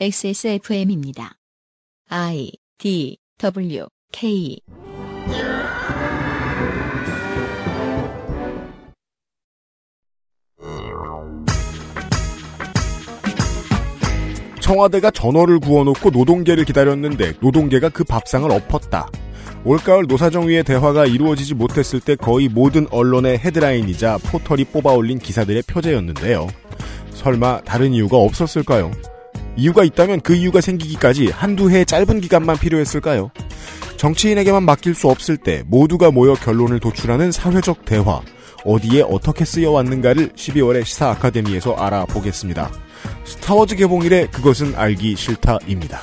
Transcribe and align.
XSFM입니다. 0.00 1.34
I 2.08 2.50
D 2.78 3.18
W 3.38 3.86
K 4.10 4.58
청와대가 14.60 15.10
전어를 15.10 15.60
구워놓고 15.60 16.10
노동계를 16.10 16.64
기다렸는데 16.64 17.34
노동계가 17.40 17.90
그 17.90 18.02
밥상을 18.04 18.50
엎었다. 18.50 19.08
올가을 19.64 20.06
노사정위의 20.08 20.64
대화가 20.64 21.06
이루어지지 21.06 21.54
못했을 21.54 22.00
때 22.00 22.16
거의 22.16 22.48
모든 22.48 22.86
언론의 22.90 23.38
헤드라인이자 23.38 24.18
포털이 24.18 24.64
뽑아올린 24.64 25.18
기사들의 25.18 25.62
표제였는데요. 25.62 26.48
설마 27.10 27.62
다른 27.62 27.92
이유가 27.92 28.16
없었을까요? 28.16 28.90
이유가 29.56 29.84
있다면 29.84 30.20
그 30.20 30.34
이유가 30.34 30.60
생기기까지 30.60 31.28
한두 31.28 31.70
해 31.70 31.84
짧은 31.84 32.20
기간만 32.20 32.58
필요했을까요? 32.58 33.30
정치인에게만 33.96 34.64
맡길 34.64 34.94
수 34.94 35.08
없을 35.08 35.36
때 35.36 35.62
모두가 35.66 36.10
모여 36.10 36.34
결론을 36.34 36.80
도출하는 36.80 37.30
사회적 37.30 37.84
대화. 37.84 38.20
어디에 38.64 39.02
어떻게 39.02 39.44
쓰여왔는가를 39.44 40.30
12월의 40.30 40.84
시사 40.84 41.10
아카데미에서 41.10 41.74
알아보겠습니다. 41.74 42.70
스타워즈 43.24 43.76
개봉일에 43.76 44.28
그것은 44.28 44.74
알기 44.76 45.16
싫다입니다. 45.16 46.02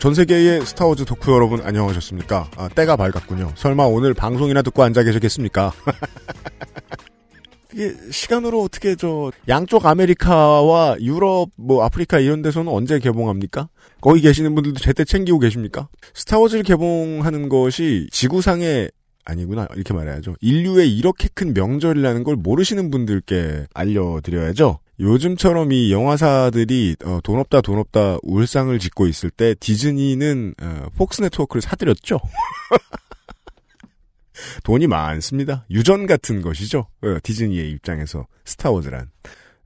전 0.00 0.14
세계의 0.14 0.64
스타워즈 0.64 1.04
덕후 1.04 1.30
여러분 1.30 1.60
안녕하셨습니까? 1.60 2.50
아, 2.56 2.68
때가 2.70 2.96
밝았군요. 2.96 3.52
설마 3.54 3.84
오늘 3.84 4.14
방송이나 4.14 4.62
듣고 4.62 4.82
앉아 4.82 5.02
계시겠습니까? 5.02 5.74
이게 7.74 7.94
시간으로 8.10 8.62
어떻게 8.62 8.94
저 8.96 9.30
양쪽 9.46 9.84
아메리카와 9.84 10.96
유럽 11.02 11.50
뭐 11.56 11.84
아프리카 11.84 12.18
이런 12.18 12.40
데서는 12.40 12.72
언제 12.72 12.98
개봉합니까? 12.98 13.68
거기 14.00 14.22
계시는 14.22 14.54
분들도 14.54 14.80
제때 14.80 15.04
챙기고 15.04 15.38
계십니까? 15.38 15.88
스타워즈를 16.14 16.62
개봉하는 16.62 17.50
것이 17.50 18.08
지구상의 18.10 18.90
아니구나 19.26 19.68
이렇게 19.74 19.92
말해야죠. 19.92 20.34
인류의 20.40 20.96
이렇게 20.96 21.28
큰 21.34 21.52
명절이라는 21.52 22.24
걸 22.24 22.36
모르시는 22.36 22.90
분들께 22.90 23.66
알려드려야죠. 23.74 24.78
요즘처럼 25.00 25.72
이 25.72 25.92
영화사들이 25.92 26.96
어, 27.04 27.20
돈 27.24 27.38
없다 27.38 27.62
돈 27.62 27.78
없다 27.78 28.18
울상을 28.22 28.78
짓고 28.78 29.06
있을 29.06 29.30
때 29.30 29.54
디즈니는 29.58 30.54
어, 30.62 30.86
폭스 30.96 31.22
네트워크를 31.22 31.62
사들였죠. 31.62 32.20
돈이 34.62 34.86
많습니다. 34.86 35.64
유전 35.70 36.06
같은 36.06 36.42
것이죠. 36.42 36.86
어, 37.02 37.16
디즈니의 37.22 37.70
입장에서 37.70 38.26
스타워즈란. 38.44 39.10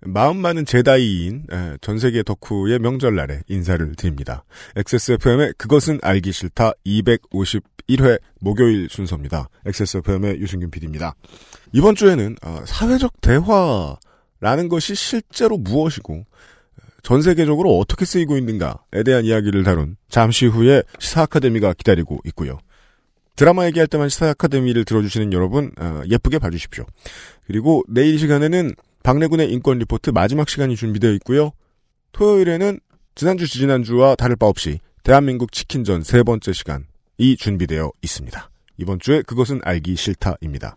마음 0.07 0.37
많은 0.37 0.67
제다이인 0.67 1.47
에, 1.51 1.79
전 1.81 1.99
세계 1.99 2.23
덕후의 2.23 2.79
명절날에 2.79 3.41
인사를 3.49 3.95
드립니다. 3.97 4.45
XSFM의 4.77 5.55
그것은 5.57 5.99
알기 6.03 6.31
싫다 6.31 6.73
251회 6.87 8.21
목요일 8.41 8.89
순서입니다. 8.91 9.49
XSFM의 9.65 10.41
유승균 10.41 10.71
PD입니다. 10.71 11.15
이번 11.73 11.97
주에는 11.97 12.37
어, 12.43 12.61
사회적 12.67 13.21
대화 13.21 13.97
라는 14.41 14.69
것이 14.69 14.95
실제로 14.95 15.57
무엇이고 15.57 16.25
전 17.03 17.23
세계적으로 17.23 17.79
어떻게 17.79 18.05
쓰이고 18.05 18.37
있는가에 18.39 19.03
대한 19.05 19.25
이야기를 19.25 19.63
다룬 19.63 19.97
잠시 20.09 20.47
후에 20.47 20.83
시사 20.99 21.23
아카데미가 21.23 21.75
기다리고 21.75 22.19
있고요. 22.27 22.59
드라마 23.37 23.67
얘기할 23.67 23.87
때만 23.89 24.09
시사 24.09 24.31
아카데미를 24.31 24.85
들어주시는 24.85 25.33
여러분 25.33 25.73
어, 25.79 26.03
예쁘게 26.09 26.39
봐주십시오. 26.39 26.87
그리고 27.47 27.83
내일 27.89 28.19
시간에는 28.19 28.75
박래군의 29.03 29.53
인권 29.53 29.78
리포트 29.78 30.11
마지막 30.11 30.49
시간이 30.49 30.77
준비되어 30.77 31.12
있고요. 31.12 31.50
토요일에는 32.12 32.81
지난주 33.15 33.47
지지난주와 33.47 34.15
다를 34.15 34.37
바 34.37 34.47
없이 34.47 34.81
대한민국 35.03 35.53
치킨전 35.53 36.03
세 36.03 36.23
번째 36.23 36.53
시간이 36.53 37.37
준비되어 37.39 37.93
있습니다. 38.03 38.50
이번 38.78 38.99
주에 38.99 39.23
그것은 39.23 39.61
알기 39.62 39.94
싫다입니다. 39.97 40.77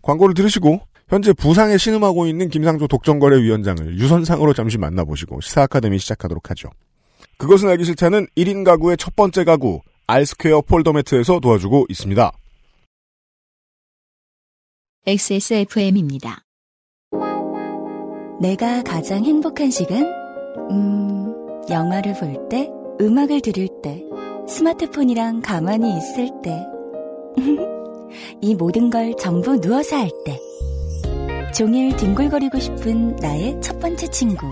광고를 0.00 0.34
들으시고 0.34 0.80
현재 1.08 1.32
부상에 1.32 1.78
신음하고 1.78 2.26
있는 2.26 2.48
김상조 2.48 2.88
독점거래위원장을 2.88 3.98
유선상으로 3.98 4.54
잠시 4.54 4.76
만나보시고 4.76 5.40
시사 5.40 5.62
아카데미 5.62 5.98
시작하도록 5.98 6.50
하죠. 6.50 6.70
그것은 7.38 7.68
알기 7.68 7.84
싫다는 7.84 8.26
1인 8.36 8.64
가구의 8.64 8.96
첫 8.96 9.14
번째 9.14 9.44
가구 9.44 9.80
알스퀘어 10.08 10.62
폴더매트에서 10.62 11.40
도와주고 11.40 11.86
있습니다. 11.88 12.32
XSFM입니다. 15.06 16.42
내가 18.40 18.82
가장 18.82 19.24
행복한 19.24 19.70
시간? 19.70 20.04
음, 20.70 21.32
영화를 21.70 22.14
볼 22.14 22.48
때, 22.48 22.68
음악을 23.00 23.40
들을 23.40 23.68
때, 23.82 24.02
스마트폰이랑 24.48 25.40
가만히 25.42 25.96
있을 25.96 26.30
때. 26.42 26.66
이 28.42 28.54
모든 28.54 28.90
걸 28.90 29.14
전부 29.18 29.60
누워서 29.60 29.96
할 29.96 30.10
때. 30.24 30.38
종일 31.54 31.96
뒹굴거리고 31.96 32.58
싶은 32.58 33.16
나의 33.16 33.60
첫 33.62 33.78
번째 33.80 34.06
친구. 34.08 34.48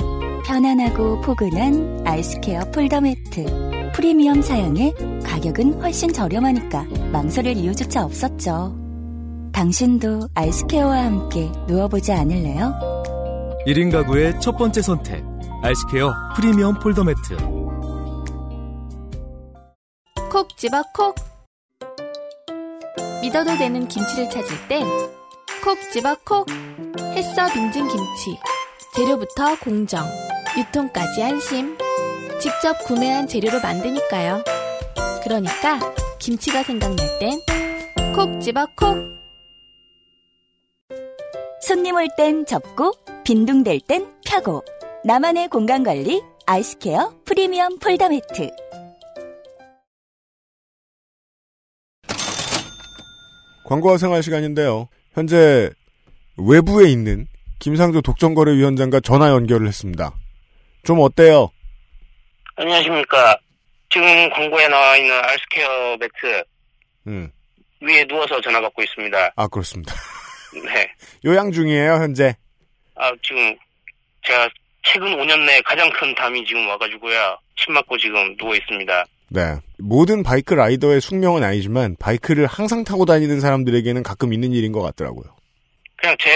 편안하고 0.46 1.20
포근한 1.20 2.02
아이스케어 2.06 2.70
폴더 2.70 3.00
매트. 3.00 3.92
프리미엄 3.94 4.42
사양에 4.42 4.92
가격은 5.24 5.80
훨씬 5.82 6.12
저렴하니까 6.12 6.84
망설일 7.12 7.56
이유조차 7.56 8.04
없었죠. 8.04 8.76
당신도 9.52 10.28
아이스케어와 10.34 11.04
함께 11.04 11.50
누워보지 11.66 12.12
않을래요? 12.12 12.74
1인 13.66 13.92
가구의 13.92 14.40
첫 14.40 14.56
번째 14.56 14.82
선택. 14.82 15.24
아이스케어 15.62 16.12
프리미엄 16.36 16.78
폴더 16.78 17.04
매트. 17.04 17.36
콕 20.30 20.56
집어 20.56 20.82
콕. 20.94 21.14
믿어도 23.22 23.56
되는 23.56 23.86
김치를 23.88 24.28
찾을 24.28 24.68
땐 24.68 24.86
콕 25.64 25.78
집어 25.90 26.14
콕. 26.24 26.46
햇서 27.16 27.50
빙진 27.54 27.88
김치. 27.88 28.38
재료부터 28.94 29.58
공정. 29.60 30.04
유통까지 30.58 31.22
안심. 31.22 31.78
직접 32.38 32.74
구매한 32.84 33.26
재료로 33.26 33.60
만드니까요. 33.60 34.44
그러니까 35.22 35.80
김치가 36.18 36.62
생각날 36.62 37.18
땐 37.18 37.40
콕 38.14 38.42
집어 38.42 38.66
콕. 38.76 38.98
손님 41.62 41.96
올 41.96 42.08
땐 42.14 42.44
접고, 42.44 42.92
빈둥댈 43.24 43.80
땐 43.88 44.06
펴고. 44.26 44.62
나만의 45.02 45.48
공간 45.48 45.82
관리, 45.82 46.22
아이스케어 46.44 47.14
프리미엄 47.24 47.78
폴더 47.78 48.10
매트. 48.10 48.50
광고와 53.64 53.96
생활 53.96 54.22
시간인데요. 54.22 54.88
현재 55.14 55.70
외부에 56.36 56.90
있는 56.90 57.26
김상조 57.60 58.02
독점거래위원장과 58.02 59.00
전화 59.00 59.30
연결을 59.30 59.66
했습니다. 59.68 60.12
좀 60.84 61.00
어때요? 61.00 61.50
안녕하십니까. 62.56 63.38
지금 63.90 64.28
광고에 64.30 64.68
나와 64.68 64.96
있는 64.96 65.12
알스케어 65.12 65.96
매트 65.98 66.44
음, 67.06 67.30
위에 67.80 68.04
누워서 68.06 68.40
전화 68.40 68.60
받고 68.60 68.82
있습니다. 68.82 69.32
아 69.36 69.46
그렇습니다. 69.46 69.94
네. 70.64 70.92
요양 71.24 71.52
중이에요 71.52 71.94
현재. 71.94 72.34
아, 72.96 73.12
지금 73.22 73.56
제가 74.22 74.48
최근 74.82 75.16
5년 75.16 75.44
내에 75.44 75.60
가장 75.62 75.88
큰 75.90 76.14
담이 76.14 76.44
지금 76.44 76.66
와가지고요. 76.68 77.38
침 77.56 77.74
맞고 77.74 77.96
지금 77.98 78.36
누워 78.36 78.54
있습니다. 78.54 79.04
네. 79.34 79.58
모든 79.78 80.22
바이크 80.22 80.54
라이더의 80.54 81.00
숙명은 81.00 81.42
아니지만 81.42 81.96
바이크를 81.98 82.46
항상 82.46 82.84
타고 82.84 83.04
다니는 83.04 83.40
사람들에게는 83.40 84.04
가끔 84.04 84.32
있는 84.32 84.52
일인 84.52 84.70
것 84.70 84.80
같더라고요. 84.80 85.24
그냥 85.96 86.16
제 86.20 86.30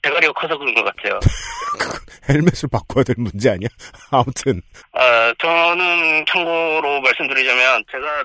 대가리가 0.00 0.32
커서 0.32 0.56
그런 0.56 0.74
것 0.74 0.82
같아요. 0.84 1.20
헬멧을 2.28 2.70
바꿔야 2.72 3.04
될 3.04 3.14
문제 3.18 3.50
아니야? 3.50 3.68
아무튼 4.10 4.62
아, 4.92 5.32
저는 5.38 6.24
참고로 6.26 7.02
말씀드리자면 7.02 7.84
제가 7.92 8.24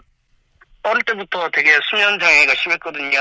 어릴 0.84 1.04
때부터 1.04 1.50
되게 1.52 1.78
수면 1.90 2.18
장애가 2.20 2.56
심했거든요. 2.56 3.20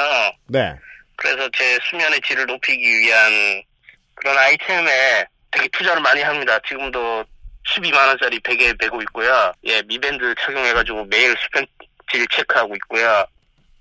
네. 0.49 0.75
그래서 1.17 1.49
제 1.53 1.77
수면의 1.91 2.21
질을 2.25 2.47
높이기 2.47 2.83
위한 3.01 3.63
그런 4.15 4.39
아이템에 4.39 5.27
되게 5.51 5.69
투자를 5.73 6.01
많이 6.01 6.23
합니다. 6.23 6.59
지금도 6.67 7.25
12만 7.67 8.09
원짜리 8.09 8.41
베개 8.41 8.75
메고 8.81 9.01
있고요. 9.03 9.53
예, 9.65 9.83
미밴드 9.83 10.35
착용해가지고 10.41 11.05
매일 11.07 11.35
수면 11.37 11.67
질 12.11 12.27
체크하고 12.29 12.75
있고요. 12.77 13.25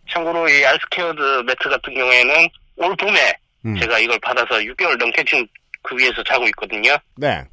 참고로 0.10 0.48
이 0.50 0.66
알스케어드 0.66 1.44
매트 1.46 1.70
같은 1.70 1.94
경우에는 1.94 2.48
올 2.78 2.96
봄에 2.96 3.34
음. 3.66 3.76
제가 3.76 4.00
이걸 4.00 4.20
받아서 4.20 4.56
6개월 4.56 4.98
넘게 4.98 5.24
지금 5.24 5.46
그 5.82 5.96
위에서 5.98 6.24
자고 6.24 6.46
있거든요. 6.48 6.96
네. 7.18 7.44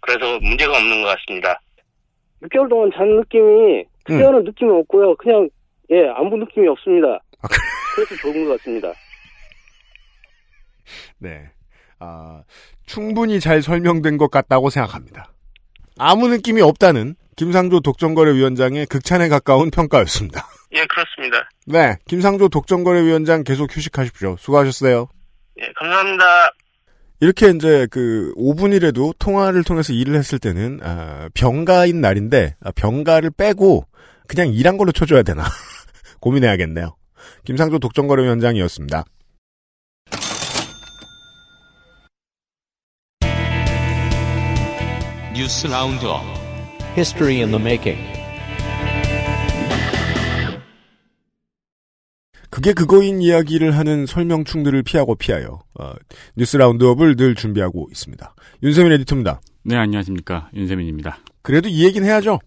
그래서 0.00 0.38
문제가 0.40 0.76
없는 0.76 1.02
것 1.02 1.16
같습니다. 1.16 1.60
6개월 2.42 2.68
동안 2.68 2.90
잔 2.94 3.08
느낌이 3.16 3.84
특별한 4.04 4.44
느낌이 4.44 4.70
없고요. 4.70 5.16
그냥 5.16 5.48
예 5.90 6.08
아무 6.16 6.36
느낌이 6.36 6.68
없습니다. 6.68 7.18
그래서 7.94 8.16
좋은 8.16 8.44
것 8.44 8.56
같습니다. 8.58 8.92
네. 11.18 11.50
아, 11.98 12.42
충분히 12.86 13.40
잘 13.40 13.60
설명된 13.60 14.18
것 14.18 14.30
같다고 14.30 14.70
생각합니다. 14.70 15.32
아무 15.98 16.28
느낌이 16.28 16.60
없다는 16.62 17.16
김상조 17.36 17.80
독점거래위원장의 17.80 18.86
극찬에 18.86 19.28
가까운 19.28 19.70
평가였습니다. 19.70 20.46
예 20.72 20.84
그렇습니다. 20.86 21.48
네, 21.66 21.96
김상조 22.06 22.48
독점거래위원장 22.48 23.44
계속 23.44 23.74
휴식하십시오. 23.74 24.36
수고하셨어요. 24.38 25.08
예 25.60 25.72
감사합니다. 25.76 26.24
이렇게 27.20 27.50
이제 27.50 27.86
그 27.90 28.32
5분이라도 28.36 29.14
통화를 29.18 29.64
통해서 29.64 29.92
일을 29.92 30.14
했을 30.14 30.38
때는 30.38 30.80
아, 30.82 31.28
병가인 31.34 32.00
날인데 32.00 32.54
아, 32.60 32.70
병가를 32.72 33.30
빼고 33.30 33.84
그냥 34.28 34.52
일한 34.52 34.76
걸로 34.76 34.92
쳐줘야 34.92 35.22
되나 35.22 35.44
고민해야겠네요. 36.20 36.94
김상조 37.44 37.78
독점거래위원장이었습니다. 37.80 39.04
News 45.38 45.68
Roundup 45.68 46.24
History 46.96 47.36
in 47.36 47.52
the 47.52 47.62
making. 47.62 48.02
그게 52.50 52.72
그거인 52.72 53.22
이야기를 53.22 53.76
하는 53.76 54.04
설명충들을 54.04 54.82
피하고 54.82 55.14
피하여 55.14 55.60
어, 55.78 55.92
News 56.34 56.56
Roundup을 56.56 57.14
늘 57.14 57.36
준비하고 57.36 57.86
있습니다. 57.92 58.34
윤세민 58.64 58.90
에디터입니다. 58.90 59.40
네, 59.62 59.76
안녕하십니까. 59.76 60.50
윤세민입니다. 60.54 61.18
그래도 61.42 61.68
이 61.68 61.84
얘기는 61.84 62.04
해야죠. 62.04 62.40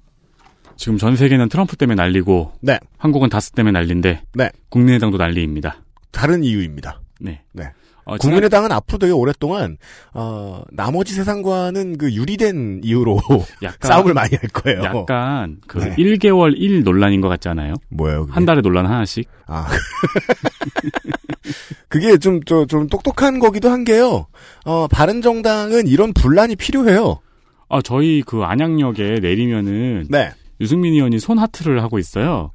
지금 0.76 0.98
전 0.98 1.16
세계는 1.16 1.48
트럼프 1.48 1.78
때문에 1.78 1.96
난리고, 1.96 2.52
네. 2.60 2.78
한국은 2.98 3.30
다스 3.30 3.52
때문에 3.52 3.72
난리인데, 3.72 4.24
네. 4.34 4.50
국민의당도 4.68 5.18
난리입니다. 5.18 5.82
다른 6.12 6.44
이유입니다. 6.44 7.00
네. 7.22 7.42
네. 7.54 7.72
어, 8.06 8.18
국민의당은 8.18 8.72
앞으로 8.72 8.98
되게 8.98 9.12
오랫동안 9.12 9.78
어, 10.14 10.64
나머지 10.72 11.14
세상과는 11.14 11.98
그 11.98 12.14
유리된 12.14 12.82
이유로 12.84 13.20
약간, 13.64 13.90
싸움을 13.90 14.14
많이 14.14 14.36
할 14.36 14.50
거예요. 14.50 14.84
약간 14.84 15.58
그 15.68 15.80
네. 15.80 15.96
1개월 15.96 16.54
1 16.56 16.84
논란인 16.84 17.22
것 17.22 17.30
같지 17.30 17.50
않아요? 17.50 17.76
뭐예요? 17.90 18.22
그게? 18.22 18.34
한 18.34 18.46
달에 18.46 18.62
논란 18.62 18.86
하나씩? 18.86 19.28
아. 19.48 19.68
그게 21.90 22.18
좀, 22.18 22.42
저, 22.46 22.66
좀 22.66 22.88
똑똑한 22.88 23.40
거기도 23.40 23.70
한 23.70 23.84
게요. 23.84 24.28
어, 24.66 24.88
바른정당은 24.88 25.88
이런 25.88 26.14
분란이 26.14 26.56
필요해요. 26.56 27.20
아, 27.70 27.82
저희 27.82 28.22
그 28.22 28.44
안양역에 28.44 29.20
내리면은 29.22 30.08
네. 30.10 30.32
유승민 30.60 30.94
의원이 30.94 31.20
손 31.20 31.40
하트를 31.40 31.82
하고 31.82 32.00
있어요. 32.00 32.52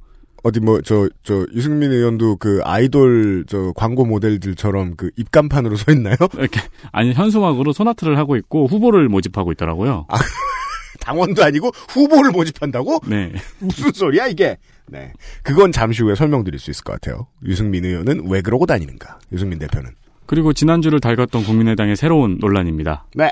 어디 0.47 0.61
뭐, 0.61 0.79
저, 0.81 1.09
저, 1.23 1.45
유승민 1.53 1.91
의원도 1.91 2.37
그 2.37 2.61
아이돌, 2.63 3.43
저, 3.49 3.73
광고 3.75 4.05
모델들처럼 4.05 4.95
그 4.95 5.11
입간판으로 5.17 5.75
서 5.75 5.91
있나요? 5.91 6.15
이렇게 6.39 6.61
아니 6.93 7.13
현수막으로 7.13 7.73
손 7.73 7.89
하트를 7.89 8.17
하고 8.17 8.37
있고 8.37 8.65
후보를 8.67 9.09
모집하고 9.09 9.51
있더라고요. 9.51 10.05
아. 10.07 10.17
당원도 11.01 11.43
아니고 11.43 11.71
후보를 11.89 12.31
모집한다고? 12.31 13.01
네. 13.07 13.33
무슨 13.59 13.91
소리야, 13.91 14.27
이게? 14.27 14.57
네. 14.87 15.11
그건 15.43 15.73
잠시 15.73 16.01
후에 16.01 16.15
설명드릴 16.15 16.59
수 16.59 16.71
있을 16.71 16.85
것 16.85 16.93
같아요. 16.93 17.27
유승민 17.45 17.83
의원은 17.83 18.29
왜 18.29 18.41
그러고 18.41 18.65
다니는가? 18.65 19.19
유승민 19.33 19.59
대표는. 19.59 19.91
그리고 20.25 20.53
지난주를 20.53 21.01
달궜던 21.01 21.45
국민의당의 21.45 21.97
새로운 21.97 22.37
논란입니다. 22.39 23.05
네. 23.15 23.31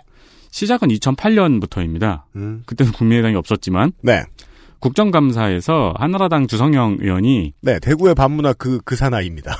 시작은 0.51 0.89
2008년부터입니다. 0.89 2.23
음. 2.35 2.63
그때는 2.65 2.91
국민의당이 2.91 3.35
없었지만 3.35 3.93
네. 4.01 4.23
국정감사에서 4.79 5.93
한나라당 5.97 6.47
주성영 6.47 6.97
의원이 6.99 7.53
네, 7.61 7.79
대구의 7.79 8.15
반문화 8.15 8.53
그, 8.53 8.79
그 8.85 8.95
사나이입니다. 8.95 9.55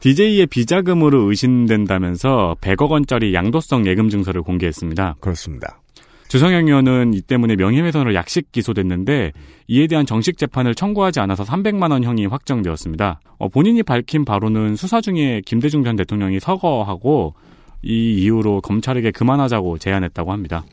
DJ의 0.00 0.46
비자금으로 0.46 1.28
의심된다면서 1.28 2.56
100억 2.60 2.90
원짜리 2.90 3.34
양도성 3.34 3.86
예금 3.86 4.08
증서를 4.08 4.42
공개했습니다. 4.42 5.16
그렇습니다. 5.20 5.80
주성영 6.28 6.68
의원은 6.68 7.12
이 7.12 7.22
때문에 7.22 7.56
명예훼손으로 7.56 8.14
약식 8.14 8.52
기소됐는데 8.52 9.32
이에 9.66 9.86
대한 9.88 10.06
정식 10.06 10.38
재판을 10.38 10.76
청구하지 10.76 11.18
않아서 11.18 11.42
300만 11.42 11.90
원 11.90 12.04
형이 12.04 12.26
확정되었습니다. 12.26 13.20
어, 13.38 13.48
본인이 13.48 13.82
밝힌 13.82 14.24
바로는 14.24 14.76
수사 14.76 15.00
중에 15.00 15.42
김대중 15.44 15.82
전 15.82 15.96
대통령이 15.96 16.38
서거하고 16.38 17.34
이 17.82 18.14
이후로 18.22 18.60
검찰에게 18.60 19.10
그만하자고 19.10 19.78
제안했다고 19.78 20.32
합니다. 20.32 20.64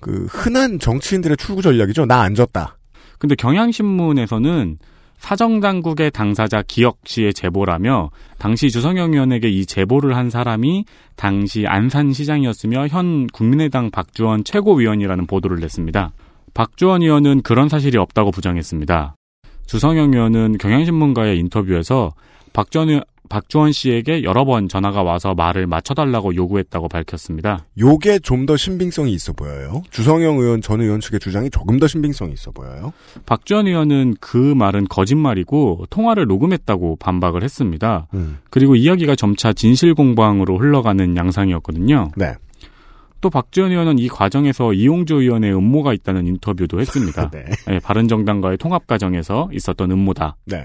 그, 0.00 0.26
흔한 0.30 0.78
정치인들의 0.78 1.36
출구 1.36 1.62
전략이죠. 1.62 2.06
나 2.06 2.20
안 2.22 2.34
졌다. 2.34 2.76
근데 3.18 3.34
경향신문에서는 3.34 4.78
사정당국의 5.18 6.12
당사자 6.12 6.62
기혁 6.62 6.98
씨의 7.04 7.34
제보라며 7.34 8.10
당시 8.38 8.70
주성영 8.70 9.12
의원에게 9.14 9.48
이 9.48 9.66
제보를 9.66 10.16
한 10.16 10.30
사람이 10.30 10.84
당시 11.16 11.66
안산시장이었으며 11.66 12.86
현 12.86 13.26
국민의당 13.26 13.90
박주원 13.90 14.44
최고위원이라는 14.44 15.26
보도를 15.26 15.58
냈습니다. 15.58 16.12
박주원 16.54 17.02
의원은 17.02 17.42
그런 17.42 17.68
사실이 17.68 17.98
없다고 17.98 18.30
부정했습니다. 18.30 19.16
주성영 19.66 20.14
의원은 20.14 20.58
경향신문과의 20.58 21.38
인터뷰에서 21.40 22.12
박주원, 22.52 22.88
의- 22.90 23.02
박주원 23.28 23.72
씨에게 23.72 24.22
여러 24.22 24.44
번 24.46 24.68
전화가 24.68 25.02
와서 25.02 25.34
말을 25.34 25.66
맞춰달라고 25.66 26.34
요구했다고 26.34 26.88
밝혔습니다. 26.88 27.66
요게 27.78 28.20
좀 28.20 28.46
더 28.46 28.56
신빙성이 28.56 29.12
있어 29.12 29.32
보여요. 29.34 29.82
주성영 29.90 30.38
의원 30.38 30.62
전 30.62 30.80
의원 30.80 31.00
측의 31.00 31.20
주장이 31.20 31.50
조금 31.50 31.78
더 31.78 31.86
신빙성이 31.86 32.32
있어 32.32 32.50
보여요. 32.52 32.92
박주원 33.26 33.66
의원은 33.66 34.14
그 34.20 34.36
말은 34.54 34.86
거짓말이고 34.88 35.84
통화를 35.90 36.26
녹음했다고 36.26 36.96
반박을 36.96 37.42
했습니다. 37.42 38.06
음. 38.14 38.38
그리고 38.48 38.74
이야기가 38.76 39.14
점차 39.16 39.52
진실 39.52 39.92
공방으로 39.94 40.56
흘러가는 40.58 41.14
양상이었거든요. 41.16 42.12
네. 42.16 42.32
또 43.20 43.30
박지원 43.30 43.72
의원은 43.72 43.98
이 43.98 44.08
과정에서 44.08 44.72
이용주 44.72 45.16
의원의 45.16 45.52
음모가 45.54 45.92
있다는 45.92 46.26
인터뷰도 46.28 46.80
했습니다. 46.80 47.28
네. 47.34 47.44
네, 47.66 47.78
바른정당과의 47.80 48.56
통합 48.58 48.86
과정에서 48.86 49.50
있었던 49.52 49.90
음모다. 49.90 50.36
네. 50.46 50.64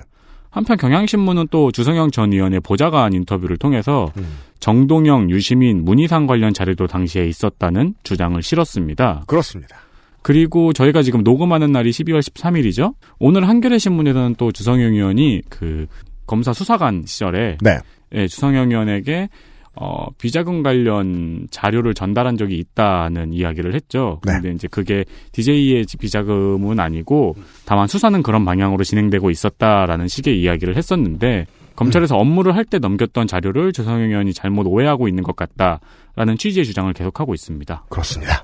한편 0.53 0.77
경향신문은 0.77 1.47
또 1.49 1.71
주성영 1.71 2.11
전 2.11 2.31
의원의 2.31 2.59
보좌관 2.59 3.13
인터뷰를 3.13 3.57
통해서 3.57 4.11
음. 4.17 4.37
정동영, 4.59 5.31
유시민, 5.31 5.83
문희상 5.83 6.27
관련 6.27 6.53
자료도 6.53 6.85
당시에 6.85 7.25
있었다는 7.25 7.95
주장을 8.03 8.41
실었습니다. 8.41 9.23
그렇습니다. 9.25 9.77
그리고 10.21 10.71
저희가 10.71 11.01
지금 11.01 11.23
녹음하는 11.23 11.71
날이 11.71 11.89
12월 11.89 12.19
13일이죠. 12.19 12.93
오늘 13.17 13.49
한겨레 13.49 13.79
신문에서는 13.79 14.35
또 14.37 14.51
주성영 14.51 14.93
의원이 14.93 15.41
그 15.49 15.87
검사 16.27 16.53
수사관 16.53 17.03
시절에 17.05 17.57
네. 17.59 17.79
예, 18.13 18.27
주성영 18.27 18.69
의원에게 18.69 19.29
어, 19.75 20.07
비자금 20.17 20.61
관련 20.63 21.47
자료를 21.49 21.93
전달한 21.93 22.37
적이 22.37 22.57
있다는 22.59 23.33
이야기를 23.33 23.73
했죠. 23.73 24.21
네. 24.25 24.33
근데 24.33 24.51
이제 24.51 24.67
그게 24.67 25.03
DJ의 25.31 25.85
비자금은 25.99 26.79
아니고 26.79 27.35
다만 27.65 27.87
수사는 27.87 28.21
그런 28.21 28.45
방향으로 28.45 28.83
진행되고 28.83 29.29
있었다라는 29.31 30.07
식의 30.07 30.39
이야기를 30.41 30.75
했었는데 30.77 31.47
검찰에서 31.75 32.17
업무를 32.17 32.55
할 32.55 32.65
때 32.65 32.77
넘겼던 32.77 33.27
자료를 33.27 33.73
주성영 33.73 34.09
의원이 34.09 34.33
잘못 34.33 34.67
오해하고 34.67 35.07
있는 35.07 35.23
것 35.23 35.35
같다라는 35.35 36.37
취지의 36.37 36.65
주장을 36.65 36.91
계속하고 36.93 37.33
있습니다. 37.33 37.85
그렇습니다. 37.89 38.43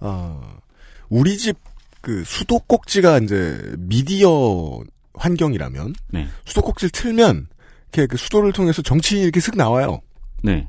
어, 0.00 0.40
우리 1.08 1.36
집 1.38 1.56
그 2.06 2.22
수도꼭지가 2.24 3.18
이제 3.18 3.60
미디어 3.78 4.80
환경이라면 5.14 5.92
네. 6.12 6.28
수도꼭지를 6.44 6.90
틀면 6.90 7.48
이렇게 7.92 8.06
그 8.06 8.16
수도를 8.16 8.52
통해서 8.52 8.80
정치인이 8.80 9.24
이렇게 9.24 9.40
슥 9.40 9.56
나와요. 9.56 9.98
네. 10.46 10.68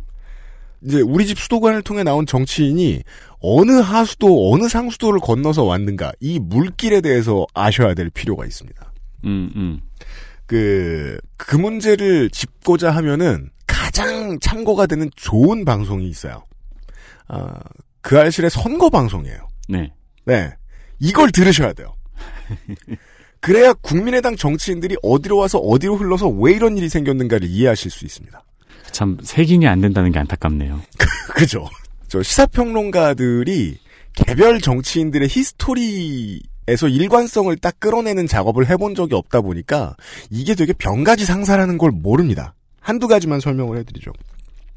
이제 0.84 1.02
우리 1.02 1.26
집 1.26 1.40
수도관을 1.40 1.82
통해 1.82 2.04
나온 2.04 2.26
정치인이 2.26 3.02
어느 3.40 3.72
하수도 3.72 4.52
어느 4.54 4.68
상수도를 4.68 5.20
건너서 5.20 5.64
왔는가 5.64 6.12
이 6.20 6.40
물길에 6.40 7.02
대해서 7.02 7.46
아셔야 7.54 7.94
될 7.94 8.10
필요가 8.10 8.46
있습니다. 8.46 8.94
음, 9.26 9.52
음. 9.56 9.82
그, 10.46 11.18
그 11.36 11.56
문제를 11.56 12.30
짚고자 12.30 12.92
하면은 12.92 13.50
가장 13.66 14.40
참고가 14.40 14.86
되는 14.86 15.10
좋은 15.16 15.66
방송이 15.66 16.08
있어요. 16.08 16.44
아, 17.28 17.60
그 18.02 18.18
알실의 18.18 18.50
선거 18.50 18.90
방송이에요. 18.90 19.48
네. 19.68 19.92
네. 20.26 20.54
이걸 21.00 21.32
들으셔야 21.32 21.74
돼요. 21.74 21.94
그래야 23.40 23.74
국민의당 23.74 24.36
정치인들이 24.36 24.98
어디로 25.04 25.38
와서 25.38 25.60
어디로 25.60 25.98
흘러서 25.98 26.30
왜 26.30 26.54
이런 26.54 26.78
일이 26.78 26.90
생겼는가를 26.90 27.48
이해하실 27.48 27.92
수 27.92 28.06
있습니다. 28.06 28.42
참 28.98 29.16
색인이 29.22 29.68
안 29.68 29.80
된다는 29.80 30.12
게 30.12 30.18
안타깝네요. 30.18 30.82
그죠? 31.36 31.70
저 32.08 32.24
시사평론가들이 32.24 33.78
개별 34.16 34.60
정치인들의 34.60 35.28
히스토리에서 35.30 36.88
일관성을 36.90 37.56
딱 37.58 37.80
끌어내는 37.80 38.26
작업을 38.26 38.68
해본 38.68 38.96
적이 38.96 39.14
없다 39.14 39.42
보니까 39.42 39.96
이게 40.32 40.56
되게 40.56 40.74
병가지 40.74 41.26
상사라는 41.26 41.78
걸 41.78 41.92
모릅니다. 41.92 42.56
한두 42.82 43.08
가지만 43.08 43.40
설명을 43.40 43.78
해드리죠. 43.78 44.14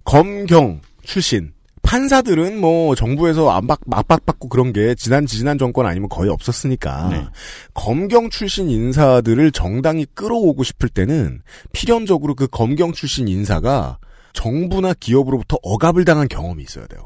검경 0.05 0.83
출신 1.03 1.55
판사들은 1.81 2.61
뭐 2.61 2.95
정부에서 2.95 3.50
압박 3.50 3.81
압박받고 3.91 4.50
그런 4.50 4.75
게 4.75 4.95
지난 4.97 5.25
지난 5.25 5.57
정권 5.57 5.87
아니면 5.87 6.11
거의 6.11 6.29
없었으니까 6.29 7.09
네. 7.09 7.25
검경 7.73 8.29
출신 8.29 8.69
인사들을 8.69 9.50
정당이 9.53 10.09
끌어오고 10.12 10.62
싶을 10.62 10.91
때는 10.91 11.41
필연적으로 11.73 12.35
그 12.35 12.49
검경 12.49 12.93
출신 12.93 13.27
인사가 13.27 13.99
정부나 14.33 14.95
기업으로부터 14.95 15.59
억압을 15.63 16.05
당한 16.05 16.29
경험이 16.29 16.63
있어야 16.63 16.87
돼요. 16.87 17.05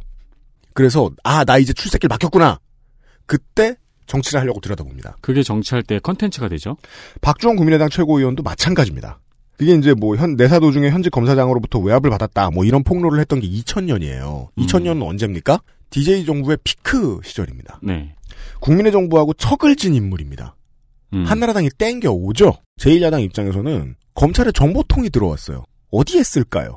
그래서 0.72 1.10
아 1.22 1.44
나 1.44 1.58
이제 1.58 1.72
출세길 1.72 2.08
막혔구나. 2.08 2.58
그때 3.26 3.76
정치를 4.06 4.40
하려고 4.40 4.60
들여다봅니다. 4.60 5.16
그게 5.20 5.42
정치할 5.42 5.82
때 5.82 5.98
컨텐츠가 5.98 6.48
되죠. 6.48 6.76
박주원 7.20 7.56
국민의당 7.56 7.88
최고위원도 7.88 8.42
마찬가지입니다. 8.42 9.20
그게 9.56 9.72
이제 9.74 9.94
뭐 9.94 10.16
현 10.16 10.34
내사 10.36 10.58
도 10.58 10.72
중에 10.72 10.90
현직 10.90 11.10
검사장으로부터 11.10 11.78
외압을 11.78 12.10
받았다 12.10 12.50
뭐 12.50 12.64
이런 12.64 12.82
폭로를 12.82 13.20
했던 13.20 13.40
게 13.40 13.48
2000년이에요. 13.48 14.48
음. 14.58 14.66
2000년은 14.66 15.06
언제입니까? 15.06 15.60
DJ 15.90 16.26
정부의 16.26 16.58
피크 16.64 17.20
시절입니다. 17.24 17.78
네. 17.82 18.14
국민의 18.60 18.90
정부하고 18.92 19.32
척을 19.34 19.76
진 19.76 19.94
인물입니다. 19.94 20.56
음. 21.12 21.24
한나라당이 21.24 21.70
땡겨 21.78 22.10
오죠. 22.10 22.54
제1야당 22.80 23.22
입장에서는 23.22 23.94
검찰에 24.14 24.50
정보통이 24.52 25.10
들어왔어요. 25.10 25.64
어디에 25.92 26.24
쓸까요? 26.24 26.76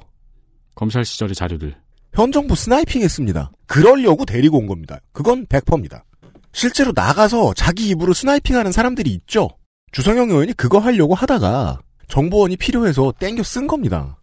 검찰 0.78 1.04
시절의 1.04 1.34
자료들. 1.34 1.76
현 2.14 2.32
정부 2.32 2.56
sniping 2.56 3.02
했습니다. 3.02 3.52
그러려고 3.66 4.26
데리고 4.26 4.60
온 4.60 4.68
겁니다. 4.68 5.00
그건 5.12 5.48
100%입니다. 5.48 6.06
실제로 6.54 6.92
나가서 6.96 7.56
자기 7.56 7.90
입으로 7.90 8.14
스나이핑 8.14 8.56
하는 8.56 8.72
사람들이 8.72 9.10
있죠. 9.12 9.50
주성영 9.92 10.30
의원이 10.30 10.54
그거 10.54 10.78
하려고 10.78 11.16
하다가 11.16 11.80
정보원이 12.08 12.58
필요해서 12.58 13.12
땡겨 13.20 13.42
쓴 13.42 13.66
겁니다. 13.66 14.18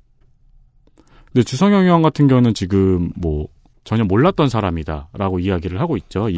근데 1.26 1.42
주성영 1.42 1.82
의원 1.82 2.02
같은 2.02 2.28
경우는 2.28 2.54
지금 2.54 3.10
뭐 3.16 3.48
전혀 3.82 4.04
몰랐던 4.04 4.48
사람이다라고 4.48 5.40
이야기를 5.40 5.80
하고 5.80 5.96
있죠. 5.96 6.28
이 6.28 6.36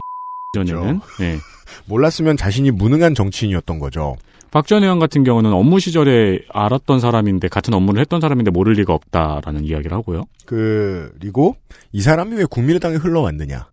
전에는. 0.54 1.00
네. 1.20 1.36
몰랐으면 1.84 2.38
자신이 2.38 2.70
무능한 2.70 3.14
정치인이었던 3.14 3.78
거죠. 3.78 4.16
박 4.50 4.66
전 4.66 4.82
의원 4.82 4.98
같은 4.98 5.22
경우는 5.24 5.52
업무 5.52 5.78
시절에 5.80 6.40
알았던 6.50 7.00
사람인데 7.00 7.48
같은 7.48 7.74
업무를 7.74 8.00
했던 8.00 8.20
사람인데 8.20 8.50
모를 8.50 8.74
리가 8.74 8.92
없다라는 8.94 9.64
이야기를 9.64 9.96
하고요. 9.96 10.24
그리고 10.46 11.56
이 11.92 12.00
사람이 12.00 12.36
왜 12.36 12.44
국민의당에 12.44 12.96
흘러왔느냐? 12.96 13.68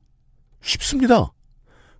쉽습니다. 0.61 1.31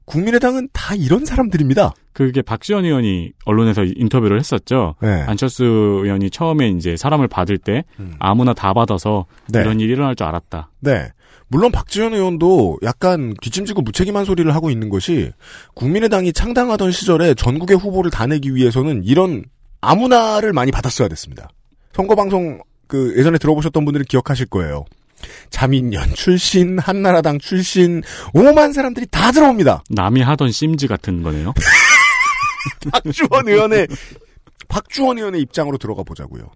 국민의당은 0.05 0.67
다 0.73 0.95
이런 0.95 1.23
사람들입니다. 1.23 1.93
그게 2.11 2.41
박지원 2.41 2.83
의원이 2.85 3.31
언론에서 3.45 3.83
인터뷰를 3.85 4.37
했었죠. 4.37 4.95
네. 5.01 5.07
안철수 5.27 5.63
의원이 5.63 6.29
처음에 6.29 6.69
이제 6.69 6.97
사람을 6.97 7.27
받을 7.29 7.57
때 7.57 7.85
음. 7.99 8.13
아무나 8.19 8.53
다 8.53 8.73
받아서 8.73 9.25
네. 9.47 9.61
이런 9.61 9.79
일이 9.79 9.93
일어날 9.93 10.15
줄 10.15 10.27
알았다. 10.27 10.69
네. 10.81 11.07
물론 11.53 11.71
박지원 11.71 12.15
의원도 12.15 12.79
약간 12.81 13.35
뒷짐지고 13.39 13.83
무책임한 13.83 14.25
소리를 14.25 14.53
하고 14.55 14.71
있는 14.71 14.89
것이 14.89 15.31
국민의당이 15.75 16.33
창당하던 16.33 16.91
시절에 16.91 17.35
전국의 17.35 17.77
후보를 17.77 18.09
다 18.09 18.25
내기 18.25 18.55
위해서는 18.55 19.03
이런 19.03 19.43
아무나를 19.79 20.51
많이 20.51 20.71
받았어야 20.71 21.07
됐습니다. 21.09 21.49
선거방송 21.93 22.59
그 22.87 23.13
예전에 23.19 23.37
들어보셨던 23.37 23.85
분들은 23.85 24.07
기억하실 24.07 24.47
거예요. 24.47 24.85
자민련 25.51 26.15
출신, 26.15 26.79
한나라당 26.79 27.37
출신, 27.37 28.01
오만 28.33 28.73
사람들이 28.73 29.05
다 29.11 29.31
들어옵니다. 29.31 29.83
남이 29.91 30.23
하던 30.23 30.51
심즈 30.51 30.87
같은 30.87 31.21
거네요. 31.21 31.53
박주원 32.91 33.47
의원의 33.47 33.87
박주원 34.69 35.19
의원의 35.19 35.41
입장으로 35.41 35.77
들어가 35.77 36.01
보자고요. 36.01 36.49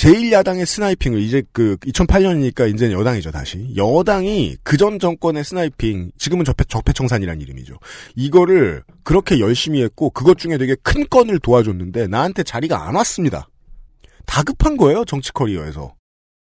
제1야당의 0.00 0.64
sniping을 0.64 1.18
이제 1.20 1.42
그 1.52 1.76
2008년이니까 1.76 2.72
이제는 2.72 2.98
여당이죠 2.98 3.30
다시 3.30 3.70
여당이 3.76 4.56
그전 4.62 4.98
정권의 4.98 5.44
sniping 5.44 6.12
지금은 6.16 6.46
적폐, 6.46 6.64
적폐청산이라는 6.64 7.42
이름이죠 7.42 7.78
이거를 8.16 8.82
그렇게 9.02 9.40
열심히 9.40 9.82
했고 9.82 10.08
그것 10.08 10.38
중에 10.38 10.56
되게 10.56 10.74
큰 10.82 11.06
건을 11.06 11.38
도와줬는데 11.38 12.06
나한테 12.06 12.44
자리가 12.44 12.88
안 12.88 12.94
왔습니다 12.94 13.48
다급한 14.24 14.78
거예요 14.78 15.04
정치 15.04 15.32
커리어에서 15.32 15.94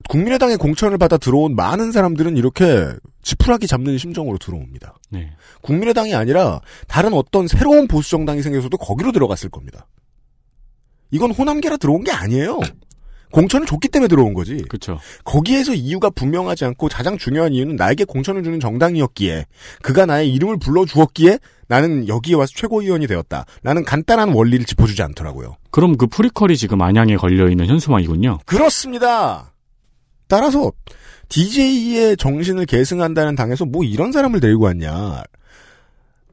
국민의당의 0.08 0.58
공천을 0.58 1.00
받아 1.00 1.18
들어온 1.18 1.56
많은 1.56 1.92
사람들은 1.92 2.38
이렇게 2.38 2.94
지푸라기 3.24 3.66
잡는 3.66 3.98
심정으로 3.98 4.38
들어옵니다 4.38 5.00
네. 5.10 5.32
국민의당이 5.62 6.14
아니라 6.14 6.62
다른 6.88 7.14
어떤 7.14 7.48
새로운 7.48 7.88
보수 7.88 8.12
정당이 8.12 8.44
생겨서도 8.44 8.78
거기로 8.78 9.12
들어갔을 9.12 9.50
겁니다. 9.50 9.88
이건 11.12 11.32
호남계라 11.32 11.78
들어온 11.78 12.04
게 12.04 12.12
아니에요. 12.12 12.60
공천을 13.32 13.68
줬기 13.68 13.90
때문에 13.90 14.08
들어온 14.08 14.34
거지. 14.34 14.58
그렇죠. 14.70 15.00
거기에서 15.24 15.74
이유가 15.74 16.10
분명하지 16.10 16.66
않고 16.66 16.88
가장 16.88 17.18
중요한 17.18 17.54
이유는 17.54 17.76
나에게 17.76 18.06
공천을 18.06 18.44
주는 18.44 18.60
정당이었기에 18.60 19.46
그가 19.82 20.06
나의 20.06 20.34
이름을 20.34 20.58
불러 20.60 20.86
주었기에 20.86 21.40
나는 21.68 22.08
여기에 22.08 22.36
와서 22.36 22.54
최고위원이 22.56 23.08
되었다. 23.08 23.46
라는 23.64 23.84
간단한 23.84 24.30
원리를 24.30 24.66
짚어주지 24.66 25.02
않더라고요. 25.04 25.58
그럼 25.72 25.98
그 25.98 26.08
prequel이 26.08 26.56
지금 26.56 26.82
안양에 26.82 27.18
걸려 27.18 27.50
있는 27.50 27.68
현수막이군요. 27.68 28.40
그렇습니다. 28.46 29.54
따라서 30.28 30.72
DJ의 31.30 32.18
정신을 32.18 32.66
계승한다는 32.66 33.36
당에서 33.36 33.66
뭐 33.66 33.84
이런 33.84 34.12
사람을 34.12 34.40
데리고 34.40 34.66
왔냐. 34.66 35.24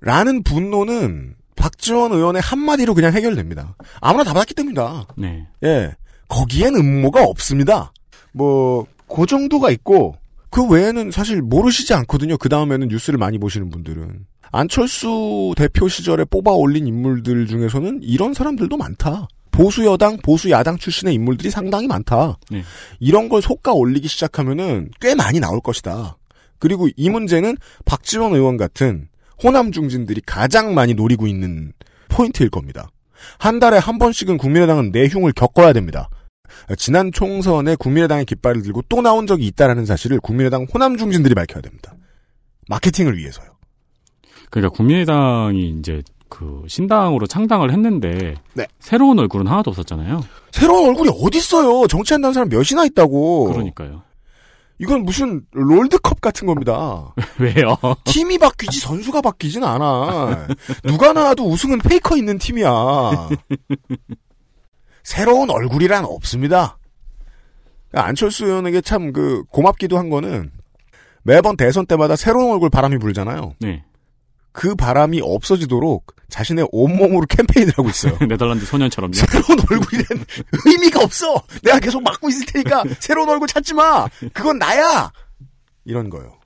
라는 0.00 0.42
분노는 0.42 1.34
박지원 1.56 2.12
의원의 2.12 2.42
한마디로 2.42 2.94
그냥 2.94 3.12
해결됩니다. 3.12 3.76
아무나 4.00 4.22
다 4.22 4.32
받았기 4.32 4.54
때문이다. 4.54 5.06
네. 5.16 5.46
예. 5.64 5.94
거기엔 6.34 6.74
음모가 6.74 7.22
없습니다. 7.22 7.92
뭐, 8.32 8.86
그 9.08 9.24
정도가 9.24 9.70
있고, 9.70 10.16
그 10.50 10.66
외에는 10.66 11.12
사실 11.12 11.40
모르시지 11.40 11.94
않거든요. 11.94 12.36
그 12.36 12.48
다음에는 12.48 12.88
뉴스를 12.88 13.18
많이 13.18 13.38
보시는 13.38 13.70
분들은. 13.70 14.26
안철수 14.50 15.54
대표 15.56 15.88
시절에 15.88 16.24
뽑아 16.24 16.50
올린 16.52 16.88
인물들 16.88 17.46
중에서는 17.46 18.00
이런 18.02 18.34
사람들도 18.34 18.76
많다. 18.76 19.28
보수 19.52 19.84
여당, 19.84 20.16
보수 20.16 20.50
야당 20.50 20.76
출신의 20.76 21.14
인물들이 21.14 21.50
상당히 21.50 21.86
많다. 21.86 22.36
네. 22.50 22.64
이런 22.98 23.28
걸 23.28 23.40
속가 23.40 23.72
올리기 23.72 24.08
시작하면은 24.08 24.90
꽤 25.00 25.14
많이 25.14 25.38
나올 25.38 25.60
것이다. 25.60 26.16
그리고 26.58 26.88
이 26.96 27.10
문제는 27.10 27.56
박지원 27.84 28.32
의원 28.34 28.56
같은 28.56 29.08
호남 29.42 29.70
중진들이 29.70 30.22
가장 30.26 30.74
많이 30.74 30.94
노리고 30.94 31.28
있는 31.28 31.72
포인트일 32.08 32.50
겁니다. 32.50 32.90
한 33.38 33.60
달에 33.60 33.78
한 33.78 33.98
번씩은 33.98 34.38
국민의당은 34.38 34.90
내흉을 34.90 35.32
겪어야 35.32 35.72
됩니다. 35.72 36.08
지난 36.78 37.12
총선에 37.12 37.76
국민의당의 37.76 38.24
깃발을 38.24 38.62
들고 38.62 38.82
또 38.88 39.02
나온 39.02 39.26
적이 39.26 39.46
있다라는 39.48 39.86
사실을 39.86 40.20
국민의당 40.20 40.66
호남 40.72 40.96
중진들이 40.96 41.34
밝혀야 41.34 41.60
됩니다. 41.60 41.94
마케팅을 42.68 43.16
위해서요. 43.16 43.46
그러니까 44.50 44.74
국민의당이 44.76 45.76
이제 45.78 46.02
그 46.28 46.62
신당으로 46.68 47.26
창당을 47.26 47.72
했는데 47.72 48.34
네. 48.54 48.66
새로운 48.80 49.18
얼굴은 49.18 49.46
하나도 49.46 49.70
없었잖아요. 49.70 50.20
새로운 50.52 50.88
얼굴이 50.88 51.10
어딨어요. 51.22 51.86
정치한다는 51.86 52.32
사람 52.32 52.48
몇이나 52.48 52.84
있다고. 52.86 53.52
그러니까요. 53.52 54.02
이건 54.78 55.04
무슨 55.04 55.42
롤드컵 55.52 56.20
같은 56.20 56.46
겁니다. 56.46 57.14
왜요? 57.38 57.76
팀이 58.04 58.38
바뀌지 58.38 58.80
선수가 58.80 59.20
바뀌진 59.20 59.62
않아. 59.62 60.48
누가 60.82 61.12
나와도 61.12 61.46
우승은 61.48 61.78
페이커 61.78 62.16
있는 62.16 62.38
팀이야. 62.38 62.70
새로운 65.04 65.50
얼굴이란 65.50 66.04
없습니다. 66.04 66.78
안철수 67.92 68.46
의원에게 68.46 68.80
참 68.80 69.12
그 69.12 69.44
고맙기도 69.50 69.96
한 69.98 70.08
거는 70.10 70.50
매번 71.22 71.56
대선 71.56 71.86
때마다 71.86 72.16
새로운 72.16 72.52
얼굴 72.52 72.68
바람이 72.70 72.98
불잖아요. 72.98 73.54
네. 73.60 73.84
그 74.52 74.74
바람이 74.74 75.20
없어지도록 75.22 76.14
자신의 76.28 76.68
온몸으로 76.72 77.26
캠페인을 77.28 77.72
하고 77.76 77.88
있어요. 77.88 78.16
네덜란드 78.28 78.64
소년처럼요. 78.66 79.12
새로운 79.14 79.58
얼굴이란 79.70 80.24
의미가 80.66 81.02
없어. 81.04 81.40
내가 81.62 81.78
계속 81.78 82.02
막고 82.02 82.28
있을 82.28 82.46
테니까 82.46 82.84
새로운 82.98 83.28
얼굴 83.28 83.46
찾지 83.48 83.74
마. 83.74 84.06
그건 84.32 84.58
나야. 84.58 85.12
이런 85.84 86.08
거요. 86.10 86.38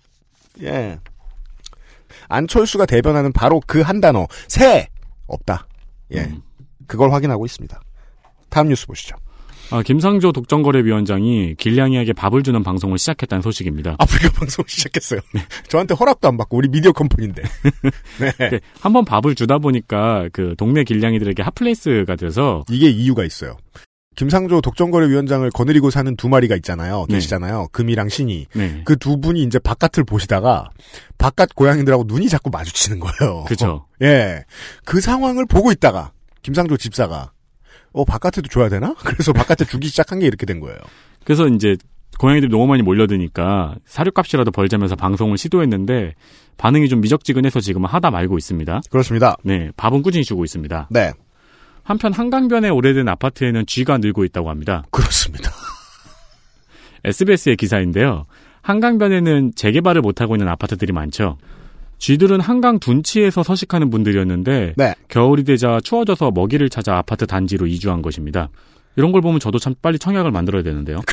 예. 0.62 0.98
안철수가 2.28 2.86
대변하는 2.86 3.32
바로 3.32 3.60
그 3.66 3.82
한 3.82 4.00
단어 4.00 4.26
새 4.48 4.88
없다. 5.26 5.66
예. 6.12 6.20
음. 6.24 6.42
그걸 6.86 7.12
확인하고 7.12 7.46
있습니다. 7.46 7.80
다음 8.48 8.68
뉴스 8.68 8.86
보시죠. 8.86 9.16
아, 9.70 9.82
김상조 9.82 10.32
독점거래위원장이 10.32 11.54
길냥이에게 11.56 12.14
밥을 12.14 12.42
주는 12.42 12.62
방송을 12.62 12.98
시작했다는 12.98 13.42
소식입니다. 13.42 13.96
아프리카 13.98 14.30
방송 14.32 14.64
시작했어요. 14.66 15.20
저한테 15.68 15.94
허락도 15.94 16.26
안 16.26 16.36
받고 16.38 16.56
우리 16.56 16.68
미디어 16.68 16.92
컴퍼니인데. 16.92 17.42
네. 18.20 18.48
그 18.50 18.60
한번 18.80 19.04
밥을 19.04 19.34
주다 19.34 19.58
보니까 19.58 20.28
그 20.32 20.54
동네 20.56 20.84
길냥이들에게 20.84 21.42
hot 21.42 21.65
place가 21.65 22.16
돼서 22.16 22.64
이게 22.70 22.88
이유가 22.88 23.24
있어요. 23.24 23.56
김상조 24.16 24.60
공정거래위원장을 24.62 25.48
거느리고 25.50 25.90
사는 25.90 26.16
두 26.16 26.28
마리가 26.28 26.56
있잖아요. 26.56 27.06
네. 27.08 27.16
계시잖아요. 27.16 27.68
금이랑 27.70 28.08
신이. 28.08 28.46
네. 28.54 28.82
그두 28.84 29.20
분이 29.20 29.42
이제 29.44 29.60
바깥을 29.60 30.02
보시다가 30.04 30.70
바깥 31.18 31.54
고양이들하고 31.54 32.04
눈이 32.06 32.28
자꾸 32.28 32.50
마주치는 32.50 32.98
거예요. 32.98 33.44
그죠. 33.44 33.86
예. 34.02 34.44
그 34.84 35.00
상황을 35.00 35.46
보고 35.46 35.70
있다가 35.70 36.10
김상조 36.42 36.76
집사가 36.76 37.30
어 37.92 38.04
바깥에도 38.04 38.48
줘야 38.48 38.68
되나? 38.68 38.94
그래서 39.04 39.32
바깥에 39.32 39.64
주기 39.64 39.88
시작한 39.88 40.18
게 40.18 40.26
이렇게 40.26 40.46
된 40.46 40.60
거예요. 40.60 40.78
그래서 41.24 41.46
이제 41.48 41.76
고양이들이 42.18 42.50
너무 42.50 42.66
많이 42.66 42.82
몰려드니까 42.82 43.76
사료값이라도 43.84 44.50
벌자면서 44.50 44.96
방송을 44.96 45.38
시도했는데 45.38 46.14
반응이 46.56 46.88
좀 46.88 47.00
미적지근해서 47.00 47.60
지금은 47.60 47.88
하다 47.88 48.10
말고 48.10 48.36
있습니다. 48.38 48.80
그렇습니다. 48.90 49.36
네, 49.44 49.70
밥은 49.76 50.02
꾸준히 50.02 50.24
주고 50.24 50.44
있습니다. 50.44 50.88
네. 50.90 51.12
한편 51.84 52.12
한강변의 52.12 52.70
오래된 52.70 53.08
아파트에는 53.08 53.64
쥐가 53.66 53.98
늘고 53.98 54.24
있다고 54.24 54.50
합니다. 54.50 54.84
그렇습니다. 54.90 55.50
SBS의 57.04 57.56
기사인데요. 57.56 58.26
한강변에는 58.62 59.52
재개발을 59.54 60.02
못하고 60.02 60.34
있는 60.34 60.48
아파트들이 60.48 60.92
많죠. 60.92 61.38
쥐들은 61.98 62.40
한강 62.40 62.78
둔치에서 62.78 63.42
서식하는 63.42 63.90
분들이었는데 63.90 64.74
네. 64.76 64.94
겨울이 65.08 65.44
되자 65.44 65.80
추워져서 65.82 66.30
먹이를 66.30 66.68
찾아 66.70 66.96
아파트 66.96 67.26
단지로 67.26 67.66
이주한 67.66 68.02
것입니다. 68.02 68.48
이런 68.96 69.12
걸 69.12 69.20
보면 69.20 69.40
저도 69.40 69.58
참 69.58 69.74
빨리 69.80 69.98
청약을 69.98 70.30
만들어야 70.30 70.62
되는데요. 70.62 71.00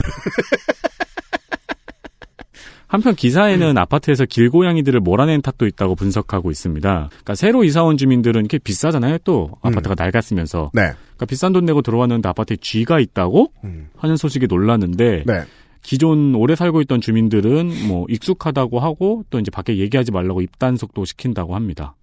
한편 2.88 3.16
기사에는 3.16 3.78
아파트에서 3.78 4.26
길고양이들을 4.26 5.00
몰아낸 5.02 5.42
탓도 5.42 5.66
있다고 5.66 5.96
분석하고 5.96 6.52
있습니다. 6.52 7.10
그러니까 7.10 7.36
새로 7.36 7.64
이사 7.64 7.84
온 7.84 7.98
주민들은 7.98 8.42
이렇게 8.42 8.58
비싸잖아요. 8.58 9.18
또 9.24 9.52
아파트가 9.62 9.96
낡았으면서 9.98 10.72
네. 10.74 10.82
그러니까 10.82 11.26
비싼 11.26 11.52
돈 11.52 11.66
내고 11.66 11.82
들어왔는데 11.82 12.30
아파트에 12.30 12.58
쥐가 12.62 13.00
있다고 13.00 13.52
음. 13.64 13.90
하는 13.98 14.16
소식에 14.18 14.48
놀랐는데 14.48 15.24
네. 15.26 15.44
기존 15.86 16.34
오래 16.34 16.56
살고 16.56 16.82
있던 16.82 17.00
주민들은 17.00 17.88
뭐 17.88 18.08
익숙하다고 18.10 18.80
하고 18.80 19.24
또 19.30 19.40
이제 19.40 19.52
밖에 19.52 19.78
얘기하지 19.78 20.12
말라고 20.12 20.42
입단속도 20.42 21.06
시킨다고 21.06 21.54
합니다. 21.54 21.96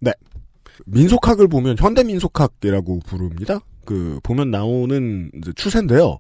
민속학을 0.87 1.49
보면 1.49 1.77
현대 1.79 2.05
민속학이라고 2.05 3.01
부릅니다. 3.01 3.59
그 3.85 4.21
보면 4.23 4.53
나오는 4.53 5.33
추세인데요. 5.57 6.19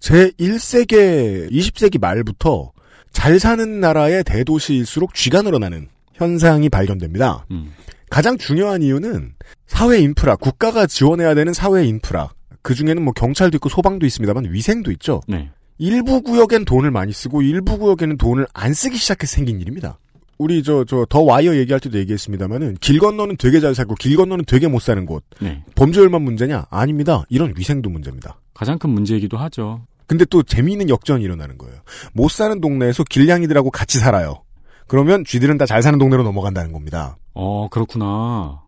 제 0.00 0.30
1세기 0.32 1.50
20세기 1.50 1.98
말부터 1.98 2.72
잘 3.10 3.40
사는 3.40 3.80
나라의 3.80 4.22
대도시일수록 4.24 5.14
쥐가 5.14 5.40
늘어나는 5.40 5.88
현상이 6.12 6.68
발견됩니다. 6.68 7.46
음. 7.52 7.72
가장 8.10 8.36
중요한 8.36 8.82
이유는 8.82 9.32
사회 9.66 9.98
인프라, 9.98 10.36
국가가 10.36 10.86
지원해야 10.86 11.34
되는 11.34 11.54
사회 11.54 11.86
인프라. 11.86 12.30
그 12.60 12.74
중에는 12.74 13.02
뭐 13.02 13.14
경찰도 13.14 13.56
있고 13.56 13.70
소방도 13.70 14.04
있습니다만 14.04 14.52
위생도 14.52 14.90
있죠. 14.92 15.22
네. 15.26 15.50
일부 15.86 16.22
구역엔 16.22 16.64
돈을 16.64 16.92
많이 16.92 17.12
쓰고 17.12 17.42
일부 17.42 17.76
구역에는 17.76 18.16
돈을 18.16 18.46
안 18.54 18.72
쓰기 18.72 18.96
시작해서 18.98 19.34
생긴 19.34 19.60
일입니다. 19.60 19.98
우리 20.38 20.62
저 20.62 20.84
저 20.84 21.04
더 21.08 21.22
와이어 21.22 21.56
얘기할 21.56 21.80
때도 21.80 21.98
얘기했습니다만은 21.98 22.76
길 22.80 23.00
건너는 23.00 23.36
되게 23.36 23.58
잘 23.58 23.74
살고 23.74 23.96
길 23.96 24.16
건너는 24.16 24.44
되게 24.46 24.68
못 24.68 24.80
사는 24.80 25.04
곳 25.06 25.24
네. 25.40 25.64
범죄율만 25.74 26.22
문제냐? 26.22 26.66
아닙니다. 26.70 27.24
이런 27.28 27.52
위생도 27.56 27.90
문제입니다. 27.90 28.38
가장 28.54 28.78
큰 28.78 28.90
문제이기도 28.90 29.36
하죠. 29.38 29.82
근데 30.06 30.24
또 30.26 30.44
재미있는 30.44 30.88
역전이 30.88 31.24
일어나는 31.24 31.58
거예요. 31.58 31.74
못 32.12 32.30
사는 32.30 32.60
동네에서 32.60 33.02
길냥이들하고 33.02 33.72
같이 33.72 33.98
살아요. 33.98 34.42
그러면 34.86 35.24
쥐들은 35.24 35.58
다 35.58 35.66
잘 35.66 35.82
사는 35.82 35.98
동네로 35.98 36.22
넘어간다는 36.22 36.70
겁니다. 36.72 37.16
어, 37.34 37.66
그렇구나. 37.70 38.62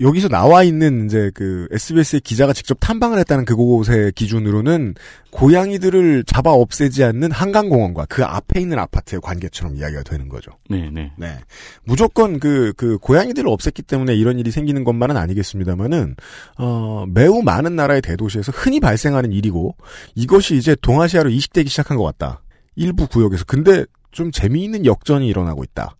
여기서 0.00 0.28
나와 0.28 0.62
있는 0.62 1.04
이제 1.04 1.30
그 1.34 1.68
SBS의 1.70 2.22
기자가 2.22 2.54
직접 2.54 2.78
탐방을 2.80 3.18
했다는 3.18 3.44
그곳의 3.44 4.12
기준으로는 4.12 4.94
고양이들을 5.30 6.24
잡아 6.24 6.52
없애지 6.52 7.04
않는 7.04 7.30
한강공원과 7.30 8.06
그 8.08 8.24
앞에 8.24 8.60
있는 8.60 8.78
아파트의 8.78 9.20
관계처럼 9.20 9.76
이야기가 9.76 10.02
되는 10.02 10.28
거죠. 10.28 10.52
네, 10.70 10.90
네. 10.90 11.12
네. 11.18 11.38
무조건 11.84 12.40
그, 12.40 12.72
그, 12.76 12.96
고양이들을 12.98 13.48
없앴기 13.50 13.86
때문에 13.86 14.14
이런 14.14 14.38
일이 14.38 14.50
생기는 14.50 14.84
것만은 14.84 15.18
아니겠습니다만은, 15.18 16.16
어, 16.56 17.04
매우 17.08 17.42
많은 17.42 17.76
나라의 17.76 18.00
대도시에서 18.00 18.52
흔히 18.52 18.80
발생하는 18.80 19.32
일이고, 19.32 19.76
이것이 20.14 20.56
이제 20.56 20.74
동아시아로 20.80 21.28
이식되기 21.28 21.68
시작한 21.68 21.98
것 21.98 22.04
같다. 22.04 22.42
일부 22.74 23.06
구역에서. 23.06 23.44
근데 23.44 23.84
좀 24.12 24.30
재미있는 24.30 24.86
역전이 24.86 25.28
일어나고 25.28 25.62
있다. 25.62 25.96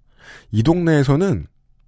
이 0.53 0.63
동네에서는 0.63 1.47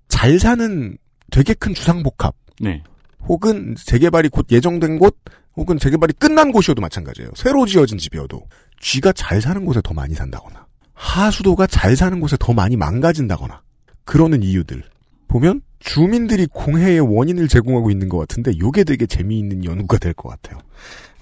잘 0.09 0.39
사는 0.39 0.99
되게 1.33 1.55
큰 1.55 1.75
주상복합, 1.75 2.35
네. 2.61 2.83
혹은 3.27 3.75
재개발이 3.77 4.29
곧 4.29 4.47
예정된 4.51 4.99
곳, 4.99 5.17
혹은 5.57 5.79
재개발이 5.79 6.13
끝난 6.15 6.53
곳이어도 6.53 6.81
마찬가지예요. 6.81 7.31
새로 7.35 7.67
지어진 7.67 7.99
집이어도. 7.99 8.47
쥐가 8.81 9.13
잘 9.13 9.41
사는 9.41 9.65
곳에 9.65 9.81
더 9.83 9.95
많이 9.95 10.15
산다거나, 10.15 10.67
하수도가 10.95 11.67
잘 11.67 11.97
사는 11.97 12.21
곳에 12.21 12.37
더 12.39 12.53
많이 12.53 12.77
망가진다거나, 12.77 13.63
그러는 14.05 14.43
이유들. 14.43 14.83
보면, 15.29 15.63
주민들이 15.79 16.47
공해의 16.47 17.01
원인을 17.01 17.49
제공하고 17.49 17.91
있는 17.91 18.09
것 18.09 18.19
같은데, 18.19 18.53
요게 18.59 18.85
되게 18.85 19.07
재미있는 19.07 19.65
연구가 19.65 19.99
될 19.99 20.13
것 20.15 20.29
같아요. 20.29 20.61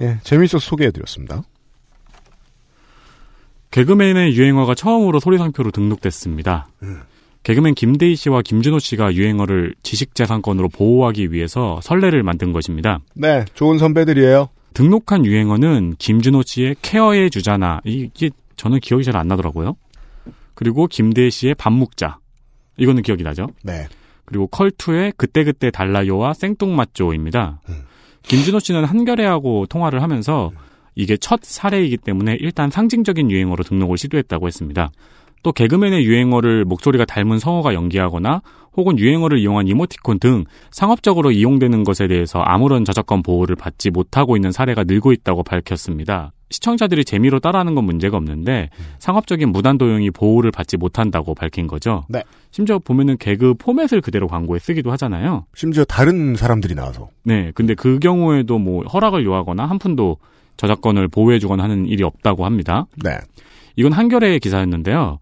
예, 0.00 0.18
재미있어서 0.24 0.64
소개해드렸습니다. 0.64 1.42
개그맨의 3.70 4.34
유행어가 4.34 4.74
처음으로 4.74 5.20
소리상표로 5.20 5.70
등록됐습니다. 5.70 6.68
음. 6.82 7.02
개그맨 7.42 7.74
김대희 7.74 8.16
씨와 8.16 8.42
김준호 8.42 8.78
씨가 8.78 9.14
유행어를 9.14 9.74
지식재산권으로 9.82 10.68
보호하기 10.68 11.32
위해서 11.32 11.80
선례를 11.82 12.22
만든 12.22 12.52
것입니다. 12.52 13.00
네, 13.14 13.44
좋은 13.54 13.78
선배들이에요. 13.78 14.48
등록한 14.74 15.24
유행어는 15.24 15.94
김준호 15.98 16.42
씨의 16.44 16.76
케어의 16.82 17.30
주자나 17.30 17.80
이게 17.84 18.30
저는 18.56 18.78
기억이 18.80 19.04
잘 19.04 19.16
안 19.16 19.26
나더라고요. 19.28 19.74
그리고 20.54 20.86
김대희 20.86 21.30
씨의 21.30 21.54
밥 21.54 21.72
묵자 21.72 22.18
이거는 22.76 23.02
기억이 23.02 23.22
나죠. 23.22 23.48
네. 23.62 23.86
그리고 24.26 24.46
컬투의 24.46 25.14
그때그때 25.16 25.70
달라요와 25.70 26.34
생뚱맞조입니다. 26.34 27.60
음. 27.68 27.74
김준호 28.22 28.60
씨는 28.60 28.84
한겨레하고 28.84 29.66
통화를 29.66 30.02
하면서 30.02 30.52
이게 30.94 31.16
첫 31.16 31.40
사례이기 31.42 31.96
때문에 31.96 32.36
일단 32.38 32.70
상징적인 32.70 33.30
유행어로 33.30 33.64
등록을 33.64 33.96
시도했다고 33.96 34.46
했습니다. 34.46 34.92
또 35.42 35.52
개그맨의 35.52 36.04
유행어를 36.04 36.64
목소리가 36.64 37.04
닮은 37.04 37.38
성어가 37.38 37.74
연기하거나 37.74 38.42
혹은 38.76 38.98
유행어를 38.98 39.38
이용한 39.38 39.66
이모티콘 39.66 40.20
등 40.20 40.44
상업적으로 40.70 41.32
이용되는 41.32 41.82
것에 41.84 42.06
대해서 42.08 42.40
아무런 42.40 42.84
저작권 42.84 43.22
보호를 43.22 43.56
받지 43.56 43.90
못하고 43.90 44.36
있는 44.36 44.52
사례가 44.52 44.84
늘고 44.84 45.12
있다고 45.12 45.42
밝혔습니다. 45.42 46.32
시청자들이 46.50 47.04
재미로 47.04 47.38
따라하는 47.38 47.74
건 47.74 47.84
문제가 47.84 48.16
없는데 48.16 48.70
상업적인 48.98 49.50
무단 49.50 49.78
도용이 49.78 50.10
보호를 50.10 50.50
받지 50.50 50.76
못한다고 50.76 51.34
밝힌 51.34 51.66
거죠. 51.66 52.04
네. 52.08 52.22
심지어 52.50 52.78
보면은 52.78 53.16
개그 53.18 53.54
포맷을 53.54 54.00
그대로 54.00 54.26
광고에 54.26 54.58
쓰기도 54.58 54.90
하잖아요. 54.92 55.46
심지어 55.54 55.84
다른 55.84 56.34
사람들이 56.34 56.74
나와서. 56.74 57.08
네. 57.22 57.52
근데 57.54 57.74
그 57.74 58.00
경우에도 58.00 58.58
뭐 58.58 58.84
허락을 58.84 59.24
요하거나 59.24 59.64
한 59.64 59.78
푼도 59.78 60.16
저작권을 60.56 61.08
보호해 61.08 61.38
주거나 61.38 61.62
하는 61.62 61.86
일이 61.86 62.02
없다고 62.02 62.44
합니다. 62.44 62.86
네. 63.02 63.16
이건 63.76 63.92
한겨레의 63.92 64.40
기사였는데요. 64.40 65.20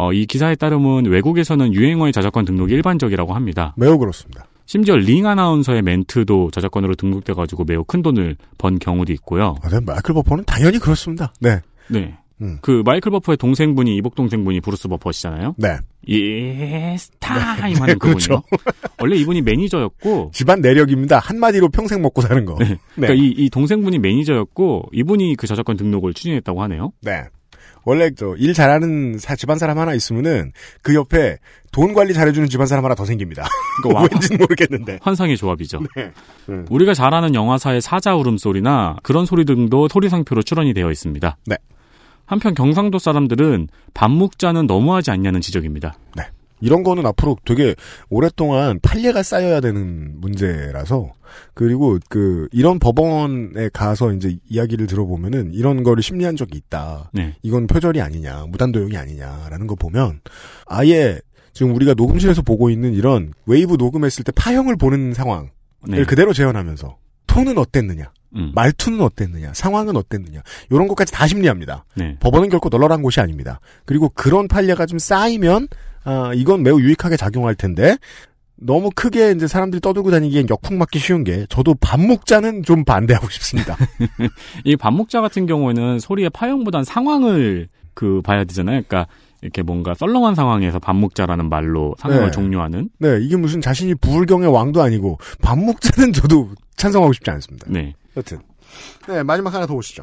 어, 0.00 0.12
이 0.12 0.26
기사에 0.26 0.54
따르면 0.54 1.06
외국에서는 1.06 1.74
유행어의 1.74 2.12
저작권 2.12 2.44
등록이 2.44 2.72
일반적이라고 2.72 3.34
합니다. 3.34 3.74
매우 3.76 3.98
그렇습니다. 3.98 4.46
심지어 4.64 4.94
링 4.94 5.26
아나운서의 5.26 5.82
멘트도 5.82 6.52
저작권으로 6.52 6.94
등록돼가지고 6.94 7.64
매우 7.64 7.82
큰 7.82 8.02
돈을 8.02 8.36
번 8.58 8.78
경우도 8.78 9.12
있고요. 9.14 9.56
아, 9.60 9.68
네, 9.68 9.80
마이클 9.84 10.14
버퍼는 10.14 10.44
당연히 10.44 10.78
그렇습니다. 10.78 11.32
네. 11.40 11.58
네. 11.88 12.16
음. 12.40 12.58
그 12.60 12.82
마이클 12.84 13.10
버퍼의 13.10 13.38
동생분이 13.38 13.96
이복 13.96 14.14
동생분이 14.14 14.60
브루스 14.60 14.86
버퍼시잖아요. 14.86 15.56
네. 15.58 15.78
It's 16.06 17.10
time 17.18 17.82
하는 17.82 17.98
그렇죠. 17.98 18.42
그분이요. 18.42 18.42
원래 19.00 19.16
이분이 19.16 19.42
매니저였고 19.42 20.30
집안 20.32 20.60
내력입니다. 20.60 21.18
한마디로 21.18 21.70
평생 21.70 22.00
먹고 22.02 22.22
사는 22.22 22.44
거. 22.44 22.54
네. 22.60 22.76
그러니까 22.94 23.20
이, 23.20 23.34
이 23.36 23.50
동생분이 23.50 23.98
매니저였고 23.98 24.90
이분이 24.92 25.34
그 25.34 25.48
저작권 25.48 25.76
등록을 25.76 26.14
추진했다고 26.14 26.62
하네요. 26.62 26.92
네. 27.00 27.24
원래 27.88 28.10
저일 28.10 28.52
잘하는 28.52 29.16
사- 29.18 29.34
집안 29.34 29.56
사람 29.58 29.78
하나 29.78 29.94
있으면은 29.94 30.52
그 30.82 30.94
옆에 30.94 31.38
돈 31.72 31.94
관리 31.94 32.12
잘해주는 32.12 32.46
집안 32.50 32.66
사람 32.66 32.84
하나 32.84 32.94
더 32.94 33.06
생깁니다. 33.06 33.46
와- 33.94 34.02
왠지는 34.12 34.38
모르겠는데. 34.38 34.98
환상의 35.00 35.38
조합이죠. 35.38 35.80
네. 35.96 36.10
음. 36.50 36.66
우리가 36.68 36.92
잘 36.92 37.14
아는 37.14 37.34
영화사의 37.34 37.80
사자 37.80 38.14
울음소리나 38.14 38.96
그런 39.02 39.24
소리 39.24 39.46
등도 39.46 39.88
소리상표로 39.88 40.42
출원이 40.42 40.74
되어 40.74 40.90
있습니다. 40.90 41.38
네. 41.46 41.56
한편 42.26 42.54
경상도 42.54 42.98
사람들은 42.98 43.68
밥 43.94 44.10
먹자는 44.10 44.66
너무하지 44.66 45.10
않냐는 45.10 45.40
지적입니다. 45.40 45.94
이런 46.60 46.82
거는 46.82 47.06
앞으로 47.06 47.36
되게 47.44 47.74
오랫동안 48.08 48.78
판례가 48.80 49.22
쌓여야 49.22 49.60
되는 49.60 50.20
문제라서 50.20 51.12
그리고 51.54 51.98
그 52.08 52.48
이런 52.52 52.78
법원에 52.78 53.68
가서 53.72 54.12
이제 54.12 54.38
이야기를 54.48 54.86
들어보면은 54.86 55.52
이런 55.52 55.82
거를 55.82 56.02
심리한 56.02 56.36
적이 56.36 56.58
있다. 56.58 57.10
네. 57.12 57.34
이건 57.42 57.66
표절이 57.66 58.00
아니냐, 58.00 58.46
무단도용이 58.48 58.96
아니냐라는 58.96 59.66
거 59.66 59.74
보면 59.74 60.20
아예 60.66 61.20
지금 61.52 61.74
우리가 61.74 61.94
녹음실에서 61.94 62.42
보고 62.42 62.70
있는 62.70 62.94
이런 62.94 63.32
웨이브 63.46 63.74
녹음했을 63.74 64.24
때 64.24 64.32
파형을 64.32 64.76
보는 64.76 65.12
상황을 65.14 65.50
네. 65.88 66.04
그대로 66.04 66.32
재현하면서 66.32 66.96
톤은 67.26 67.58
어땠느냐, 67.58 68.10
음. 68.36 68.52
말투는 68.54 69.00
어땠느냐, 69.00 69.52
상황은 69.54 69.96
어땠느냐 69.96 70.40
이런 70.70 70.88
것까지 70.88 71.12
다 71.12 71.26
심리합니다. 71.26 71.84
네. 71.94 72.16
법원은 72.20 72.48
결코 72.48 72.68
널널한 72.68 73.02
곳이 73.02 73.20
아닙니다. 73.20 73.60
그리고 73.84 74.08
그런 74.08 74.48
판례가 74.48 74.86
좀 74.86 74.98
쌓이면 74.98 75.68
아, 76.08 76.32
이건 76.32 76.62
매우 76.62 76.80
유익하게 76.80 77.18
작용할 77.18 77.54
텐데 77.54 77.98
너무 78.56 78.88
크게 78.94 79.32
이제 79.32 79.46
사람들이 79.46 79.80
떠들고 79.80 80.10
다니기엔 80.10 80.46
역풍 80.48 80.78
맞기 80.78 80.98
쉬운 80.98 81.22
게 81.22 81.44
저도 81.50 81.74
반목자는 81.74 82.62
좀 82.62 82.84
반대하고 82.84 83.28
싶습니다. 83.28 83.76
이 84.64 84.74
반목자 84.74 85.20
같은 85.20 85.44
경우에는 85.44 85.98
소리의 85.98 86.30
파형보단 86.30 86.82
상황을 86.82 87.68
그 87.92 88.22
봐야 88.22 88.44
되잖아요. 88.44 88.82
그러니까 88.88 89.06
이렇게 89.42 89.62
뭔가 89.62 89.92
썰렁한 89.92 90.34
상황에서 90.34 90.78
반목자라는 90.78 91.50
말로 91.50 91.94
상황을 91.98 92.26
네. 92.26 92.30
종료하는. 92.30 92.88
네, 92.98 93.18
이게 93.20 93.36
무슨 93.36 93.60
자신이 93.60 93.94
부울경의 93.96 94.50
왕도 94.50 94.80
아니고 94.80 95.18
반목자는 95.42 96.14
저도 96.14 96.48
찬성하고 96.76 97.12
싶지 97.12 97.30
않습니다. 97.30 97.66
네. 97.68 97.94
여튼 98.16 98.38
네 99.06 99.22
마지막 99.22 99.52
하나 99.52 99.66
더 99.66 99.74
오시죠. 99.74 100.02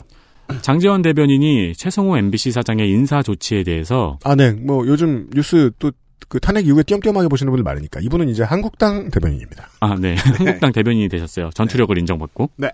장지원 0.62 1.02
대변인이 1.02 1.74
최성호 1.74 2.18
MBC 2.18 2.52
사장의 2.52 2.90
인사 2.90 3.22
조치에 3.22 3.64
대해서 3.64 4.20
아, 4.24 4.36
네, 4.36 4.52
뭐 4.52 4.86
요즘 4.88 5.30
뉴스 5.34 5.72
또 5.80 5.92
그 6.28 6.40
탄핵 6.40 6.68
이후에 6.68 6.84
띄엄띄엄하게 6.84 7.28
보시는 7.28 7.52
분들 7.52 7.64
많으니까 7.64 8.00
이분은 8.02 8.30
이제 8.30 8.44
한국당 8.44 9.10
대변인입니다. 9.10 9.70
아, 9.80 9.96
네. 10.00 10.16
한국당 10.16 10.72
대변인이 10.72 11.08
되셨어요. 11.10 11.50
전투력을 11.54 11.98
인정받고. 11.98 12.52
네. 12.58 12.70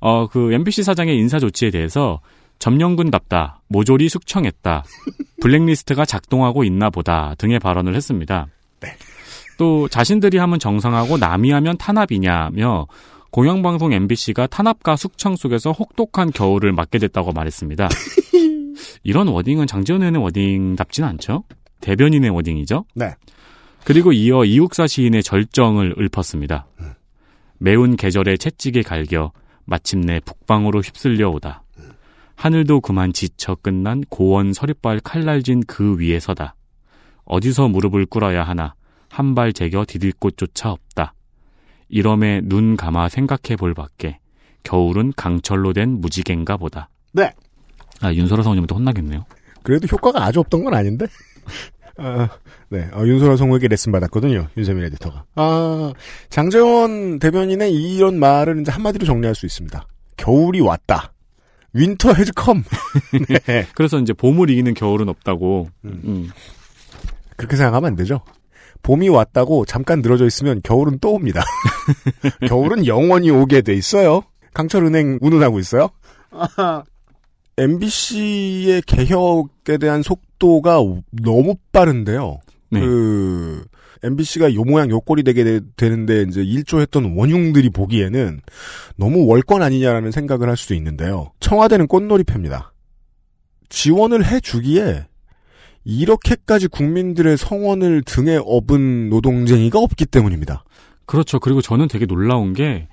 어, 0.00 0.26
그 0.26 0.52
MBC 0.52 0.82
사장의 0.82 1.16
인사 1.16 1.38
조치에 1.38 1.70
대해서 1.70 2.20
점령군답다, 2.58 3.62
모조리 3.68 4.08
숙청했다, 4.08 4.84
블랙리스트가 5.40 6.04
작동하고 6.04 6.64
있나 6.64 6.90
보다 6.90 7.34
등의 7.38 7.58
발언을 7.58 7.94
했습니다. 7.94 8.46
네. 8.80 8.88
또 9.56 9.88
자신들이 9.88 10.38
하면 10.38 10.58
정상하고 10.58 11.18
남이 11.18 11.50
하면 11.50 11.76
탄압이냐며 11.76 12.86
공영방송 13.30 13.92
MBC가 13.92 14.46
탄압과 14.46 14.96
숙청 14.96 15.36
속에서 15.36 15.72
혹독한 15.72 16.30
겨울을 16.32 16.72
맞게 16.72 16.98
됐다고 16.98 17.32
말했습니다. 17.32 17.88
이런 19.04 19.28
워딩은 19.28 19.66
장지원 19.66 20.02
의원의 20.02 20.22
워딩답지는 20.22 21.08
않죠? 21.10 21.44
대변인의 21.80 22.30
워딩이죠? 22.30 22.84
네. 22.94 23.14
그리고 23.84 24.12
이어 24.12 24.44
이욱사 24.44 24.86
시인의 24.86 25.22
절정을 25.22 25.94
읊었습니다. 25.98 26.66
매운 27.58 27.96
계절에 27.96 28.36
채찍에 28.36 28.82
갈겨 28.82 29.32
마침내 29.64 30.20
북방으로 30.20 30.80
휩쓸려 30.80 31.30
오다. 31.30 31.62
하늘도 32.34 32.80
그만 32.80 33.12
지쳐 33.12 33.54
끝난 33.54 34.02
고원 34.08 34.52
서리발 34.52 35.00
칼날진 35.00 35.62
그 35.66 35.96
위에 35.98 36.18
서다. 36.20 36.54
어디서 37.24 37.68
무릎을 37.68 38.06
꿇어야 38.06 38.42
하나 38.42 38.74
한 39.08 39.34
발 39.34 39.52
제겨 39.52 39.84
디딜 39.86 40.12
곳조차 40.18 40.70
없다. 40.70 41.14
이럼에 41.90 42.40
눈 42.44 42.76
감아 42.76 43.08
생각해 43.08 43.56
볼 43.56 43.74
밖에 43.74 44.18
겨울은 44.62 45.12
강철로 45.16 45.72
된 45.72 46.00
무지개인가 46.00 46.56
보다. 46.56 46.88
네. 47.12 47.32
아 48.00 48.12
윤소라 48.14 48.42
성우님도 48.42 48.74
혼나겠네요. 48.74 49.24
그래도 49.62 49.86
효과가 49.88 50.24
아주 50.24 50.40
없던 50.40 50.64
건 50.64 50.74
아닌데. 50.74 51.06
아, 51.98 52.28
네, 52.70 52.88
어, 52.94 53.04
윤소라 53.04 53.36
성우에게 53.36 53.68
레슨 53.68 53.92
받았거든요. 53.92 54.48
윤세민 54.56 54.84
에디터가. 54.84 55.24
아, 55.34 55.92
장재원 56.30 57.18
대변인의 57.18 57.74
이런 57.74 58.18
말을 58.18 58.60
이제 58.60 58.72
한마디로 58.72 59.04
정리할 59.04 59.34
수 59.34 59.44
있습니다. 59.44 59.86
겨울이 60.16 60.60
왔다. 60.60 61.12
Winter 61.74 62.14
has 62.14 62.32
come. 62.34 62.64
네. 63.46 63.66
그래서 63.74 63.98
이제 63.98 64.14
봄을 64.14 64.48
이기는 64.48 64.72
겨울은 64.72 65.10
없다고. 65.10 65.68
음. 65.84 66.30
그렇게 67.36 67.56
생각하면 67.56 67.88
안 67.88 67.96
되죠. 67.96 68.22
봄이 68.82 69.08
왔다고 69.08 69.64
잠깐 69.64 70.00
늘어져 70.02 70.26
있으면 70.26 70.60
겨울은 70.62 70.98
또 71.00 71.14
옵니다. 71.14 71.42
겨울은 72.48 72.86
영원히 72.86 73.30
오게 73.30 73.62
돼 73.62 73.74
있어요. 73.74 74.22
강철은행 74.54 75.18
운운하고 75.20 75.58
있어요. 75.58 75.90
MBC의 77.56 78.82
개혁에 78.82 79.78
대한 79.78 80.02
속도가 80.02 80.78
너무 81.22 81.56
빠른데요. 81.72 82.38
네. 82.70 82.80
그 82.80 83.64
MBC가 84.02 84.54
요 84.54 84.64
모양 84.64 84.90
요 84.90 85.00
꼴이 85.00 85.22
되게 85.24 85.44
되, 85.44 85.60
되는데 85.76 86.22
이제 86.22 86.42
일조했던 86.42 87.16
원흉들이 87.16 87.70
보기에는 87.70 88.40
너무 88.96 89.26
월권 89.26 89.62
아니냐라는 89.62 90.10
생각을 90.10 90.48
할 90.48 90.56
수도 90.56 90.74
있는데요. 90.74 91.32
청와대는 91.40 91.86
꽃놀이패입니다. 91.86 92.72
지원을 93.68 94.26
해주기에 94.26 95.06
이렇게까지 95.84 96.68
국민들의 96.68 97.36
성원을 97.36 98.02
등에 98.02 98.38
업은 98.44 99.08
노동쟁이가 99.10 99.78
없기 99.78 100.06
때문입니다. 100.06 100.64
그렇죠. 101.06 101.40
그리고 101.40 101.60
저는 101.62 101.88
되게 101.88 102.06
놀라운 102.06 102.52
게 102.52 102.88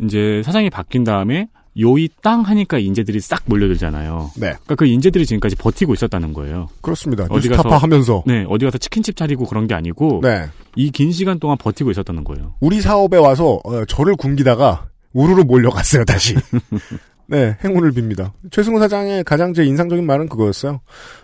이제 0.00 0.42
사장이 0.44 0.70
바뀐 0.70 1.04
다음에 1.04 1.48
요이 1.78 2.08
땅 2.22 2.42
하니까 2.42 2.78
인재들이 2.78 3.20
싹 3.20 3.42
몰려들잖아요. 3.46 4.32
네. 4.36 4.48
그러니까 4.48 4.74
그 4.74 4.84
인재들이 4.86 5.24
지금까지 5.24 5.56
버티고 5.56 5.94
있었다는 5.94 6.32
거예요. 6.34 6.68
그렇습니다. 6.82 7.26
어디 7.30 7.48
가서- 7.48 7.70
하면서. 7.78 8.22
네, 8.26 8.44
어디 8.48 8.64
가서 8.66 8.76
치킨집 8.78 9.16
차리고 9.16 9.46
그런 9.46 9.66
게 9.66 9.74
아니고 9.74 10.20
네. 10.22 10.46
이 10.76 10.90
긴 10.90 11.12
시간 11.12 11.38
동안 11.38 11.56
버티고 11.58 11.90
있었다는 11.90 12.24
거예요. 12.24 12.54
우리 12.60 12.80
사업에 12.80 13.16
와서 13.16 13.60
어, 13.64 13.84
저를 13.86 14.16
굶기다가 14.16 14.86
우르르 15.14 15.44
몰려갔어요 15.44 16.04
다시. 16.04 16.34
네, 17.26 17.56
행운을 17.64 17.92
빕니다. 17.92 18.32
최승우 18.50 18.78
사장의 18.78 19.24
가장 19.24 19.54
제 19.54 19.64
인상적인 19.64 20.04
말은 20.04 20.28
그거였어요. 20.28 20.80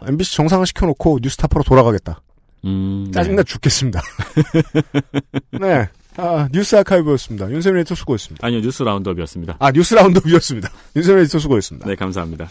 MBC 0.06 0.37
정상화 0.37 0.64
시켜놓고 0.64 1.18
뉴스타파로 1.22 1.64
돌아가겠다. 1.64 2.22
음, 2.64 3.11
짜증나 3.12 3.42
죽겠습니다. 3.42 4.00
네, 5.61 5.88
아, 6.16 6.48
뉴스 6.52 6.76
아카이브였습니다. 6.76 7.50
윤세민 7.50 7.80
에디터 7.80 7.94
수고했습니다. 7.94 8.46
아니요, 8.46 8.61
뉴스 8.61 8.82
라운드업이었습니다. 8.82 9.56
아, 9.61 9.70
뉴스 9.70 9.94
라운드업이었습니다. 9.94 10.68
윤세민 10.96 11.22
에디터 11.24 11.38
수고했습니다. 11.38 11.87
네, 11.88 11.94
감사합니다. 11.94 12.48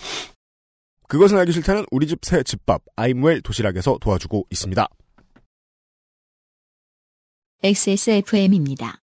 그것은 1.07 1.37
알기 1.37 1.51
싫다는 1.53 1.85
우리 1.91 2.05
집 2.07 2.19
새 2.23 2.43
집밥 2.43 2.81
아임웰 2.95 3.41
도시락에서 3.41 3.97
도와주고 4.01 4.45
있습니다. 4.51 4.87
XSFM입니다. 7.63 8.99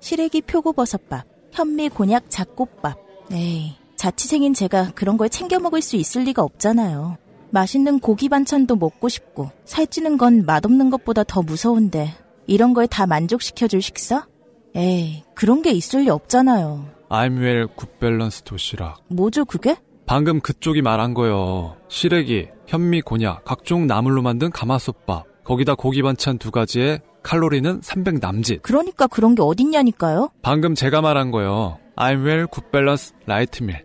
시래기 0.00 0.42
표고버섯밥, 0.42 1.26
현미 1.52 1.88
곤약 1.88 2.30
잡곡밥. 2.30 3.03
에이, 3.32 3.74
자취생인 3.96 4.54
제가 4.54 4.92
그런 4.94 5.16
걸 5.16 5.28
챙겨 5.28 5.58
먹을 5.58 5.80
수 5.82 5.96
있을 5.96 6.22
리가 6.24 6.42
없잖아요. 6.42 7.16
맛있는 7.50 8.00
고기 8.00 8.28
반찬도 8.28 8.76
먹고 8.76 9.08
싶고, 9.08 9.50
살찌는 9.64 10.18
건 10.18 10.44
맛없는 10.44 10.90
것보다 10.90 11.24
더 11.24 11.42
무서운데, 11.42 12.12
이런 12.46 12.74
걸 12.74 12.86
다 12.86 13.06
만족시켜줄 13.06 13.80
식사? 13.80 14.26
에이, 14.74 15.22
그런 15.34 15.62
게 15.62 15.70
있을 15.70 16.02
리 16.02 16.10
없잖아요. 16.10 16.86
아임웰 17.08 17.66
굿밸런스 17.76 18.42
도시락. 18.42 19.00
뭐죠, 19.08 19.44
그게? 19.44 19.76
방금 20.06 20.40
그쪽이 20.40 20.82
말한 20.82 21.14
거요. 21.14 21.76
시래기, 21.88 22.48
현미, 22.66 23.02
곤약, 23.02 23.44
각종 23.44 23.86
나물로 23.86 24.20
만든 24.22 24.50
가마솥밥. 24.50 25.44
거기다 25.44 25.74
고기 25.76 26.02
반찬 26.02 26.38
두 26.38 26.50
가지에 26.50 27.00
칼로리는 27.22 27.80
300 27.82 28.18
남짓. 28.20 28.62
그러니까 28.62 29.06
그런 29.06 29.34
게 29.34 29.42
어딨냐니까요? 29.42 30.30
방금 30.42 30.74
제가 30.74 31.00
말한 31.00 31.30
거요. 31.30 31.78
아임웰 31.96 32.46
굿밸런스 32.46 33.12
라이트밀. 33.26 33.84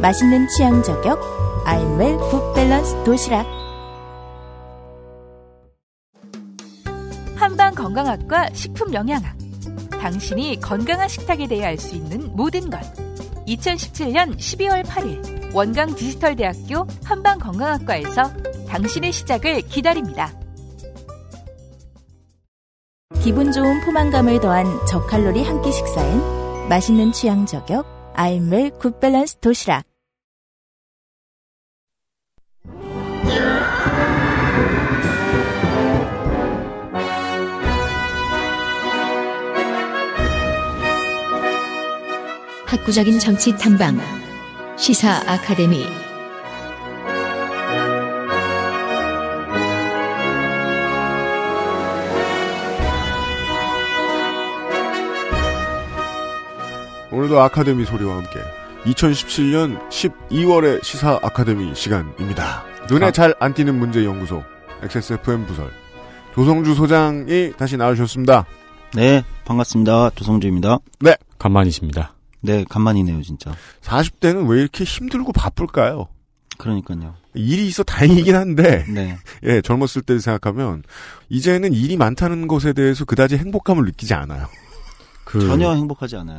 맛있는 0.00 0.46
취향 0.48 0.82
저격, 0.82 1.20
아임웰 1.64 2.16
굿밸런스 2.16 3.02
도시락. 3.04 3.46
한방 7.34 7.74
건강학과 7.74 8.50
식품 8.52 8.92
영양학. 8.94 9.36
당신이 10.00 10.60
건강한 10.60 11.08
식탁에 11.08 11.48
대해 11.48 11.64
알 11.64 11.78
수 11.78 11.96
있는 11.96 12.30
모든 12.36 12.70
것. 12.70 12.80
2017년 13.48 14.36
12월 14.36 14.84
8일 14.84 15.54
원광 15.54 15.94
디지털대학교 15.96 16.86
한방 17.02 17.38
건강학과에서 17.38 18.30
당신의 18.68 19.10
시작을 19.12 19.62
기다립니다. 19.62 20.30
기분 23.22 23.50
좋은 23.50 23.84
포만감을 23.84 24.40
더한 24.40 24.64
저칼로리 24.86 25.42
한 25.42 25.60
끼 25.62 25.72
식사엔 25.72 26.37
맛있는 26.68 27.12
취향 27.12 27.46
저격, 27.46 27.86
아임웰 28.14 28.72
굿밸런스 28.78 29.36
도시락. 29.38 29.84
학구적인 42.66 43.18
정치 43.18 43.56
탐방. 43.56 43.98
시사 44.76 45.22
아카데미. 45.26 46.07
오늘도 57.18 57.40
아카데미 57.40 57.84
소리와 57.84 58.18
함께 58.18 58.38
2017년 58.84 59.88
12월의 59.90 60.84
시사 60.84 61.18
아카데미 61.20 61.74
시간입니다. 61.74 62.62
눈에 62.88 63.06
아. 63.06 63.10
잘안 63.10 63.54
띄는 63.54 63.76
문제 63.76 64.04
연구소 64.04 64.44
XSFM 64.84 65.44
부설 65.46 65.68
조성주 66.32 66.76
소장이 66.76 67.54
다시 67.58 67.76
나와주셨습니다. 67.76 68.46
네, 68.94 69.24
반갑습니다. 69.44 70.10
조성주입니다. 70.10 70.78
네, 71.00 71.16
간만이십니다. 71.40 72.14
네, 72.40 72.64
간만이네요, 72.68 73.20
진짜. 73.22 73.52
40대는 73.82 74.48
왜 74.48 74.60
이렇게 74.60 74.84
힘들고 74.84 75.32
바쁠까요? 75.32 76.06
그러니까요. 76.56 77.16
일이 77.34 77.66
있어 77.66 77.82
다행이긴 77.82 78.36
한데 78.36 78.84
네. 78.88 79.18
예 79.42 79.60
젊었을 79.60 80.02
때 80.02 80.20
생각하면 80.20 80.84
이제는 81.30 81.72
일이 81.72 81.96
많다는 81.96 82.46
것에 82.46 82.72
대해서 82.72 83.04
그다지 83.04 83.38
행복감을 83.38 83.84
느끼지 83.86 84.14
않아요. 84.14 84.46
그 85.28 85.46
전혀 85.46 85.74
행복하지 85.74 86.16
않아요. 86.16 86.38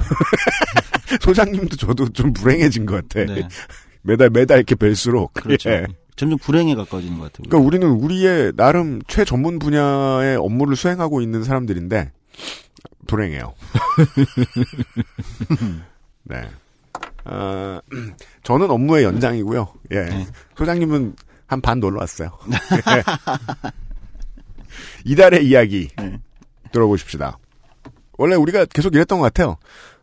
소장님도 1.21 1.75
저도 1.75 2.09
좀 2.09 2.33
불행해진 2.33 2.87
것 2.87 3.07
같아. 3.07 3.31
네. 3.31 3.47
매달 4.01 4.31
매달 4.31 4.57
이렇게 4.57 4.73
뵐수록 4.73 5.33
그렇죠. 5.33 5.69
예. 5.69 5.85
점점 6.15 6.39
불행에 6.39 6.73
가까워지는 6.73 7.19
것 7.19 7.31
같아요. 7.31 7.47
그러니까 7.47 7.67
우리는 7.67 7.87
우리의 7.87 8.53
나름 8.55 8.99
최전문 9.07 9.59
분야의 9.59 10.37
업무를 10.37 10.75
수행하고 10.75 11.21
있는 11.21 11.43
사람들인데 11.43 12.11
불행해요. 13.05 13.53
네. 16.23 16.49
아, 17.25 17.79
저는 18.43 18.71
업무의 18.71 19.03
연장이고요. 19.03 19.67
예. 19.91 19.99
네. 20.05 20.27
소장님은 20.57 21.15
한 21.45 21.61
반 21.61 21.79
놀러 21.79 21.99
왔어요. 21.99 22.31
이달의 25.05 25.45
이야기 25.45 25.89
네. 25.97 26.19
들어보십시다. 26.71 27.37
원래 28.19 28.35
우리가 28.35 28.65
계속 28.65 28.93
이랬던 28.95 29.19
것 29.19 29.23
같아요. 29.23 29.55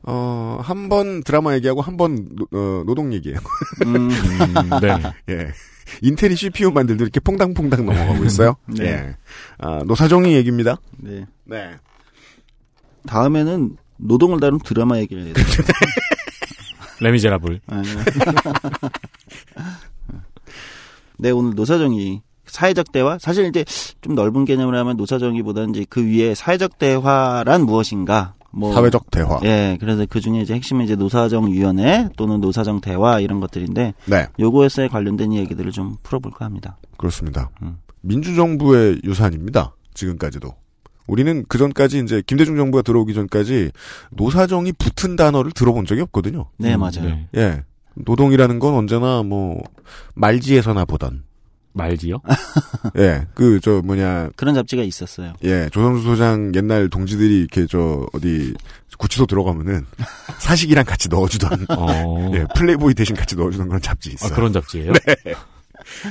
어, 0.03 0.59
한 0.63 0.89
번 0.89 1.23
드라마 1.23 1.55
얘기하고 1.55 1.83
한 1.83 1.97
번 1.97 2.29
어, 2.53 2.83
노동 2.87 3.13
얘기해요. 3.13 3.39
음, 3.85 4.09
네. 4.81 4.97
예. 5.29 5.53
인텔이 6.03 6.35
CPU 6.35 6.71
만들도 6.71 7.05
이렇게 7.05 7.21
퐁당퐁당 7.21 7.85
넘어가고 7.87 8.25
있어요. 8.25 8.57
네. 8.67 8.85
예. 8.87 9.17
아, 9.59 9.83
노사정이 9.85 10.35
얘기입니다. 10.35 10.77
네. 10.99 11.27
네. 11.45 11.77
다음에는 13.07 13.77
노동을 13.99 14.41
다룬 14.41 14.59
드라마 14.61 14.99
얘기를 14.99 15.25
해야 15.25 15.35
돼요. 15.35 15.47
레미제라블. 17.01 17.61
아, 17.67 17.83
네. 17.83 17.89
네, 21.19 21.31
오늘 21.31 21.55
노사정이 21.55 22.23
사회적 22.47 22.93
대화 22.93 23.19
사실 23.19 23.47
이제 23.47 23.65
좀 24.01 24.15
넓은 24.15 24.45
개념으로 24.45 24.77
하면 24.79 24.97
노사 24.97 25.19
정의보다는 25.19 25.71
이제 25.71 25.87
그 25.89 26.05
위에 26.05 26.35
사회적 26.35 26.79
대화란 26.79 27.63
무엇인가 27.63 28.35
뭐 28.51 28.73
사회적 28.73 29.11
대화. 29.11 29.39
예, 29.45 29.77
그래서 29.79 30.07
그 30.09 30.21
중에 30.21 30.41
이제 30.41 30.55
핵심은 30.55 30.85
이제 30.85 30.97
노사정 30.97 31.53
위원회 31.53 32.09
또는 32.17 32.41
노사정 32.41 32.81
대화 32.81 33.21
이런 33.21 33.39
것들인데 33.41 33.95
네. 34.07 34.27
요거에 34.39 34.89
관련된 34.91 35.35
얘기들을 35.35 35.71
좀 35.73 35.97
풀어볼까 36.03 36.45
합니다. 36.47 36.79
그렇습니다. 36.97 37.51
음. 37.63 37.79
민주정부의 38.01 39.03
유산입니다. 39.05 39.75
지금까지도. 39.93 40.55
우리는 41.07 41.45
그 41.49 41.59
전까지 41.59 42.01
이제 42.01 42.23
김대중 42.27 42.57
정부가 42.57 42.83
들어오기 42.83 43.15
전까지 43.15 43.71
노사정이 44.11 44.73
붙은 44.73 45.17
단어를 45.17 45.53
들어본 45.53 45.87
적이 45.87 46.03
없거든요. 46.03 46.47
네, 46.57 46.75
음, 46.75 46.81
맞아요. 46.81 47.05
네. 47.05 47.29
예. 47.37 47.65
노동이라는 47.95 48.59
건 48.59 48.75
언제나 48.75 49.23
뭐 49.23 49.63
말지에서나 50.15 50.85
보던. 50.85 51.25
말지요? 51.77 52.21
예. 52.99 53.27
그 53.35 53.61
저 53.63 53.83
뭐냐 53.85 54.31
그런 54.37 54.55
잡지가 54.55 54.83
있었어요. 54.83 55.35
예, 55.45 55.69
조선수 55.73 56.03
소장 56.05 56.53
옛날 56.55 56.89
동지들이 56.89 57.39
이렇게 57.41 57.67
저 57.67 58.07
어디 58.13 58.55
구치소 58.99 59.27
들어가면은 59.27 59.85
사식이랑 60.41 60.85
같이 60.85 61.09
넣어주던 61.09 61.67
어. 61.71 62.31
예, 62.35 62.45
플레이보이 62.55 62.95
대신 62.95 63.15
같이 63.17 63.37
넣어주던 63.37 63.69
그런 63.69 63.81
잡지 63.83 64.11
아, 64.11 64.13
있어요. 64.15 64.35
그런 64.35 64.53
잡지예요? 64.53 64.93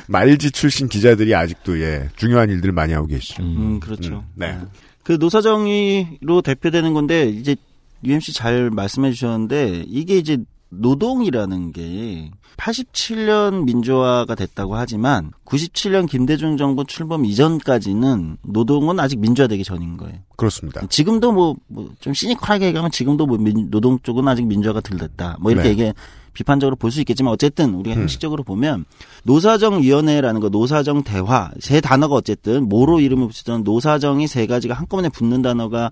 말지 0.07 0.51
출신 0.51 0.87
기자들이 0.87 1.35
아직도 1.35 1.81
예 1.81 2.09
중요한 2.15 2.49
일들 2.49 2.71
많이 2.71 2.93
하고 2.93 3.07
계시죠. 3.07 3.43
음, 3.43 3.79
그렇죠. 3.79 4.15
음, 4.15 4.21
네. 4.35 4.57
그 5.03 5.13
노사정의로 5.13 6.41
대표되는 6.43 6.93
건데 6.93 7.27
이제 7.29 7.55
UMC 8.03 8.33
잘 8.33 8.69
말씀해 8.69 9.11
주셨는데 9.11 9.83
이게 9.87 10.17
이제 10.17 10.37
노동이라는 10.69 11.71
게 11.73 12.31
87년 12.57 13.63
민주화가 13.65 14.35
됐다고 14.35 14.75
하지만 14.75 15.31
97년 15.45 16.09
김대중 16.09 16.57
정부 16.57 16.85
출범 16.85 17.25
이전까지는 17.25 18.37
노동은 18.43 18.99
아직 18.99 19.19
민주화되기 19.19 19.63
전인 19.63 19.97
거예요. 19.97 20.15
그렇습니다. 20.35 20.85
지금도 20.87 21.31
뭐 21.31 21.55
좀 21.99 22.13
시니컬하게 22.13 22.67
얘기하면 22.67 22.91
지금도 22.91 23.25
뭐 23.25 23.37
민- 23.37 23.69
노동 23.69 23.99
쪽은 23.99 24.27
아직 24.27 24.45
민주화가 24.45 24.81
덜 24.81 24.97
됐다. 24.97 25.37
뭐 25.39 25.51
이렇게 25.51 25.73
네. 25.75 25.83
얘기 25.83 25.93
비판적으로 26.33 26.75
볼 26.75 26.91
수 26.91 26.99
있겠지만 27.01 27.31
어쨌든 27.33 27.73
우리가 27.75 27.95
음. 27.95 28.01
형식적으로 28.01 28.43
보면 28.43 28.85
노사정 29.23 29.81
위원회라는 29.81 30.41
거 30.41 30.49
노사정 30.49 31.03
대화 31.03 31.51
세 31.59 31.81
단어가 31.81 32.15
어쨌든 32.15 32.67
뭐로 32.69 32.99
이름을 32.99 33.27
붙이든 33.27 33.63
노사정이 33.63 34.27
세 34.27 34.45
가지가 34.45 34.73
한꺼번에 34.73 35.09
붙는 35.09 35.41
단어가 35.41 35.91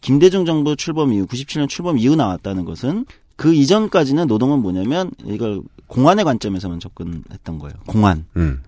김대중 0.00 0.44
정부 0.44 0.76
출범 0.76 1.12
이후 1.12 1.26
97년 1.26 1.68
출범 1.68 1.98
이후 1.98 2.16
나왔다는 2.16 2.64
것은 2.64 3.04
그 3.36 3.52
이전까지는 3.54 4.26
노동은 4.26 4.60
뭐냐면 4.60 5.10
이걸 5.26 5.60
공안의 5.86 6.24
관점에서만 6.24 6.80
접근했던 6.80 7.58
거예요. 7.58 7.74
공안. 7.86 8.26
음. 8.36 8.62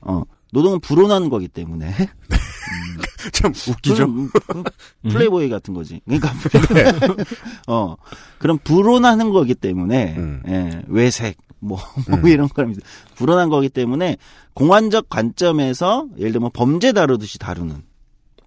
어. 0.00 0.22
노동은 0.52 0.80
불온한 0.80 1.28
거기 1.28 1.46
때문에 1.46 1.92
참 3.32 3.52
웃기죠. 3.52 3.94
그럼, 3.94 4.30
그 4.32 4.62
플레이보이 5.10 5.48
같은 5.48 5.74
거지. 5.74 6.00
그러니까 6.04 6.32
어 7.68 7.96
그럼 8.38 8.58
불온하는 8.64 9.30
거기 9.30 9.54
때문에 9.54 10.16
음. 10.16 10.42
예, 10.48 10.82
외색 10.86 11.36
뭐, 11.60 11.78
뭐 12.08 12.18
음. 12.18 12.26
이런 12.28 12.48
거는 12.48 12.76
불온한 13.16 13.48
거기 13.50 13.68
때문에 13.68 14.16
공안적 14.54 15.08
관점에서 15.08 16.06
예를 16.16 16.32
들면 16.32 16.50
범죄 16.52 16.92
다루듯이 16.92 17.38
다루는 17.38 17.82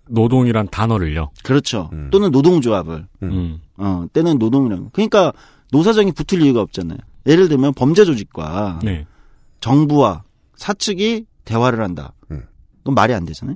노동이란 0.07 0.69
단어를요. 0.69 1.31
그렇죠. 1.43 1.89
음. 1.93 2.09
또는 2.11 2.31
노동조합을 2.31 3.07
음. 3.23 3.61
어 3.77 4.05
때는 4.11 4.39
노동이라는 4.39 4.85
거. 4.85 4.89
그러니까 4.91 5.33
노사정이 5.71 6.11
붙을 6.13 6.41
이유가 6.41 6.61
없잖아요. 6.61 6.97
예를 7.25 7.47
들면 7.49 7.73
범죄 7.73 8.05
조직과 8.05 8.79
네. 8.83 9.05
정부와 9.59 10.23
사측이 10.55 11.25
대화를 11.45 11.81
한다. 11.83 12.13
음. 12.31 12.43
그건 12.79 12.95
말이 12.95 13.13
안 13.13 13.25
되잖아요. 13.25 13.55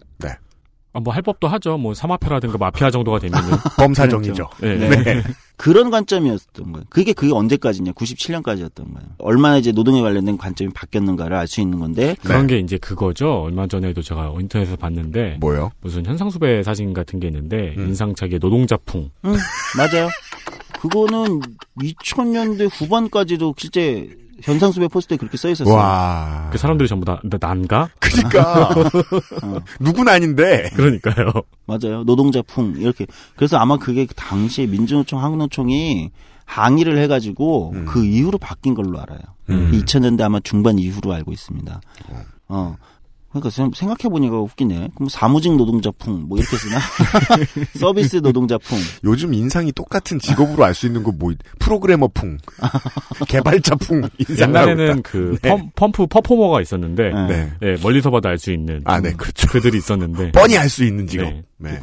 아, 0.94 1.02
뭐 1.02 1.14
할 1.14 1.22
법도 1.24 1.50
하죠. 1.50 1.78
뭐 1.78 1.94
사마피아라든가 1.94 2.58
마피아 2.58 2.90
정도가 2.90 3.20
되면은. 3.20 3.50
범사정이죠. 3.78 4.48
네. 4.62 4.78
네. 4.78 5.24
그런 5.58 5.90
관점이었던 5.92 6.72
거예요. 6.72 6.86
그게 6.90 7.12
그게 7.12 7.34
언제까지냐? 7.34 7.92
97년까지였던 7.92 8.94
거예요. 8.94 9.10
얼마나 9.18 9.58
이제 9.58 9.74
노동에 9.74 10.02
관련된 10.02 10.38
관점이 10.38 10.72
바뀌었는가를 10.74 11.36
알 11.36 11.48
수 11.48 11.60
있는 11.60 11.80
건데 11.80 12.16
그런 12.24 12.48
게 12.48 12.60
이제 12.60 12.78
그거죠. 12.78 13.42
얼마 13.44 13.68
전에도 13.68 14.02
제가 14.02 14.34
인터넷에서 14.40 14.78
봤는데 14.78 15.38
뭐요? 15.42 15.72
무슨 15.82 16.06
현상수배 16.06 16.64
사진 16.64 16.94
같은 16.94 17.20
게 17.20 17.28
있는데 17.28 17.76
음. 17.78 17.88
인상착의 17.90 18.40
노동자풍. 18.40 19.10
응, 19.26 19.36
맞아요. 19.78 20.08
그거는 20.80 21.42
2000년대 21.80 22.70
후반까지도 22.72 23.56
실제 23.58 24.10
현상수배 24.44 24.90
포스터에 24.90 25.18
그렇게 25.18 25.38
써 25.38 25.50
있었어요. 25.50 25.74
와. 25.74 26.50
그 26.52 26.58
사람들이 26.58 26.88
전부 26.90 27.06
다 27.06 27.20
나- 27.24 27.38
난가? 27.40 27.90
그니까. 28.00 28.70
어, 28.70 29.60
누군 29.80 30.08
아닌데. 30.10 30.70
그러니까요. 30.76 31.32
맞아요. 31.66 32.04
노동자풍 32.04 32.76
이렇게. 32.78 33.08
그래서 33.36 33.58
아마 33.58 33.78
그게 33.78 34.06
그 34.06 34.14
당시에 34.14 34.68
민주노총 34.68 35.24
한국노총이 35.24 36.12
항의를 36.46 36.98
해가지고 37.00 37.72
음. 37.74 37.86
그 37.86 38.06
이후로 38.06 38.38
바뀐 38.38 38.76
걸로 38.76 39.00
알아요. 39.02 39.20
음. 39.50 39.72
2000년대 39.72 40.22
아마 40.22 40.40
중반 40.42 40.78
이후로 40.78 41.14
알고 41.14 41.32
있습니다. 41.32 41.82
어. 42.50 42.76
그러니까 43.40 43.50
생각해 43.50 44.10
보니까 44.10 44.40
웃기네. 44.40 44.92
그럼 44.96 45.10
사무직 45.10 45.56
노동자풍 45.56 46.26
뭐 46.28 46.38
이렇게 46.38 46.56
쓰나? 46.56 46.80
서비스 47.78 48.18
노동자풍. 48.18 48.78
요즘 49.04 49.34
인상이 49.34 49.72
똑같은 49.74 50.20
직업으로 50.20 50.64
알 50.64 50.74
수 50.74 50.86
있는 50.88 51.04
거 51.04 51.12
뭐 51.12 51.34
프로그래머풍, 51.60 52.38
개발자풍 53.28 54.10
옛날에는. 54.40 55.02
그 55.04 55.38
네. 55.42 55.50
펌, 55.50 55.70
펌프 55.76 56.08
퍼포머가 56.08 56.62
있었는데 56.62 57.12
네. 57.12 57.28
네. 57.28 57.52
예, 57.62 57.78
멀리서 57.82 58.10
봐도 58.12 58.30
알 58.30 58.38
수 58.38 58.52
있는 58.52 58.82
아, 58.86 59.00
네, 59.00 59.14
그렇죠. 59.14 59.48
그들이 59.48 59.78
있었는데 59.78 60.32
뻔히 60.32 60.58
알 60.58 60.70
수 60.70 60.84
있는 60.84 61.08
직업. 61.08 61.26
네. 61.26 61.44
네. 61.58 61.80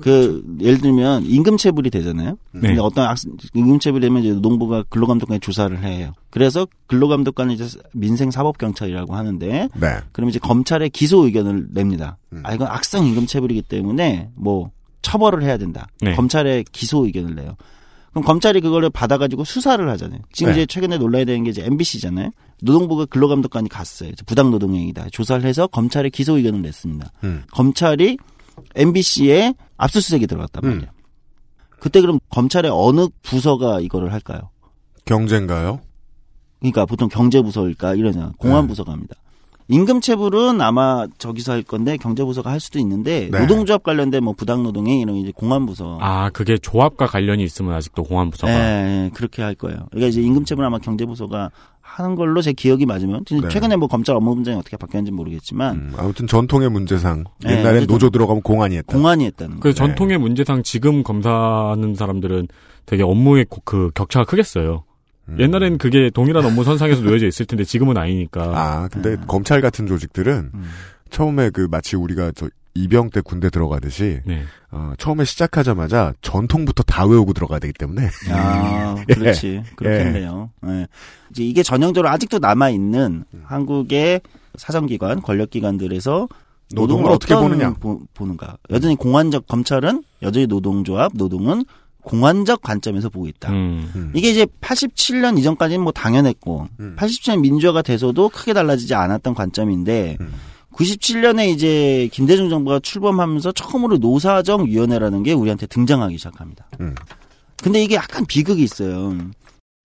그 0.00 0.44
예를 0.60 0.80
들면 0.80 1.24
임금체불이 1.26 1.90
되잖아요. 1.90 2.36
네. 2.52 2.60
근데 2.60 2.80
어떤 2.80 3.08
학 3.08 3.16
임금체불이 3.54 4.00
되면 4.00 4.22
이제 4.22 4.32
노동부가 4.32 4.84
근로감독관에 4.88 5.38
조사를 5.38 5.82
해요. 5.82 6.12
그래서 6.30 6.66
근로감독관은 6.86 7.54
이제 7.54 7.66
민생사법경찰이라고 7.92 9.14
하는데 9.14 9.68
네. 9.74 9.96
그럼 10.12 10.30
이제 10.30 10.38
검찰에 10.38 10.88
기소 10.88 11.24
의견을 11.24 11.68
냅니다. 11.70 12.18
음. 12.32 12.42
아 12.44 12.54
이건 12.54 12.68
악성 12.68 13.06
임금체불이기 13.06 13.62
때문에 13.62 14.30
뭐 14.34 14.70
처벌을 15.02 15.42
해야 15.42 15.56
된다. 15.56 15.86
네. 16.00 16.14
검찰에 16.14 16.64
기소 16.72 17.06
의견을 17.06 17.34
내요. 17.34 17.56
그럼 18.10 18.24
검찰이 18.24 18.62
그거를 18.62 18.88
받아가지고 18.88 19.44
수사를 19.44 19.86
하잖아요. 19.90 20.20
지금 20.32 20.52
네. 20.52 20.58
이제 20.58 20.66
최근에 20.66 20.96
논란이 20.96 21.26
되는 21.26 21.44
게 21.44 21.50
이제 21.50 21.64
MBC잖아요. 21.64 22.30
노동부가 22.62 23.04
근로감독관이 23.04 23.68
갔어요. 23.68 24.12
부당 24.24 24.50
노동행위다. 24.50 25.08
조사를 25.12 25.44
해서 25.44 25.66
검찰에 25.66 26.08
기소 26.08 26.38
의견을 26.38 26.62
냈습니다. 26.62 27.12
음. 27.24 27.42
검찰이 27.52 28.16
MBC에 28.74 29.54
압수수색이 29.76 30.26
들어갔단 30.26 30.64
음. 30.64 30.68
말이에요. 30.70 30.90
그때 31.80 32.00
그럼 32.00 32.18
검찰의 32.30 32.70
어느 32.74 33.08
부서가 33.22 33.80
이거를 33.80 34.12
할까요? 34.12 34.50
경제인가요? 35.04 35.80
그러니까 36.60 36.86
보통 36.86 37.08
경제부서일까 37.08 37.94
이러냐 37.94 38.26
네. 38.26 38.32
공안부서가 38.38 38.92
합니다. 38.92 39.14
임금체불은 39.68 40.60
아마 40.60 41.06
저기서 41.18 41.52
할 41.52 41.62
건데 41.62 41.96
경제부서가 41.96 42.50
할 42.50 42.60
수도 42.60 42.78
있는데 42.78 43.28
네. 43.32 43.40
노동조합 43.40 43.82
관련된 43.82 44.22
뭐 44.22 44.32
부당노동행 44.32 45.00
이런 45.00 45.16
이제 45.16 45.32
공안부서 45.34 45.98
아, 46.00 46.30
그게 46.30 46.56
조합과 46.56 47.06
관련이 47.06 47.42
있으면 47.42 47.74
아직도 47.74 48.04
공안부서가. 48.04 48.52
예, 48.52 49.06
예, 49.06 49.10
그렇게 49.12 49.42
할 49.42 49.56
거예요. 49.56 49.86
그러니까 49.90 50.08
이제 50.08 50.20
임금체불 50.22 50.64
아마 50.64 50.78
경제부서가 50.78 51.50
하는 51.86 52.14
걸로 52.14 52.42
제 52.42 52.52
기억이 52.52 52.84
맞으면 52.84 53.24
네. 53.24 53.48
최근에 53.48 53.76
뭐 53.76 53.88
검찰 53.88 54.16
업무분장이 54.16 54.58
어떻게 54.58 54.76
바뀌었는지 54.76 55.12
모르겠지만 55.12 55.76
음, 55.76 55.92
아무튼 55.96 56.26
전통의 56.26 56.68
문제상 56.70 57.24
네, 57.42 57.52
옛날엔 57.52 57.76
어쨌든 57.76 57.86
노조 57.94 58.10
들어가면 58.10 58.42
공안이 58.42 58.76
했다. 58.76 58.92
공안이 58.92 59.24
했다는 59.26 59.56
그 59.56 59.60
거예요. 59.60 59.74
전통의 59.74 60.18
문제상 60.18 60.62
지금 60.62 61.02
검사하는 61.02 61.94
사람들은 61.94 62.48
되게 62.84 63.02
업무의 63.02 63.46
고- 63.48 63.62
그 63.64 63.90
격차가 63.94 64.24
크겠어요. 64.26 64.84
옛날엔 65.38 65.78
그게 65.78 66.10
동일한 66.10 66.44
업무 66.44 66.62
선상에서 66.64 67.02
놓여져 67.02 67.26
있을 67.26 67.46
텐데 67.46 67.64
지금은 67.64 67.96
아니니까. 67.96 68.42
아, 68.54 68.88
근데 68.92 69.16
검찰 69.26 69.60
같은 69.60 69.86
조직들은 69.86 70.50
음. 70.54 70.64
처음에 71.10 71.50
그 71.50 71.66
마치 71.70 71.96
우리가 71.96 72.30
저 72.36 72.48
이병 72.76 73.10
때 73.10 73.20
군대 73.20 73.50
들어가듯이 73.50 74.20
네. 74.24 74.42
어, 74.70 74.92
처음에 74.98 75.24
시작하자마자 75.24 76.12
전통부터 76.20 76.82
다 76.82 77.06
외우고 77.06 77.32
들어가야 77.32 77.58
되기 77.58 77.72
때문에 77.72 78.08
아, 78.30 78.96
예. 79.08 79.14
그렇지. 79.14 79.62
그렇겠네요. 79.76 80.50
예. 80.66 80.86
이제 81.30 81.42
이게 81.44 81.62
전형적으로 81.62 82.08
아직도 82.10 82.38
남아 82.38 82.70
있는 82.70 83.24
한국의 83.44 84.20
사정기관, 84.56 85.22
권력기관들에서 85.22 86.28
노동을 86.74 86.88
노동을 86.88 87.10
어떻게 87.12 87.34
어떤 87.34 87.48
보느냐. 87.50 87.72
보, 87.74 88.00
보는가. 88.14 88.56
여전히 88.70 88.96
공안적 88.96 89.46
검찰은 89.46 90.02
여전히 90.22 90.46
노동조합, 90.46 91.12
노동은 91.14 91.64
공안적 92.02 92.62
관점에서 92.62 93.08
보고 93.08 93.26
있다. 93.26 93.50
음. 93.52 94.12
이게 94.14 94.30
이제 94.30 94.46
87년 94.60 95.38
이전까지는 95.38 95.82
뭐 95.82 95.92
당연했고, 95.92 96.68
87년 96.96 97.40
민주화가 97.40 97.82
돼서도 97.82 98.28
크게 98.28 98.52
달라지지 98.52 98.94
않았던 98.94 99.34
관점인데, 99.34 100.16
97년에 100.76 101.48
이제 101.48 102.08
김대중 102.12 102.50
정부가 102.50 102.80
출범하면서 102.80 103.52
처음으로 103.52 103.98
노사정 103.98 104.66
위원회라는 104.66 105.22
게 105.22 105.32
우리한테 105.32 105.66
등장하기 105.66 106.18
시작합니다. 106.18 106.68
근데 107.62 107.82
이게 107.82 107.94
약간 107.94 108.26
비극이 108.26 108.62
있어요. 108.62 109.16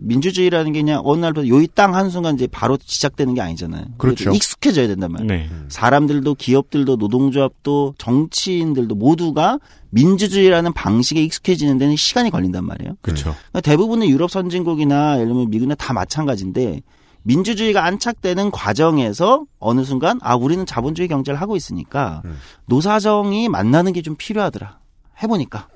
민주주의라는 0.04 0.74
게 0.74 0.82
그냥 0.82 1.02
어느 1.06 1.22
날부터 1.22 1.48
요이 1.48 1.70
땅 1.76 1.96
한순간 1.96 2.36
이제 2.36 2.48
바로 2.48 2.78
시작되는 2.84 3.36
게 3.36 3.42
아니잖아요. 3.42 3.86
그렇죠. 3.98 4.32
익숙해져야 4.32 4.88
된단 4.88 5.12
말이에요. 5.12 5.30
네. 5.30 5.50
사람들도 5.70 6.36
기업들도 6.36 6.96
노동조합도 6.96 7.94
정치인들도 8.00 8.96
모두가 8.96 9.60
민주주의라는 9.92 10.74
방식에 10.74 11.24
익숙해지는 11.24 11.78
데는 11.78 11.96
시간이 11.96 12.32
걸린단 12.32 12.66
말이에요. 12.66 12.98
그렇죠. 13.02 13.36
그러니까 13.36 13.62
대부분의 13.62 14.10
유럽 14.10 14.32
선진국이나 14.32 15.18
예를 15.18 15.28
들면 15.28 15.52
미국이나 15.52 15.76
다 15.76 15.94
마찬가지인데 15.94 16.82
민주주의가 17.24 17.86
안착되는 17.86 18.52
과정에서 18.52 19.46
어느 19.60 19.84
순간 19.84 20.20
아 20.22 20.36
우리는 20.36 20.66
자본주의 20.66 21.08
경제를 21.08 21.40
하고 21.40 21.56
있으니까 21.56 22.22
노사정이 22.66 23.50
만나는 23.50 23.94
게 23.94 24.02
좀 24.02 24.16
필요하더라. 24.18 24.80
해보니까. 25.22 25.68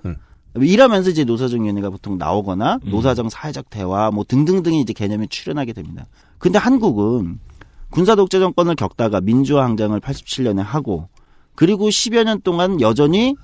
이러면서 0.55 1.09
이제 1.09 1.23
노사정 1.25 1.63
위원회가 1.63 1.89
보통 1.89 2.17
나오거나 2.17 2.79
노사정 2.85 3.29
사회적 3.29 3.69
대화 3.69 4.09
뭐 4.09 4.23
등등등의 4.27 4.79
이제 4.79 4.93
개념이 4.93 5.27
출현하게 5.27 5.73
됩니다. 5.73 6.05
근데 6.39 6.57
한국은 6.57 7.39
군사 7.91 8.15
독재 8.15 8.39
정권을 8.39 8.75
겪다가 8.75 9.21
민주화 9.21 9.63
항쟁을 9.65 9.99
87년에 9.99 10.63
하고 10.63 11.07
그리고 11.55 11.89
10여 11.89 12.23
년 12.23 12.41
동안 12.41 12.81
여전히 12.81 13.35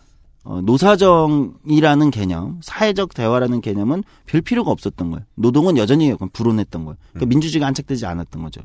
어, 0.44 0.60
노사정이라는 0.62 2.12
개념, 2.12 2.60
사회적 2.62 3.14
대화라는 3.14 3.62
개념은 3.62 4.04
별 4.26 4.42
필요가 4.42 4.72
없었던 4.72 5.12
거예요. 5.12 5.26
노동은 5.36 5.78
여전히 5.78 6.10
약간 6.10 6.30
불온했던 6.34 6.86
거예요. 6.86 6.98
그러니까 7.12 7.30
민주주의가 7.30 7.68
안착되지 7.68 8.06
않았던 8.06 8.42
거죠. 8.44 8.62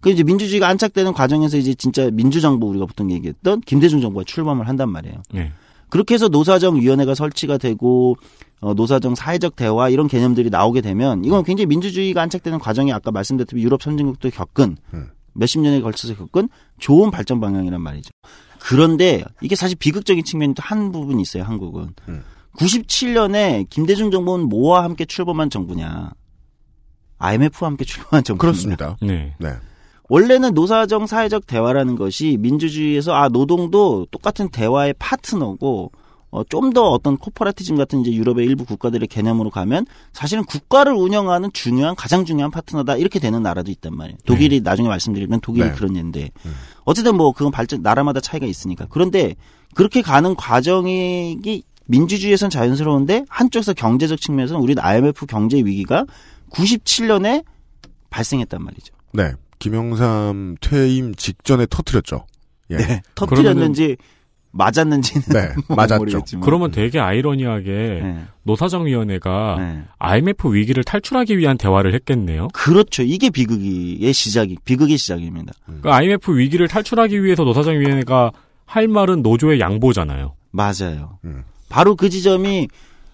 그 0.00 0.10
이제 0.10 0.22
민주주의가 0.22 0.68
안착되는 0.68 1.12
과정에서 1.12 1.56
이제 1.56 1.72
진짜 1.74 2.10
민주정부 2.10 2.66
우리가 2.66 2.86
보통 2.86 3.10
얘기했던 3.10 3.60
김대중 3.60 4.00
정부가 4.00 4.24
출범을 4.24 4.68
한단 4.68 4.90
말이에요. 4.90 5.22
네. 5.32 5.52
그렇게 5.88 6.14
해서 6.14 6.28
노사정 6.28 6.80
위원회가 6.80 7.14
설치가 7.14 7.56
되고 7.56 8.16
어, 8.60 8.74
노사정 8.74 9.14
사회적 9.14 9.54
대화 9.56 9.88
이런 9.88 10.08
개념들이 10.08 10.50
나오게 10.50 10.80
되면 10.80 11.24
이건 11.24 11.44
굉장히 11.44 11.66
민주주의가 11.66 12.22
안착되는 12.22 12.58
과정이 12.58 12.92
아까 12.92 13.12
말씀드렸듯이 13.12 13.62
유럽 13.62 13.82
선진국도 13.82 14.30
겪은 14.30 14.76
몇십 15.34 15.60
년에 15.60 15.80
걸쳐서 15.80 16.16
겪은 16.16 16.48
좋은 16.78 17.10
발전 17.10 17.40
방향이란 17.40 17.80
말이죠. 17.80 18.10
그런데 18.66 19.22
이게 19.42 19.56
사실 19.56 19.76
비극적인 19.76 20.24
측면이 20.24 20.54
또한 20.54 20.90
부분이 20.90 21.20
있어요. 21.20 21.42
한국은 21.42 21.94
97년에 22.56 23.68
김대중 23.68 24.10
정부는 24.10 24.48
뭐와 24.48 24.84
함께 24.84 25.04
출범한 25.04 25.50
정부냐? 25.50 26.12
IMF와 27.18 27.68
함께 27.70 27.84
출범한 27.84 28.24
정부. 28.24 28.40
그렇습니다. 28.40 28.96
네. 29.02 29.34
네. 29.38 29.50
원래는 30.08 30.54
노사정 30.54 31.06
사회적 31.06 31.46
대화라는 31.46 31.96
것이 31.96 32.36
민주주의에서 32.38 33.12
아 33.14 33.28
노동도 33.28 34.06
똑같은 34.10 34.48
대화의 34.48 34.94
파트너고 34.98 35.92
어, 36.34 36.42
좀 36.42 36.72
더 36.74 36.90
어떤 36.90 37.16
코퍼레티즘 37.16 37.76
같은 37.76 38.00
이제 38.00 38.12
유럽의 38.12 38.44
일부 38.44 38.64
국가들의 38.64 39.06
개념으로 39.06 39.50
가면 39.50 39.86
사실은 40.12 40.42
국가를 40.44 40.92
운영하는 40.92 41.50
중요한 41.52 41.94
가장 41.94 42.24
중요한 42.24 42.50
파트너다 42.50 42.96
이렇게 42.96 43.20
되는 43.20 43.40
나라도 43.40 43.70
있단 43.70 43.94
말이에요. 43.94 44.18
독일이 44.26 44.60
나중에 44.60 44.88
말씀드리면 44.88 45.40
독일이 45.40 45.68
네. 45.68 45.72
그런 45.72 45.94
예인데 45.94 46.30
어쨌든 46.84 47.16
뭐 47.16 47.30
그건 47.30 47.52
발전 47.52 47.82
나라마다 47.82 48.18
차이가 48.18 48.46
있으니까 48.46 48.86
그런데 48.90 49.36
그렇게 49.74 50.02
가는 50.02 50.34
과정이 50.34 51.62
민주주의에선 51.86 52.50
자연스러운데 52.50 53.26
한쪽에서 53.28 53.72
경제적 53.72 54.20
측면에서는 54.20 54.60
우리는 54.60 54.82
IMF 54.82 55.26
경제 55.26 55.58
위기가 55.58 56.04
97년에 56.50 57.44
발생했단 58.10 58.60
말이죠. 58.60 58.92
네. 59.12 59.34
김영삼 59.60 60.56
퇴임 60.60 61.14
직전에 61.14 61.66
터트렸죠. 61.70 62.26
예. 62.70 62.76
네. 62.78 63.02
터뜨렸는지 63.14 63.96
맞았는지는 64.54 65.22
네, 65.28 65.54
맞았죠. 65.74 65.98
모르겠지만. 65.98 66.44
그러면 66.44 66.70
되게 66.70 67.00
아이러니하게 67.00 67.72
네. 68.02 68.24
노사정위원회가 68.44 69.84
IMF 69.98 70.54
위기를 70.54 70.84
탈출하기 70.84 71.36
위한 71.38 71.58
대화를 71.58 71.94
했겠네요. 71.94 72.48
그렇죠. 72.52 73.02
이게 73.02 73.30
비극의 73.30 74.12
시작이 74.12 74.56
비극의 74.64 74.96
시작입니다. 74.96 75.52
그 75.82 75.90
IMF 75.90 76.36
위기를 76.36 76.68
탈출하기 76.68 77.22
위해서 77.24 77.42
노사정위원회가 77.44 78.30
할 78.66 78.88
말은 78.88 79.22
노조의 79.22 79.60
양보잖아요. 79.60 80.34
맞아요. 80.50 81.18
바로 81.68 81.96
그 81.96 82.08
지점이 82.08 82.68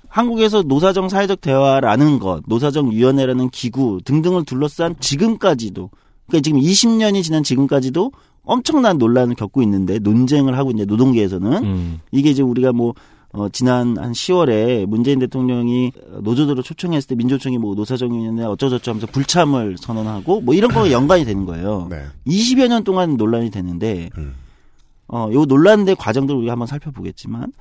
한국에서 0.08 0.62
노사정 0.62 1.08
사회적 1.08 1.40
대화라는 1.40 2.18
것, 2.18 2.42
노사정 2.46 2.90
위원회라는 2.90 3.48
기구 3.50 4.00
등등을 4.04 4.44
둘러싼 4.44 4.96
지금까지도 4.98 5.90
그러니까 6.26 6.42
지금 6.42 6.60
20년이 6.60 7.22
지난 7.22 7.42
지금까지도 7.42 8.12
엄청난 8.44 8.98
논란을 8.98 9.34
겪고 9.34 9.62
있는데 9.62 9.98
논쟁을 9.98 10.56
하고 10.56 10.70
있는데 10.70 10.88
노동계에서는 10.90 11.64
음. 11.64 12.00
이게 12.10 12.30
이제 12.30 12.42
우리가 12.42 12.72
뭐 12.72 12.94
어, 13.32 13.48
지난 13.48 13.96
한 13.96 14.10
10월에 14.12 14.86
문재인 14.86 15.20
대통령이 15.20 15.92
노조들을 16.22 16.62
초청했을 16.64 17.08
때 17.08 17.14
민주총이 17.14 17.58
뭐 17.58 17.76
노사정위원회 17.76 18.44
어쩌저쩌 18.44 18.90
하면서 18.90 19.06
불참을 19.06 19.76
선언하고 19.78 20.40
뭐 20.40 20.54
이런 20.54 20.72
거가 20.72 20.90
연관이 20.90 21.24
되는 21.24 21.44
거예요. 21.46 21.88
20여 22.26 22.68
년 22.68 22.82
동안 22.82 23.16
논란이 23.16 23.50
되는데 23.50 24.10
어, 25.06 25.28
요 25.32 25.44
논란의 25.44 25.94
과정들을 25.94 26.38
우리가 26.38 26.52
한번 26.52 26.66
살펴보겠지만 26.66 27.52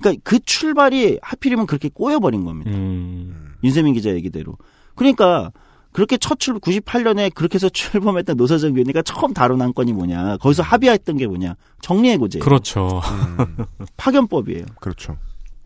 그러니까 0.00 0.20
그 0.24 0.38
출발이 0.40 1.18
하필이면 1.22 1.66
그렇게 1.66 1.88
꼬여버린 1.88 2.44
겁니다. 2.44 2.70
음. 2.70 3.54
윤세민 3.62 3.94
기자 3.94 4.10
얘기대로. 4.10 4.56
그러니까 4.94 5.52
그렇게 5.92 6.16
첫 6.16 6.38
출범 6.38 6.60
98년에 6.60 7.34
그렇게 7.34 7.56
해서 7.56 7.68
출범했던 7.68 8.36
노사정 8.36 8.74
위원회가 8.74 9.02
처음 9.02 9.34
다룬 9.34 9.60
안건이 9.60 9.92
뭐냐. 9.92 10.36
거기서 10.38 10.62
합의했던 10.62 11.16
게 11.16 11.26
뭐냐. 11.26 11.54
정리해고제. 11.82 12.38
그렇죠. 12.38 13.00
파견법이에요. 13.96 14.66
그렇죠. 14.80 15.16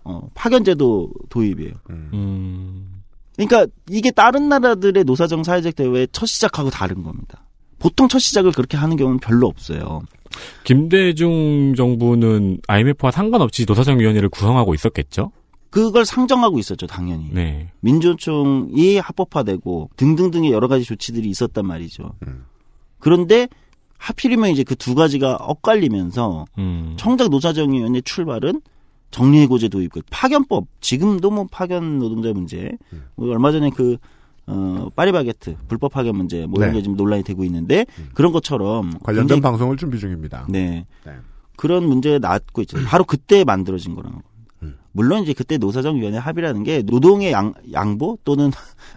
어, 0.04 0.28
파견제도 0.34 1.10
도입이에요. 1.28 1.72
음. 1.90 3.02
그러니까 3.36 3.66
이게 3.90 4.10
다른 4.10 4.48
나라들의 4.48 5.04
노사정 5.04 5.42
사회적 5.42 5.74
대회의 5.76 6.08
첫 6.12 6.26
시작하고 6.26 6.70
다른 6.70 7.02
겁니다. 7.02 7.44
보통 7.78 8.08
첫 8.08 8.18
시작을 8.18 8.52
그렇게 8.52 8.76
하는 8.76 8.96
경우는 8.96 9.18
별로 9.18 9.46
없어요. 9.46 10.02
김대중 10.64 11.74
정부는 11.76 12.60
IMF와 12.66 13.10
상관없이 13.10 13.64
노사정 13.66 13.98
위원회를 13.98 14.28
구성하고 14.28 14.74
있었겠죠? 14.74 15.32
그걸 15.74 16.04
상정하고 16.04 16.60
있었죠, 16.60 16.86
당연히. 16.86 17.30
네. 17.32 17.72
민주총이 17.80 18.98
합법화되고 18.98 19.90
등등등의 19.96 20.52
여러 20.52 20.68
가지 20.68 20.84
조치들이 20.84 21.28
있었단 21.28 21.66
말이죠. 21.66 22.14
그런데 23.00 23.48
하필이면 23.98 24.50
이제 24.50 24.62
그 24.62 24.76
두 24.76 24.94
가지가 24.94 25.34
엇갈리면서 25.40 26.44
음. 26.58 26.94
청작 26.96 27.28
노사정위원회 27.30 28.02
출발은 28.02 28.60
정리해고제 29.10 29.68
도입, 29.68 29.92
그 29.92 30.02
파견법 30.10 30.66
지금도 30.80 31.30
뭐 31.32 31.46
파견 31.50 31.98
노동자 31.98 32.32
문제, 32.32 32.70
뭐 33.16 33.30
얼마 33.32 33.50
전에 33.50 33.70
그 33.70 33.96
어, 34.46 34.90
파리바게트 34.94 35.56
불법 35.66 35.92
파견 35.92 36.16
문제 36.16 36.46
뭐 36.46 36.60
이런 36.60 36.70
네. 36.72 36.78
게 36.78 36.82
지금 36.82 36.96
논란이 36.96 37.24
되고 37.24 37.42
있는데 37.44 37.84
그런 38.12 38.30
것처럼 38.30 38.92
관련된 39.02 39.26
굉장히- 39.26 39.40
방송을 39.40 39.76
준비 39.76 39.98
중입니다. 39.98 40.46
네. 40.48 40.86
그런 41.56 41.84
문제가 41.88 42.18
낳고 42.20 42.62
있죠. 42.62 42.78
바로 42.86 43.02
그때 43.04 43.42
만들어진 43.42 43.94
거라는 43.96 44.12
겁니다. 44.18 44.33
물론 44.94 45.24
이제 45.24 45.32
그때 45.32 45.58
노사정위원회 45.58 46.18
합의라는 46.18 46.62
게 46.62 46.82
노동의 46.82 47.32
양, 47.32 47.52
양보 47.72 48.16
또는 48.24 48.50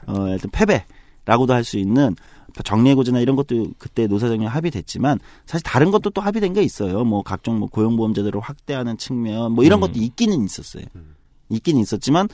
어, 0.05 0.21
하여튼 0.21 0.49
패배라고도 0.51 1.53
할 1.53 1.63
수 1.63 1.77
있는 1.77 2.15
정리해고제나 2.63 3.19
이런 3.19 3.35
것도 3.35 3.67
그때 3.77 4.07
노사정이 4.07 4.45
합의됐지만 4.45 5.19
사실 5.45 5.63
다른 5.63 5.91
것도 5.91 6.09
또 6.11 6.21
합의된 6.21 6.53
게 6.53 6.63
있어요. 6.63 7.03
뭐 7.03 7.21
각종 7.21 7.59
뭐 7.59 7.67
고용보험 7.69 8.13
제도를 8.13 8.41
확대하는 8.41 8.97
측면 8.97 9.51
뭐 9.53 9.63
이런 9.63 9.79
음. 9.79 9.81
것도 9.81 9.93
있기는 9.95 10.43
있었어요. 10.43 10.83
있기는 11.49 11.81
있었지만 11.81 12.29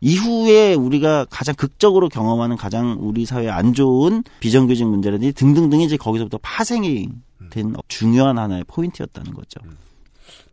이후에 0.00 0.74
우리가 0.74 1.26
가장 1.30 1.54
극적으로 1.54 2.08
경험하는 2.08 2.56
가장 2.56 2.96
우리 3.00 3.24
사회에 3.24 3.48
안 3.48 3.72
좋은 3.72 4.22
비정규직 4.40 4.86
문제라든지 4.86 5.32
등등등이 5.32 5.84
이제 5.84 5.96
거기서부터 5.96 6.38
파생이 6.42 7.08
된 7.50 7.74
중요한 7.88 8.38
하나의 8.38 8.64
포인트였다는 8.66 9.32
거죠. 9.32 9.60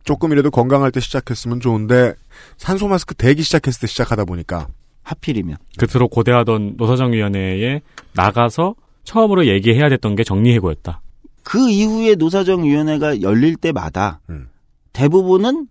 조금이라도 0.04 0.50
건강할 0.50 0.90
때 0.90 1.00
시작했으면 1.00 1.60
좋은데 1.60 2.14
산소 2.56 2.88
마스크 2.88 3.14
대기 3.14 3.42
시작했을 3.42 3.80
때 3.82 3.86
시작하다 3.86 4.24
보니까 4.24 4.68
하필이면 5.02 5.56
그토록 5.78 6.10
고대하던 6.10 6.74
노사정위원회에 6.76 7.82
나가서 8.14 8.74
처음으로 9.04 9.46
얘기해야 9.46 9.88
됐던 9.90 10.16
게 10.16 10.24
정리해고였다. 10.24 11.00
그 11.42 11.70
이후에 11.70 12.14
노사정위원회가 12.14 13.20
열릴 13.20 13.56
때마다 13.56 14.20
음. 14.30 14.48
대부분은 14.94 15.68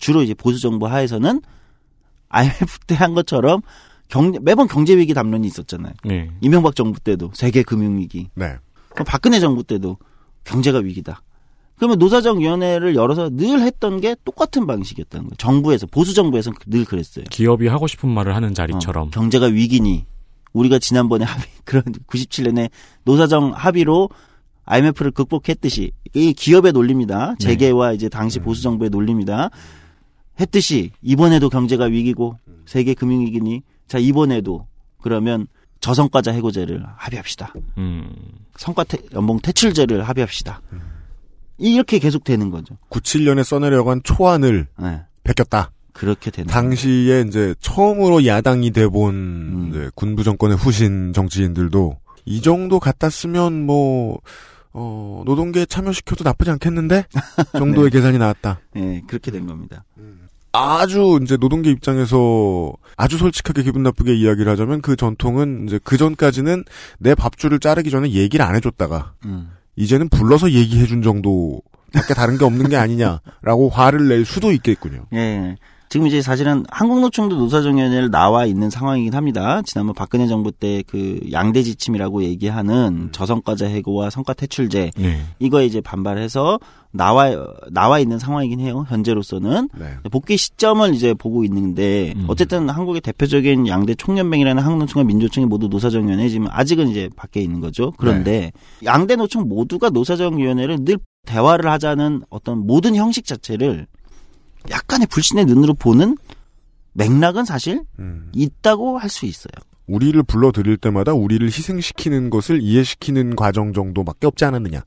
주로 0.00 0.22
이제 0.22 0.34
보수 0.34 0.60
정부 0.60 0.86
하에서는 0.88 1.40
IMF 2.30 2.78
때 2.86 2.94
한 2.94 3.14
것처럼 3.14 3.62
경 4.08 4.32
매번 4.42 4.66
경제 4.68 4.96
위기 4.96 5.14
담론이 5.14 5.46
있었잖아요. 5.46 5.92
네. 6.04 6.30
이명박 6.40 6.74
정부 6.74 6.98
때도 7.00 7.30
세계 7.34 7.62
금융 7.62 7.98
위기. 7.98 8.28
네. 8.34 8.56
박근혜 9.06 9.38
정부 9.38 9.62
때도 9.62 9.98
경제가 10.44 10.78
위기다. 10.78 11.22
그러면 11.78 11.98
노사정위원회를 11.98 12.94
열어서 12.96 13.30
늘 13.30 13.60
했던 13.62 14.00
게 14.00 14.16
똑같은 14.24 14.66
방식이었다는 14.66 15.26
거예요. 15.26 15.36
정부에서 15.38 15.86
보수 15.86 16.12
정부에서 16.14 16.50
늘 16.66 16.84
그랬어요. 16.84 17.24
기업이 17.30 17.68
하고 17.68 17.86
싶은 17.86 18.08
말을 18.08 18.34
하는 18.34 18.52
자리처럼. 18.54 19.08
어, 19.08 19.10
경제가 19.10 19.46
위기니 19.46 20.04
우리가 20.52 20.78
지난번에 20.78 21.24
합의 21.24 21.44
그런 21.64 21.84
97년에 22.06 22.70
노사정 23.04 23.52
합의로 23.54 24.08
IMF를 24.64 25.12
극복했듯이 25.12 25.92
이 26.14 26.32
기업의 26.32 26.72
논리입니다. 26.72 27.30
네. 27.30 27.36
재계와 27.38 27.92
이제 27.92 28.08
당시 28.08 28.38
보수 28.40 28.62
정부의 28.62 28.90
논리입니다. 28.90 29.50
했듯이 30.40 30.90
이번에도 31.02 31.48
경제가 31.48 31.84
위기고 31.86 32.36
세계 32.66 32.94
금융 32.94 33.20
위기니 33.22 33.62
자 33.86 33.98
이번에도 33.98 34.66
그러면 35.00 35.46
저성과자 35.80 36.32
해고제를 36.32 36.84
합의합시다. 36.96 37.54
음. 37.78 38.10
성과 38.56 38.84
태- 38.84 38.98
연봉 39.14 39.38
퇴출제를 39.40 40.02
합의합시다. 40.02 40.60
이렇게 41.58 41.98
계속 41.98 42.24
되는 42.24 42.50
거죠. 42.50 42.76
97년에 42.90 43.44
써내려고 43.44 43.90
한 43.90 44.00
초안을 44.02 44.66
네. 44.78 45.02
베꼈다. 45.24 45.72
그렇게 45.92 46.30
되는 46.30 46.46
당시에 46.48 47.24
이제 47.26 47.54
처음으로 47.60 48.24
야당이 48.24 48.70
돼본 48.70 49.14
음. 49.14 49.90
군부 49.96 50.22
정권의 50.22 50.56
후신 50.56 51.12
정치인들도 51.12 51.98
이 52.24 52.40
정도 52.40 52.78
같았으면 52.78 53.66
뭐 53.66 54.20
어, 54.72 55.22
노동계에 55.26 55.66
참여시켜도 55.66 56.22
나쁘지 56.22 56.50
않겠는데 56.52 57.06
정도의 57.58 57.90
계산이 57.90 58.18
나왔다. 58.18 58.60
예, 58.76 59.02
그렇게 59.08 59.32
된 59.32 59.46
겁니다. 59.46 59.84
아주 60.52 61.18
이제 61.22 61.36
노동계 61.36 61.70
입장에서 61.70 62.72
아주 62.96 63.18
솔직하게 63.18 63.62
기분 63.62 63.82
나쁘게 63.82 64.14
이야기를 64.14 64.50
하자면 64.52 64.80
그 64.80 64.96
전통은 64.96 65.66
이제 65.66 65.78
그 65.82 65.96
전까지는 65.96 66.64
내 66.98 67.14
밥줄을 67.14 67.60
자르기 67.60 67.90
전에 67.90 68.10
얘기를 68.10 68.44
안 68.44 68.54
해줬다가 68.56 69.14
음. 69.26 69.50
이제는 69.78 70.08
불러서 70.08 70.50
얘기해 70.50 70.86
준 70.86 71.02
정도밖에 71.02 72.14
다른 72.14 72.36
게 72.36 72.44
없는 72.44 72.68
게 72.68 72.76
아니냐라고 72.76 73.68
화를 73.70 74.08
낼 74.08 74.24
수도 74.24 74.50
있겠군요. 74.50 75.06
예. 75.14 75.56
지금 75.88 76.06
이제 76.06 76.20
사실은 76.22 76.64
한국노총도 76.70 77.36
노사정위원회를 77.36 78.10
나와 78.10 78.46
있는 78.46 78.70
상황이긴 78.70 79.14
합니다. 79.14 79.62
지난번 79.62 79.94
박근혜 79.94 80.26
정부 80.26 80.50
때 80.50 80.78
그 80.88 81.20
양대 81.32 81.62
지침이라고 81.62 82.22
얘기하는 82.24 83.10
저성과자 83.12 83.66
해고와 83.66 84.10
성과 84.10 84.32
퇴출제 84.32 84.90
네. 84.96 85.20
이거에 85.38 85.66
이제 85.66 85.80
반발해서 85.80 86.58
나와 86.90 87.30
나와 87.70 87.98
있는 87.98 88.18
상황이긴 88.18 88.60
해요. 88.60 88.86
현재로서는 88.88 89.68
네. 89.78 89.96
복귀 90.10 90.36
시점을 90.36 90.94
이제 90.94 91.12
보고 91.14 91.44
있는데 91.44 92.14
음. 92.16 92.24
어쨌든 92.28 92.70
한국의 92.70 93.02
대표적인 93.02 93.66
양대 93.68 93.94
총연맹이라는 93.94 94.62
한국노총과 94.62 95.06
민주노총이 95.06 95.46
모두 95.46 95.68
노사정위원회 95.68 96.28
지금 96.28 96.46
아직은 96.50 96.88
이제 96.88 97.10
밖에 97.16 97.40
있는 97.40 97.60
거죠. 97.60 97.92
그런데 97.98 98.52
양대 98.84 99.16
노총 99.16 99.48
모두가 99.48 99.90
노사정위원회를 99.90 100.84
늘 100.84 100.98
대화를 101.26 101.70
하자는 101.70 102.22
어떤 102.30 102.66
모든 102.66 102.94
형식 102.94 103.26
자체를 103.26 103.86
약간의 104.70 105.06
불신의 105.08 105.44
눈으로 105.46 105.74
보는 105.74 106.16
맥락은 106.92 107.44
사실 107.44 107.82
음. 107.98 108.30
있다고 108.34 108.98
할 108.98 109.08
수 109.08 109.26
있어요. 109.26 109.52
우리를 109.86 110.22
불러들일 110.24 110.76
때마다 110.76 111.14
우리를 111.14 111.46
희생시키는 111.46 112.28
것을 112.28 112.60
이해시키는 112.62 113.36
과정 113.36 113.72
정도밖에 113.72 114.26
없지 114.26 114.44
않았느냐. 114.44 114.82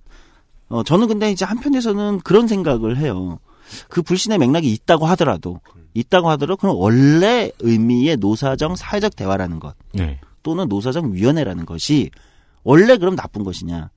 어, 0.69 0.83
저는 0.83 1.07
근데 1.07 1.31
이제 1.31 1.43
한편에서는 1.43 2.19
그런 2.19 2.47
생각을 2.47 2.97
해요. 2.97 3.39
그 3.89 4.01
불신의 4.01 4.37
맥락이 4.37 4.71
있다고 4.71 5.05
하더라도, 5.07 5.59
있다고 5.93 6.29
하더라도, 6.31 6.57
그럼 6.57 6.75
원래 6.77 7.51
의미의 7.59 8.17
노사정 8.17 8.75
사회적 8.75 9.15
대화라는 9.15 9.59
것, 9.59 9.75
네. 9.93 10.19
또는 10.43 10.67
노사정 10.67 11.13
위원회라는 11.13 11.65
것이, 11.65 12.11
원래 12.63 12.97
그럼 12.97 13.15
나쁜 13.15 13.43
것이냐. 13.43 13.89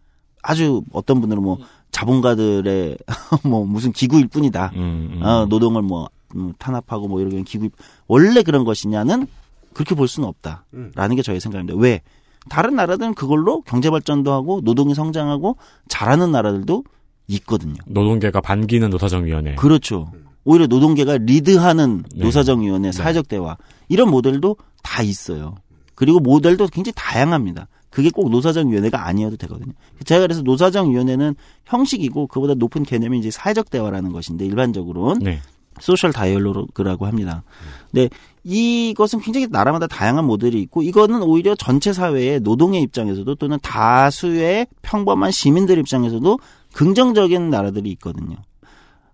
아주 0.43 0.83
어떤 0.93 1.21
분들은 1.21 1.43
뭐, 1.43 1.59
자본가들의 1.95 2.99
뭐, 3.45 3.65
무슨 3.65 3.93
기구일 3.93 4.27
뿐이다. 4.27 4.73
음, 4.75 5.11
음. 5.15 5.23
어, 5.23 5.47
노동을 5.47 5.83
뭐, 5.83 6.09
음, 6.35 6.53
탄압하고 6.59 7.07
뭐, 7.07 7.21
이런 7.21 7.45
기구, 7.45 7.71
원래 8.09 8.43
그런 8.43 8.65
것이냐는 8.65 9.29
그렇게 9.73 9.95
볼 9.95 10.09
수는 10.09 10.29
없다. 10.29 10.67
라는 10.95 11.17
게 11.17 11.23
저의 11.23 11.41
생각입니다. 11.41 11.79
왜? 11.79 12.03
다른 12.49 12.75
나라들은 12.75 13.15
그걸로 13.15 13.63
경제 13.63 13.91
발전도 13.91 14.33
하고 14.33 14.61
노동이 14.63 14.95
성장하고 14.95 15.57
잘하는 15.89 16.33
나라들도 16.33 16.85
있거든요. 17.29 17.77
노동계가 17.87 18.41
반기는 18.41 18.91
노사정위원회. 18.91 19.55
그렇죠. 19.55 20.13
오히려 20.45 20.67
노동계가 20.67 21.19
리드하는 21.19 22.05
네. 22.15 22.25
노사정위원회, 22.25 22.93
사회적 22.93 23.29
대화 23.29 23.57
이런 23.89 24.11
모델도 24.11 24.57
다 24.83 25.03
있어요. 25.03 25.55
그리고 25.95 26.21
모델도 26.21 26.67
굉장히 26.69 26.93
다양합니다. 26.97 27.69
그게 27.95 28.11
꼭 28.11 28.29
노사정위원회가 28.29 29.07
아니어도 29.07 29.37
되거든요. 29.37 29.73
제가 30.05 30.23
그래서 30.23 30.43
노사정위원회는 30.43 31.37
형식이고 31.65 32.27
그보다 32.27 32.55
높은 32.55 32.83
개념이 32.83 33.21
이제 33.21 33.31
사회적 33.31 33.71
대화라는 33.71 34.11
것인데 34.11 34.45
일반적으로는 34.45 35.21
네. 35.21 35.41
social 35.79 36.13
dialogue라고 36.13 37.07
합니다. 37.07 37.45
근데 37.93 38.11
이것은 38.43 39.21
굉장히 39.21 39.47
나라마다 39.49 39.87
다양한 39.87 40.25
모델이 40.25 40.61
있고 40.63 40.83
이거는 40.83 41.23
오히려 41.23 41.55
전체 41.55 41.93
사회의 41.93 42.41
노동의 42.41 42.83
입장에서도 42.83 43.33
또는 43.37 43.59
다수의 43.63 44.67
평범한 44.83 45.31
시민들 45.31 45.79
입장에서도 45.79 46.37
긍정적인 46.73 47.49
나라들이 47.49 47.93
있거든요. 47.93 48.35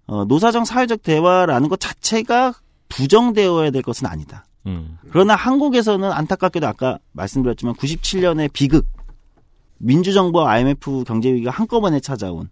어, 0.07 0.25
노사정 0.25 0.65
사회적 0.65 1.03
대화라는 1.03 1.69
것 1.69 1.79
자체가 1.81 2.55
부정되어야 2.89 3.73
될 3.73 3.83
것은 3.83 4.07
아니다. 4.07 4.47
음. 4.67 4.99
그러나 5.11 5.35
한국에서는 5.35 6.11
안타깝게도 6.11 6.67
아까 6.67 6.99
말씀드렸지만 7.13 7.75
97년에 7.75 8.53
비극 8.53 8.87
민주정부와 9.79 10.51
IMF 10.51 11.05
경제위기가 11.05 11.51
한꺼번에 11.51 12.01
찾아온 12.01 12.49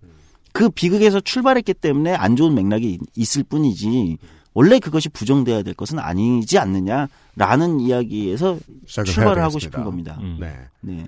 그 0.53 0.71
비극에서 0.71 1.21
출발했기 1.21 1.75
때문에 1.75 2.15
안 2.15 2.37
좋은 2.37 2.55
맥락이 2.55 2.99
있을 3.17 3.45
뿐이지 3.45 4.19
원래 4.55 4.79
그것이 4.79 5.09
부정돼야 5.11 5.63
될 5.63 5.75
것은 5.75 5.99
아니지 5.99 6.59
않느냐라는 6.59 7.81
이야기에서 7.81 8.59
출발을 8.87 9.43
하고. 9.43 9.59
싶은 9.59 9.85
겁니다. 9.85 10.19
음. 10.21 10.39
네. 10.41 10.53
네. 10.81 11.07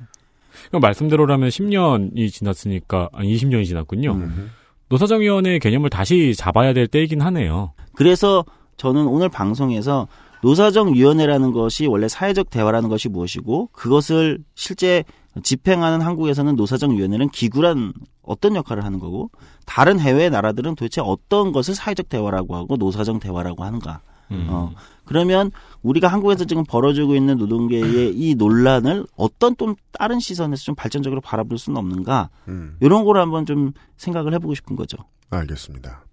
그럼 0.69 0.81
말씀대로라면 0.81 1.49
10년이 1.49 2.31
지났으니까 2.31 3.09
아니 3.13 3.35
20년이 3.35 3.67
지났군요. 3.67 4.13
음. 4.13 4.51
노사정위원회 4.89 5.59
개념을 5.59 5.91
다시 5.91 6.35
잡아야 6.37 6.73
될 6.73 6.87
때이긴 6.87 7.21
하네요. 7.23 7.73
그래서 7.95 8.45
저는 8.77 9.07
오늘 9.07 9.29
방송에서 9.29 10.07
노사정위원회라는 10.43 11.53
것이 11.53 11.86
원래 11.86 12.09
사회적 12.09 12.51
대화라는 12.51 12.88
것이 12.88 13.09
무엇이고 13.09 13.68
그것을 13.72 14.43
실제 14.55 15.05
집행하는 15.43 16.01
한국에서는 16.01 16.57
노사정위원회는 16.57 17.28
기구란 17.28 17.93
어떤 18.22 18.57
역할을 18.57 18.84
하는 18.84 18.99
거고 18.99 19.30
다른 19.66 20.01
해외 20.01 20.28
나라들은 20.28 20.74
도대체 20.74 21.01
어떤 21.01 21.53
것을 21.53 21.74
사회적 21.74 22.09
대화라고 22.09 22.57
하고 22.57 22.76
노사정 22.76 23.20
대화라고 23.20 23.64
하는가. 23.64 24.01
음. 24.32 24.47
어, 24.49 24.72
그러면 25.05 25.51
우리가 25.82 26.09
한국에서 26.09 26.45
지금 26.45 26.64
벌어지고 26.64 27.16
있는 27.16 27.36
노동계의 27.36 28.14
이 28.16 28.34
논란을 28.36 29.07
어떤 29.16 29.57
또 29.57 29.74
다른 29.93 30.20
시선에서 30.20 30.62
좀 30.62 30.74
발전적으로 30.74 31.20
바라볼 31.20 31.59
수는 31.59 31.76
없는가. 31.78 32.30
음. 32.49 32.76
이런 32.80 33.05
걸 33.05 33.18
한번 33.18 33.45
좀 33.45 33.72
생각을 33.97 34.32
해보고 34.34 34.55
싶은 34.55 34.76
거죠. 34.76 34.99
알겠습니다. 35.30 36.05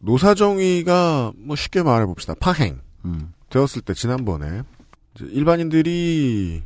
노사정위가 0.00 1.32
뭐 1.36 1.56
쉽게 1.56 1.82
말해 1.82 2.04
봅시다. 2.04 2.34
파행 2.38 2.80
음. 3.04 3.32
되었을 3.50 3.82
때 3.82 3.94
지난번에 3.94 4.62
일반인들이 5.20 6.62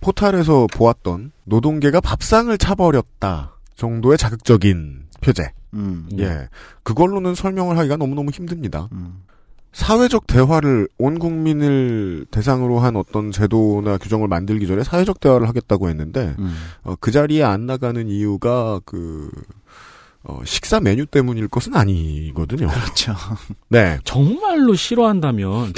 포탈에서 0.00 0.66
보았던 0.72 1.32
노동계가 1.44 2.00
밥상을 2.00 2.56
차버렸다 2.58 3.56
정도의 3.74 4.18
자극적인 4.18 5.06
표제. 5.20 5.52
음. 5.74 6.08
예, 6.18 6.48
그걸로는 6.82 7.34
설명을 7.34 7.78
하기가 7.78 7.96
너무너무 7.96 8.30
힘듭니다. 8.30 8.88
음. 8.92 9.22
사회적 9.72 10.26
대화를 10.26 10.88
온 10.96 11.18
국민을 11.18 12.24
대상으로 12.30 12.78
한 12.78 12.96
어떤 12.96 13.30
제도나 13.30 13.98
규정을 13.98 14.26
만들기 14.26 14.66
전에 14.66 14.82
사회적 14.82 15.20
대화를 15.20 15.48
하겠다고 15.48 15.90
했는데 15.90 16.34
음. 16.38 16.54
어, 16.82 16.94
그 16.98 17.10
자리에 17.10 17.42
안 17.42 17.66
나가는 17.66 18.08
이유가 18.08 18.80
그 18.86 19.30
어, 20.28 20.40
식사 20.44 20.80
메뉴 20.80 21.06
때문일 21.06 21.48
것은 21.48 21.74
아니거든요. 21.76 22.68
그렇죠. 22.68 23.14
네. 23.68 23.98
정말로 24.04 24.74
싫어한다면 24.74 25.72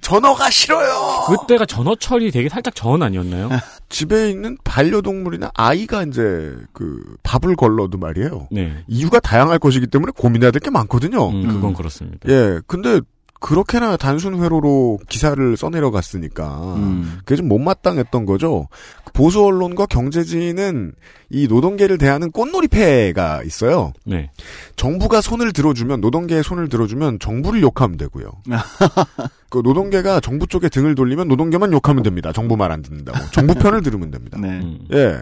전어가 0.00 0.48
싫어요. 0.50 1.26
그때가 1.28 1.66
전어철이 1.66 2.30
되게 2.30 2.48
살짝 2.48 2.74
전 2.74 3.02
아니었나요? 3.02 3.50
집에 3.90 4.30
있는 4.30 4.56
반려동물이나 4.64 5.50
아이가 5.54 6.02
이제 6.04 6.54
그 6.72 7.16
밥을 7.22 7.54
걸러도 7.54 7.98
말이에요. 7.98 8.48
네. 8.50 8.82
이유가 8.88 9.20
다양할 9.20 9.58
것이기 9.58 9.86
때문에 9.88 10.12
고민해야 10.16 10.50
될 10.50 10.60
게 10.60 10.70
많거든요. 10.70 11.28
음, 11.28 11.46
그건 11.48 11.74
그렇습니다. 11.74 12.26
예, 12.30 12.60
근데 12.66 13.00
그렇게나 13.44 13.98
단순 13.98 14.42
회로로 14.42 14.98
기사를 15.06 15.54
써내려갔으니까 15.58 16.76
음. 16.76 17.18
그게 17.18 17.36
좀 17.36 17.46
못마땅했던 17.48 18.24
거죠. 18.24 18.68
보수 19.12 19.44
언론과 19.44 19.84
경제지는 19.84 20.92
이 21.28 21.46
노동계를 21.46 21.98
대하는 21.98 22.30
꽃놀이패가 22.30 23.42
있어요. 23.42 23.92
네. 24.06 24.30
정부가 24.76 25.20
손을 25.20 25.52
들어주면 25.52 26.00
노동계의 26.00 26.42
손을 26.42 26.70
들어주면 26.70 27.18
정부를 27.18 27.60
욕하면 27.60 27.98
되고요. 27.98 28.32
그 29.50 29.60
노동계가 29.62 30.20
정부 30.20 30.46
쪽에 30.46 30.70
등을 30.70 30.94
돌리면 30.94 31.28
노동계만 31.28 31.70
욕하면 31.72 32.02
됩니다. 32.02 32.32
정부 32.32 32.56
말 32.56 32.72
안 32.72 32.80
듣는다고. 32.80 33.30
정부 33.30 33.54
편을 33.54 33.82
들으면 33.82 34.10
됩니다. 34.10 34.38
네. 34.40 34.48
음. 34.48 34.78
예. 34.92 35.18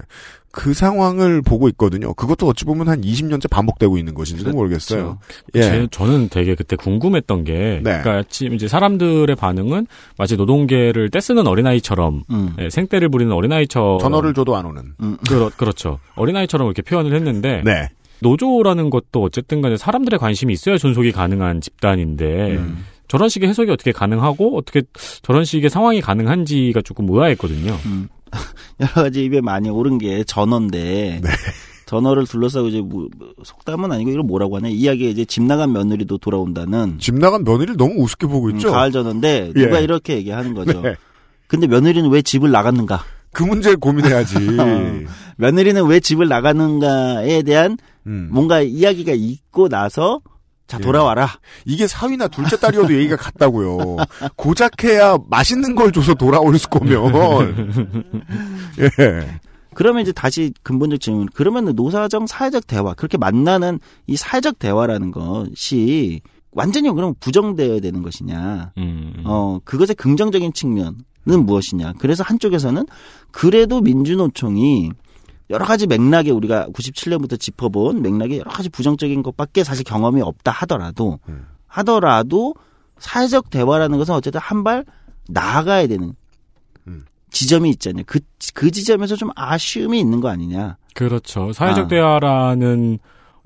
그 0.52 0.74
상황을 0.74 1.40
보고 1.40 1.66
있거든요. 1.70 2.12
그것도 2.12 2.46
어찌 2.46 2.66
보면 2.66 2.86
한 2.86 3.00
20년째 3.00 3.48
반복되고 3.48 3.96
있는 3.96 4.12
것인지도 4.12 4.50
그렇죠. 4.50 4.56
모르겠어요. 4.56 5.18
예. 5.54 5.62
제, 5.62 5.88
저는 5.90 6.28
되게 6.28 6.54
그때 6.54 6.76
궁금했던 6.76 7.44
게, 7.44 7.80
네. 7.82 8.00
그러니까 8.02 8.22
지금 8.28 8.54
이제 8.54 8.68
사람들의 8.68 9.34
반응은 9.34 9.86
마치 10.18 10.36
노동계를 10.36 11.08
떼쓰는 11.08 11.46
어린아이처럼, 11.46 12.24
음. 12.30 12.54
예, 12.58 12.68
생떼를 12.68 13.08
부리는 13.08 13.32
어린아이처럼, 13.32 14.00
전화를 14.00 14.34
줘도 14.34 14.54
안 14.54 14.66
오는. 14.66 14.92
음. 15.00 15.16
그렇, 15.26 15.48
그렇죠. 15.56 15.98
어린아이처럼 16.16 16.66
이렇게 16.66 16.82
표현을 16.82 17.14
했는데, 17.14 17.62
네. 17.64 17.88
노조라는 18.20 18.90
것도 18.90 19.22
어쨌든 19.22 19.62
간에 19.62 19.78
사람들의 19.78 20.18
관심이 20.18 20.52
있어야 20.52 20.76
존속이 20.76 21.12
가능한 21.12 21.62
집단인데, 21.62 22.56
음. 22.56 22.84
저런 23.08 23.30
식의 23.30 23.48
해석이 23.48 23.70
어떻게 23.70 23.90
가능하고, 23.90 24.58
어떻게 24.58 24.82
저런 25.22 25.46
식의 25.46 25.70
상황이 25.70 26.02
가능한지가 26.02 26.82
조금 26.82 27.08
의아했거든요. 27.08 27.72
음. 27.86 28.08
여러 28.80 28.92
가지 28.92 29.24
입에 29.24 29.40
많이 29.40 29.68
오른 29.70 29.98
게 29.98 30.24
전어인데 30.24 31.20
네. 31.22 31.30
전어를 31.86 32.26
둘러싸고 32.26 32.68
이제 32.68 32.80
뭐, 32.80 33.08
뭐 33.18 33.28
속담은 33.42 33.92
아니고 33.92 34.10
이걸 34.10 34.22
뭐라고 34.22 34.56
하냐 34.56 34.68
이야기에 34.68 35.10
이제 35.10 35.24
집 35.24 35.42
나간 35.42 35.72
며느리도 35.72 36.18
돌아온다는 36.18 36.98
집 36.98 37.14
나간 37.16 37.44
며느리를 37.44 37.76
너무 37.76 38.02
우습게 38.02 38.26
보고 38.26 38.46
음, 38.46 38.56
있죠. 38.56 38.70
가을 38.70 38.90
전어인데 38.92 39.52
누가 39.54 39.78
예. 39.78 39.84
이렇게 39.84 40.16
얘기하는 40.16 40.54
거죠. 40.54 40.80
네. 40.80 40.96
근데 41.46 41.66
며느리는 41.66 42.08
왜 42.10 42.22
집을 42.22 42.50
나갔는가? 42.50 43.04
그 43.32 43.42
문제를 43.42 43.76
고민해야지. 43.78 44.36
며느리는 45.36 45.84
왜 45.86 46.00
집을 46.00 46.28
나가는가에 46.28 47.42
대한 47.42 47.76
음. 48.06 48.28
뭔가 48.30 48.62
이야기가 48.62 49.12
있고 49.12 49.68
나서 49.68 50.20
자 50.72 50.78
예. 50.80 50.82
돌아와라. 50.82 51.28
이게 51.66 51.86
사위나 51.86 52.28
둘째 52.28 52.56
딸이어도 52.56 52.94
얘기가 52.94 53.16
같다고요. 53.16 53.96
고작해야 54.36 55.18
맛있는 55.28 55.74
걸 55.74 55.92
줘서 55.92 56.14
돌아올 56.14 56.56
거면. 56.70 58.02
예. 58.80 59.40
그러면 59.74 60.00
이제 60.00 60.12
다시 60.12 60.54
근본적 60.62 60.98
질문. 61.00 61.28
그러면 61.34 61.74
노사정 61.76 62.26
사회적 62.26 62.66
대화 62.66 62.94
그렇게 62.94 63.18
만나는 63.18 63.80
이 64.06 64.16
사회적 64.16 64.58
대화라는 64.58 65.10
것이 65.10 66.22
완전히 66.52 66.90
그럼 66.90 67.14
부정되어야 67.20 67.80
되는 67.80 68.00
것이냐? 68.00 68.72
음. 68.78 69.24
어 69.26 69.58
그것의 69.66 69.94
긍정적인 69.96 70.54
측면은 70.54 70.94
무엇이냐? 71.26 71.94
그래서 71.98 72.24
한쪽에서는 72.24 72.86
그래도 73.30 73.82
민주노총이 73.82 74.92
여러 75.52 75.64
가지 75.64 75.86
맥락에 75.86 76.30
우리가 76.30 76.66
97년부터 76.72 77.38
짚어본 77.38 78.02
맥락에 78.02 78.38
여러 78.38 78.50
가지 78.50 78.68
부정적인 78.68 79.22
것밖에 79.22 79.62
사실 79.64 79.84
경험이 79.84 80.22
없다 80.22 80.50
하더라도 80.50 81.20
음. 81.28 81.46
하더라도 81.68 82.54
사회적 82.98 83.50
대화라는 83.50 83.98
것은 83.98 84.14
어쨌든 84.14 84.40
한 84.40 84.62
발 84.64 84.84
나아가야 85.28 85.86
되는 85.86 86.14
음. 86.88 87.04
지점이 87.30 87.70
있잖아요. 87.70 88.04
그, 88.06 88.20
그 88.54 88.70
지점에서 88.70 89.16
좀 89.16 89.30
아쉬움이 89.36 89.98
있는 89.98 90.20
거 90.20 90.28
아니냐. 90.28 90.76
그렇죠. 90.94 91.52
사회적 91.52 91.84
아. 91.86 91.88
대화라는 91.88 92.98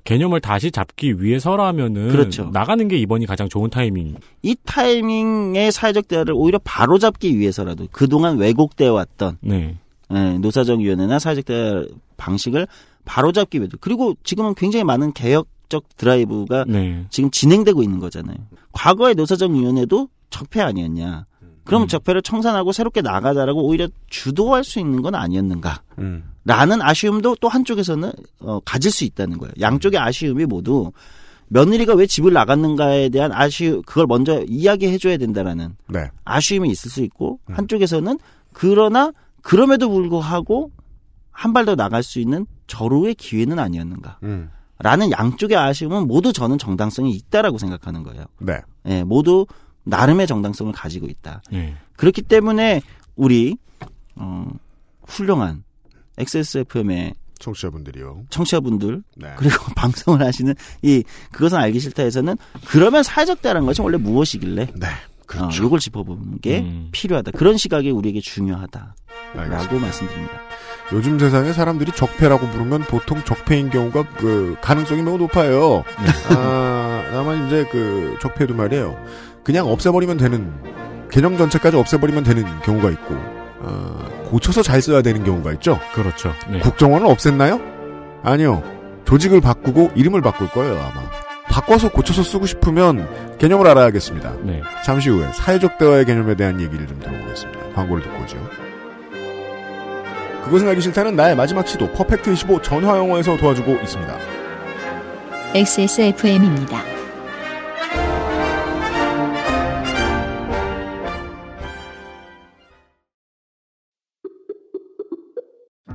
개념을 0.03 0.39
다시 0.41 0.71
잡기 0.71 1.21
위해서라면은 1.21 2.09
그렇죠. 2.09 2.49
나가는 2.53 2.87
게 2.87 2.97
이번이 2.97 3.25
가장 3.25 3.49
좋은 3.49 3.69
타이밍. 3.69 4.15
이 4.41 4.55
타이밍의 4.65 5.71
사회적 5.71 6.07
대화를 6.07 6.33
오히려 6.35 6.59
바로 6.63 6.97
잡기 6.97 7.37
위해서라도 7.37 7.87
그동안 7.91 8.37
왜곡되어 8.37 8.93
왔던 8.93 9.37
네. 9.41 9.77
예, 10.13 10.37
노사정위원회나 10.37 11.19
사회적 11.19 11.45
대화 11.45 11.85
방식을 12.17 12.67
바로잡기 13.05 13.59
위해서 13.59 13.77
그리고 13.79 14.15
지금은 14.23 14.53
굉장히 14.55 14.83
많은 14.83 15.13
개혁적 15.13 15.97
드라이브가 15.97 16.65
네. 16.67 17.05
지금 17.09 17.31
진행되고 17.31 17.83
있는 17.83 17.99
거잖아요. 17.99 18.37
과거의 18.71 19.15
노사정위원회도 19.15 20.09
적폐 20.29 20.61
아니었냐. 20.61 21.25
그럼 21.63 21.83
음. 21.83 21.87
적폐를 21.87 22.21
청산하고 22.21 22.71
새롭게 22.71 23.01
나가자라고 23.01 23.65
오히려 23.65 23.87
주도할 24.09 24.63
수 24.63 24.79
있는 24.79 25.01
건 25.01 25.15
아니었는가. 25.15 25.81
음. 25.99 26.23
라는 26.45 26.81
아쉬움도 26.81 27.37
또 27.41 27.49
한쪽에서는 27.49 28.11
어, 28.39 28.59
가질 28.63 28.89
수 28.89 29.03
있다는 29.03 29.37
거예요. 29.37 29.51
양쪽의 29.59 29.99
아쉬움이 29.99 30.45
모두 30.45 30.91
며느리가 31.49 31.93
왜 31.93 32.07
집을 32.07 32.31
나갔는가에 32.33 33.09
대한 33.09 33.31
아쉬움 33.33 33.81
그걸 33.83 34.05
먼저 34.07 34.43
이야기해 34.47 34.97
줘야 34.97 35.17
된다라는 35.17 35.75
네. 35.87 36.09
아쉬움이 36.23 36.69
있을 36.69 36.89
수 36.89 37.01
있고 37.03 37.39
한쪽에서는 37.47 38.17
그러나 38.53 39.11
그럼에도 39.41 39.89
불구하고 39.89 40.71
한 41.31 41.53
발 41.53 41.65
더 41.65 41.75
나갈 41.75 42.01
수 42.03 42.19
있는 42.19 42.45
절호의 42.67 43.15
기회는 43.15 43.59
아니었는가. 43.59 44.19
음. 44.23 44.49
라는 44.79 45.11
양쪽의 45.11 45.57
아쉬움은 45.57 46.07
모두 46.07 46.31
저는 46.33 46.57
정당성이 46.57 47.11
있다라고 47.11 47.57
생각하는 47.57 48.03
거예요. 48.03 48.25
네. 48.39 48.59
예, 48.85 49.03
모두 49.03 49.45
나름의 49.83 50.27
정당성을 50.27 50.71
가지고 50.73 51.07
있다. 51.07 51.41
네. 51.51 51.75
그렇기 51.95 52.21
때문에 52.23 52.81
우리 53.15 53.57
어, 54.15 54.47
훌륭한 55.07 55.63
XSFM의 56.17 57.13
청취자분들이요. 57.39 58.25
청취자분들 58.29 59.03
네. 59.17 59.33
그리고 59.37 59.55
방송을 59.75 60.21
하시는 60.25 60.53
이 60.81 61.03
그것은 61.31 61.57
알기 61.57 61.79
싫다에서는 61.79 62.35
그러면 62.67 63.03
사회적 63.03 63.41
대화라는 63.41 63.65
것이 63.67 63.81
원래 63.81 63.97
무엇이길래 63.97 64.67
네. 64.75 64.87
그렇죠. 65.27 65.63
어, 65.63 65.67
이걸 65.67 65.79
짚어보는 65.79 66.39
게 66.41 66.59
음. 66.59 66.89
필요하다. 66.91 67.31
그런 67.31 67.57
시각이 67.57 67.91
우리에게 67.91 68.21
중요하다라고 68.21 68.95
알겠습니다. 69.35 69.79
말씀드립니다. 69.79 70.33
요즘 70.93 71.19
세상에 71.19 71.51
사람들이 71.51 71.91
적폐라고 71.91 72.47
부르면 72.47 72.83
보통 72.83 73.21
적폐인 73.23 73.69
경우가 73.69 74.07
그 74.17 74.55
가능성이 74.61 75.01
매우 75.03 75.17
높아요. 75.17 75.83
아, 76.29 77.03
다만 77.11 77.45
이제 77.47 77.65
그 77.71 78.17
적폐도 78.21 78.55
말이에요. 78.55 78.97
그냥 79.43 79.67
없애버리면 79.67 80.17
되는 80.17 80.51
개념 81.11 81.37
전체까지 81.37 81.75
없애버리면 81.77 82.23
되는 82.23 82.43
경우가 82.61 82.89
있고 82.91 83.15
아, 83.61 84.09
고쳐서 84.29 84.61
잘 84.61 84.81
써야 84.81 85.01
되는 85.01 85.23
경우가 85.25 85.53
있죠. 85.53 85.79
그렇죠. 85.93 86.33
네. 86.49 86.59
국정원을 86.59 87.07
없앴나요? 87.07 87.61
아니요. 88.23 88.63
조직을 89.05 89.41
바꾸고 89.41 89.91
이름을 89.95 90.21
바꿀 90.21 90.49
거예요 90.49 90.73
아마. 90.79 91.26
바꿔서 91.57 91.89
고쳐서 91.89 92.21
쓰고 92.21 92.45
싶으면 92.45 93.09
개념을 93.39 93.67
알아야겠습니다. 93.67 94.35
네. 94.43 94.61
잠시 94.85 95.09
후에 95.09 95.31
사회적 95.33 95.79
대화의 95.79 96.05
개념에 96.05 96.35
대한 96.35 96.61
얘기를 96.61 96.85
좀 96.85 96.99
들어보겠습니다. 96.99 97.73
광고를 97.73 98.03
듣고 98.03 98.23
오죠. 98.23 98.49
그것은 100.43 100.67
알기 100.67 100.81
싫다는 100.81 101.15
나의 101.15 101.35
마지막 101.35 101.67
시도 101.67 101.91
퍼펙트 101.93 102.31
25 102.31 102.61
전화 102.61 102.95
영어에서 102.95 103.35
도와주고 103.37 103.71
있습니다. 103.71 104.17
XSFM입니다. 105.55 106.79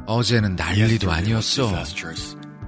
어제는 0.07 0.57
난리도 0.57 1.11
아니었어. 1.11 1.71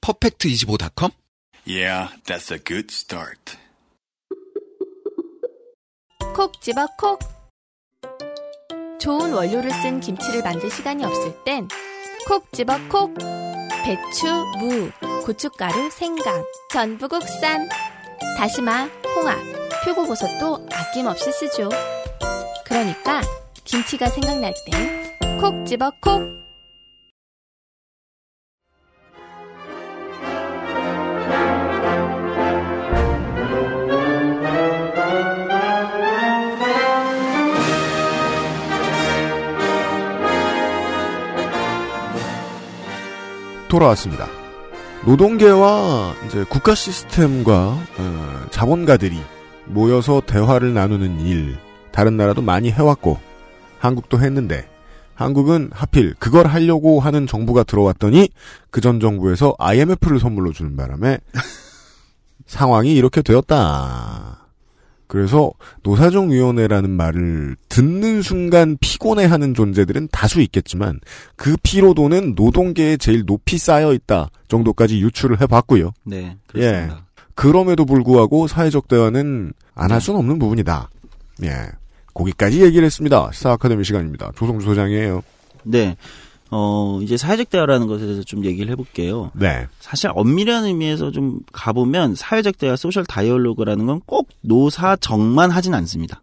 퍼펙트25.com? 0.00 1.12
Yeah, 1.66 2.08
that's 2.26 2.50
a 2.50 2.58
good 2.58 2.90
start. 2.90 3.56
콕 6.34 6.60
집어 6.60 6.86
콕. 6.98 7.18
좋은 8.98 9.32
원료를 9.32 9.70
쓴 9.70 10.00
김치를 10.00 10.42
만들 10.42 10.70
시간이 10.70 11.04
없을 11.04 11.34
땐 11.44 11.68
콕 12.26 12.50
집어 12.52 12.76
콕. 12.88 13.14
배추, 13.84 14.26
무, 14.58 14.90
고춧가루, 15.24 15.90
생강, 15.90 16.44
전부 16.70 17.08
국산. 17.08 17.68
다시마, 18.36 18.84
홍합, 19.16 19.38
표고버섯도 19.84 20.66
아낌없이 20.72 21.32
쓰죠. 21.32 21.68
그러니까 22.64 23.20
김치가 23.64 24.06
생각날 24.08 24.54
땐 24.66 25.40
콕 25.40 25.66
집어 25.66 25.90
콕. 26.00 26.22
돌아왔습니다. 43.70 44.26
노동계와 45.06 46.14
이제 46.26 46.44
국가 46.44 46.74
시스템과 46.74 47.78
어, 47.98 48.46
자본가들이 48.50 49.18
모여서 49.66 50.20
대화를 50.26 50.74
나누는 50.74 51.20
일 51.20 51.56
다른 51.92 52.16
나라도 52.18 52.42
많이 52.42 52.70
해왔고 52.70 53.18
한국도 53.78 54.20
했는데 54.20 54.68
한국은 55.14 55.70
하필 55.72 56.14
그걸 56.18 56.46
하려고 56.46 57.00
하는 57.00 57.26
정부가 57.26 57.62
들어왔더니 57.62 58.28
그 58.70 58.80
전 58.80 59.00
정부에서 59.00 59.54
IMF를 59.58 60.18
선물로 60.18 60.52
주는 60.52 60.76
바람에 60.76 61.18
상황이 62.46 62.92
이렇게 62.92 63.22
되었다. 63.22 64.49
그래서 65.10 65.50
노사정위원회라는 65.82 66.88
말을 66.88 67.56
듣는 67.68 68.22
순간 68.22 68.76
피곤해하는 68.80 69.54
존재들은 69.54 70.08
다수 70.12 70.40
있겠지만 70.40 71.00
그 71.34 71.56
피로도는 71.64 72.36
노동계에 72.36 72.96
제일 72.96 73.26
높이 73.26 73.58
쌓여 73.58 73.92
있다 73.92 74.30
정도까지 74.46 75.00
유추를 75.00 75.40
해봤고요. 75.40 75.90
네, 76.04 76.36
그렇습니다. 76.46 76.94
예. 76.94 77.00
그럼에도 77.34 77.84
불구하고 77.84 78.46
사회적 78.46 78.86
대화는 78.86 79.52
안 79.74 79.90
할 79.90 80.00
수는 80.00 80.20
없는 80.20 80.38
부분이다. 80.38 80.88
예. 81.42 81.66
거기까지 82.14 82.62
얘기를 82.62 82.86
했습니다. 82.86 83.30
시사 83.32 83.50
아카데미 83.50 83.82
시간입니다. 83.82 84.30
조성주 84.36 84.64
소장이에요. 84.64 85.22
네. 85.64 85.96
어, 86.50 86.98
이제 87.02 87.16
사회적 87.16 87.48
대화라는 87.50 87.86
것에 87.86 88.04
대해서 88.04 88.22
좀 88.22 88.44
얘기를 88.44 88.70
해볼게요. 88.72 89.30
네. 89.34 89.66
사실 89.78 90.10
엄밀한 90.12 90.64
의미에서 90.64 91.10
좀 91.12 91.40
가보면 91.52 92.14
사회적 92.16 92.58
대화, 92.58 92.76
social 92.76 93.04
dialogue라는 93.04 93.86
건 93.86 94.00
꼭 94.06 94.28
노사정만 94.40 95.50
하진 95.50 95.74
않습니다. 95.74 96.22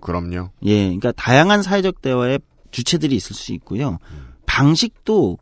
그럼요. 0.00 0.50
예, 0.64 0.84
그러니까 0.84 1.12
다양한 1.12 1.62
사회적 1.62 2.02
대화의 2.02 2.38
주체들이 2.70 3.16
있을 3.16 3.34
수 3.34 3.52
있고요. 3.54 3.98
방식도 4.46 5.38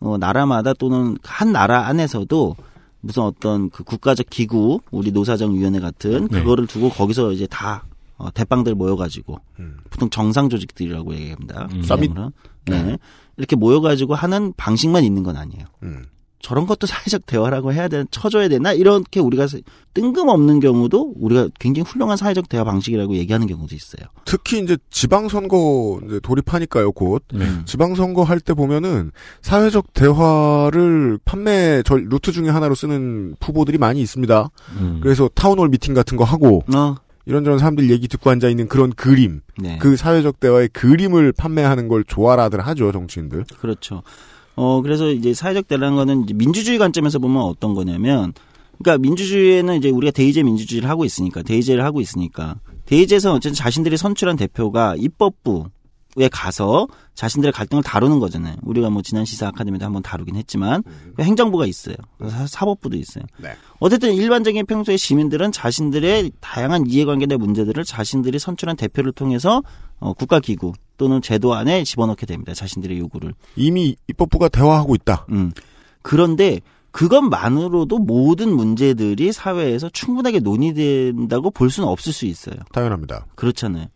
어, 0.00 0.18
나라마다 0.18 0.74
또는 0.74 1.16
한 1.22 1.52
나라 1.52 1.86
안에서도 1.86 2.56
무슨 3.00 3.22
어떤 3.22 3.70
그 3.70 3.84
국가적 3.84 4.26
기구, 4.28 4.80
우리 4.90 5.12
노사정위원회 5.12 5.78
같은 5.80 6.26
네. 6.28 6.40
그거를 6.40 6.66
두고 6.66 6.90
거기서 6.90 7.32
이제 7.32 7.46
다 7.46 7.84
어, 8.18 8.30
대빵들 8.32 8.74
모여가지고 8.74 9.38
음. 9.60 9.76
보통 9.90 10.10
정상 10.10 10.48
조직들이라고 10.48 11.14
얘기합니다. 11.14 11.68
음. 11.72 11.82
서밋? 11.82 12.12
그냥 12.14 12.32
네. 12.86 12.98
이렇게 13.36 13.56
모여가지고 13.56 14.14
하는 14.14 14.52
방식만 14.56 15.04
있는 15.04 15.22
건 15.22 15.36
아니에요. 15.36 15.64
음. 15.82 16.04
저런 16.38 16.66
것도 16.66 16.86
사회적 16.86 17.26
대화라고 17.26 17.72
해야 17.72 17.88
되나, 17.88 18.04
쳐줘야 18.10 18.48
되나? 18.48 18.72
이렇게 18.72 19.18
우리가 19.18 19.48
뜬금없는 19.94 20.60
경우도 20.60 21.14
우리가 21.18 21.48
굉장히 21.58 21.88
훌륭한 21.88 22.16
사회적 22.16 22.48
대화 22.48 22.62
방식이라고 22.62 23.16
얘기하는 23.16 23.48
경우도 23.48 23.74
있어요. 23.74 24.06
특히 24.26 24.62
이제 24.62 24.76
지방선거 24.90 26.00
이제 26.06 26.20
돌입하니까요, 26.20 26.92
곧. 26.92 27.24
네. 27.32 27.46
지방선거 27.64 28.22
할 28.22 28.38
때 28.38 28.54
보면은 28.54 29.10
사회적 29.42 29.92
대화를 29.94 31.18
판매 31.24 31.82
절 31.82 32.04
루트 32.08 32.30
중에 32.30 32.48
하나로 32.48 32.74
쓰는 32.76 33.34
후보들이 33.40 33.78
많이 33.78 34.00
있습니다. 34.00 34.50
음. 34.78 35.00
그래서 35.02 35.28
town 35.34 35.51
hall 35.51 35.68
meeting 35.70 35.94
같은 35.94 36.16
거 36.16 36.22
하고 36.22 36.62
어, 36.72 36.94
이런저런 37.26 37.58
사람들 37.58 37.90
얘기 37.90 38.06
듣고 38.08 38.30
앉아 38.30 38.48
있는 38.48 38.68
그런 38.68 38.92
그림, 38.92 39.40
네. 39.58 39.78
그 39.78 39.96
사회적 39.96 40.40
대화의 40.40 40.68
그림을 40.68 41.32
판매하는 41.32 41.88
걸 41.88 42.04
좋아라들 42.04 42.60
하죠, 42.60 42.92
정치인들. 42.92 43.44
그렇죠. 43.58 44.02
어, 44.54 44.80
그래서 44.80 45.10
이제 45.10 45.34
사회적 45.34 45.66
대화라는 45.68 45.96
거는 45.96 46.22
이제 46.22 46.34
민주주의 46.34 46.78
관점에서 46.78 47.18
보면 47.18 47.42
어떤 47.42 47.74
거냐면, 47.74 48.32
그러니까 48.78 49.02
민주주의에는 49.02 49.76
이제 49.76 49.90
우리가 49.90 50.12
대의제 50.12 50.44
민주주의를 50.44 50.88
하고 50.88 51.04
있으니까, 51.04 51.42
대의제를 51.42 51.84
하고 51.84 52.00
있으니까, 52.00 52.56
대의제에서는 52.86 53.36
어쨌든 53.36 53.54
자신들이 53.54 53.96
선출한 53.96 54.36
대표가 54.36 54.94
입법부 54.96 55.66
에 56.18 56.28
가서 56.28 56.86
자신들의 57.14 57.52
갈등을 57.52 57.82
다루는 57.82 58.20
거잖아요. 58.20 58.56
우리가 58.62 58.88
뭐 58.88 59.02
지난 59.02 59.24
시사 59.26 59.48
아카데미도 59.48 59.84
한번 59.84 60.02
다루긴 60.02 60.36
했지만, 60.36 60.82
행정부가 61.20 61.66
있어요. 61.66 61.94
사- 62.28 62.46
사법부도 62.46 62.96
있어요. 62.96 63.24
네. 63.38 63.50
어쨌든 63.80 64.14
일반적인 64.14 64.64
평소에 64.66 64.96
시민들은 64.96 65.52
자신들의 65.52 66.32
다양한 66.40 66.86
이해관계의 66.86 67.36
문제들을 67.38 67.84
자신들이 67.84 68.38
선출한 68.38 68.76
대표를 68.76 69.12
통해서 69.12 69.62
어, 69.98 70.12
국가기구 70.14 70.72
또는 70.96 71.20
제도 71.20 71.52
안에 71.54 71.84
집어넣게 71.84 72.24
됩니다. 72.26 72.54
자신들의 72.54 72.98
요구를. 72.98 73.34
이미 73.56 73.96
입법부가 74.08 74.48
대화하고 74.48 74.94
있다. 74.94 75.26
음. 75.30 75.52
그런데 76.02 76.60
그것만으로도 76.92 77.98
모든 77.98 78.54
문제들이 78.54 79.32
사회에서 79.32 79.88
충분하게 79.90 80.40
논의된다고 80.40 81.50
볼 81.50 81.70
수는 81.70 81.88
없을 81.88 82.12
수 82.12 82.26
있어요. 82.26 82.56
당연합니다. 82.72 83.26
그렇잖아요. 83.34 83.86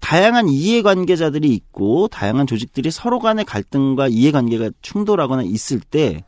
다양한 0.00 0.48
이해관계자들이 0.48 1.48
있고 1.54 2.08
다양한 2.08 2.46
조직들이 2.46 2.90
서로 2.90 3.18
간의 3.18 3.44
갈등과 3.44 4.08
이해관계가 4.08 4.70
충돌하거나 4.82 5.42
있을 5.42 5.80
때 5.80 6.24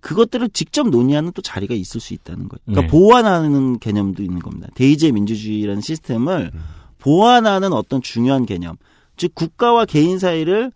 그것들을 0.00 0.50
직접 0.50 0.88
논의하는 0.88 1.32
또 1.32 1.42
자리가 1.42 1.74
있을 1.74 2.00
수 2.00 2.14
있다는 2.14 2.48
거예요. 2.48 2.60
그러니까 2.64 2.82
네. 2.82 2.86
보완하는 2.88 3.78
개념도 3.80 4.22
있는 4.22 4.38
겁니다. 4.38 4.68
대의제 4.74 5.10
민주주의라는 5.10 5.80
시스템을 5.80 6.52
보완하는 6.98 7.72
어떤 7.72 8.02
중요한 8.02 8.46
개념, 8.46 8.76
즉 9.16 9.34
국가와 9.34 9.84
개인 9.84 10.18
사이를 10.18 10.70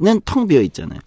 는 0.00 0.20
텅 0.24 0.46
비어 0.46 0.60
있잖아요. 0.62 1.00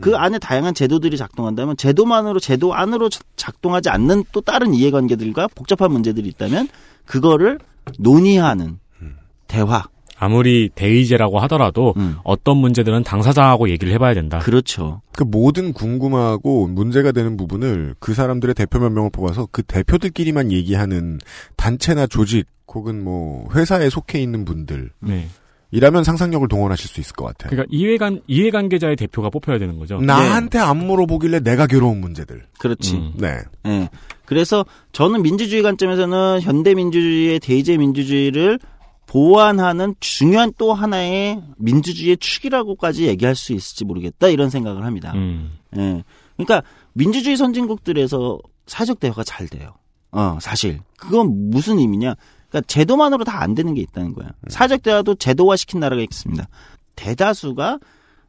그 0.00 0.16
안에 0.16 0.38
다양한 0.38 0.74
제도들이 0.74 1.16
작동한다면 1.18 1.76
제도만으로 1.76 2.40
제도 2.40 2.74
안으로 2.74 3.08
자- 3.10 3.20
작동하지 3.36 3.90
않는 3.90 4.24
또 4.32 4.40
다른 4.40 4.72
이해관계들과 4.74 5.48
복잡한 5.48 5.92
문제들이 5.92 6.28
있다면 6.30 6.66
그거를 7.04 7.58
논의하는 7.98 8.78
대화. 9.52 9.84
아무리 10.18 10.70
대의제라고 10.74 11.40
하더라도 11.40 11.94
음. 11.96 12.16
어떤 12.22 12.56
문제들은 12.56 13.02
당사자하고 13.02 13.68
얘기를 13.70 13.92
해봐야 13.92 14.14
된다. 14.14 14.38
그렇죠. 14.38 15.02
그 15.12 15.24
모든 15.24 15.72
궁금하고 15.72 16.68
문제가 16.68 17.10
되는 17.10 17.36
부분을 17.36 17.96
그 17.98 18.14
사람들의 18.14 18.54
대표 18.54 18.78
몇 18.78 18.90
명을 18.90 19.10
뽑아서 19.10 19.48
그 19.50 19.62
대표들끼리만 19.64 20.52
얘기하는 20.52 21.18
단체나 21.56 22.06
조직 22.06 22.46
혹은 22.72 23.02
뭐 23.02 23.48
회사에 23.52 23.90
속해 23.90 24.20
있는 24.20 24.44
분들 24.44 24.90
네. 25.00 25.26
이라면 25.72 26.04
상상력을 26.04 26.46
동원하실 26.48 26.88
수 26.88 27.00
있을 27.00 27.14
것 27.14 27.24
같아요. 27.24 27.50
그러니까 27.50 27.68
이해관 27.70 28.20
이해관계자의 28.28 28.94
대표가 28.96 29.28
뽑혀야 29.28 29.58
되는 29.58 29.78
거죠. 29.78 30.00
나한테 30.00 30.58
안 30.58 30.78
물어보길래 30.86 31.40
내가 31.40 31.66
괴로운 31.66 32.00
문제들. 32.00 32.44
그렇지. 32.58 32.94
음. 32.94 33.12
네. 33.16 33.38
예. 33.66 33.88
그래서 34.24 34.64
저는 34.92 35.22
민주주의 35.22 35.62
관점에서는 35.62 36.40
현대 36.42 36.74
민주주의의 36.74 37.40
대의제 37.40 37.76
민주주의를 37.76 38.58
보완하는 39.12 39.94
중요한 40.00 40.54
또 40.56 40.72
하나의 40.72 41.42
민주주의의 41.58 42.16
축이라고까지 42.16 43.06
얘기할 43.08 43.36
수 43.36 43.52
있을지 43.52 43.84
모르겠다 43.84 44.28
이런 44.28 44.48
생각을 44.48 44.86
합니다. 44.86 45.12
음. 45.14 45.52
예. 45.76 46.02
그러니까 46.36 46.62
민주주의 46.94 47.36
선진국들에서 47.36 48.38
사회적 48.66 49.00
대화가 49.00 49.22
잘 49.22 49.48
돼요. 49.48 49.74
어, 50.12 50.38
사실. 50.40 50.80
그건 50.96 51.50
무슨 51.50 51.78
의미냐? 51.78 52.14
그러니까 52.48 52.66
제도만으로 52.68 53.24
다 53.24 53.42
안 53.42 53.54
되는 53.54 53.74
게 53.74 53.82
있다는 53.82 54.14
거예요. 54.14 54.30
사회적 54.48 54.82
대화도 54.82 55.16
제도화 55.16 55.56
시킨 55.56 55.80
나라가 55.80 56.00
있습니다. 56.00 56.48
대다수가 56.96 57.80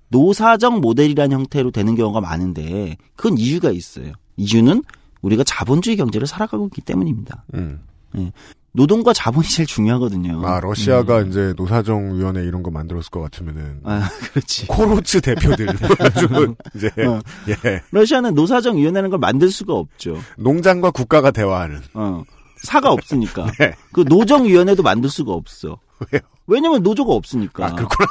노사정 0.10 0.82
모델이라는 0.82 1.34
형태로 1.34 1.72
되는 1.72 1.96
경우가 1.96 2.20
많은데 2.20 2.98
그건 3.16 3.38
이유가 3.38 3.72
있어요. 3.72 4.12
이유는 4.36 4.84
우리가 5.22 5.46
자본주의 5.46 5.96
경제를 5.96 6.28
살아가고 6.28 6.66
있기 6.68 6.82
때문입니다. 6.82 7.46
음. 7.54 7.80
예. 8.18 8.34
노동과 8.74 9.14
자본이 9.14 9.48
제일 9.48 9.68
중요하거든요. 9.68 10.46
아 10.46 10.60
러시아가 10.60 11.22
이제 11.22 11.54
노사정 11.56 12.18
위원회 12.18 12.42
이런 12.44 12.64
거 12.64 12.72
만들었을 12.72 13.12
것 13.12 13.22
같으면은 13.22 13.82
아, 13.84 14.10
그렇지. 14.34 14.68
코로츠 14.68 15.22
대표들 15.22 15.68
모여가지고 15.80 16.56
이제 16.76 16.88
어. 17.08 17.20
예 17.50 17.82
러시아는 17.92 18.34
노사정 18.34 18.78
위원회라는 18.78 19.12
걸 19.12 19.20
만들 19.20 19.50
수가 19.50 19.74
없죠. 19.76 20.18
농장과 20.38 20.90
국가가 20.92 21.30
대화하는 21.30 21.82
어. 21.94 22.24
사가 22.64 22.92
없으니까. 22.92 23.46
네. 23.60 23.74
그 23.92 24.06
노정위원회도 24.08 24.82
만들 24.82 25.10
수가 25.10 25.34
없어. 25.34 25.78
왜요? 26.12 26.22
왜냐면 26.48 26.82
노조가 26.82 27.14
없으니까. 27.14 27.66
아 27.68 27.76
그렇구나 27.76 28.10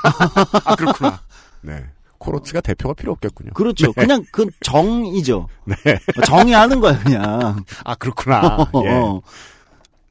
아 0.64 0.76
그렇구나 0.76 1.20
네 1.62 1.84
코로츠가 2.18 2.60
대표가 2.60 2.94
필요 2.94 3.10
없겠군요. 3.12 3.50
그렇죠. 3.54 3.92
그냥 3.94 4.24
그 4.30 4.46
정이죠. 4.60 5.48
네. 5.64 5.74
정의하는 6.24 6.78
거야 6.78 6.96
그냥. 7.00 7.64
아 7.84 7.94
그렇구나. 7.96 8.70
예. 8.84 8.90
어. 8.90 9.20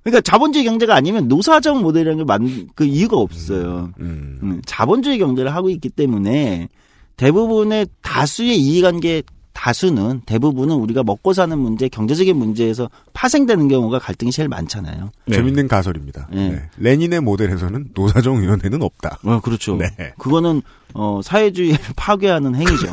그러니까 0.03 0.21
자본주의 0.21 0.65
경제가 0.65 0.95
아니면 0.95 1.27
노사정 1.27 1.81
모델이라는 1.81 2.17
게 2.19 2.23
만, 2.23 2.69
그 2.75 2.83
이유가 2.83 3.17
없어요. 3.17 3.91
음, 3.99 4.61
자본주의 4.65 5.19
경제를 5.19 5.53
하고 5.53 5.69
있기 5.69 5.89
때문에 5.89 6.69
대부분의 7.17 7.87
다수의 8.01 8.59
이해관계 8.59 9.23
다수는 9.53 10.21
대부분은 10.25 10.75
우리가 10.75 11.03
먹고 11.03 11.33
사는 11.33 11.55
문제, 11.55 11.87
경제적인 11.87 12.35
문제에서 12.35 12.89
파생되는 13.13 13.67
경우가 13.67 13.99
갈등이 13.99 14.31
제일 14.31 14.49
많잖아요. 14.49 15.11
재밌는 15.31 15.67
가설입니다. 15.67 16.29
네. 16.31 16.63
레닌의 16.77 17.21
모델에서는 17.21 17.89
노사정 17.93 18.41
위원회는 18.41 18.81
없다. 18.81 19.19
어, 19.23 19.39
그렇죠. 19.41 19.77
네. 19.77 19.89
그거는 20.17 20.63
어, 20.95 21.21
사회주의를 21.23 21.77
파괴하는 21.95 22.55
행위죠. 22.55 22.87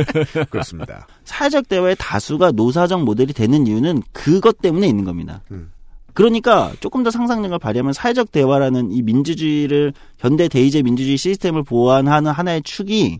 그렇습니다. 0.48 1.06
사회적 1.24 1.68
대화의 1.68 1.96
다수가 1.98 2.52
노사정 2.52 3.04
모델이 3.04 3.34
되는 3.34 3.66
이유는 3.66 4.02
그것 4.12 4.62
때문에 4.62 4.86
있는 4.86 5.04
겁니다. 5.04 5.42
음. 5.50 5.70
그러니까 6.16 6.72
조금 6.80 7.02
더 7.02 7.10
상상력을 7.10 7.56
발휘하면 7.58 7.92
사회적 7.92 8.32
대화라는 8.32 8.90
이 8.90 9.02
민주주의를 9.02 9.92
현대 10.18 10.48
대의제 10.48 10.82
민주주의 10.82 11.16
시스템을 11.18 11.62
보완하는 11.62 12.32
하나의 12.32 12.62
축이 12.62 13.18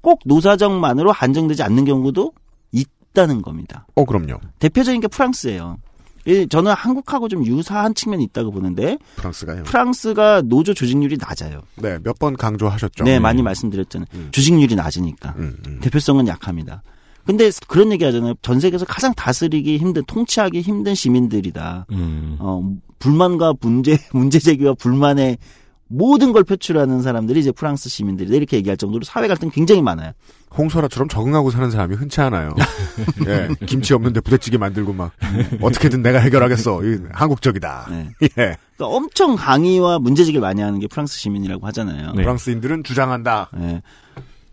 꼭 0.00 0.20
노사정만으로 0.26 1.12
한정되지 1.12 1.62
않는 1.62 1.84
경우도 1.84 2.32
있다는 2.72 3.40
겁니다. 3.40 3.86
어, 3.94 4.04
그럼요. 4.04 4.40
대표적인 4.58 5.00
게 5.00 5.06
프랑스예요. 5.08 5.78
이- 6.26 6.48
저는 6.48 6.72
한국하고 6.72 7.28
좀 7.28 7.46
유사한 7.46 7.94
측면이 7.94 8.24
있다고 8.24 8.50
보는데 8.50 8.98
프랑스가요. 9.16 9.62
프랑스가 9.64 10.42
노조 10.42 10.74
조직률이 10.74 11.16
낮아요. 11.20 11.60
네, 11.76 11.98
몇 12.02 12.18
번 12.18 12.34
강조하셨죠. 12.36 13.04
네, 13.04 13.18
많이 13.20 13.42
말씀드렸잖아요. 13.42 14.06
조직률이 14.32 14.74
낮으니까 14.74 15.34
음, 15.38 15.56
대표성은 15.82 16.26
약합니다. 16.26 16.82
근데 17.26 17.50
그런 17.68 17.92
얘기 17.92 18.04
하잖아요. 18.04 18.34
전 18.42 18.60
세계에서 18.60 18.84
가장 18.84 19.14
다스리기 19.14 19.78
힘든, 19.78 20.02
통치하기 20.06 20.60
힘든 20.60 20.94
시민들이다. 20.94 21.86
음. 21.92 22.36
어, 22.38 22.62
불만과 22.98 23.54
문제, 23.60 23.98
문제 24.12 24.38
제기와 24.38 24.74
불만의 24.74 25.38
모든 25.86 26.32
걸 26.32 26.44
표출하는 26.44 27.02
사람들이 27.02 27.40
이제 27.40 27.52
프랑스 27.52 27.88
시민들이다. 27.88 28.34
이렇게 28.34 28.56
얘기할 28.56 28.76
정도로 28.76 29.04
사회 29.04 29.28
갈등 29.28 29.50
굉장히 29.50 29.82
많아요. 29.82 30.12
홍소라처럼 30.56 31.08
적응하고 31.08 31.50
사는 31.50 31.70
사람이 31.70 31.94
흔치 31.94 32.20
않아요. 32.22 32.54
예, 33.28 33.48
김치 33.66 33.92
없는데 33.92 34.20
부대찌개 34.20 34.56
만들고 34.56 34.92
막 34.92 35.12
어떻게든 35.60 36.02
내가 36.02 36.20
해결하겠어. 36.20 36.84
이 36.84 36.98
한국적이다. 37.12 37.88
예. 37.90 38.08
그러니까 38.36 38.56
엄청 38.80 39.36
강의와 39.36 39.98
문제 39.98 40.24
제기를 40.24 40.40
많이 40.40 40.62
하는 40.62 40.78
게 40.80 40.86
프랑스 40.86 41.18
시민이라고 41.18 41.66
하잖아요. 41.66 42.12
네. 42.12 42.22
프랑스인들은 42.22 42.84
주장한다. 42.84 43.50
네. 43.56 43.82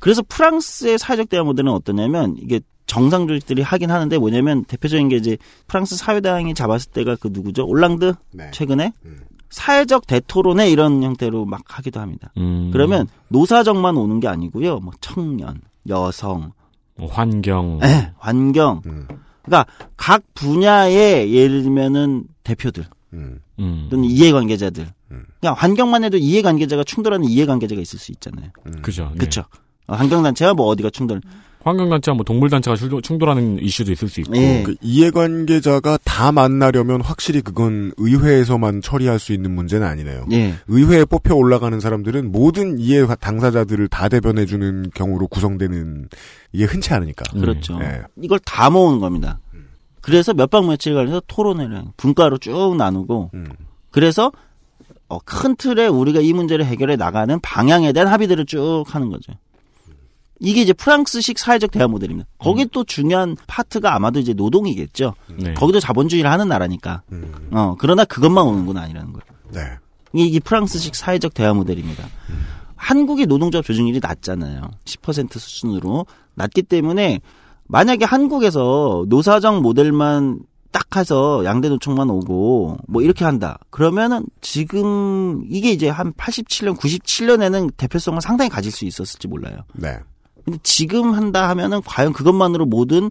그래서 0.02 0.24
프랑스의 0.28 0.98
사회적 0.98 1.30
대화 1.30 1.44
모델은 1.44 1.72
어떠냐면 1.72 2.36
이게 2.38 2.60
정상 2.88 3.28
조직들이 3.28 3.62
하긴 3.62 3.90
하는데 3.92 4.18
뭐냐면 4.18 4.66
대표적인 4.66 5.08
게 5.10 5.16
이제 5.16 5.38
프랑스 5.68 5.96
사회당이 5.96 6.56
잡았을 6.56 6.92
때가 6.92 7.16
그 7.16 7.30
누구죠? 7.32 7.66
올랑드 7.66 8.16
네. 8.32 8.52
최근에 8.52 8.92
사회적 9.50 10.08
대토론회 10.08 10.70
이런 10.70 11.04
형태로 11.04 11.46
막 11.46 11.62
하기도 11.68 12.00
합니다. 12.00 12.34
음. 12.38 12.72
그러면 12.74 13.08
노사정만 13.30 13.96
오는 13.96 14.20
게 14.20 14.28
아니고요. 14.28 14.80
뭐 14.80 14.92
청년, 15.00 15.62
여성, 15.88 16.52
뭐 16.96 17.08
환경. 17.10 17.78
네, 17.80 18.12
환경. 18.18 18.82
그러니까 19.44 19.66
각 19.96 20.24
분야의 20.34 21.34
예를 21.34 21.64
들면은 21.64 22.26
대표들 22.44 22.86
음. 23.14 23.40
또는 23.56 24.04
이해관계자들. 24.04 24.88
그냥 25.40 25.56
환경만 25.58 26.04
해도 26.04 26.18
이해관계자가 26.18 26.84
충돌하는 26.84 27.28
이해관계자가 27.28 27.82
있을 27.82 28.00
수 28.00 28.12
있잖아요. 28.14 28.50
그죠. 28.82 29.10
네. 29.12 29.18
그렇죠. 29.18 29.44
환경단체와 29.88 30.54
뭐 30.54 30.68
어디가 30.68 30.90
충돌. 30.92 31.22
환경단체와 31.64 32.16
뭐 32.16 32.24
동물단체가 32.24 32.76
충돌- 32.76 33.02
충돌하는 33.04 33.60
이슈도 33.62 33.92
있을 33.92 34.08
수 34.10 34.20
있고. 34.22 34.36
예. 34.36 34.64
그 34.66 34.76
이해관계자가 34.82 36.00
다 36.04 36.32
만나려면 36.32 37.02
확실히 37.02 37.42
그건 37.42 37.92
의회에서만 37.98 38.82
처리할 38.82 39.20
수 39.20 39.32
있는 39.32 39.54
문제는 39.54 39.86
아니네요. 39.86 40.26
예. 40.32 40.56
의회에 40.68 41.06
뽑혀 41.06 41.36
올라가는 41.36 41.80
사람들은 41.80 42.32
모든 42.32 42.80
이해 42.80 43.06
당사자들을 43.06 43.90
다 43.90 44.10
대변해주는 44.10 44.90
경우로 44.96 45.28
구성되는 45.28 46.10
이게 46.52 46.64
흔치 46.66 46.94
않으니까. 46.96 47.24
그렇죠. 47.40 47.78
예. 47.82 48.02
이걸 48.24 48.40
다 48.40 48.72
모은 48.72 49.00
겁니다. 49.00 49.40
그래서 50.02 50.34
몇 50.34 50.50
박 50.50 50.66
며칠 50.66 50.96
관해서 50.96 51.22
토론회를 51.28 51.84
분과로 51.96 52.40
쭉 52.40 52.76
나누고 52.76 53.30
그래서 53.92 54.32
어, 55.10 55.20
큰 55.20 55.56
틀에 55.56 55.86
우리가 55.86 56.22
이 56.22 56.34
문제를 56.34 56.66
해결해 56.66 56.96
나가는 56.96 57.40
방향에 57.42 57.94
대한 57.94 58.08
합의들을 58.08 58.46
쭉 58.48 58.84
하는 58.88 59.10
거죠. 59.10 59.34
이게 60.44 60.62
이제 60.62 60.74
프랑스식 60.74 61.38
사회적 61.38 61.70
대화 61.70 61.88
모델입니다. 61.88 62.28
거기 62.40 62.66
또 62.66 62.84
중요한 62.84 63.38
파트가 63.46 63.96
아마도 63.96 64.20
이제 64.20 64.34
노동이겠죠. 64.34 65.14
네. 65.38 65.54
거기도 65.54 65.80
자본주의를 65.80 66.30
하는 66.30 66.48
나라니까. 66.50 67.04
어, 67.52 67.76
그러나 67.78 68.06
그것만 68.06 68.44
오는 68.46 68.66
건 68.66 68.78
아니라는 68.78 69.14
거예요. 69.14 69.24
네. 69.54 69.78
이게, 70.14 70.40
프랑스식 70.40 70.96
사회적 70.96 71.36
대화 71.36 71.54
모델입니다. 71.54 72.06
한국이 72.76 73.28
노동조합 73.28 73.64
조직률이 73.64 74.00
낮잖아요. 74.02 74.72
10% 74.84 75.38
수준으로 75.38 76.08
낮기 76.34 76.64
때문에 76.64 77.22
만약에 77.68 78.04
한국에서 78.04 79.06
노사정 79.08 79.62
모델만 79.62 80.40
딱 80.72 80.96
해서 80.96 81.44
양대 81.46 81.70
노총만 81.70 82.10
오고 82.10 82.78
뭐 82.88 83.02
이렇게 83.04 83.26
한다. 83.26 83.60
그러면은 83.70 84.26
지금 84.42 85.44
이게 85.48 85.72
이제 85.72 85.88
한 85.88 86.14
87년, 86.14 86.76
97년에는 86.78 87.72
대표성을 87.78 88.20
상당히 88.22 88.50
가질 88.50 88.72
수 88.72 88.86
있었을지 88.86 89.28
몰라요. 89.28 89.58
네. 89.74 90.00
근데 90.46 90.60
지금 90.64 91.14
한다 91.14 91.50
하면은 91.50 91.82
과연 91.84 92.14
그것만으로 92.14 92.66
모든 92.66 93.10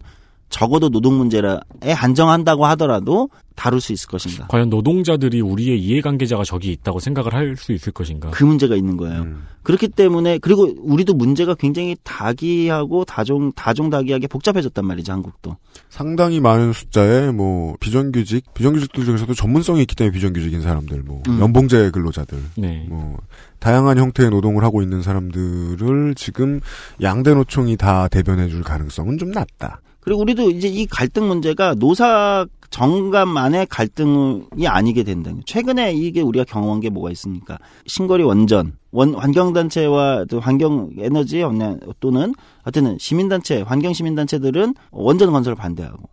적어도 0.51 0.89
노동 0.89 1.17
문제에 1.17 1.41
한정한다고 1.83 2.65
하더라도 2.67 3.29
다룰 3.55 3.81
수 3.81 3.93
있을 3.93 4.07
것인가? 4.07 4.47
과연 4.47 4.69
노동자들이 4.69 5.41
우리의 5.41 5.79
이해관계자가 5.79 6.43
저기 6.43 6.71
있다고 6.71 6.99
생각을 6.99 7.33
할 7.33 7.55
수 7.57 7.71
있을 7.73 7.91
것인가? 7.91 8.29
그 8.31 8.43
문제가 8.43 8.75
있는 8.75 8.97
거예요. 8.97 9.25
그렇기 9.63 9.89
때문에 9.89 10.39
그리고 10.39 10.73
우리도 10.79 11.13
문제가 11.13 11.53
굉장히 11.53 11.95
다기하고 12.03 13.05
다종 13.05 13.51
다종다기하게 13.53 14.27
복잡해졌단 14.27 14.85
말이죠 14.85 15.11
한국도. 15.13 15.57
상당히 15.89 16.39
많은 16.39 16.73
숫자의 16.73 17.33
뭐 17.33 17.75
비정규직, 17.79 18.53
비정규직들 18.53 19.05
중에서도 19.05 19.33
전문성이 19.33 19.81
있기 19.81 19.95
때문에 19.95 20.13
비정규직인 20.13 20.61
사람들, 20.61 21.03
뭐 21.03 21.21
음. 21.27 21.39
연봉제 21.39 21.91
근로자들, 21.91 22.39
네. 22.57 22.85
뭐 22.89 23.17
다양한 23.59 23.97
형태의 23.97 24.31
노동을 24.31 24.63
하고 24.63 24.81
있는 24.81 25.01
사람들을 25.01 26.15
지금 26.15 26.61
양대 27.01 27.33
노총이 27.33 27.77
다 27.77 28.07
대변해줄 28.07 28.63
가능성은 28.63 29.17
좀 29.17 29.31
낮다. 29.31 29.81
그리고 30.01 30.21
우리도 30.21 30.51
이제 30.51 30.67
이 30.67 30.85
갈등 30.85 31.27
문제가 31.27 31.73
노사 31.75 32.45
정간만의 32.71 33.67
갈등이 33.67 34.65
아니게 34.67 35.03
된다는 35.03 35.37
거예요. 35.37 35.43
최근에 35.45 35.93
이게 35.93 36.21
우리가 36.21 36.45
경험한 36.45 36.79
게 36.79 36.89
뭐가 36.89 37.11
있습니까? 37.11 37.57
신거리 37.85 38.23
원전, 38.23 38.77
원, 38.91 39.13
환경단체와 39.13 40.25
또 40.29 40.39
환경 40.39 40.89
에너지 40.97 41.41
없냐, 41.41 41.77
또는 41.99 42.33
하여튼 42.63 42.97
시민단체, 42.97 43.61
환경시민단체들은 43.61 44.73
원전 44.91 45.31
건설을 45.31 45.55
반대하고. 45.55 46.09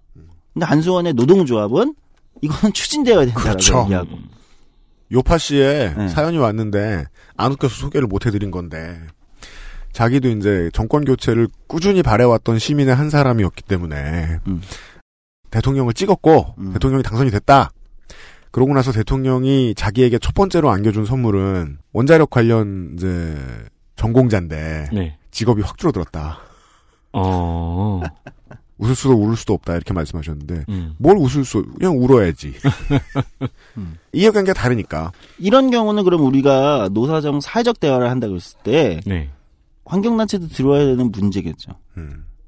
근데 0.52 0.66
한수원의 0.66 1.14
노동조합은 1.14 1.94
이거는 2.42 2.72
추진되어야 2.72 3.26
된다라고 3.26 3.50
그렇죠. 3.50 3.82
얘기하고. 3.84 4.08
요파 5.12 5.38
씨의 5.38 5.94
네. 5.96 6.08
사연이 6.08 6.38
왔는데 6.38 7.04
안 7.36 7.52
웃겨서 7.52 7.74
소개를 7.74 8.08
못 8.08 8.26
해드린 8.26 8.50
건데 8.50 9.00
자기도 9.92 10.28
이제 10.28 10.70
정권 10.72 11.04
교체를 11.04 11.48
꾸준히 11.66 12.02
바래왔던 12.02 12.58
시민의 12.58 12.94
한 12.94 13.10
사람이었기 13.10 13.62
때문에 13.64 14.38
음. 14.46 14.60
대통령을 15.50 15.94
찍었고 15.94 16.54
대통령이 16.74 17.02
당선이 17.02 17.30
됐다. 17.30 17.70
그러고 18.50 18.74
나서 18.74 18.92
대통령이 18.92 19.74
자기에게 19.74 20.18
첫 20.18 20.34
번째로 20.34 20.70
안겨준 20.70 21.04
선물은 21.04 21.78
원자력 21.92 22.30
관련 22.30 22.94
이제 22.94 23.36
전공자인데 23.96 24.90
네. 24.92 25.18
직업이 25.30 25.62
확 25.62 25.78
줄어들었다. 25.78 26.38
어. 27.12 28.00
웃을 28.78 28.94
수도 28.94 29.14
울을 29.14 29.36
수도 29.36 29.54
없다 29.54 29.74
이렇게 29.74 29.92
말씀하셨는데 29.92 30.64
음. 30.68 30.94
뭘 30.98 31.16
웃을 31.16 31.44
수 31.44 31.64
그냥 31.78 32.00
울어야지. 32.00 32.54
이해관계가 34.12 34.58
다르니까. 34.58 35.12
이런 35.38 35.70
경우는 35.70 36.04
그럼 36.04 36.24
우리가 36.24 36.88
노사정 36.92 37.40
사회적 37.40 37.80
대화를 37.80 38.08
한다고 38.08 38.36
했을 38.36 38.56
때 38.62 39.00
네. 39.04 39.30
환경단체도 39.88 40.48
들어와야 40.48 40.84
되는 40.86 41.10
문제겠죠. 41.10 41.72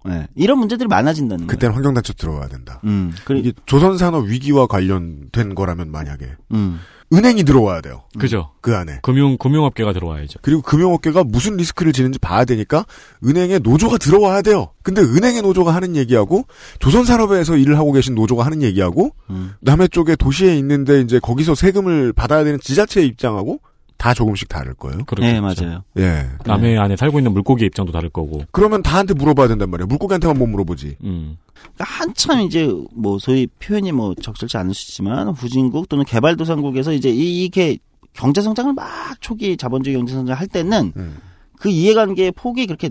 네. 0.05 0.27
이런 0.35 0.59
문제들이 0.59 0.89
많아진다는 0.89 1.47
거예요. 1.47 1.49
그때는 1.49 1.75
환경단체 1.75 2.15
들어와야 2.15 2.49
된다. 2.49 2.81
음, 2.85 3.13
그래, 3.25 3.41
이게 3.41 3.53
조선산업 3.67 4.27
위기와 4.27 4.67
관련된 4.67 5.55
거라면 5.55 5.91
만약에 5.91 6.27
음. 6.53 6.81
은행이 7.13 7.43
들어와야 7.43 7.81
돼요. 7.81 8.05
그죠. 8.19 8.53
그 8.61 8.77
안에. 8.77 9.01
금융 9.03 9.37
금융업계가 9.37 9.93
들어와야죠. 9.93 10.39
그리고 10.43 10.63
금융업계가 10.63 11.25
무슨 11.25 11.57
리스크를 11.57 11.93
지는지 11.93 12.21
봐야 12.21 12.45
되니까 12.45 12.87
은행의 13.27 13.61
노조가 13.61 13.99
들어와야 13.99 14.43
돼요. 14.43 14.69
근데 14.83 15.03
은행의 15.03 15.43
노조가 15.43 15.75
하는 15.75 15.97
얘기하고 15.97 16.45
조선산업에서 16.79 17.57
일을 17.57 17.77
하고 17.79 17.91
계신 17.91 18.15
노조가 18.15 18.47
하는 18.47 18.63
얘기하고 18.63 19.11
음. 19.29 19.55
남해 19.61 19.89
쪽에 19.89 20.15
도시에 20.15 20.57
있는데 20.59 21.01
이제 21.01 21.19
거기서 21.19 21.57
세금을 21.57 22.13
받아야 22.13 22.45
되는 22.45 22.61
지자체의 22.61 23.09
입장하고 23.09 23.61
다 24.01 24.15
조금씩 24.15 24.49
다를 24.49 24.73
거예요. 24.73 25.03
네, 25.19 25.41
맞아요. 25.43 25.83
예. 25.99 26.27
남의 26.47 26.79
안에 26.79 26.97
살고 26.97 27.19
있는 27.19 27.33
물고기 27.35 27.67
입장도 27.67 27.93
다를 27.93 28.09
거고. 28.09 28.43
그러면 28.51 28.83
다한테 28.83 29.13
물어봐야 29.13 29.47
된단 29.49 29.69
말이에요. 29.71 29.87
물고기한테만 29.89 30.39
못 30.39 30.47
물어보지. 30.47 30.97
음. 31.05 31.37
한참 31.79 32.41
이제 32.41 32.73
뭐 32.95 33.19
소위 33.19 33.47
표현이 33.59 33.93
뭐 33.93 34.15
적절치 34.15 34.57
않으시지만 34.57 35.29
후진국 35.29 35.91
또는 35.91 36.07
개발도상국에서 36.07 36.95
이제 36.95 37.11
이- 37.11 37.45
이게 37.45 37.77
경제 38.15 38.41
성장을 38.41 38.73
막 38.73 38.89
초기 39.21 39.59
자본주의 39.59 39.95
경제 39.95 40.15
성장을 40.15 40.41
할 40.41 40.47
때는 40.47 40.93
음. 40.97 41.19
그 41.59 41.69
이해관계의 41.69 42.33
폭이 42.33 42.65
그렇게 42.67 42.89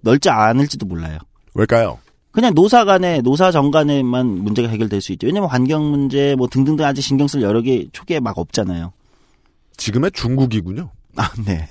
넓지 0.00 0.30
않을지도 0.30 0.86
몰라요. 0.86 1.18
왜일까요? 1.52 1.98
그냥 2.32 2.54
노사 2.54 2.86
간에 2.86 3.20
노사 3.20 3.50
정간에만 3.52 4.26
문제가 4.26 4.68
해결될 4.68 5.02
수 5.02 5.12
있죠. 5.12 5.26
왜냐면 5.26 5.50
환경 5.50 5.90
문제 5.90 6.34
뭐 6.38 6.48
등등등 6.48 6.84
아직 6.86 7.02
신경 7.02 7.28
쓸 7.28 7.42
여러 7.42 7.60
개 7.60 7.86
초기에 7.92 8.20
막 8.20 8.38
없잖아요. 8.38 8.92
지금의 9.76 10.12
중국이군요. 10.12 10.90
아, 11.16 11.30
네. 11.44 11.68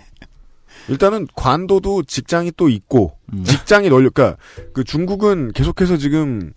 일단은 0.87 1.27
관도도 1.35 2.03
직장이 2.03 2.51
또 2.55 2.69
있고 2.69 3.17
음. 3.33 3.43
직장이 3.43 3.89
널려 3.89 4.09
그러니까 4.11 4.37
그 4.73 4.83
중국은 4.83 5.51
계속해서 5.53 5.97
지금 5.97 6.53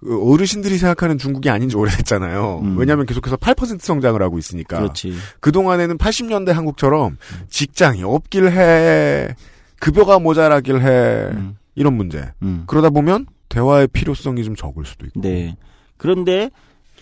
그 0.00 0.32
어르신들이 0.32 0.78
생각하는 0.78 1.18
중국이 1.18 1.50
아닌 1.50 1.68
지 1.68 1.76
오래됐잖아요. 1.76 2.74
왜냐하면 2.76 3.06
계속해서 3.06 3.36
8% 3.36 3.80
성장을 3.80 4.20
하고 4.20 4.38
있으니까. 4.38 4.78
음. 4.78 4.82
그렇지. 4.82 5.14
그 5.40 5.52
동안에는 5.52 5.98
80년대 5.98 6.52
한국처럼 6.52 7.18
직장이 7.50 8.02
없길 8.02 8.50
해, 8.50 9.34
급여가 9.78 10.18
모자라길 10.18 10.80
해, 10.80 11.30
이런 11.74 11.94
문제. 11.94 12.32
음. 12.42 12.64
그러다 12.66 12.88
보면 12.90 13.26
대화의 13.50 13.88
필요성이 13.88 14.42
좀 14.42 14.56
적을 14.56 14.86
수도 14.86 15.06
있고. 15.06 15.20
네. 15.20 15.56
그런데 15.98 16.50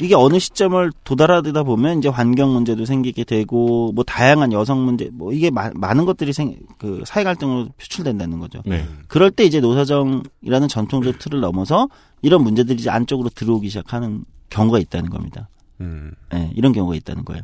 이게 0.01 0.15
어느 0.15 0.39
시점을 0.39 0.93
도달하다 1.05 1.63
보면 1.65 1.99
이제 1.99 2.09
환경 2.09 2.53
문제도 2.53 2.85
생기게 2.85 3.25
되고 3.25 3.91
뭐 3.93 4.05
다양한 4.05 4.53
여성 4.53 4.85
문제 4.85 5.11
뭐 5.13 5.33
이게 5.33 5.51
마- 5.51 5.71
많은 5.75 6.05
것들이 6.05 6.33
생 6.33 6.55
그 6.79 7.03
사회 7.05 7.25
갈등으로 7.25 7.69
표출된다는 7.77 8.39
거죠. 8.39 8.63
네. 8.65 8.87
그럴 9.09 9.33
때 9.33 9.45
이제 9.45 9.61
노사정이라는 9.61 10.69
전통적 10.69 11.19
틀을 11.19 11.41
넘어서 11.41 11.89
이런 12.23 12.43
문제들이 12.45 12.79
이제 12.79 12.89
안쪽으로 12.91 13.31
들어오기 13.31 13.69
시작하는 13.69 14.25
경우가 14.51 14.79
있다는 14.79 15.11
겁니다. 15.11 15.49
음. 15.81 16.13
네, 16.33 16.53
이런 16.55 16.73
경우가 16.73 16.95
있다는 16.95 17.25
거예요. 17.25 17.43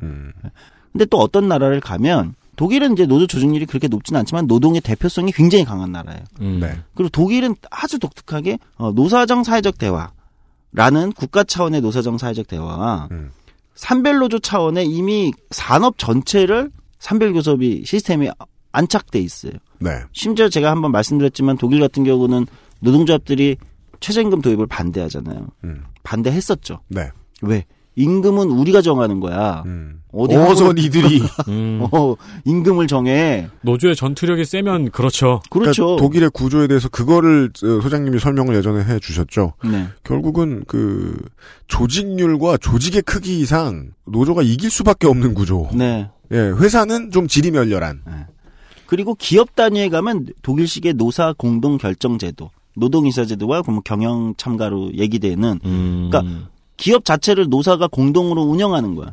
근데 0.93 1.05
또 1.07 1.19
어떤 1.19 1.49
나라를 1.49 1.81
가면 1.81 2.35
독일은 2.57 2.93
이제 2.93 3.05
노조 3.07 3.27
조직률이 3.27 3.67
그렇게 3.67 3.89
높지는 3.89 4.21
않지만 4.21 4.47
노동의 4.47 4.81
대표성이 4.81 5.33
굉장히 5.33 5.65
강한 5.65 5.91
나라예요. 5.91 6.23
음. 6.41 6.61
네. 6.61 6.79
그리고 6.95 7.09
독일은 7.09 7.57
아주 7.71 7.99
독특하게 7.99 8.59
어, 8.77 8.93
노사정 8.93 9.43
사회적 9.43 9.79
대화 9.79 10.13
라는 10.75 11.13
국가 11.13 11.45
차원의 11.45 11.81
노사정 11.81 12.19
사회적 12.19 12.49
대화와 12.49 13.09
산별노조 13.75 14.41
차원의 14.41 14.87
이미 14.87 15.33
산업 15.51 15.99
전체를 15.99 16.71
산별교섭이 16.99 17.85
시스템이 17.85 18.29
안착돼 18.73 19.21
있어요. 19.21 19.53
네. 19.79 19.91
심지어 20.13 20.49
제가 20.49 20.71
한번 20.71 20.91
말씀드렸지만 20.91 21.57
독일 21.59 21.81
같은 21.81 22.03
경우는 22.03 22.47
노동조합들이 22.81 23.57
최저임금 24.01 24.43
도입을 24.43 24.67
반대하잖아요. 24.67 25.47
음. 25.65 25.85
반대했었죠. 26.03 26.81
네. 26.89 27.09
왜? 27.43 27.65
임금은 27.97 28.51
우리가 28.51 28.83
정하는 28.83 29.21
거야. 29.21 29.63
어디 30.13 30.37
어서 30.37 30.73
니들이. 30.73 31.23
음. 31.49 31.87
어, 31.91 32.15
임금을 32.45 32.87
정해. 32.87 33.49
노조의 33.63 33.97
전투력이 33.97 34.45
세면 34.45 34.91
그렇죠. 34.91 35.41
그렇죠. 35.51 35.85
그러니까 35.85 36.03
독일의 36.03 36.31
구조에 36.31 36.67
대해서 36.67 36.89
그거를 36.89 37.51
어, 37.63 37.81
소장님이 37.83 38.19
설명을 38.19 38.55
예전에 38.57 38.85
해 38.85 38.99
주셨죠. 38.99 39.55
네. 39.65 39.89
결국은 40.05 40.65
그 40.67 41.17
조직률과 41.67 42.59
조직의 42.59 43.03
크기 43.03 43.41
이상 43.41 43.91
노조가 44.07 44.43
이길 44.43 44.71
수밖에 44.71 45.07
없는 45.07 45.35
구조. 45.35 45.69
네. 45.73 46.09
예, 46.33 46.37
회사는 46.37 47.11
좀 47.11 47.29
지리멸렬한. 47.29 48.03
그리고 48.87 49.15
기업 49.15 49.57
단위에 49.57 49.89
가면 49.89 50.27
독일식의 50.43 50.95
노사 50.95 51.35
공동 51.37 51.79
결정 51.79 52.19
제도, 52.19 52.51
노동이사 52.77 53.25
제도와 53.25 53.63
경영 53.85 54.35
참가로 54.37 54.93
얘기되는 54.95 55.61
음. 55.65 56.09
그러니까 56.11 56.49
기업 56.77 57.05
자체를 57.05 57.49
노사가 57.49 57.89
공동으로 57.89 58.43
운영하는 58.43 58.95
거야. 58.95 59.13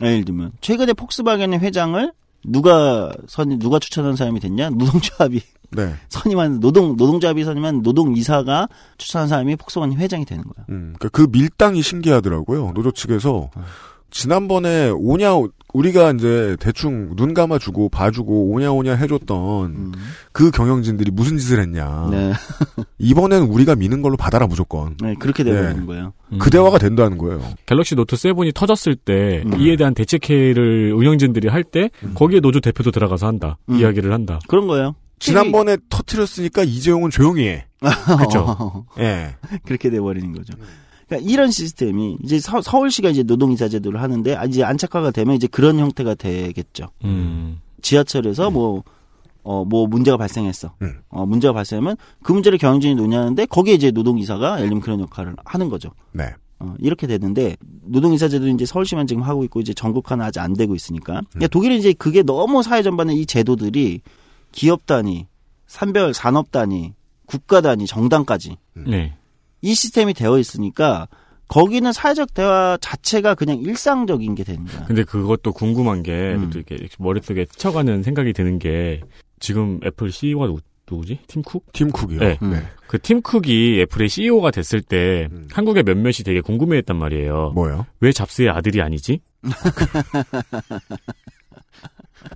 예를 0.00 0.24
들면 0.24 0.52
최근에 0.60 0.92
폭스바겐의 0.94 1.60
회장을 1.60 2.12
누가 2.44 3.12
선 3.28 3.58
누가 3.58 3.78
추천한 3.78 4.16
사람이 4.16 4.40
됐냐? 4.40 4.70
노동조합이 4.70 5.40
네. 5.70 5.94
선임한 6.08 6.60
노동 6.60 6.96
노동조합이 6.96 7.44
선임한 7.44 7.82
노동 7.82 8.16
이사가 8.16 8.68
추천한 8.98 9.28
사람이 9.28 9.56
폭스바겐 9.56 9.98
회장이 9.98 10.24
되는 10.24 10.42
거야. 10.44 10.66
음, 10.70 10.94
그러니까 10.98 11.08
그 11.10 11.26
밀당이 11.30 11.82
신기하더라고요. 11.82 12.72
노조 12.74 12.90
측에서 12.90 13.50
지난번에 14.12 14.90
오냐 14.90 15.32
우리가 15.72 16.12
이제 16.12 16.54
대충 16.60 17.16
눈 17.16 17.32
감아주고 17.32 17.88
봐주고 17.88 18.50
오냐 18.50 18.70
오냐 18.72 18.94
해줬던 18.94 19.92
그 20.32 20.50
경영진들이 20.50 21.10
무슨 21.10 21.38
짓을 21.38 21.60
했냐. 21.60 22.08
네. 22.10 22.32
이번엔 22.98 23.44
우리가 23.44 23.74
미는 23.74 24.02
걸로 24.02 24.18
받아라 24.18 24.46
무조건. 24.46 24.96
네, 25.02 25.14
그렇게 25.18 25.42
되버리는 25.42 25.86
거예요. 25.86 26.12
그 26.38 26.50
대화가 26.50 26.78
된다는 26.78 27.16
거예요. 27.16 27.42
갤럭시 27.64 27.94
노트 27.94 28.14
7이 28.16 28.54
터졌을 28.54 28.96
때 28.96 29.42
음. 29.46 29.58
이에 29.60 29.76
대한 29.76 29.94
대책회의를 29.94 30.92
운영진들이 30.92 31.48
할 31.48 31.64
때 31.64 31.88
거기에 32.14 32.40
노조 32.40 32.60
대표도 32.60 32.90
들어가서 32.90 33.26
한다. 33.26 33.56
음. 33.70 33.76
이야기를 33.76 34.12
한다. 34.12 34.40
그런 34.48 34.66
거예요. 34.66 34.94
지난번에 35.20 35.78
터트렸으니까 35.88 36.64
이재용은 36.64 37.10
조용히 37.10 37.46
해. 37.48 37.66
그죠. 38.18 38.84
예. 38.98 39.36
그렇게 39.64 39.88
돼 39.88 40.00
버리는 40.00 40.32
거죠. 40.32 40.52
그러니까 41.12 41.30
이런 41.30 41.50
시스템이 41.50 42.18
이제 42.22 42.38
서, 42.38 42.60
울시가 42.78 43.10
이제 43.10 43.22
노동이사 43.22 43.68
제도를 43.68 44.00
하는데 44.00 44.34
아, 44.34 44.44
이제 44.46 44.64
안착화가 44.64 45.10
되면 45.10 45.36
이제 45.36 45.46
그런 45.46 45.78
형태가 45.78 46.14
되겠죠. 46.14 46.88
음. 47.04 47.60
지하철에서 47.82 48.50
뭐, 48.50 48.82
어, 49.42 49.64
뭐 49.64 49.86
문제가 49.86 50.16
발생했어. 50.16 50.74
음. 50.80 51.00
어, 51.10 51.26
문제가 51.26 51.52
발생하면 51.52 51.96
그 52.22 52.32
문제를 52.32 52.58
경영진이 52.58 52.94
논의하는데 52.94 53.44
거기에 53.46 53.74
이제 53.74 53.90
노동이사가 53.90 54.56
들면 54.56 54.80
그런 54.80 55.00
역할을 55.00 55.36
하는 55.44 55.68
거죠. 55.68 55.90
네. 56.12 56.32
어, 56.60 56.74
이렇게 56.78 57.06
되는데 57.06 57.56
노동이사 57.84 58.28
제도 58.28 58.48
이제 58.48 58.64
서울시만 58.64 59.06
지금 59.06 59.22
하고 59.22 59.44
있고 59.44 59.60
이제 59.60 59.74
전국화는 59.74 60.24
아직 60.24 60.40
안 60.40 60.54
되고 60.54 60.74
있으니까. 60.74 61.20
그러니까 61.30 61.48
독일은 61.48 61.76
이제 61.76 61.92
그게 61.92 62.22
너무 62.22 62.62
사회 62.62 62.82
전반에 62.82 63.14
이 63.14 63.26
제도들이 63.26 64.00
기업 64.52 64.86
단위, 64.86 65.26
산별 65.66 66.14
산업 66.14 66.52
단위, 66.52 66.94
국가 67.26 67.60
단위, 67.60 67.86
정당까지 67.86 68.56
네. 68.86 69.16
이 69.62 69.74
시스템이 69.74 70.12
되어 70.14 70.38
있으니까 70.38 71.08
거기는 71.48 71.90
사회적 71.92 72.34
대화 72.34 72.76
자체가 72.80 73.34
그냥 73.34 73.58
일상적인 73.58 74.34
게 74.34 74.44
되는 74.44 74.64
거야. 74.66 74.84
근데 74.86 75.04
그것도 75.04 75.52
궁금한 75.52 76.02
게 76.02 76.34
음. 76.34 76.50
또 76.50 76.58
이렇게 76.58 76.86
머릿속에 76.98 77.46
스쳐가는 77.50 78.02
생각이 78.02 78.32
드는 78.32 78.58
게 78.58 79.00
지금 79.38 79.78
애플 79.84 80.10
CEO가 80.10 80.46
누, 80.46 80.58
누구지? 80.90 81.20
팀 81.26 81.42
쿡? 81.42 81.64
팀 81.72 81.90
쿡이요. 81.90 82.18
네. 82.20 82.38
네. 82.42 82.62
그 82.86 82.98
팀 82.98 83.22
쿡이 83.22 83.80
애플의 83.82 84.08
CEO가 84.08 84.50
됐을 84.50 84.82
때 84.82 85.28
한국의 85.52 85.82
몇몇이 85.84 86.22
되게 86.24 86.40
궁금해했단 86.40 86.96
말이에요. 86.96 87.52
뭐요? 87.54 87.86
왜 88.00 88.12
잡스의 88.12 88.48
아들이 88.50 88.80
아니지? 88.82 89.20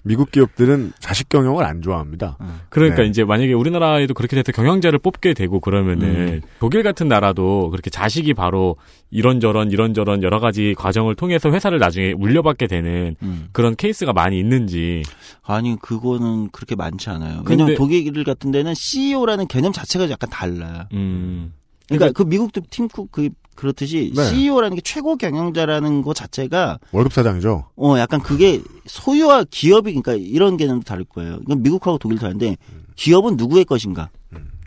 미국 0.03 0.30
기업들은 0.30 0.93
자식 0.99 1.28
경영을 1.28 1.64
안 1.64 1.82
좋아합니다. 1.82 2.39
그러니까 2.68 3.03
네. 3.03 3.09
이제 3.09 3.24
만약에 3.24 3.53
우리나라에도 3.53 4.14
그렇게 4.14 4.37
돼서 4.37 4.53
경영자를 4.53 4.99
뽑게 4.99 5.34
되고 5.34 5.61
그러면은 5.61 6.09
음. 6.09 6.41
독일 6.61 6.82
같은 6.82 7.09
나라도 7.09 7.70
그렇게 7.70 7.91
자식이 7.91 8.34
바로 8.34 8.76
이런저런 9.11 9.70
이런저런 9.70 10.22
여러 10.22 10.41
가지 10.41 10.74
과정을 10.76 11.14
통해서 11.14 11.51
회사를 11.51 11.78
나중에 11.78 12.14
물려받게 12.14 12.66
되는 12.66 13.16
음. 13.22 13.49
그런 13.53 13.76
케이스가 13.76 14.12
많이 14.12 14.39
있는지 14.39 15.03
아니 15.43 15.76
그거는 15.80 16.51
그렇게 16.51 16.74
많지 16.74 17.11
않아요. 17.11 17.43
왜냐면 17.49 17.74
독일 17.76 18.24
같은 18.24 18.51
데는 18.51 18.74
CEO라는 18.74 19.47
개념 19.49 19.72
자체가 19.72 20.11
약간 20.11 20.30
달라요. 20.30 20.84
음. 20.93 21.53
그러니까 21.89 22.12
그 22.12 22.22
미국도 22.22 22.62
팀쿡 22.70 23.12
그 23.12 23.30
그렇듯이 23.55 24.12
네. 24.14 24.24
CEO라는 24.24 24.76
게 24.76 24.82
최고 24.82 25.16
경영자라는 25.16 26.03
것 26.03 26.14
자체가 26.14 26.78
월급 26.93 27.12
사장이죠. 27.12 27.64
어 27.76 27.99
약간 27.99 28.20
그게 28.20 28.61
소유와 28.87 29.45
기업이 29.51 29.95
그러니까 29.95 30.14
이런 30.14 30.57
개념도 30.57 30.84
다를 30.84 31.05
거예요. 31.05 31.39
이건 31.43 31.62
미국하고 31.62 31.99
독일 31.99 32.18
다른데 32.18 32.57
기업은 32.97 33.37
누구의 33.37 33.64
것인가? 33.64 34.11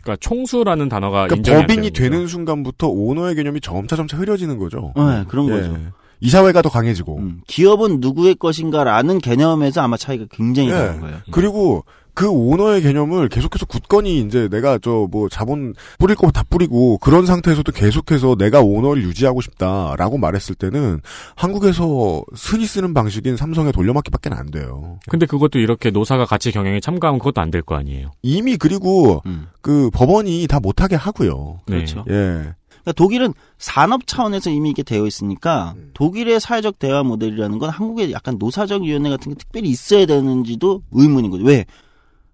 그러니까 0.02 0.16
총수라는 0.20 0.88
단어가 0.88 1.26
그러니까 1.26 1.52
법인이 1.60 1.90
되는 1.90 2.10
되는 2.10 2.26
순간부터 2.26 2.88
오너의 2.88 3.34
개념이 3.34 3.60
점차 3.60 3.96
점차 3.96 4.16
흐려지는 4.16 4.58
거죠. 4.58 4.92
네, 4.96 5.24
그런 5.28 5.46
예. 5.48 5.50
거죠. 5.50 5.78
이사회가 6.20 6.62
더 6.62 6.68
강해지고. 6.68 7.20
기업은 7.46 8.00
누구의 8.00 8.34
것인가라는 8.34 9.18
개념에서 9.18 9.82
아마 9.82 9.96
차이가 9.96 10.26
굉장히 10.30 10.70
예. 10.70 10.74
나는 10.74 11.00
거예요. 11.00 11.18
그리고 11.30 11.84
그 12.20 12.28
오너의 12.28 12.82
개념을 12.82 13.30
계속해서 13.30 13.64
굳건히 13.64 14.20
이제 14.20 14.46
내가 14.48 14.76
저 14.78 15.08
뭐 15.10 15.30
자본 15.30 15.74
뿌릴 15.98 16.14
거다 16.16 16.42
뿌리고 16.50 16.98
그런 16.98 17.24
상태에서도 17.24 17.72
계속해서 17.72 18.36
내가 18.36 18.60
오너를 18.60 19.02
유지하고 19.04 19.40
싶다라고 19.40 20.18
말했을 20.18 20.54
때는 20.54 21.00
한국에서 21.34 22.22
흔히 22.34 22.66
쓰는 22.66 22.92
방식인 22.92 23.38
삼성의 23.38 23.72
돌려막기밖에 23.72 24.28
안 24.32 24.50
돼요. 24.50 24.98
근데 25.08 25.24
그것도 25.24 25.58
이렇게 25.58 25.90
노사가 25.90 26.26
같이 26.26 26.52
경영에 26.52 26.80
참가하면 26.80 27.18
그것도 27.20 27.40
안 27.40 27.50
될 27.50 27.62
거 27.62 27.74
아니에요. 27.76 28.10
이미 28.22 28.56
그리고 28.58 29.22
음. 29.24 29.46
그 29.62 29.88
법원이 29.90 30.46
다 30.46 30.60
못하게 30.60 30.96
하고요. 30.96 31.60
네. 31.66 31.76
그렇죠. 31.76 32.04
예. 32.10 32.12
그러니까 32.12 32.92
독일은 32.96 33.32
산업 33.58 34.06
차원에서 34.06 34.50
이미 34.50 34.70
이게 34.70 34.82
되어 34.82 35.06
있으니까 35.06 35.74
독일의 35.94 36.38
사회적 36.40 36.78
대화 36.78 37.02
모델이라는 37.02 37.58
건 37.58 37.70
한국에 37.70 38.12
약간 38.12 38.36
노사적 38.38 38.82
위원회 38.82 39.08
같은 39.08 39.32
게 39.32 39.38
특별히 39.38 39.70
있어야 39.70 40.04
되는지도 40.06 40.82
의문인 40.92 41.30
거죠. 41.30 41.44
왜? 41.44 41.64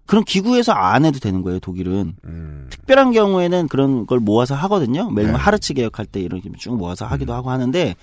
그런 0.07 0.23
기구에서 0.23 0.71
안 0.71 1.05
해도 1.05 1.19
되는 1.19 1.41
거예요, 1.43 1.59
독일은. 1.59 2.15
특별한 2.69 3.11
경우에는 3.11 3.67
그런 3.67 4.07
걸 4.07 4.19
모아서 4.19 4.55
하거든요. 4.55 5.11
매일 5.11 5.31
네. 5.31 5.33
하르츠 5.33 5.73
개혁할 5.73 6.05
때 6.05 6.21
이렇게 6.21 6.49
쭉 6.57 6.75
모아서 6.77 7.05
하기도 7.05 7.33
하고 7.33 7.51
하는데 7.51 7.95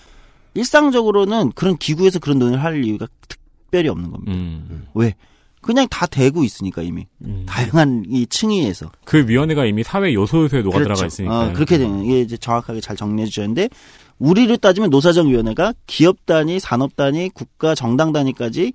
일상적으로는 0.55 1.53
그런 1.55 1.77
기구에서 1.77 2.19
그런 2.21 2.39
논의를 2.39 2.63
할 2.63 2.85
이유가 2.85 3.07
특별히 3.27 3.89
없는 3.89 4.11
겁니다. 4.11 4.33
음. 4.33 4.87
왜? 4.95 5.15
그냥 5.61 5.89
다 5.89 6.05
되고 6.05 6.45
있으니까 6.45 6.83
이미 6.83 7.07
다양한 7.47 8.05
이 8.11 8.27
층위에서 8.27 8.93
그 9.07 9.27
위원회가 9.27 9.65
이미 9.65 9.83
사회 9.83 10.13
요소 10.13 10.45
요소에 10.45 10.61
녹아 10.61 10.79
들어가 10.79 10.95
그렇죠. 10.95 11.07
있으니까. 11.07 11.41
어, 11.41 11.53
그렇게 11.55 11.79
되는 11.79 12.05
이게 12.05 12.21
이제 12.21 12.37
정확하게 12.37 12.83
잘 12.83 12.97
정리해 12.97 13.27
주셨는데 13.27 13.71
우리를 14.19 14.55
따지면 14.59 14.91
노사정 14.91 15.29
위원회가 15.29 15.73
기업 15.87 16.27
단위, 16.27 16.61
산업 16.61 16.97
단위, 16.97 17.31
국가 17.31 17.75
정당 17.75 18.13
단위까지 18.13 18.75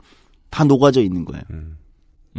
다 0.49 0.63
녹아져 0.63 1.01
있는 1.01 1.25
거예요. 1.25 1.43
음. 1.51 1.77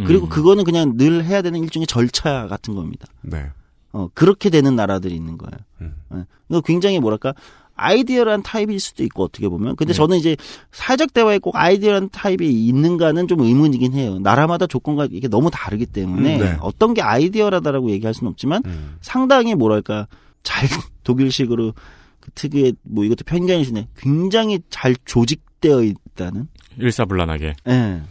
그리고 0.06 0.28
그거는 0.28 0.64
그냥 0.64 0.96
늘 0.96 1.24
해야 1.24 1.42
되는 1.42 1.60
일종의 1.62 1.86
절차 1.86 2.46
같은 2.46 2.74
겁니다. 2.74 3.06
네. 3.22 3.46
어, 3.92 4.08
그렇게 4.14 4.50
되는 4.50 4.76
나라들이 4.76 5.14
있는 5.14 5.36
거예요. 5.36 5.92
어, 6.10 6.24
이거 6.48 6.60
굉장히 6.60 7.00
뭐랄까, 7.00 7.34
아이디어란 7.74 8.42
타입일 8.42 8.78
수도 8.78 9.02
있고, 9.04 9.24
어떻게 9.24 9.48
보면. 9.48 9.74
근데 9.76 9.92
네. 9.92 9.96
저는 9.96 10.18
이제 10.18 10.36
사회적 10.70 11.12
대화에 11.14 11.38
꼭 11.38 11.56
아이디어란 11.56 12.10
타입이 12.10 12.66
있는가는 12.66 13.26
좀 13.26 13.40
의문이긴 13.40 13.94
해요. 13.94 14.18
나라마다 14.18 14.66
조건과 14.66 15.08
이게 15.10 15.28
너무 15.28 15.50
다르기 15.50 15.86
때문에 15.86 16.36
음, 16.36 16.40
네. 16.40 16.56
어떤 16.60 16.94
게 16.94 17.02
아이디어라다라고 17.02 17.90
얘기할 17.90 18.12
수는 18.14 18.30
없지만 18.30 18.62
상당히 19.00 19.54
뭐랄까, 19.54 20.06
잘, 20.42 20.68
독일식으로 21.04 21.72
그 22.20 22.30
특유의 22.32 22.74
뭐 22.82 23.04
이것도 23.04 23.24
편견이시네. 23.24 23.88
굉장히 23.96 24.60
잘 24.68 24.94
조직되어 25.04 25.82
있다는? 25.82 26.48
일사불란하게. 26.78 27.54
예. 27.68 28.02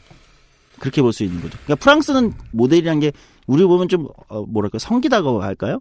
그렇게 0.80 1.02
볼 1.02 1.12
수 1.14 1.24
있는 1.24 1.42
거죠. 1.42 1.58
그러니까 1.66 1.76
프랑스는 1.84 2.34
모델이란 2.52 3.00
게 3.00 3.12
우리 3.48 3.64
보면 3.66 3.88
좀 3.90 4.08
어, 4.28 4.44
뭐랄까 4.46 4.80
성기다고 4.80 5.42
할까요? 5.44 5.80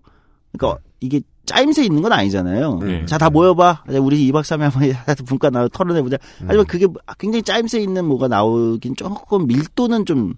그러니까 0.52 0.80
이게 1.00 1.20
짜임새 1.46 1.84
있는 1.84 2.02
건 2.02 2.12
아니잖아요. 2.12 2.78
네. 2.82 3.06
자다 3.06 3.30
모여봐. 3.30 3.84
자, 3.90 4.00
우리 4.00 4.30
2박 4.30 4.40
3일 4.42 4.60
한번 4.60 4.92
분과 5.26 5.50
나와 5.50 5.68
털어내보자. 5.68 6.16
하지만 6.46 6.66
그게 6.66 6.86
굉장히 7.18 7.42
짜임새 7.42 7.80
있는 7.80 8.04
뭐가 8.06 8.28
나오긴 8.28 8.96
조금 8.96 9.46
밀도는 9.46 10.04
좀 10.04 10.34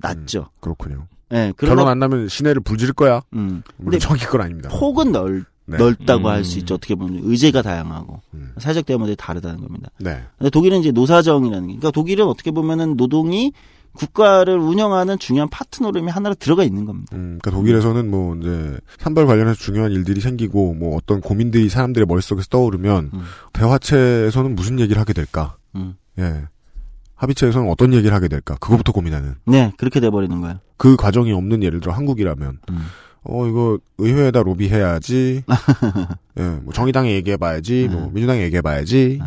낮죠. 0.00 0.48
그렇군요. 0.60 1.06
예. 1.32 1.52
결혼 1.58 1.86
안 1.88 1.98
나면 1.98 2.28
시내를 2.28 2.60
불질 2.62 2.92
거야. 2.92 3.20
음. 3.34 3.62
물론 3.76 3.98
정확히 4.00 4.24
그건 4.26 4.42
아닙니다. 4.42 4.68
폭은 4.70 5.12
넓 5.12 5.44
네. 5.66 5.76
넓다고 5.76 6.28
음. 6.28 6.32
할수 6.32 6.58
있죠. 6.60 6.74
어떻게 6.76 6.94
보면 6.94 7.20
의제가 7.24 7.60
다양하고 7.60 8.22
사회적 8.58 8.86
대화 8.86 8.98
모델이 8.98 9.16
다르다는 9.16 9.60
겁니다. 9.60 9.90
네. 9.98 10.22
근데 10.38 10.48
독일은 10.50 10.80
이제 10.80 10.92
노사정이라는 10.92 11.60
게, 11.68 11.74
그러니까 11.74 11.90
독일은 11.90 12.26
어떻게 12.26 12.50
보면은 12.52 12.96
노동이 12.96 13.52
국가를 13.98 14.56
운영하는 14.58 15.18
중요한 15.18 15.48
파트너름이 15.48 16.10
하나로 16.10 16.34
들어가 16.36 16.62
있는 16.62 16.84
겁니다. 16.84 17.14
음, 17.14 17.38
그러니까 17.40 17.50
독일에서는 17.50 18.10
뭐 18.10 18.36
이제 18.36 18.78
산발 18.98 19.26
관련해서 19.26 19.58
중요한 19.58 19.90
일들이 19.90 20.20
생기고 20.20 20.74
뭐 20.74 20.96
어떤 20.96 21.20
고민들이 21.20 21.68
사람들의 21.68 22.06
머릿속에서 22.06 22.46
떠오르면 22.48 23.10
대화체에서는 23.52 24.54
무슨 24.54 24.78
얘기를 24.78 25.00
하게 25.00 25.12
될까? 25.12 25.56
음. 25.74 25.96
예. 26.18 26.44
합의체에서는 27.16 27.68
어떤 27.68 27.92
얘기를 27.94 28.14
하게 28.14 28.28
될까? 28.28 28.54
그거부터 28.60 28.92
고민하는. 28.92 29.34
네, 29.44 29.72
그렇게 29.76 29.98
돼버리는 29.98 30.40
거예요. 30.40 30.60
그 30.76 30.94
과정이 30.94 31.32
없는 31.32 31.64
예를 31.64 31.80
들어 31.80 31.92
한국이라면 31.92 32.60
어 33.24 33.46
이거 33.48 33.78
의회에다 33.98 34.44
로비해야지. 34.44 35.42
예, 36.38 36.42
뭐 36.62 36.72
정의당에 36.72 37.12
얘기해봐야지. 37.14 37.88
뭐 37.90 38.10
민주당에 38.12 38.42
얘기해봐야지. 38.42 39.20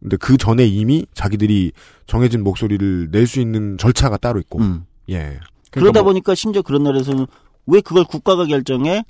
근데 0.00 0.16
그 0.16 0.36
전에 0.36 0.64
이미 0.66 1.06
자기들이 1.14 1.72
정해진 2.06 2.44
목소리를 2.44 3.08
낼 3.10 3.26
수 3.26 3.40
있는 3.40 3.76
절차가 3.78 4.16
따로 4.16 4.38
있고. 4.40 4.58
음. 4.60 4.84
예. 5.10 5.38
그러다 5.70 6.02
보니까 6.02 6.34
심지어 6.34 6.62
그런 6.62 6.82
나라에서는 6.84 7.26
왜 7.66 7.80
그걸 7.80 8.04
국가가 8.04 8.44
결정해? 8.46 9.04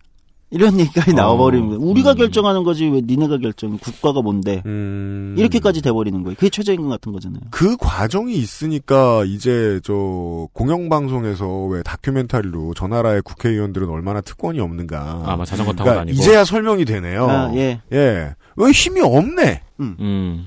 이런 0.51 0.80
얘기까지 0.80 1.12
나와버리는 1.12 1.68
거예요. 1.68 1.80
우리가 1.82 2.14
결정하는 2.14 2.64
거지 2.64 2.86
왜 2.86 3.03
니네가 3.03 3.36
결정해? 3.36 3.76
국가가 3.82 4.22
뭔데? 4.22 4.62
이렇게까지 5.36 5.82
돼버리는 5.82 6.22
거예요. 6.22 6.36
그게 6.36 6.49
최저임금 6.49 6.89
같은 6.89 7.12
거잖아요. 7.12 7.43
그 7.51 7.76
과정이 7.76 8.34
있으니까 8.34 9.24
이제 9.26 9.78
저 9.84 10.49
공영방송에서 10.55 11.64
왜 11.66 11.82
다큐멘터리로 11.82 12.72
저 12.74 12.89
나라의 12.89 13.20
국회의원들은 13.22 13.89
얼마나 13.91 14.22
특권이 14.22 14.59
없는가. 14.59 15.22
아마 15.26 15.45
자전거 15.45 15.72
타고 15.72 15.84
그러니까 15.84 16.01
다니고. 16.07 16.18
이제야 16.22 16.45
설명이 16.45 16.86
되네요. 16.86 17.28
아, 17.28 17.53
예. 17.55 17.80
예. 17.93 18.34
왜 18.57 18.70
힘이 18.70 19.03
없네. 19.03 19.62
음. 19.80 20.47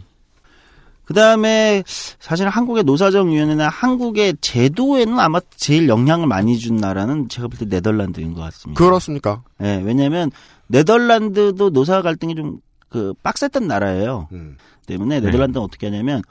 그 1.04 1.14
다음에 1.14 1.84
사실 2.20 2.48
한국의 2.48 2.84
노사정위원회나 2.84 3.68
한국의 3.70 4.36
제도에는 4.42 5.20
아마 5.20 5.40
제일 5.56 5.90
영향을 5.90 6.28
많이 6.28 6.58
준 6.58 6.78
나라는 6.78 7.28
제가 7.30 7.48
볼 7.48 7.58
때 7.60 7.66
네덜란드인 7.66 8.34
것 8.34 8.42
같습니다. 8.42 8.78
그렇습니까? 8.84 9.44
예, 9.62 9.82
왜냐하면 9.84 10.32
네덜란드도 10.68 11.72
노사 11.72 12.02
갈등이 12.02 12.36
좀 12.36 12.60
그 12.92 13.14
빡셌던 13.24 13.68
나라예요. 13.68 14.28
음. 14.34 14.58
때문에 14.86 15.22
네덜란드는 15.22 15.64
어떻게 15.64 15.88
하냐면 15.88 16.22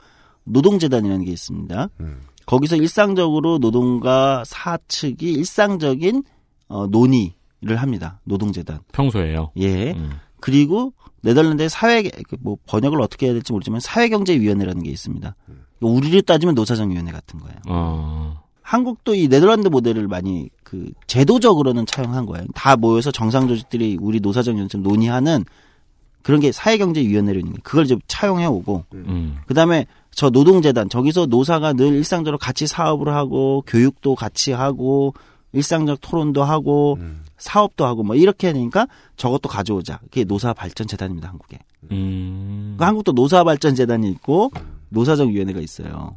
노동재단이라는 0.45 1.25
게 1.25 1.33
있습니다. 1.33 1.89
음. 2.01 2.21
거기서 2.45 2.77
일상적으로 2.77 3.59
노동가 3.59 4.43
사측이 4.47 5.33
일상적인 5.33 6.23
어, 6.69 6.87
논의를 6.87 7.77
합니다. 7.77 8.21
노동재단. 8.25 8.81
평소에요. 8.93 9.53
예. 9.57 9.93
음. 9.93 10.11
그리고 10.39 10.93
네덜란드의 11.23 11.69
사회 11.69 12.03
그뭐 12.03 12.59
번역을 12.67 13.01
어떻게 13.01 13.27
해야 13.27 13.33
될지 13.35 13.53
모르지만 13.53 13.81
사회경제위원회라는 13.81 14.83
게 14.83 14.91
있습니다. 14.91 15.37
우리를 15.81 16.23
따지면 16.23 16.55
노사정위원회 16.55 17.13
같은 17.13 17.41
거예요. 17.41 17.57
어. 17.69 18.43
한국도 18.63 19.15
이 19.15 19.29
네덜란드 19.29 19.69
모델을 19.69 20.07
많이 20.07 20.49
그 20.63 20.91
제도적으로는 21.07 21.87
차용한 21.87 22.27
거예요. 22.27 22.47
다 22.55 22.77
모여서 22.77 23.11
정상 23.11 23.49
조직들이 23.49 23.99
우리 24.01 24.21
노사정위원회처럼 24.21 24.85
논의하는 24.85 25.45
그런 26.23 26.41
게 26.41 26.53
사회경제위원회로 26.53 27.39
있는 27.39 27.53
거예요. 27.53 27.61
그걸 27.65 27.85
이제 27.85 27.97
차용해 28.07 28.47
오고 28.47 28.85
음. 28.95 29.39
그다음에 29.47 29.87
저 30.13 30.31
노동재단 30.31 30.89
저기서 30.89 31.27
노사가 31.27 31.73
늘 31.73 31.95
일상적으로 31.95 32.39
같이 32.39 32.67
사업을 32.67 33.15
하고 33.15 33.65
교육도 33.67 34.15
같이 34.15 34.53
하고 34.53 35.15
일상적 35.53 36.01
토론도 36.01 36.45
하고 36.45 36.99
사업도 37.41 37.85
하고 37.85 38.03
뭐 38.05 38.15
이렇게 38.15 38.53
되니까 38.53 38.87
저것도 39.17 39.49
가져오자. 39.49 39.99
그게 40.05 40.25
노사발전재단입니다 40.25 41.29
한국에. 41.29 41.59
음. 41.91 42.77
그 42.79 42.85
한국도 42.85 43.13
노사발전재단이 43.13 44.09
있고 44.11 44.51
노사정위원회가 44.91 45.61
있어요. 45.61 46.15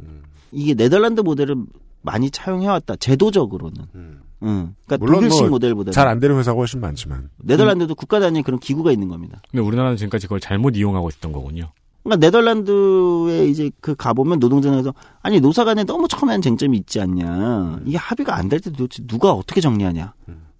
이게 0.51 0.74
네덜란드 0.76 1.21
모델을 1.21 1.55
많이 2.01 2.30
차용해왔다 2.30 2.97
제도적으로는. 2.97 3.86
응. 3.95 4.76
그러니까 4.86 4.97
물론 4.99 5.21
독일식 5.21 5.41
뭐 5.43 5.49
모델보다 5.51 5.91
잘안 5.91 6.19
되는 6.19 6.38
회사가 6.38 6.57
훨씬 6.57 6.80
많지만. 6.82 7.30
네덜란드도 7.38 7.95
국가 7.95 8.19
단위 8.19 8.41
그런 8.43 8.59
기구가 8.59 8.91
있는 8.91 9.07
겁니다. 9.07 9.41
근데 9.49 9.61
우리나라는 9.63 9.95
지금까지 9.97 10.28
그걸 10.28 10.39
잘못 10.41 10.76
이용하고 10.76 11.09
있었던 11.09 11.32
거군요. 11.32 11.71
그러니까 12.03 12.26
네덜란드에 12.26 13.47
이제 13.47 13.71
그 13.80 13.95
가보면 13.95 14.39
노동자에서 14.39 14.93
아니 15.21 15.39
노사 15.39 15.63
간에 15.63 15.86
너무 15.86 16.09
첨예한 16.09 16.41
쟁점이 16.41 16.78
있지 16.78 16.99
않냐. 16.99 17.80
이게 17.86 17.95
합의가 17.97 18.36
안 18.36 18.49
될 18.49 18.59
때 18.59 18.69
도대체 18.71 19.01
누가 19.07 19.32
어떻게 19.32 19.61
정리하냐. 19.61 20.13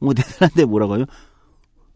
뭐 0.04 0.14
네덜란드에 0.14 0.66
뭐라고 0.66 0.98
해요? 0.98 1.06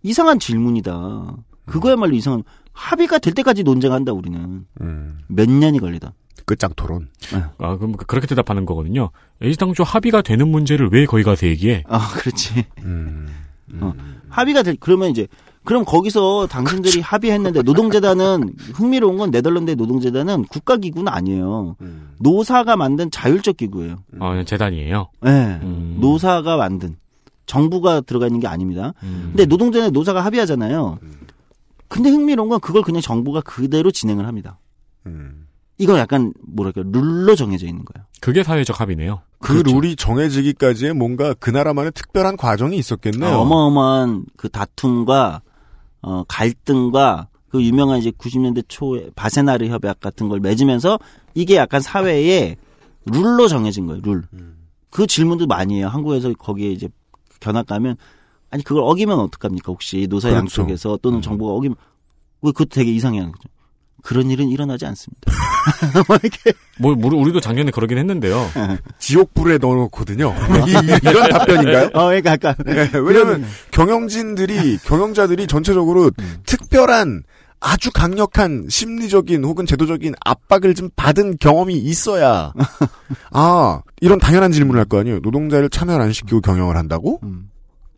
이상한 0.04 0.40
질문이다. 0.40 1.36
그거야말로 1.66 2.16
이상한 2.16 2.44
합의가 2.72 3.20
될 3.20 3.34
때까지 3.34 3.64
논쟁한다 3.64 4.14
우리는. 4.14 4.66
음. 4.82 5.20
몇 5.28 5.50
년이 5.50 5.80
걸리다. 5.80 6.14
끝장 6.46 6.72
토론. 6.78 7.10
아, 7.58 7.76
그럼 7.76 7.94
그렇게 7.94 8.26
대답하는 8.26 8.66
거거든요. 8.66 9.10
애시당초 9.44 9.84
합의가 9.84 10.22
되는 10.22 10.48
문제를 10.48 10.90
왜 10.92 11.06
거기 11.06 11.24
가서 11.24 11.46
얘기해? 11.48 11.84
아, 11.88 12.08
그렇지. 12.16 12.66
음. 12.84 13.28
어. 13.82 13.94
합의가 14.30 14.64
될 14.64 14.78
그러면 14.80 15.10
이제 15.10 15.28
그럼 15.66 15.84
거기서 15.84 16.48
당신들이 16.48 17.02
합의했는데 17.02 17.64
노동재단은 17.64 18.54
흥미로운 18.74 19.18
건 19.18 19.32
네덜란드의 19.32 19.76
노동재단은 19.76 20.46
국가기구는 20.46 21.12
아니에요. 21.12 21.76
노사가 22.20 22.78
만든 22.78 23.12
자율적 23.12 23.58
기구예요. 23.58 23.96
어, 24.20 24.30
그냥 24.30 24.46
재단이에요. 24.46 25.10
네. 25.22 25.60
음. 25.64 25.98
노사가 26.00 26.56
만든 26.56 26.96
정부가 27.48 28.02
들어가 28.02 28.28
있는 28.28 28.40
게 28.40 28.48
아닙니다. 28.48 28.94
음. 29.02 29.30
근데 29.30 29.46
노동재단 29.46 29.92
노사가 29.92 30.24
합의하잖아요. 30.24 31.00
근데 31.88 32.10
흥미로운 32.10 32.50
건 32.50 32.60
그걸 32.60 32.84
그냥 32.84 33.02
정부가 33.02 33.42
그대로 33.42 33.90
진행을 33.90 34.28
합니다. 34.28 34.60
음. 35.08 35.48
이거 35.80 35.98
약간 35.98 36.34
뭐랄까 36.46 36.84
룰로 36.86 37.36
정해져 37.36 37.66
있는 37.68 37.86
거예요. 37.86 38.06
그게 38.20 38.44
사회적 38.44 38.80
합의네요. 38.80 39.22
그 39.40 39.54
룰이 39.54 39.96
정해지기까지의 39.96 40.94
뭔가 40.94 41.34
그 41.36 41.50
나라만의 41.50 41.92
특별한 41.94 42.36
과정이 42.38 42.78
있었겠네요. 42.78 43.30
어마어마한 43.30 44.26
그 44.36 44.50
다툼과 44.50 45.42
어, 46.02 46.24
갈등과 46.28 47.28
그 47.50 47.64
유명한 47.64 48.00
이제 48.00 48.12
90년대 48.12 48.66
초에 48.68 49.10
바세나르 49.16 49.68
협약 49.68 50.00
같은 50.00 50.30
걸 50.30 50.40
맺으면서 50.40 51.00
이게 51.36 51.56
약간 51.56 51.80
사회에 51.80 52.58
룰로 53.06 53.48
정해진 53.48 53.86
거예요. 53.86 54.02
룰. 54.04 54.24
그 54.90 55.06
질문도 55.06 55.46
많이 55.46 55.78
해요. 55.78 55.88
한국에서 55.88 56.34
거기에 56.34 56.72
이제 56.72 56.90
견학 57.40 57.66
가면 57.68 57.96
아니 58.50 58.64
그걸 58.64 58.84
어기면 58.84 59.20
어떡합니까? 59.20 59.72
혹시 59.72 60.08
노사 60.10 60.30
그렇죠. 60.30 60.62
양쪽에서 60.62 61.00
또는 61.02 61.22
정부가 61.22 61.52
어기면 61.54 61.76
왜 62.42 62.52
그것도 62.52 62.70
되게 62.70 62.92
이상해 62.92 63.20
하는 63.20 63.32
거죠. 63.32 63.50
그런 64.04 64.30
일은 64.30 64.48
일어나지 64.50 64.86
않습니다. 64.86 65.20
뭐 66.80 66.96
우리- 66.98 67.16
우리도 67.18 67.42
작년에 67.42 67.72
그러긴 67.72 67.98
했는데요. 67.98 68.50
지옥불에 69.00 69.58
넣어놓거든요. 69.58 70.34
이, 70.68 71.06
런 71.12 71.30
답변인가요? 71.30 71.86
어, 71.94 72.06
그러니까 72.08 72.32
약간 72.32 72.56
네, 72.66 72.90
왜냐하면 72.94 73.44
경영진들이 73.72 74.78
경영자들이 74.86 75.48
전체적으로 75.48 76.12
특별한 76.46 77.24
아주 77.60 77.92
강력한 77.92 78.68
심리적인 78.70 79.44
혹은 79.44 79.66
제도적인 79.66 80.14
압박을 80.24 80.76
좀 80.76 80.90
받은 80.96 81.38
경험이 81.40 81.76
있어야 81.76 82.54
아 83.32 83.82
이런 84.00 84.20
당연한 84.20 84.52
질문을 84.52 84.80
할 84.80 84.88
거 84.88 85.00
아니에요. 85.00 85.20
노동자를 85.20 85.70
참여를 85.70 86.06
안 86.06 86.14
시키고 86.14 86.42
경영을 86.42 86.78
한다고? 86.78 87.20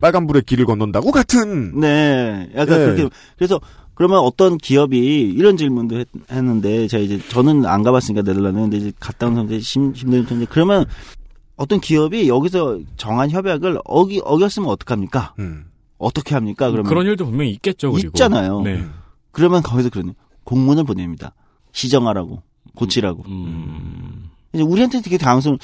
빨간불에 0.00 0.40
길을 0.46 0.64
건넌다고 0.66 1.12
같은 1.12 1.78
네, 1.78 2.48
약간 2.56 2.78
네. 2.78 2.84
그렇게 2.86 3.08
그래서 3.36 3.60
그러면 3.94 4.20
어떤 4.20 4.56
기업이 4.56 4.96
이런 5.36 5.58
질문도 5.58 5.98
했, 6.00 6.08
는데 6.42 6.88
제가 6.88 7.02
이제 7.02 7.20
저는 7.28 7.66
안 7.66 7.82
가봤으니까 7.82 8.22
네덜란드 8.22 8.58
근데 8.60 8.76
이제 8.78 8.92
갔다 8.98 9.26
온 9.26 9.34
사람들이 9.34 9.60
심, 9.60 9.92
힘든 9.94 10.24
텐데 10.24 10.46
그러면 10.48 10.86
어떤 11.56 11.80
기업이 11.80 12.26
여기서 12.28 12.80
정한 12.96 13.30
협약을 13.30 13.78
어기 13.84 14.22
어겼으면 14.24 14.70
어떡합니까? 14.70 15.34
음. 15.38 15.66
어떻게 15.98 16.34
합니까? 16.34 16.70
그러면 16.70 16.88
그런 16.88 17.04
일도 17.04 17.26
분명히 17.26 17.50
있겠죠. 17.50 17.92
그리고. 17.92 18.08
있잖아요. 18.08 18.62
네. 18.62 18.82
그러면 19.32 19.62
거기서 19.62 19.90
그러네 19.90 20.14
공문을 20.44 20.84
보냅니다. 20.84 21.34
시정하라고 21.72 22.42
고치라고. 22.74 23.24
음. 23.26 24.30
이제 24.52 24.62
우리한테 24.62 25.00
되게 25.00 25.18
당황스러운 25.18 25.58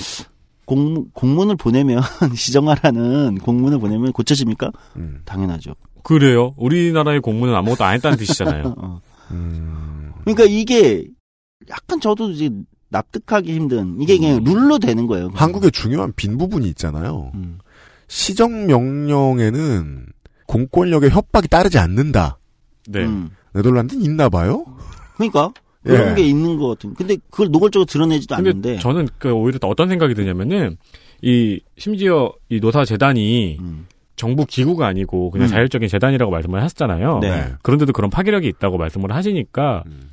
공, 0.65 1.09
공문을 1.13 1.57
보내면 1.57 2.03
시정하라는 2.35 3.39
공문을 3.39 3.79
보내면 3.79 4.13
고쳐집니까? 4.13 4.71
음. 4.97 5.21
당연하죠. 5.25 5.75
그래요. 6.03 6.55
우리나라의 6.57 7.21
공무는 7.21 7.55
아무것도 7.55 7.85
안 7.85 7.95
했다는 7.95 8.19
뜻이잖아요. 8.19 8.75
어. 8.79 9.01
음. 9.31 10.13
그러니까 10.23 10.45
이게 10.45 11.07
약간 11.69 12.01
저도 12.01 12.31
이제 12.31 12.51
납득하기 12.89 13.53
힘든 13.53 14.01
이게 14.01 14.17
그냥 14.19 14.45
룰로 14.45 14.79
되는 14.79 15.07
거예요. 15.07 15.31
한국의 15.35 15.73
중요한 15.73 16.13
빈 16.15 16.39
부분이 16.39 16.69
있잖아요. 16.71 17.33
음. 17.35 17.59
시정 18.09 18.67
명령에는 18.67 20.07
공권력의 20.47 21.11
협박이 21.11 21.49
따르지 21.49 21.79
않는다. 21.79 22.39
네. 22.89 23.05
음. 23.05 23.31
네덜란드는 23.57 24.05
있나 24.05 24.29
봐요? 24.29 24.65
그러니까 25.17 25.53
그런 25.83 26.11
예. 26.11 26.15
게 26.15 26.23
있는 26.29 26.59
것 26.59 26.69
같은. 26.69 26.95
근데 26.95 27.17
그걸 27.31 27.51
노골적으로 27.51 27.87
드러내지도 27.87 28.37
근데 28.37 28.51
않는데. 28.51 28.79
저는 28.79 29.09
그 29.19 29.31
오히려 29.31 29.59
또 29.59 29.69
어떤 29.69 29.89
생각이 29.89 30.15
드냐면은 30.15 30.77
이 31.23 31.61
심지어 31.79 32.33
이 32.49 32.61
노사 32.61 32.85
재단이 32.85 33.59
정부 34.17 34.45
기구가 34.47 34.87
아니고 34.87 35.31
그냥 35.31 35.47
음. 35.47 35.51
자율적인 35.51 35.89
재단이라고 35.89 36.31
말씀을 36.33 36.63
하셨잖아요. 36.63 37.21
네. 37.21 37.55
그런데도 37.63 37.93
그런 37.93 38.11
파괴력이 38.11 38.49
있다고 38.49 38.79
말씀을 38.79 39.13
하시니까 39.13 39.85
음. 39.87 40.11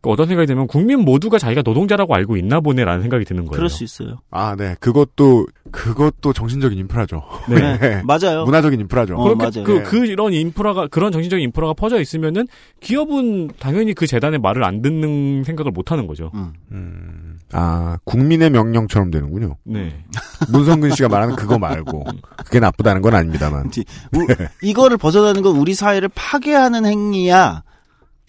그 0.00 0.10
어떤 0.10 0.28
생각이 0.28 0.46
들면 0.46 0.68
국민 0.68 1.00
모두가 1.00 1.38
자기가 1.38 1.62
노동자라고 1.64 2.14
알고 2.14 2.36
있나 2.36 2.60
보네라는 2.60 3.02
생각이 3.02 3.24
드는 3.24 3.46
거예요. 3.46 3.56
그럴 3.56 3.68
수 3.68 3.82
있어요. 3.82 4.18
아, 4.30 4.54
네. 4.56 4.76
그것도 4.78 5.46
그것도 5.72 6.32
정신적인 6.32 6.78
인프라죠. 6.78 7.22
네. 7.48 8.00
맞아요. 8.04 8.44
문화적인 8.44 8.78
인프라죠. 8.80 9.16
어, 9.16 9.24
그렇게 9.24 9.60
맞아요. 9.60 9.64
그, 9.64 9.72
네. 9.72 9.82
그런 9.82 10.32
인프라가 10.32 10.86
그런 10.86 11.10
정신적인 11.12 11.42
인프라가 11.44 11.74
퍼져 11.74 12.00
있으면은 12.00 12.46
기업은 12.80 13.50
당연히 13.58 13.92
그 13.92 14.06
재단의 14.06 14.38
말을 14.38 14.62
안 14.64 14.82
듣는 14.82 15.42
생각을 15.44 15.72
못 15.72 15.90
하는 15.90 16.06
거죠. 16.06 16.30
음. 16.34 16.52
음. 16.70 17.38
아, 17.52 17.98
국민의 18.04 18.50
명령처럼 18.50 19.10
되는군요. 19.10 19.56
네. 19.64 20.04
문성근 20.52 20.90
씨가 20.92 21.08
말하는 21.08 21.34
그거 21.34 21.58
말고 21.58 22.04
그게 22.44 22.60
나쁘다는 22.60 23.02
건 23.02 23.14
아닙니다만. 23.14 23.64
그치. 23.64 23.84
우- 24.14 24.26
이거를 24.62 24.96
벗어나는 24.96 25.42
건 25.42 25.56
우리 25.56 25.74
사회를 25.74 26.08
파괴하는 26.14 26.86
행위야. 26.86 27.62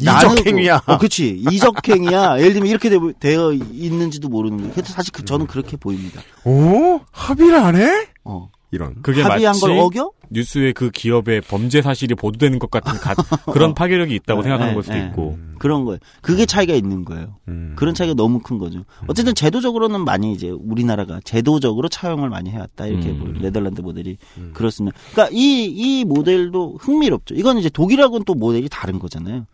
나는 0.03 0.33
이적 0.33 0.45
행위야. 0.47 0.81
어, 0.85 0.97
그치. 0.97 1.41
이적 1.51 1.87
행위야. 1.87 2.39
예를 2.39 2.53
들면 2.53 2.69
이렇게 2.69 2.89
되, 2.89 2.97
되어 3.19 3.53
있는지도 3.53 4.29
모르는. 4.29 4.71
그래서 4.71 4.93
사실 4.93 5.11
그, 5.11 5.25
저는 5.25 5.47
그렇게 5.47 5.77
보입니다. 5.77 6.21
오? 6.45 6.99
합의를 7.11 7.55
안 7.55 7.75
해? 7.75 8.07
어. 8.23 8.49
이런. 8.71 9.01
그게 9.01 9.23
합의한 9.23 9.53
마치 9.53 9.61
걸 9.61 9.79
어겨? 9.79 10.11
뉴스에 10.29 10.73
그 10.73 10.91
기업의 10.91 11.41
범죄 11.41 11.81
사실이 11.81 12.13
보도되는 12.13 12.59
것 12.59 12.69
같은 12.69 12.93
가- 12.99 13.15
그런 13.51 13.73
파괴력이 13.73 14.13
있다고 14.13 14.41
네, 14.41 14.43
생각하는 14.43 14.71
네, 14.71 14.73
걸 14.75 14.83
수도 14.83 14.95
네. 14.95 15.07
있고. 15.07 15.39
그런 15.57 15.85
거예요. 15.85 15.97
그게 16.21 16.45
차이가 16.45 16.75
있는 16.75 17.03
거예요. 17.03 17.37
음. 17.47 17.73
그런 17.75 17.95
차이가 17.95 18.13
너무 18.13 18.37
큰 18.39 18.59
거죠. 18.59 18.85
어쨌든 19.07 19.33
제도적으로는 19.33 20.05
많이 20.05 20.31
이제 20.33 20.51
우리나라가 20.51 21.19
제도적으로 21.23 21.89
차용을 21.89 22.29
많이 22.29 22.51
해왔다. 22.51 22.85
이렇게 22.85 23.09
음. 23.09 23.19
뭐 23.19 23.41
네덜란드 23.41 23.81
모델이 23.81 24.17
그렇습니다. 24.53 24.95
그러니까 25.13 25.35
이, 25.35 25.65
이 25.65 26.05
모델도 26.05 26.77
흥미롭죠. 26.79 27.33
이건 27.33 27.57
이제 27.57 27.69
독일하고는 27.69 28.23
또 28.23 28.35
모델이 28.35 28.69
다른 28.69 28.99
거잖아요. 28.99 29.47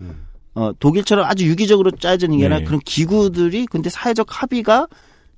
어, 0.56 0.72
독일처럼 0.80 1.26
아주 1.26 1.46
유기적으로 1.48 1.92
짜여지는 1.92 2.38
게 2.38 2.46
아니라 2.46 2.60
네. 2.60 2.66
그런 2.66 2.80
기구들이 2.80 3.68
근데 3.68 3.90
사회적 3.90 4.42
합의가 4.42 4.88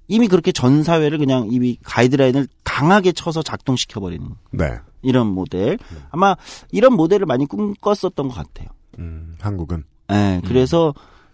이미 0.08 0.28
그렇게 0.28 0.52
전 0.52 0.84
사회를 0.84 1.18
그냥 1.18 1.50
이미 1.52 1.78
가이드라인을 1.84 2.48
강하게 2.64 3.12
쳐서 3.12 3.42
작동시켜 3.42 4.00
버리는 4.00 4.26
네. 4.52 4.80
이런 5.02 5.28
모델. 5.28 5.78
아마 6.12 6.36
이런 6.72 6.94
모델을 6.94 7.26
많이 7.26 7.46
꿈꿨었던 7.46 8.28
것 8.28 8.34
같아요. 8.34 8.70
음, 9.00 9.36
한국은. 9.42 9.84
네, 10.08 10.42
그래서 10.46 10.94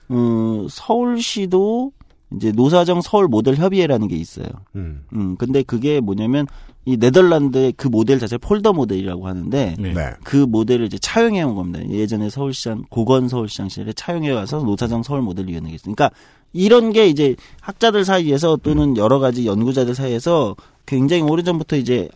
음, 0.09 0.67
서울시도 0.69 1.91
이제 2.35 2.51
노사정 2.51 3.01
서울 3.01 3.27
모델 3.27 3.55
협의회라는 3.55 4.07
게 4.07 4.15
있어요. 4.15 4.47
음. 4.75 5.05
음, 5.13 5.35
근데 5.37 5.61
그게 5.61 5.99
뭐냐면 5.99 6.47
이 6.85 6.97
네덜란드의 6.97 7.73
그 7.73 7.87
모델 7.87 8.19
자체 8.19 8.37
폴더 8.37 8.73
모델이라고 8.73 9.27
하는데 9.27 9.75
네. 9.79 9.93
네. 9.93 10.11
그 10.23 10.37
모델을 10.37 10.85
이제 10.85 10.97
차용해 10.97 11.41
온 11.43 11.55
겁니다. 11.55 11.87
예전에 11.89 12.29
서울시장 12.29 12.83
고건 12.89 13.29
서울시장 13.29 13.69
시절에 13.69 13.93
차용해 13.93 14.31
와서 14.31 14.57
노사정 14.59 15.03
서울 15.03 15.21
모델 15.21 15.47
위원회가 15.47 15.73
있어요. 15.75 15.95
그러니까 15.95 16.11
이런 16.51 16.91
게 16.91 17.07
이제 17.07 17.35
학자들 17.61 18.03
사이에서 18.03 18.57
또는 18.57 18.97
여러 18.97 19.19
가지 19.19 19.45
연구자들 19.45 19.95
사이에서 19.95 20.55
굉장히 20.85 21.23
오래전부터 21.23 21.77
이제 21.77 22.09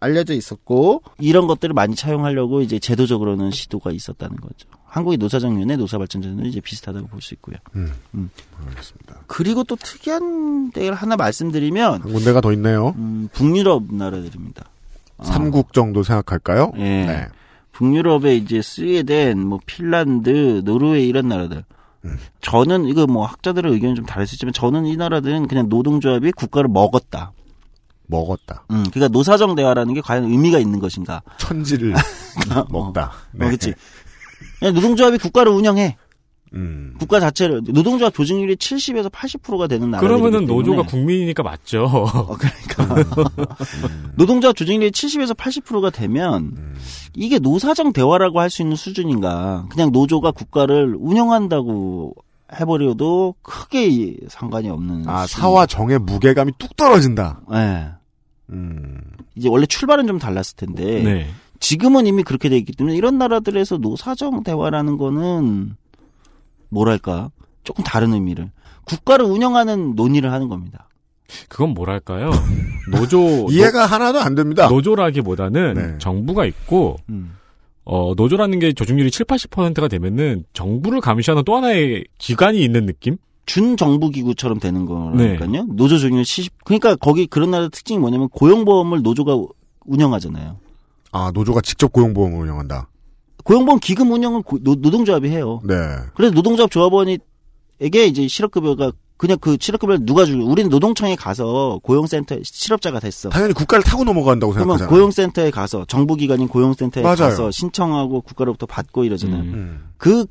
알려져 0.00 0.34
있었고 0.34 1.02
이런 1.18 1.46
것들을 1.46 1.74
많이 1.74 1.94
차용하려고 1.94 2.62
이제 2.62 2.78
제도적으로는 2.78 3.50
시도가 3.50 3.90
있었다는 3.92 4.36
거죠. 4.36 4.68
한국의 4.88 5.18
노사정위원회 5.18 5.76
노사발전전은 5.76 6.46
이제 6.46 6.60
비슷하다고 6.60 7.08
볼 7.08 7.20
수 7.20 7.34
있고요. 7.34 7.56
음. 7.76 7.92
음. 8.14 8.30
알겠습니다. 8.68 9.16
그리고 9.26 9.62
또 9.64 9.76
특이한 9.76 10.70
데를 10.72 10.94
하나 10.94 11.16
말씀드리면 11.16 12.02
한 12.02 12.12
군데가 12.12 12.40
더 12.40 12.52
있네요. 12.54 12.94
음, 12.96 13.28
북유럽 13.32 13.92
나라들입니다. 13.92 14.64
아, 15.18 15.24
삼국 15.24 15.72
정도 15.72 16.02
생각할까요? 16.02 16.72
예. 16.76 16.80
네. 16.80 17.26
북유럽에 17.72 18.34
이제 18.36 18.62
스웨덴, 18.62 19.40
뭐 19.46 19.60
핀란드, 19.66 20.62
노르웨이 20.64 21.06
이런 21.08 21.28
나라들. 21.28 21.64
음. 22.04 22.16
저는 22.40 22.86
이거 22.86 23.06
뭐 23.06 23.26
학자들의 23.26 23.70
의견이 23.72 23.94
좀 23.94 24.06
다를 24.06 24.26
수 24.26 24.34
있지만 24.36 24.52
저는 24.52 24.86
이 24.86 24.96
나라들은 24.96 25.48
그냥 25.48 25.68
노동조합이 25.68 26.32
국가를 26.32 26.68
먹었다. 26.68 27.32
먹었다. 28.10 28.64
음, 28.70 28.84
그러니까 28.90 29.08
노사정 29.08 29.54
대화라는 29.54 29.92
게 29.94 30.00
과연 30.00 30.24
의미가 30.24 30.58
있는 30.58 30.78
것인가? 30.78 31.20
천지를 31.36 31.92
먹다. 32.70 33.12
네. 33.32 33.44
어, 33.44 33.48
그렇지. 33.48 33.74
그냥 34.58 34.74
노동조합이 34.74 35.18
국가를 35.18 35.52
운영해. 35.52 35.96
음. 36.54 36.94
국가 36.98 37.20
자체를 37.20 37.60
노동조합 37.68 38.14
조직률이 38.14 38.56
70에서 38.56 39.10
80%가 39.12 39.66
되는 39.66 39.90
나라. 39.90 40.00
그러면은 40.00 40.46
노조가 40.46 40.82
국민이니까 40.84 41.42
맞죠. 41.42 41.84
어, 41.84 42.36
그러니까 42.38 43.04
노동조합 44.16 44.56
조직률이 44.56 44.90
70에서 44.90 45.36
80%가 45.36 45.90
되면 45.90 46.74
이게 47.14 47.38
노사정 47.38 47.92
대화라고 47.92 48.40
할 48.40 48.48
수 48.48 48.62
있는 48.62 48.76
수준인가? 48.76 49.66
그냥 49.70 49.92
노조가 49.92 50.30
국가를 50.30 50.96
운영한다고 50.98 52.14
해버려도 52.58 53.34
크게 53.42 54.16
상관이 54.28 54.70
없는. 54.70 55.06
아, 55.06 55.26
수준. 55.26 55.42
사와 55.42 55.66
정의 55.66 55.98
무게감이 55.98 56.52
뚝 56.58 56.74
떨어진다. 56.78 57.42
네. 57.50 57.88
음. 58.50 58.98
이제 59.34 59.48
원래 59.50 59.66
출발은 59.66 60.06
좀 60.06 60.18
달랐을 60.18 60.56
텐데 60.56 61.02
네. 61.02 61.30
지금은 61.60 62.06
이미 62.06 62.22
그렇게 62.22 62.48
돼 62.48 62.56
있기 62.56 62.72
때문에 62.72 62.96
이런 62.96 63.18
나라들에서 63.18 63.78
노사정 63.78 64.42
대화라는 64.42 64.96
거는 64.96 65.76
뭐랄까 66.68 67.30
조금 67.64 67.84
다른 67.84 68.12
의미를 68.14 68.50
국가를 68.84 69.24
운영하는 69.24 69.94
논의를 69.94 70.32
하는 70.32 70.48
겁니다. 70.48 70.88
그건 71.48 71.74
뭐랄까요? 71.74 72.30
노조 72.90 73.48
이해가 73.50 73.86
하나도 73.86 74.20
안 74.20 74.34
됩니다. 74.34 74.68
노조라기보다는 74.68 75.74
네. 75.74 75.98
정부가 75.98 76.46
있고 76.46 76.96
음. 77.10 77.34
어, 77.84 78.14
노조라는 78.16 78.58
게 78.58 78.72
조직률이 78.72 79.10
7, 79.10 79.26
80%가 79.26 79.88
되면은 79.88 80.44
정부를 80.52 81.00
감시하는 81.00 81.44
또 81.44 81.56
하나의 81.56 82.04
기관이 82.18 82.62
있는 82.62 82.86
느낌? 82.86 83.16
준정부 83.46 84.10
기구처럼 84.10 84.60
되는 84.60 84.86
네. 85.16 85.38
거니까요. 85.38 85.66
노조 85.70 85.96
조직률 85.98 86.24
70. 86.24 86.52
그러니까 86.64 86.96
거기 86.96 87.26
그런 87.26 87.50
나라 87.50 87.68
특징이 87.68 87.98
뭐냐면 87.98 88.28
고용보험을 88.28 89.00
노조가 89.00 89.42
운영하잖아요. 89.86 90.58
아, 91.12 91.30
노조가 91.34 91.60
직접 91.62 91.92
고용보험을 91.92 92.38
운영한다. 92.40 92.88
고용보험 93.44 93.80
기금 93.80 94.12
운영은 94.12 94.42
고- 94.42 94.58
노, 94.62 94.74
노동조합이 94.74 95.28
해요. 95.30 95.60
네. 95.64 95.74
그래서 96.14 96.34
노동조합 96.34 96.70
조합원이 96.70 97.18
에게 97.80 98.06
이제 98.06 98.26
실업급여가 98.28 98.92
그냥 99.16 99.38
그 99.40 99.56
실업급여를 99.58 100.04
누가 100.04 100.24
주고 100.24 100.44
우리는 100.48 100.68
노동청에 100.70 101.16
가서 101.16 101.80
고용센터 101.82 102.36
실업자가 102.44 103.00
됐어. 103.00 103.28
당연히 103.30 103.52
국가를 103.54 103.82
타고 103.84 104.04
넘어간다고 104.04 104.52
그러면 104.52 104.76
생각하잖아요. 104.76 104.90
고용센터에 104.90 105.50
가서 105.50 105.84
정부기관인 105.86 106.46
고용센터에 106.48 107.02
맞아요. 107.02 107.16
가서 107.16 107.50
신청하고 107.50 108.20
국가로부터 108.20 108.66
받고 108.66 109.04
이러잖아요. 109.04 109.40
음. 109.42 109.88
그 109.96 110.26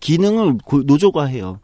기능을 0.00 0.58
고- 0.64 0.82
노조가 0.82 1.26
해요. 1.26 1.60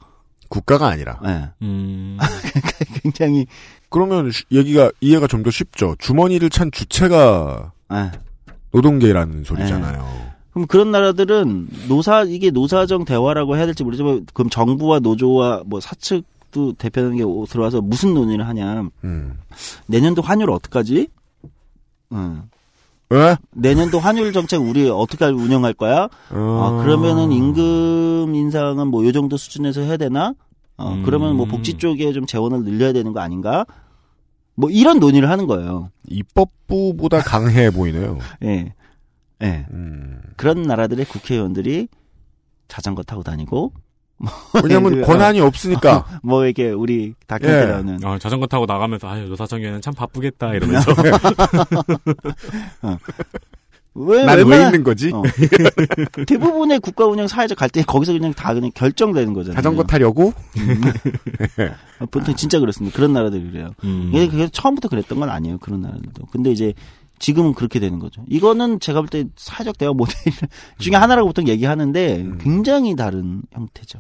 국가가 0.49 0.89
아니라. 0.89 1.19
네. 1.25 1.49
음. 1.63 2.17
굉장히 3.03 3.47
그러면 3.91 4.31
쉬- 4.31 4.45
얘기가 4.53 4.91
이해가 5.01 5.27
좀 5.27 5.43
더 5.43 5.51
쉽죠. 5.51 5.95
주머니를 5.99 6.51
찬 6.51 6.71
주체가 6.71 7.73
네. 7.91 8.11
노동계라는 8.73 9.45
소리잖아요. 9.45 10.29
그럼 10.53 10.67
그런 10.67 10.91
나라들은 10.91 11.69
노사 11.89 12.25
이게 12.25 12.51
노사정 12.51 13.05
대화라고 13.05 13.57
해야 13.57 13.67
될지 13.67 13.85
모르지만 13.85 14.27
그럼 14.35 14.49
정부와 14.51 14.99
노조와 15.01 15.63
뭐 15.67 15.81
사측도 15.81 16.75
대표하는 16.79 17.17
게 17.17 17.23
오- 17.23 17.47
들어와서 17.47 17.81
무슨 17.81 18.15
논의를 18.15 18.47
하냐. 18.49 18.89
음. 19.05 19.39
내년도 19.87 20.23
환율 20.23 20.51
어떡하지? 20.51 21.09
응. 22.13 22.43
왜? 23.11 23.37
내년도 23.53 23.99
환율 24.01 24.33
정책 24.33 24.61
우리 24.61 24.89
어떻게 24.91 25.25
운영할 25.27 25.73
거야? 25.75 26.09
아, 26.31 26.81
그러면은 26.85 27.33
임금 27.33 28.35
인상은 28.35 28.89
뭐 28.89 29.05
요 29.05 29.13
정도 29.13 29.37
수준에서 29.37 29.81
해야 29.83 29.97
되나? 29.97 30.35
어, 30.77 30.93
음. 30.93 31.03
그러면 31.05 31.37
뭐 31.37 31.47
복지 31.47 31.75
쪽에 31.75 32.13
좀 32.13 32.27
재원을 32.27 32.65
늘려야 32.65 32.93
되는 32.93 33.13
거 33.13 33.21
아닌가? 33.21 33.65
뭐 34.59 34.71
이런 34.71 34.99
논의를 34.99 35.31
하는 35.31 35.47
거예요. 35.47 35.93
입법부보다 36.09 37.21
강해 37.21 37.71
보이네요. 37.71 38.19
예. 38.43 38.75
예. 39.41 39.67
음. 39.71 40.21
그런 40.37 40.63
나라들의 40.63 41.05
국회의원들이 41.05 41.87
자전거 42.67 43.05
타고 43.05 43.23
다니고 43.23 43.73
뭐 44.17 44.33
왜냐면 44.65 44.97
그, 44.97 45.03
권한이 45.03 45.41
어, 45.41 45.47
없으니까. 45.47 46.07
뭐 46.25 46.45
이렇게 46.45 46.71
우리 46.71 47.15
다큐멘터리 47.29 47.69
예. 47.69 47.73
나오는 47.73 48.05
어, 48.05 48.19
자전거 48.19 48.49
타고 48.49 48.67
나가면서 48.67 49.09
아유 49.09 49.29
노사정에는 49.29 49.81
참 49.81 49.95
바쁘겠다 49.95 50.53
이러면서 50.55 50.91
왜, 54.01 54.25
난 54.25 54.39
왜 54.47 54.63
있는 54.65 54.85
거지? 54.85 55.11
어. 55.13 55.23
대부분의 56.27 56.81
국가 56.81 57.07
운영 57.07 57.27
사회적 57.27 57.59
갈등이 57.59 57.85
거기서 57.85 58.13
그냥 58.13 58.33
다 58.35 58.55
그냥 58.55 58.71
결정되는 58.75 59.33
거잖아요. 59.35 59.57
자전거 59.57 59.83
타려고? 59.85 60.33
어, 62.01 62.07
보통 62.07 62.35
진짜 62.37 62.61
그렇습니다. 62.61 62.97
그런 62.97 63.13
나라들이 63.13 63.51
그래요. 63.51 63.73
음. 63.85 64.11
이게 64.15 64.29
그게 64.29 64.49
처음부터 64.49 64.89
그랬던 64.89 65.19
건 65.19 65.31
아니에요. 65.31 65.59
그런 65.59 65.81
나라들도. 65.81 66.27
근데 66.31 66.51
이제 66.51 66.73
지금은 67.19 67.55
그렇게 67.55 67.81
되는 67.81 67.99
거죠. 67.99 68.23
이거는 68.29 68.79
제가 68.79 69.01
볼 69.01 69.09
때 69.11 69.25
사회적 69.37 69.77
대화 69.79 69.93
모델 69.93 70.15
중에 70.79 70.95
하나라고 70.95 71.29
보통 71.29 71.49
얘기하는데 71.49 72.17
음. 72.19 72.39
굉장히 72.41 72.95
다른 72.95 73.43
형태죠. 73.53 73.99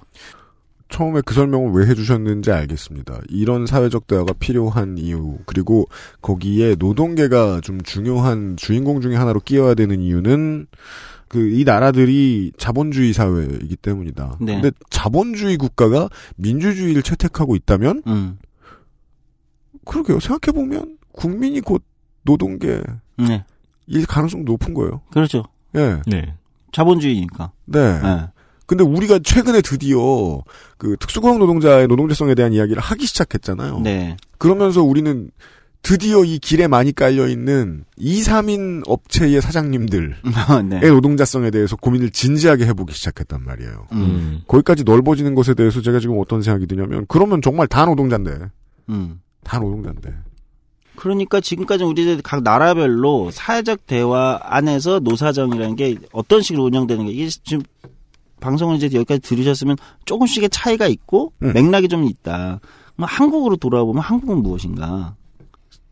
처음에 0.89 1.20
그 1.24 1.35
설명을 1.35 1.73
왜 1.73 1.86
해주셨는지 1.90 2.51
알겠습니다. 2.51 3.20
이런 3.28 3.66
사회적 3.66 4.06
대화가 4.06 4.32
필요한 4.32 4.98
이유, 4.98 5.39
그리고 5.47 5.89
거기에 6.23 6.77
노동계가 6.78 7.60
좀 7.62 7.81
중요한 7.82 8.56
주인공 8.56 9.01
중에 9.01 9.16
하나로 9.16 9.40
끼어야 9.40 9.74
되는 9.74 10.01
이유는 10.01 10.66
그 11.28 11.51
이 11.52 11.65
나라들이 11.65 12.52
자본주의 12.56 13.12
사회이기 13.12 13.77
때문이다. 13.77 14.39
네. 14.40 14.55
근데 14.60 14.70
자본주의 14.90 15.56
국가가 15.56 16.09
민주주의를 16.36 17.02
채택하고 17.02 17.55
있다면 17.55 18.02
음. 18.06 18.39
그러게요. 19.85 20.20
생각해 20.20 20.55
보면 20.55 20.98
국민이 21.12 21.60
곧 21.60 21.85
노동계 22.23 22.82
네. 23.19 23.44
일 23.86 24.06
가능성 24.06 24.44
높은 24.44 24.74
거예요. 24.74 25.02
그렇죠. 25.10 25.44
예. 25.74 26.01
네. 26.06 26.35
자본주의니까. 26.73 27.52
네. 27.66 28.01
네. 28.01 28.28
근데 28.69 28.85
우리가 28.85 29.19
최근에 29.24 29.62
드디어 29.62 30.43
그 30.77 30.95
특수고용 31.01 31.39
노동자의 31.39 31.89
노동자성에 31.89 32.35
대한 32.35 32.53
이야기를 32.53 32.82
하기 32.82 33.07
시작했잖아요. 33.07 33.81
네. 33.81 34.19
그러면서 34.36 34.82
우리는 34.82 35.31
드디어 35.81 36.23
이 36.23 36.39
길에 36.39 36.69
많이 36.69 36.93
깔려 36.93 37.28
있는 37.28 37.86
2, 37.97 38.20
3인 38.20 38.82
업체의 38.86 39.40
사장님들의 39.40 40.11
네. 40.69 40.81
노동자성에 40.81 41.51
대해서 41.51 41.77
고민을 41.77 42.11
진지하게 42.11 42.66
해보기 42.66 42.93
시작했단 42.93 43.43
말이에요. 43.43 43.86
음. 43.93 44.43
거기까지 44.47 44.85
넓어지는 44.85 45.35
것에 45.35 45.55
대해서 45.55 45.81
제가 45.81 45.99
지금 45.99 46.19
어떤 46.19 46.43
생각이 46.43 46.66
드냐면 46.66 47.07
그러면 47.09 47.40
정말 47.40 47.69
다 47.69 47.86
노동자인데 47.86 48.51
음. 48.90 49.23
다 49.45 49.59
노동자인데 49.61 50.15
그러니까 50.95 51.40
지금까지 51.40 51.85
우리 51.85 52.20
각 52.23 52.43
나라별로 52.43 53.31
사회적 53.31 53.86
대화 53.86 54.39
안에서 54.43 54.99
노사정이라는 54.99 55.77
게 55.77 55.97
어떤 56.12 56.43
식으로 56.43 56.65
운영되는 56.65 57.07
게 57.07 57.12
이게 57.12 57.28
지금 57.28 57.62
방송을 58.40 58.77
이제 58.77 58.86
여기까지 58.86 59.20
들으셨으면 59.20 59.77
조금씩의 60.05 60.51
차이가 60.51 60.86
있고 60.86 61.32
음. 61.43 61.52
맥락이 61.52 61.89
좀 61.89 62.05
있다. 62.05 62.60
그럼 62.97 63.09
한국으로 63.09 63.56
돌아보면 63.56 64.02
한국은 64.02 64.43
무엇인가? 64.43 65.15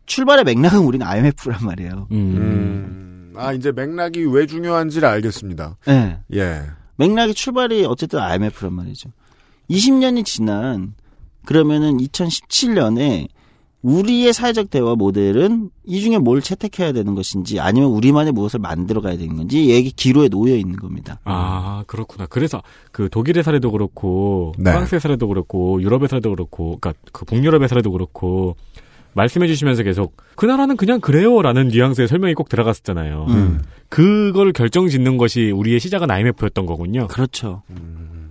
출발의 0.05 0.45
맥락은 0.45 0.79
우리는 0.79 1.05
IMF란 1.05 1.65
말이에요. 1.65 2.07
음. 2.11 3.33
아 3.35 3.53
이제 3.53 3.71
맥락이 3.71 4.25
왜 4.25 4.45
중요한지를 4.45 5.07
알겠습니다. 5.07 5.77
네. 5.85 6.19
예. 6.33 6.63
맥락의 6.95 7.33
출발이 7.33 7.85
어쨌든 7.85 8.19
IMF란 8.19 8.73
말이죠. 8.73 9.09
20년이 9.69 10.25
지난 10.25 10.95
그러면은 11.45 11.97
2017년에 11.97 13.27
우리의 13.87 14.33
사회적 14.33 14.69
대화 14.69 14.95
모델은 14.95 15.69
이 15.85 16.01
중에 16.01 16.17
뭘 16.17 16.41
채택해야 16.41 16.91
되는 16.91 17.15
것인지 17.15 17.61
아니면 17.61 17.89
우리만의 17.91 18.33
무엇을 18.33 18.59
만들어 18.59 18.99
가야 18.99 19.17
되는 19.17 19.37
건지 19.37 19.69
얘기 19.69 19.91
기로에 19.91 20.27
놓여 20.27 20.55
있는 20.55 20.75
겁니다. 20.75 21.21
아 21.23 21.85
그렇구나. 21.87 22.25
그래서 22.25 22.61
그 22.91 23.07
독일의 23.09 23.45
사례도 23.45 23.71
그렇고 23.71 24.51
네. 24.57 24.71
프랑스의 24.71 24.99
사례도 24.99 25.29
그렇고 25.29 25.81
유럽의 25.81 26.09
사례도 26.09 26.31
그렇고 26.31 26.77
그러니까 26.81 27.01
그 27.13 27.23
북유럽의 27.23 27.69
사례도 27.69 27.91
그렇고 27.91 28.57
말씀해 29.13 29.47
주시면서 29.47 29.83
계속 29.83 30.17
그 30.35 30.45
나라는 30.45 30.75
그냥 30.75 30.99
그래요라는 30.99 31.69
뉘앙스의 31.69 32.09
설명이 32.09 32.33
꼭 32.33 32.49
들어갔었잖아요. 32.49 33.25
음. 33.29 33.61
그걸 33.87 34.51
결정 34.51 34.89
짓는 34.89 35.15
것이 35.15 35.49
우리의 35.51 35.79
시작은 35.79 36.11
IMF였던 36.11 36.65
거군요. 36.65 37.07
그렇죠. 37.07 37.63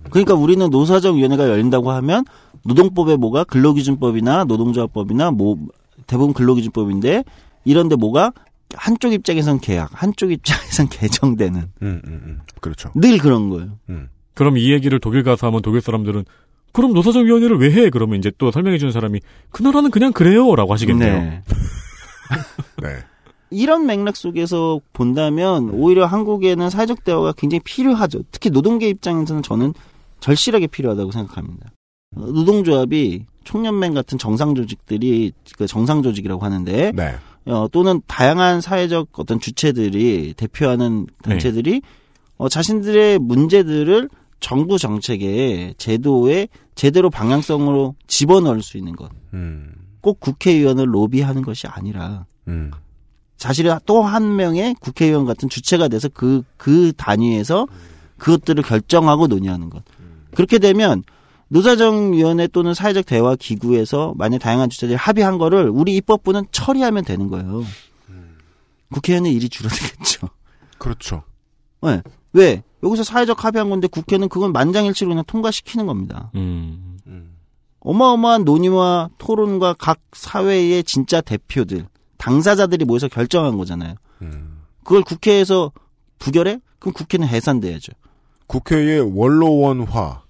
그러니까 0.09 0.33
우리는 0.33 0.69
노사정위원회가 0.69 1.49
열린다고 1.49 1.91
하면 1.91 2.25
노동법에 2.63 3.15
뭐가 3.15 3.43
근로기준법이나 3.43 4.45
노동조합법이나 4.45 5.31
뭐 5.31 5.57
대부분 6.05 6.33
근로기준법인데 6.33 7.23
이런데 7.65 7.95
뭐가 7.95 8.33
한쪽 8.75 9.13
입장에선 9.13 9.59
계약, 9.59 9.89
한쪽 9.93 10.31
입장에선 10.31 10.89
개정되는 10.91 11.59
음, 11.81 12.01
음, 12.05 12.21
음. 12.25 12.39
그렇죠. 12.61 12.91
늘 12.95 13.17
그런 13.17 13.49
거예요. 13.49 13.77
그럼 14.33 14.57
이 14.57 14.71
얘기를 14.71 14.99
독일 14.99 15.23
가서 15.23 15.47
하면 15.47 15.61
독일 15.61 15.81
사람들은 15.81 16.25
그럼 16.71 16.93
노사정위원회를 16.93 17.57
왜 17.57 17.71
해? 17.71 17.89
그러면 17.89 18.19
이제 18.19 18.31
또 18.37 18.51
설명해 18.51 18.77
주는 18.77 18.91
사람이 18.91 19.19
그 19.49 19.63
나라는 19.63 19.89
그냥 19.89 20.13
그래요라고 20.13 20.73
하시겠네요. 20.73 21.13
네. 21.13 21.43
네. 22.83 22.97
이런 23.49 23.85
맥락 23.85 24.15
속에서 24.15 24.79
본다면 24.93 25.69
오히려 25.71 26.05
한국에는 26.05 26.69
사회적 26.69 27.03
대화가 27.03 27.31
굉장히 27.31 27.61
필요하죠. 27.63 28.19
특히 28.31 28.49
노동계 28.49 28.89
입장에서는 28.89 29.41
저는 29.41 29.73
절실하게 30.19 30.67
필요하다고 30.67 31.11
생각합니다. 31.11 31.71
어, 32.15 32.21
노동조합이 32.21 33.25
총연맹 33.43 33.93
같은 33.93 34.17
정상 34.17 34.55
조직들이 34.55 35.31
그 35.57 35.67
정상 35.67 36.03
조직이라고 36.03 36.43
하는데 36.43 36.91
네. 36.91 37.15
어, 37.45 37.67
또는 37.71 38.01
다양한 38.07 38.61
사회적 38.61 39.09
어떤 39.13 39.39
주체들이 39.39 40.33
대표하는 40.35 41.07
단체들이 41.23 41.81
어, 42.37 42.49
자신들의 42.49 43.19
문제들을 43.19 44.09
정부 44.39 44.77
정책에 44.77 45.73
제도에 45.77 46.47
제대로 46.75 47.09
방향성으로 47.09 47.95
집어넣을 48.05 48.61
수 48.61 48.77
있는 48.77 48.95
것. 48.95 49.09
음. 49.33 49.73
꼭 50.01 50.19
국회의원을 50.19 50.93
로비하는 50.93 51.41
것이 51.41 51.67
아니라 51.67 52.25
음. 52.47 52.71
사실은 53.37 53.77
또 53.85 54.03
한 54.03 54.35
명의 54.35 54.75
국회의원 54.79 55.25
같은 55.25 55.49
주체가 55.49 55.87
돼서 55.87 56.09
그, 56.09 56.43
그 56.57 56.91
단위에서 56.97 57.67
그것들을 58.17 58.63
결정하고 58.63 59.27
논의하는 59.27 59.69
것. 59.69 59.83
그렇게 60.37 60.59
되면 60.59 61.03
노사정위원회 61.47 62.45
또는 62.49 62.75
사회적 62.75 63.07
대화 63.07 63.35
기구에서 63.35 64.13
만약 64.17 64.37
다양한 64.37 64.69
주체들이 64.69 64.95
합의한 64.95 65.39
거를 65.39 65.67
우리 65.67 65.95
입법부는 65.95 66.45
처리하면 66.51 67.03
되는 67.05 67.27
거예요. 67.27 67.63
국회의원의 68.93 69.33
일이 69.33 69.49
줄어들겠죠. 69.49 70.29
그렇죠. 70.77 71.23
네. 71.81 72.03
왜? 72.33 72.61
여기서 72.83 73.03
사회적 73.03 73.43
합의한 73.43 73.71
건데 73.71 73.87
국회는 73.87 74.29
그건 74.29 74.53
만장일치로 74.53 75.09
그냥 75.09 75.23
통과시키는 75.25 75.87
겁니다. 75.87 76.29
음. 76.35 76.99
어마어마한 77.79 78.43
논의와 78.43 79.09
토론과 79.17 79.73
각 79.79 79.99
사회의 80.13 80.83
진짜 80.83 81.19
대표들, 81.19 81.87
당사자들이 82.17 82.85
모여서 82.85 83.07
결정한 83.07 83.57
거잖아요. 83.57 83.95
그걸 84.83 85.01
국회에서 85.01 85.71
부결해? 86.19 86.59
그럼 86.77 86.93
국회는 86.93 87.27
해산돼야죠. 87.27 87.93
국회의 88.45 88.99
원로원화. 89.01 90.26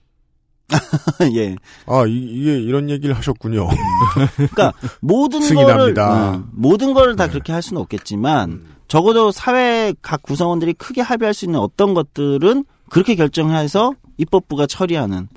예. 1.35 1.55
아, 1.85 2.05
이, 2.05 2.43
게 2.43 2.59
이런 2.59 2.89
얘기를 2.89 3.15
하셨군요. 3.15 3.67
그러니까 4.35 4.73
모든 4.99 5.41
승이 5.41 5.61
거를 5.61 5.77
납니다. 5.77 6.35
음, 6.35 6.49
모든 6.51 6.93
거를 6.93 7.15
다 7.15 7.27
그렇게 7.27 7.53
할 7.53 7.61
수는 7.61 7.81
없겠지만 7.81 8.65
적어도 8.87 9.31
사회 9.31 9.93
각 10.01 10.21
구성원들이 10.21 10.73
크게 10.73 11.01
합의할 11.01 11.33
수 11.33 11.45
있는 11.45 11.59
어떤 11.59 11.93
것들은 11.93 12.65
그렇게 12.89 13.15
결정해서 13.15 13.93
입법부가 14.17 14.65
처리하는 14.65 15.27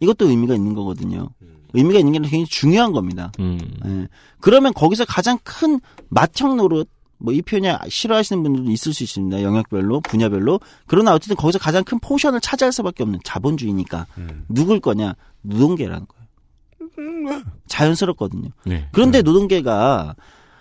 이것도 0.00 0.28
의미가 0.28 0.54
있는 0.54 0.74
거거든요. 0.74 1.28
의미가 1.74 1.98
있는 1.98 2.12
게 2.12 2.18
굉장히 2.18 2.44
중요한 2.46 2.92
겁니다. 2.92 3.32
음. 3.38 3.58
예. 3.86 4.08
그러면 4.40 4.74
거기서 4.74 5.04
가장 5.04 5.38
큰 5.42 5.80
맏형 6.08 6.56
노릇 6.56 6.88
뭐 7.22 7.32
이 7.32 7.40
표현이 7.42 7.68
싫어하시는 7.88 8.42
분들도 8.42 8.70
있을 8.70 8.92
수 8.92 9.02
있습니다. 9.04 9.42
영역별로, 9.42 10.00
분야별로. 10.00 10.60
그러나 10.86 11.14
어쨌든 11.14 11.36
거기서 11.36 11.58
가장 11.58 11.84
큰 11.84 11.98
포션을 12.00 12.40
차지할 12.40 12.72
수밖에 12.72 13.02
없는 13.02 13.20
자본주의니까 13.24 14.06
누굴 14.48 14.80
거냐? 14.80 15.14
노동계라는 15.42 16.06
거예요. 16.06 17.42
자연스럽거든요. 17.66 18.50
네. 18.64 18.88
그런데 18.92 19.22
노동계가 19.22 20.14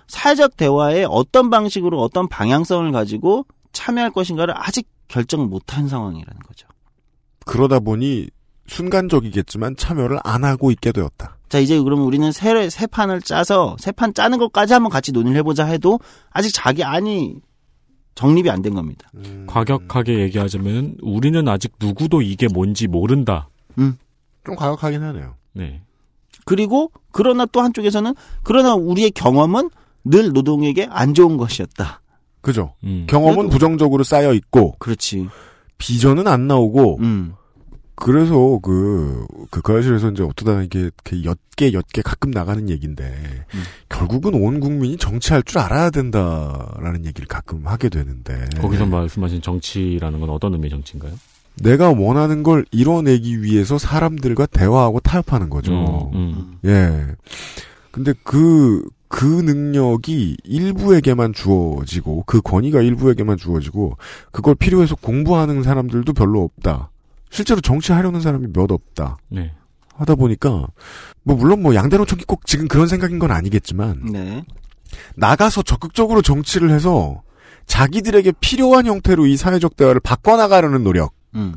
사회적 0.07 0.57
대화에 0.57 1.05
어떤 1.07 1.49
방식으로 1.49 1.99
어떤 2.01 2.27
방향성을 2.27 2.91
가지고 2.91 3.45
참여할 3.73 4.11
것인가를 4.11 4.53
아직 4.57 4.88
결정 5.07 5.49
못한 5.49 5.88
상황이라는 5.88 6.39
거죠. 6.41 6.67
그러다 7.45 7.79
보니 7.79 8.29
순간적이겠지만 8.67 9.75
참여를 9.75 10.19
안 10.23 10.43
하고 10.43 10.71
있게 10.71 10.91
되었다. 10.91 11.38
자, 11.52 11.60
이제 11.60 11.78
그러면 11.82 12.06
우리는 12.06 12.32
새, 12.32 12.69
새 12.69 12.88
판을 12.88 13.22
짜서 13.22 13.76
새 13.78 13.91
판 13.91 14.14
짜는 14.14 14.38
것까지 14.38 14.72
한번 14.72 14.90
같이 14.90 15.11
논의를 15.11 15.38
해보자 15.40 15.65
해도 15.65 15.99
아직 16.32 16.52
자기 16.53 16.82
안이 16.84 17.36
정립이 18.15 18.49
안 18.49 18.61
된 18.61 18.73
겁니다. 18.73 19.11
과격하게 19.48 20.19
얘기하자면 20.19 20.95
우리는 21.02 21.45
아직 21.49 21.73
누구도 21.82 22.22
이게 22.22 22.48
뭔지 22.48 22.88
모른다. 22.88 23.49
음. 23.80 23.98
좀 24.45 24.56
과격하긴 24.56 25.03
하네요. 25.03 25.36
네. 25.53 25.82
그리고 26.45 26.90
그러나 27.11 27.45
또 27.45 27.60
한쪽에서는 27.61 28.15
그러나 28.44 28.73
우리의 28.73 29.11
경험은 29.11 29.69
늘 30.06 30.32
노동에게 30.32 30.88
안 30.90 31.14
좋은 31.14 31.36
것이었다. 31.36 32.02
그죠? 32.40 32.76
음. 32.86 33.06
경험은 33.10 33.36
그래도- 33.36 33.49
부정적으로 33.49 34.03
쌓여 34.06 34.34
있고 34.34 34.76
그렇지. 34.80 35.28
비전은 35.78 36.28
안 36.28 36.48
나오고 36.48 36.99
음. 37.02 37.34
그래서 38.03 38.57
그, 38.64 39.28
그, 39.52 39.61
거실에서 39.61 40.10
이제 40.10 40.23
어떠다 40.23 40.64
이게, 40.64 40.80
이렇게 40.80 41.23
엿게, 41.23 41.72
엿게 41.73 42.02
가끔 42.02 42.32
나가는 42.32 42.68
얘기인데, 42.68 43.03
음. 43.53 43.61
결국은 43.90 44.34
온 44.34 44.60
국민이 44.60 44.98
정치할 44.98 45.44
줄 45.44 45.60
알아야 45.60 45.91
된다라는 45.91 47.06
얘기를 47.06 47.28
가끔 47.28 47.68
하게 47.68 47.90
되는데. 47.90 48.48
거기서 48.60 48.88
말씀하신 48.88 49.44
정치라는 49.44 50.19
건 50.19 50.32
어떤 50.32 50.53
의미의 50.53 50.72
정치인가요? 50.72 51.11
내가 51.61 51.91
원하는 51.91 52.41
걸 52.41 52.65
이뤄내기 52.72 53.44
위해서 53.44 53.78
사람들과 53.78 54.48
대화하고 54.48 54.99
타협하는 55.02 55.52
거죠. 55.52 56.10
음, 56.15 56.57
예. 56.65 57.06
근데 57.91 58.14
그, 58.23 58.84
그 59.10 59.26
능력이 59.26 60.38
일부에게만 60.44 61.34
주어지고, 61.34 62.23
그 62.26 62.41
권위가 62.41 62.82
일부에게만 62.82 63.38
주어지고, 63.38 63.98
그걸 64.32 64.56
필요해서 64.56 64.95
공부하는 64.95 65.61
사람들도 65.61 66.14
별로 66.14 66.41
없다. 66.41 66.90
실제로 67.32 67.62
정치하려는 67.62 68.22
사람이 68.22 68.48
몇 68.53 68.72
없다. 68.72 69.18
네. 69.30 69.52
하다 69.95 70.16
보니까, 70.16 70.68
뭐, 71.24 71.36
물론 71.36 71.62
뭐, 71.62 71.74
양대노총이 71.74 72.24
꼭 72.28 72.45
지금 72.45 72.68
그런 72.68 72.88
생각인 72.88 73.20
건 73.20 73.32
아니겠지만, 73.32 74.06
네. 74.12 74.44
나가서 75.16 75.64
적극적으로 75.64 76.22
정치를 76.22 76.70
해서, 76.70 77.22
자기들에게 77.66 78.34
필요한 78.41 78.86
형태로 78.86 79.26
이 79.28 79.38
사회적 79.38 79.78
대화를 79.78 80.02
바꿔나가려는 80.02 80.84
노력을 80.84 81.10
음. 81.36 81.56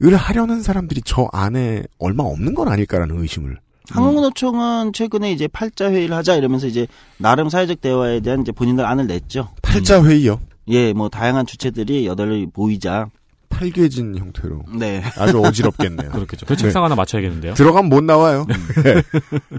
하려는 0.00 0.62
사람들이 0.62 1.00
저 1.04 1.28
안에 1.32 1.84
얼마 1.98 2.24
없는 2.24 2.54
건 2.54 2.68
아닐까라는 2.68 3.18
의심을. 3.18 3.58
한국노총은 3.88 4.92
최근에 4.92 5.30
이제 5.32 5.46
팔자 5.48 5.90
회의를 5.92 6.16
하자 6.16 6.34
이러면서 6.34 6.66
이제 6.66 6.86
나름 7.18 7.48
사회적 7.48 7.80
대화에 7.80 8.20
대한 8.20 8.42
이제 8.42 8.52
본인들 8.52 8.84
안을 8.84 9.06
냈죠. 9.06 9.48
팔자 9.62 10.04
회의요? 10.04 10.40
예, 10.68 10.92
뭐 10.92 11.08
다양한 11.08 11.46
주체들이 11.46 12.06
여덟 12.06 12.46
모이자. 12.52 13.08
팔괘진 13.48 14.16
형태로. 14.18 14.64
네. 14.78 15.02
아주 15.16 15.40
어지럽겠네요. 15.40 16.10
그렇겠죠. 16.12 16.46
그 16.46 16.56
책상 16.56 16.84
하나 16.84 16.94
맞춰야겠는데요. 16.94 17.54
들어가면 17.54 17.88
못 17.88 18.02
나와요. 18.04 18.46
네. 18.84 19.02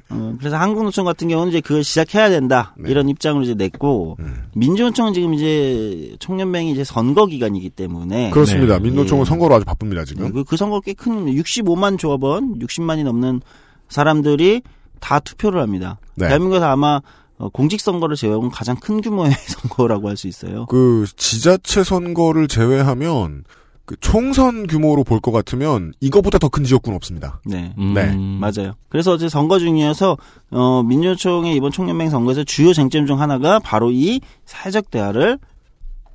어, 0.10 0.36
그래서 0.40 0.58
한국노총 0.58 1.06
같은 1.06 1.28
경우는 1.28 1.50
이제 1.50 1.62
그걸 1.62 1.84
시작해야 1.84 2.30
된다 2.30 2.76
네. 2.78 2.92
이런 2.92 3.10
입장으로 3.10 3.44
이제 3.44 3.54
냈고 3.54 4.18
음. 4.20 4.44
민주노총은 4.56 5.14
지금 5.14 5.34
이제 5.34 6.16
총연맹이 6.20 6.72
이제 6.72 6.84
선거 6.84 7.26
기간이기 7.26 7.70
때문에 7.72 8.30
그렇습니다. 8.32 8.78
네. 8.78 8.84
민노총은 8.90 9.22
예. 9.22 9.26
선거로 9.26 9.56
아주 9.56 9.66
바쁩니다, 9.66 10.04
지금. 10.06 10.32
그, 10.34 10.44
그 10.44 10.58
선거 10.58 10.80
꽤 10.82 10.94
큰 10.94 11.28
65만 11.28 11.98
조합원, 12.00 12.60
60만이 12.60 13.04
넘는 13.04 13.42
사람들이 13.90 14.64
다 15.00 15.20
투표를 15.20 15.62
합니다. 15.62 16.00
네. 16.16 16.28
대한민국에서 16.28 16.66
아마 16.68 17.02
어, 17.38 17.50
공직선거를 17.50 18.16
제외하고는 18.16 18.50
가장 18.50 18.76
큰 18.78 19.00
규모의 19.00 19.32
선거라고 19.48 20.10
할 20.10 20.18
수 20.18 20.28
있어요. 20.28 20.66
그, 20.66 21.06
지자체 21.18 21.84
선거를 21.84 22.48
제외하면, 22.48 23.44
그 23.88 23.96
총선 24.02 24.68
규모로 24.68 25.04
볼 25.06 25.22
것 25.22 25.32
같으면, 25.32 25.94
이거보다 26.02 26.38
더 26.38 26.50
큰 26.50 26.64
지역구는 26.66 26.96
없습니다. 26.98 27.40
네. 27.46 27.74
음, 27.78 27.94
네. 27.94 28.14
맞아요. 28.16 28.74
그래서 28.90 29.14
어제 29.14 29.30
선거 29.30 29.58
중이어서 29.60 30.18
어, 30.52 30.84
민주노총의 30.84 31.56
이번 31.56 31.72
총연맹 31.72 32.10
선거에서 32.10 32.44
주요 32.44 32.74
쟁점 32.74 33.06
중 33.08 33.20
하나가 33.22 33.60
바로 33.60 33.90
이 33.92 34.20
사회적 34.46 34.92
대화를 34.92 35.40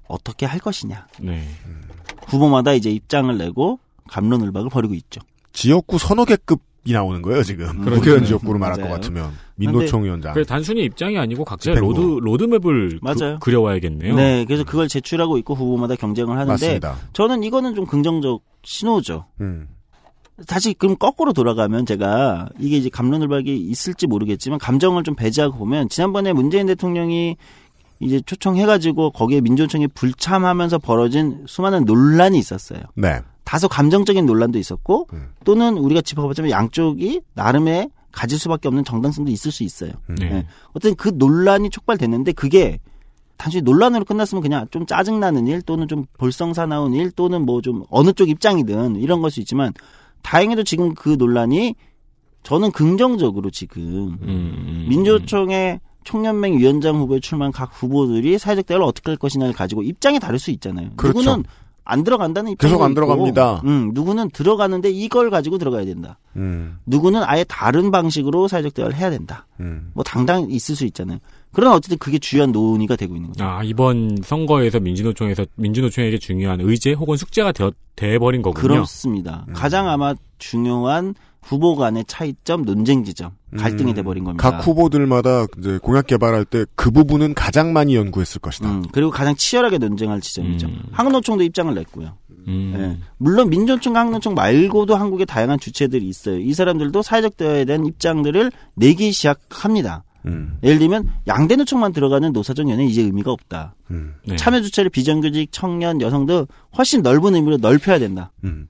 어떻게 0.06 0.44
할 0.46 0.60
것이냐. 0.60 1.06
네. 1.20 1.42
후보마다 2.26 2.74
이제 2.74 2.90
입장을 2.90 3.36
내고 3.38 3.78
갑론을박을 4.08 4.68
벌이고 4.70 4.92
있죠. 4.94 5.20
지역구 5.52 5.98
서너 5.98 6.24
개급 6.26 6.60
이 6.84 6.92
나오는 6.92 7.22
거예요, 7.22 7.42
지금. 7.42 7.66
그렇죠. 7.80 7.96
국회의원 8.00 8.24
지역구로 8.24 8.58
말할 8.58 8.76
것 8.76 8.82
맞아요. 8.84 8.94
같으면. 8.94 9.30
민노총 9.54 10.00
아. 10.00 10.04
위원장. 10.04 10.34
그 10.34 10.44
단순히 10.44 10.84
입장이 10.84 11.16
아니고 11.16 11.44
각자의 11.44 11.76
집행부. 11.76 12.20
로드 12.20 12.24
로드맵을 12.24 12.98
맞아요. 13.02 13.38
그, 13.40 13.50
려와야겠네요 13.50 14.16
네, 14.16 14.44
그래서 14.44 14.64
그걸 14.64 14.88
제출하고 14.88 15.38
있고 15.38 15.54
후보마다 15.54 15.94
경쟁을 15.94 16.32
하는데 16.32 16.50
맞습니다. 16.50 16.96
저는 17.12 17.44
이거는 17.44 17.74
좀 17.74 17.86
긍정적 17.86 18.42
신호죠. 18.64 19.26
음. 19.40 19.68
다시 20.48 20.74
그럼 20.74 20.96
거꾸로 20.98 21.32
돌아가면 21.32 21.86
제가 21.86 22.48
이게 22.58 22.78
이제 22.78 22.88
갑론을박이 22.88 23.54
있을지 23.56 24.06
모르겠지만 24.08 24.58
감정을 24.58 25.04
좀 25.04 25.14
배제하고 25.14 25.58
보면 25.58 25.88
지난번에 25.88 26.32
문재인 26.32 26.66
대통령이 26.66 27.36
이제 28.00 28.20
초청해가지고 28.20 29.12
거기에 29.12 29.40
민주노총이 29.42 29.88
불참하면서 29.88 30.78
벌어진 30.78 31.44
수많은 31.46 31.84
논란이 31.84 32.38
있었어요. 32.38 32.80
네. 32.96 33.20
다소 33.52 33.68
감정적인 33.68 34.24
논란도 34.24 34.58
있었고 34.58 35.08
음. 35.12 35.28
또는 35.44 35.76
우리가 35.76 36.00
짚어보자면 36.00 36.50
양쪽이 36.50 37.20
나름의 37.34 37.90
가질 38.10 38.38
수밖에 38.38 38.66
없는 38.68 38.82
정당성도 38.82 39.30
있을 39.30 39.52
수 39.52 39.62
있어요. 39.62 39.92
네. 40.08 40.24
예. 40.24 40.46
어떤 40.72 40.94
그 40.94 41.10
논란이 41.14 41.68
촉발됐는데 41.68 42.32
그게 42.32 42.78
단순히 43.36 43.60
논란으로 43.60 44.06
끝났으면 44.06 44.40
그냥 44.40 44.66
좀 44.70 44.86
짜증나는 44.86 45.48
일 45.48 45.60
또는 45.60 45.86
좀 45.86 46.06
볼썽사나운 46.16 46.94
일 46.94 47.10
또는 47.10 47.44
뭐 47.44 47.60
좀 47.60 47.84
어느 47.90 48.14
쪽 48.14 48.30
입장이든 48.30 48.96
이런 48.96 49.20
걸 49.20 49.30
수 49.30 49.40
있지만 49.40 49.74
다행히도 50.22 50.64
지금 50.64 50.94
그 50.94 51.10
논란이 51.18 51.74
저는 52.44 52.70
긍정적으로 52.70 53.50
지금 53.50 53.82
음, 53.82 54.18
음, 54.22 54.86
민주노총의 54.88 55.80
총연맹 56.04 56.56
위원장 56.56 56.96
후보에 56.96 57.20
출마한 57.20 57.52
각 57.52 57.70
후보들이 57.70 58.38
사회적 58.38 58.64
대화를 58.64 58.86
어떻게 58.86 59.10
할 59.10 59.18
것이냐를 59.18 59.52
가지고 59.52 59.82
입장이 59.82 60.20
다를 60.20 60.38
수 60.38 60.50
있잖아요. 60.52 60.88
그렇죠. 60.96 61.18
누구는 61.18 61.44
안 61.84 62.04
들어간다는 62.04 62.52
입장이 62.52 62.70
계속 62.70 62.82
안 62.82 62.92
있고, 62.92 62.94
들어갑니다. 63.00 63.62
음, 63.64 63.90
누구는 63.92 64.30
들어가는데 64.30 64.90
이걸 64.90 65.30
가지고 65.30 65.58
들어가야 65.58 65.84
된다. 65.84 66.18
음. 66.36 66.78
누구는 66.86 67.22
아예 67.24 67.44
다른 67.44 67.90
방식으로 67.90 68.48
사회적 68.48 68.74
대화를 68.74 68.96
해야 68.96 69.10
된다. 69.10 69.46
음. 69.60 69.90
뭐 69.94 70.04
당당 70.04 70.48
있을 70.50 70.76
수 70.76 70.84
있잖아요. 70.86 71.18
그러나 71.52 71.74
어쨌든 71.74 71.98
그게 71.98 72.18
주요한 72.18 72.52
논의가 72.52 72.96
되고 72.96 73.14
있는 73.14 73.28
거죠. 73.28 73.44
아 73.44 73.62
이번 73.62 74.16
선거에서 74.22 74.80
민주노총에서 74.80 75.44
민주노총에게 75.56 76.18
중요한 76.18 76.60
의제 76.60 76.92
혹은 76.92 77.16
숙제가 77.16 77.52
되어 77.52 77.72
돼버린 77.96 78.42
거군요. 78.42 78.62
그렇습니다. 78.62 79.44
가장 79.52 79.88
아마 79.88 80.14
중요한 80.38 81.14
후보 81.42 81.76
간의 81.76 82.04
차이점, 82.06 82.64
논쟁 82.64 83.04
지점, 83.04 83.32
갈등이 83.58 83.92
음. 83.92 83.94
돼버린 83.94 84.24
겁니다. 84.24 84.50
각 84.50 84.66
후보들마다 84.66 85.46
이제 85.58 85.78
공약 85.82 86.06
개발할 86.06 86.44
때 86.44 86.64
그 86.74 86.90
부분은 86.90 87.34
가장 87.34 87.72
많이 87.72 87.94
연구했을 87.94 88.40
것이다. 88.40 88.70
음, 88.70 88.84
그리고 88.92 89.10
가장 89.10 89.34
치열하게 89.36 89.78
논쟁할 89.78 90.20
지점이죠. 90.20 90.66
음. 90.66 90.82
한국노총도 90.92 91.44
입장을 91.44 91.72
냈고요. 91.74 92.16
음. 92.48 92.74
예. 92.76 93.04
물론 93.18 93.50
민주노총과 93.50 94.00
한국노총 94.00 94.34
말고도 94.34 94.96
한국에 94.96 95.24
다양한 95.24 95.60
주체들이 95.60 96.08
있어요. 96.08 96.38
이 96.38 96.52
사람들도 96.54 97.02
사회적 97.02 97.36
대화에 97.36 97.64
대한 97.64 97.86
입장들을 97.86 98.50
내기 98.74 99.12
시작합니다. 99.12 100.02
음. 100.26 100.58
예를 100.62 100.78
들면 100.78 101.08
양대 101.26 101.56
노총만 101.56 101.92
들어가는 101.92 102.32
노사정 102.32 102.68
연회는 102.70 102.90
이제 102.90 103.02
의미가 103.02 103.30
없다. 103.30 103.74
음. 103.90 104.14
네. 104.26 104.36
참여 104.36 104.60
주체를 104.62 104.90
비정규직, 104.90 105.50
청년, 105.52 106.00
여성도 106.00 106.46
훨씬 106.76 107.02
넓은 107.02 107.34
의미로 107.34 107.58
넓혀야 107.58 107.98
된다. 107.98 108.32
음. 108.44 108.66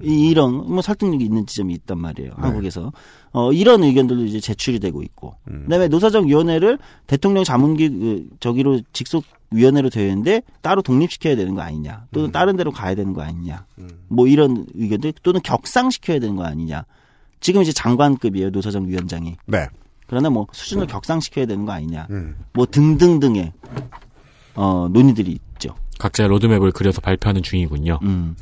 음. 0.00 0.04
이- 0.04 0.28
이런 0.30 0.54
뭐 0.70 0.82
설득력이 0.82 1.24
있는 1.24 1.46
지점이 1.46 1.72
있단 1.74 1.98
말이에요. 1.98 2.32
한국에서 2.36 2.92
어, 3.32 3.52
이런 3.52 3.82
의견들도 3.82 4.24
이제 4.24 4.40
제출이 4.40 4.80
되고 4.80 5.02
있고, 5.02 5.34
음. 5.48 5.64
그다음에 5.64 5.88
노사정 5.88 6.26
위원회를 6.28 6.78
대통령 7.06 7.44
자문기 7.44 7.88
그, 7.90 8.28
저기로 8.40 8.80
직속 8.92 9.24
위원회로 9.50 9.90
되어 9.90 10.08
있는데 10.08 10.42
따로 10.62 10.80
독립시켜야 10.82 11.36
되는 11.36 11.54
거 11.54 11.60
아니냐, 11.62 12.06
또는 12.12 12.32
다른 12.32 12.56
데로 12.56 12.70
가야 12.70 12.94
되는 12.94 13.12
거 13.12 13.22
아니냐, 13.22 13.64
뭐 14.08 14.26
이런 14.26 14.66
의견들 14.74 15.12
또는 15.22 15.40
격상시켜야 15.42 16.18
되는 16.20 16.36
거 16.36 16.44
아니냐. 16.44 16.84
지금 17.40 17.62
이제 17.62 17.72
장관급이에요 17.72 18.50
노사정 18.50 18.88
위원장이. 18.88 19.36
네. 19.46 19.68
그러나 20.06 20.28
뭐 20.30 20.46
수준을 20.52 20.86
격상시켜야 20.86 21.46
되는 21.46 21.64
거 21.66 21.72
아니냐. 21.72 22.06
음. 22.10 22.36
뭐 22.54 22.66
등등등의 22.66 23.52
어 24.54 24.88
논의들이 24.90 25.32
있죠. 25.54 25.74
각자의 25.98 26.28
로드맵을 26.30 26.72
그려서 26.72 27.00
발표하는 27.00 27.42
중이군요. 27.42 27.98
음. 28.02 28.36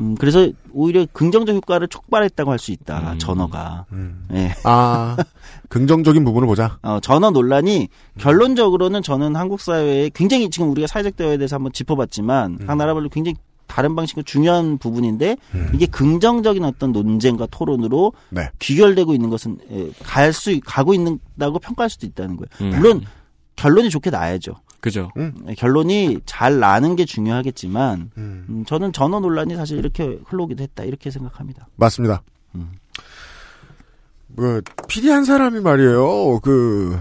음, 0.00 0.14
그래서 0.18 0.48
오히려 0.72 1.06
긍정적 1.12 1.54
효과를 1.56 1.88
촉발했다고 1.88 2.50
할 2.50 2.58
수 2.58 2.72
있다. 2.72 3.16
전어가. 3.18 3.84
예. 4.34 4.52
아, 4.64 5.16
긍정적인 5.68 6.24
부분을 6.24 6.46
보자. 6.46 6.78
어, 6.82 6.98
전어 7.00 7.30
논란이 7.30 7.88
결론적으로는 8.18 9.02
저는 9.02 9.36
한국 9.36 9.60
사회에 9.60 10.10
굉장히 10.14 10.50
지금 10.50 10.70
우리가 10.70 10.86
사회적 10.86 11.16
대화에 11.16 11.36
대해서 11.36 11.56
한번 11.56 11.72
짚어봤지만 11.72 12.66
각 12.66 12.76
나라별로 12.76 13.08
굉장히 13.08 13.36
다른 13.66 13.94
방식으로 13.94 14.24
중요한 14.24 14.78
부분인데 14.78 15.36
이게 15.72 15.86
긍정적인 15.86 16.64
어떤 16.64 16.90
논쟁과 16.92 17.46
토론으로 17.50 18.12
네. 18.30 18.50
귀결되고 18.58 19.14
있는 19.14 19.30
것은 19.30 19.58
갈 20.02 20.32
수 20.32 20.58
가고 20.64 20.92
있다고 20.94 21.58
평가할 21.60 21.88
수도 21.88 22.06
있다는 22.06 22.36
거예요. 22.36 22.48
음. 22.62 22.76
물론 22.76 23.02
결론이 23.56 23.90
좋게 23.90 24.10
나야죠. 24.10 24.54
그죠. 24.80 25.10
예, 25.48 25.54
결론이 25.54 26.20
잘 26.26 26.58
나는 26.58 26.96
게 26.96 27.04
중요하겠지만 27.04 28.10
음, 28.16 28.64
저는 28.66 28.92
전어 28.92 29.20
논란이 29.20 29.56
사실 29.56 29.78
이렇게 29.78 30.18
흘러오기도 30.26 30.62
했다 30.62 30.84
이렇게 30.84 31.10
생각합니다. 31.10 31.68
맞습니다. 31.76 32.22
그, 34.36 34.62
PD 34.88 35.10
한 35.10 35.24
사람이 35.24 35.60
말이에요. 35.60 36.40
그, 36.40 36.98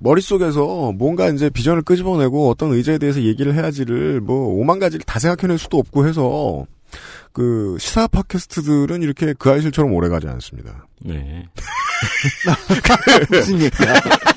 머릿속에서 0.00 0.92
뭔가 0.92 1.28
이제 1.28 1.50
비전을 1.50 1.82
끄집어내고 1.82 2.48
어떤 2.48 2.72
의제에 2.72 2.98
대해서 2.98 3.20
얘기를 3.22 3.54
해야지를 3.54 4.20
뭐 4.20 4.54
오만 4.54 4.78
가지를 4.78 5.04
다 5.04 5.18
생각해낼 5.18 5.58
수도 5.58 5.78
없고 5.78 6.06
해서 6.06 6.66
그 7.32 7.76
시사 7.80 8.06
팟캐스트들은 8.06 9.02
이렇게 9.02 9.34
그 9.36 9.50
아이실처럼 9.50 9.92
오래 9.92 10.08
가지 10.08 10.28
않습니다. 10.28 10.86
네. 11.00 11.46
무슨 13.30 13.60
얘기야? 13.60 13.94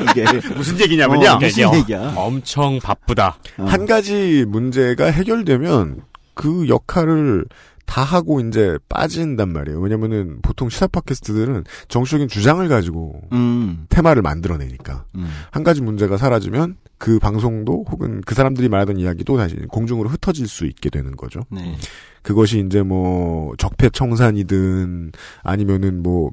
이게 0.10 0.48
무슨 0.56 0.80
얘기냐면요. 0.80 1.30
어, 1.30 1.38
무슨 1.38 1.74
얘기야? 1.76 2.14
엄청 2.16 2.80
바쁘다. 2.80 3.38
한 3.58 3.86
가지 3.86 4.46
문제가 4.48 5.06
해결되면 5.06 6.02
그 6.34 6.68
역할을 6.68 7.46
다 7.86 8.04
하고 8.04 8.40
이제 8.40 8.78
빠진단 8.88 9.52
말이에요. 9.52 9.80
왜냐면은 9.80 10.40
보통 10.42 10.70
시사 10.70 10.88
팟캐스트들은 10.88 11.66
정치적인 11.90 12.30
주장을 12.30 12.66
가지고 12.70 13.22
음. 13.34 13.86
테마를 13.90 14.22
만들어내니까 14.22 15.06
한 15.52 15.64
가지 15.64 15.82
문제가 15.82 16.16
사라지면 16.16 16.78
그 16.98 17.20
방송도 17.20 17.86
혹은 17.90 18.22
그 18.26 18.34
사람들이 18.36 18.70
말하던 18.70 18.98
이야기도 18.98 19.36
다시 19.36 19.56
공중으로 19.56 20.08
흩어질 20.08 20.48
수 20.48 20.66
있게 20.66 20.90
되는 20.90 21.18
거죠. 21.18 21.42
네. 21.50 21.76
그것이 22.22 22.64
이제 22.66 22.84
뭐 22.84 23.54
적폐 23.58 23.90
청산이든 23.90 25.12
아니면은 25.44 26.04
뭐 26.04 26.30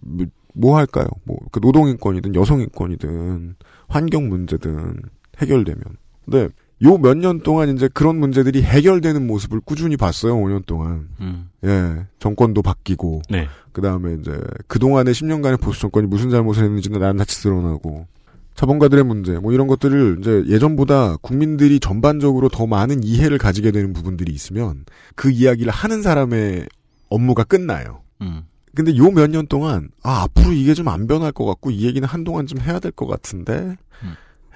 뭐 0.59 0.77
할까요? 0.77 1.07
뭐 1.25 1.39
그 1.53 1.61
노동 1.61 1.89
인권이든 1.89 2.35
여성 2.35 2.61
인권이든 2.61 3.55
환경 3.89 4.29
문제든 4.29 4.97
해결되면. 5.41 5.83
근데 6.25 6.49
요 6.85 6.97
몇 6.99 7.17
년 7.17 7.41
동안 7.41 7.69
이제 7.75 7.89
그런 7.93 8.17
문제들이 8.19 8.63
해결되는 8.63 9.27
모습을 9.27 9.61
꾸준히 9.61 9.97
봤어요. 9.97 10.37
5년 10.37 10.65
동안. 10.67 11.09
음. 11.21 11.49
예, 11.65 12.07
정권도 12.19 12.63
바뀌고. 12.63 13.23
네. 13.31 13.49
그 13.73 13.81
다음에 13.83 14.15
이제 14.21 14.39
그동안의 14.69 15.15
10년간의 15.15 15.61
보수 15.61 15.81
정권이 15.81 16.07
무슨 16.07 16.31
잘못을 16.31 16.65
했는지는 16.65 17.01
낱낱이 17.01 17.43
드러나고. 17.43 18.07
자본가들의 18.55 19.05
문제, 19.05 19.39
뭐 19.39 19.53
이런 19.53 19.69
것들을 19.69 20.17
이제 20.21 20.43
예전보다 20.49 21.17
국민들이 21.19 21.79
전반적으로 21.79 22.49
더 22.49 22.67
많은 22.67 23.05
이해를 23.05 23.39
가지게 23.39 23.71
되는 23.71 23.93
부분들이 23.93 24.33
있으면 24.33 24.85
그 25.15 25.31
이야기를 25.31 25.71
하는 25.73 26.03
사람의 26.03 26.67
업무가 27.09 27.45
끝나요. 27.45 28.03
음. 28.21 28.43
근데 28.79 28.97
요 28.97 29.11
몇 29.11 29.29
년 29.31 29.47
동안, 29.49 29.91
아, 30.05 30.23
앞으로 30.23 30.53
이게 30.53 30.73
좀 30.75 30.87
안 30.89 31.07
변할 31.09 31.33
것 31.33 31.45
같고, 31.45 31.71
이 31.73 31.85
얘기는 31.85 32.07
한동안 32.07 32.47
좀 32.47 32.61
해야 32.61 32.79
될 32.79 32.93
것 32.93 33.07
같은데, 33.09 33.77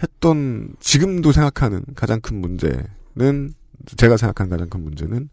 했던, 0.03 0.75
지금도 0.81 1.33
생각하는 1.33 1.83
가장 1.97 2.21
큰 2.21 2.41
문제는, 2.41 3.53
제가 3.97 4.17
생각하는 4.17 4.51
가장 4.51 4.69
큰 4.69 4.85
문제는, 4.85 5.29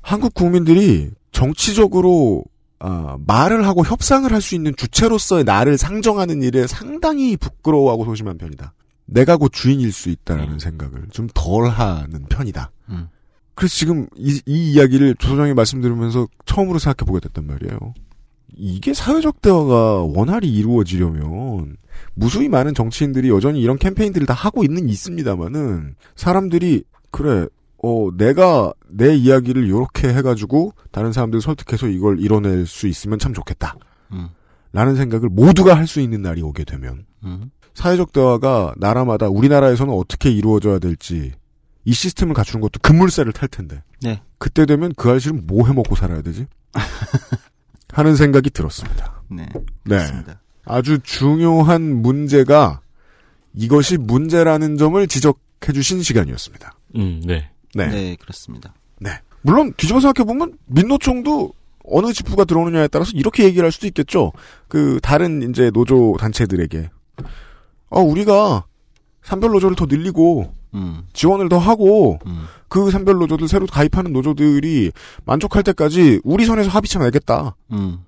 한국 0.00 0.32
국민들이 0.34 1.10
정치적으로, 1.32 2.44
아, 2.78 3.16
말을 3.26 3.66
하고 3.66 3.84
협상을 3.84 4.30
할 4.32 4.40
수 4.40 4.54
있는 4.54 4.74
주체로서의 4.76 5.44
나를 5.44 5.78
상정하는 5.78 6.42
일에 6.42 6.66
상당히 6.66 7.36
부끄러워하고 7.36 8.04
소심한 8.04 8.36
편이다. 8.38 8.72
내가 9.06 9.36
곧 9.36 9.50
주인일 9.52 9.92
수 9.92 10.08
있다라는 10.10 10.58
생각을 10.58 11.06
좀 11.10 11.28
덜 11.34 11.68
하는 11.68 12.24
편이다. 12.28 12.70
음. 12.90 13.08
그래서 13.54 13.74
지금 13.76 14.06
이, 14.16 14.40
이 14.46 14.72
이야기를 14.72 15.14
조 15.18 15.28
소장이 15.28 15.54
말씀 15.54 15.80
들으면서 15.80 16.26
처음으로 16.46 16.78
생각해 16.78 17.06
보게 17.06 17.20
됐단 17.20 17.46
말이에요. 17.46 17.78
이게 18.56 18.94
사회적 18.94 19.42
대화가 19.42 20.02
원활히 20.02 20.52
이루어지려면 20.52 21.76
무수히 22.14 22.48
많은 22.48 22.74
정치인들이 22.74 23.28
여전히 23.28 23.60
이런 23.60 23.76
캠페인들을 23.78 24.26
다 24.26 24.34
하고 24.34 24.64
있는 24.64 24.88
있습니다만은 24.88 25.94
사람들이 26.16 26.84
그래 27.10 27.46
어 27.82 28.08
내가 28.16 28.72
내 28.88 29.14
이야기를 29.14 29.66
이렇게 29.66 30.08
해가지고 30.08 30.72
다른 30.90 31.12
사람들 31.12 31.40
설득해서 31.40 31.88
이걸 31.88 32.18
이뤄낼 32.20 32.66
수 32.66 32.86
있으면 32.86 33.18
참 33.18 33.34
좋겠다. 33.34 33.76
음. 34.12 34.28
라는 34.72 34.96
생각을 34.96 35.28
모두가 35.28 35.76
할 35.76 35.86
수 35.86 36.00
있는 36.00 36.22
날이 36.22 36.42
오게 36.42 36.64
되면 36.64 37.04
음. 37.24 37.50
사회적 37.74 38.12
대화가 38.12 38.74
나라마다 38.76 39.28
우리나라에서는 39.28 39.92
어떻게 39.92 40.30
이루어져야 40.30 40.78
될지 40.78 41.32
이 41.84 41.92
시스템을 41.92 42.34
갖추는 42.34 42.60
것도 42.62 42.80
급물살을 42.82 43.32
탈 43.32 43.48
텐데 43.48 43.82
네. 44.00 44.22
그때 44.38 44.64
되면 44.66 44.92
그 44.96 45.10
알씨는 45.10 45.46
뭐 45.46 45.66
해먹고 45.66 45.94
살아야 45.94 46.22
되지? 46.22 46.46
하는 47.94 48.16
생각이 48.16 48.50
들었습니다. 48.50 49.22
네. 49.30 49.46
네. 49.84 49.96
그렇습니다. 49.96 50.40
아주 50.64 50.98
중요한 51.02 52.02
문제가 52.02 52.80
이것이 53.54 53.96
문제라는 53.98 54.76
점을 54.76 55.06
지적해 55.06 55.72
주신 55.72 56.02
시간이었습니다. 56.02 56.74
음, 56.96 57.22
네. 57.24 57.50
네. 57.74 57.86
네, 57.86 58.16
그렇습니다. 58.16 58.74
네. 58.98 59.10
물론 59.42 59.72
뒤집어 59.76 60.00
생각해 60.00 60.26
보면 60.26 60.58
민노총도 60.66 61.52
어느 61.84 62.12
지부가 62.12 62.44
들어오느냐에 62.44 62.88
따라서 62.88 63.12
이렇게 63.14 63.44
얘기를 63.44 63.64
할 63.64 63.70
수도 63.70 63.86
있겠죠. 63.86 64.32
그 64.68 64.98
다른 65.02 65.50
이제 65.50 65.70
노조 65.70 66.16
단체들에게 66.18 66.90
어 67.90 68.00
우리가 68.00 68.64
산별 69.24 69.50
노조를 69.50 69.74
더 69.76 69.86
늘리고 69.86 70.52
음. 70.74 71.02
지원을 71.12 71.48
더 71.48 71.58
하고 71.58 72.18
그 72.68 72.90
산별 72.90 73.16
노조들 73.16 73.48
새로 73.48 73.66
가입하는 73.66 74.12
노조들이 74.12 74.92
만족할 75.24 75.62
때까지 75.62 76.20
우리 76.24 76.44
선에서 76.46 76.70
합의체 76.70 76.98
내겠다. 76.98 77.56
음. 77.72 77.98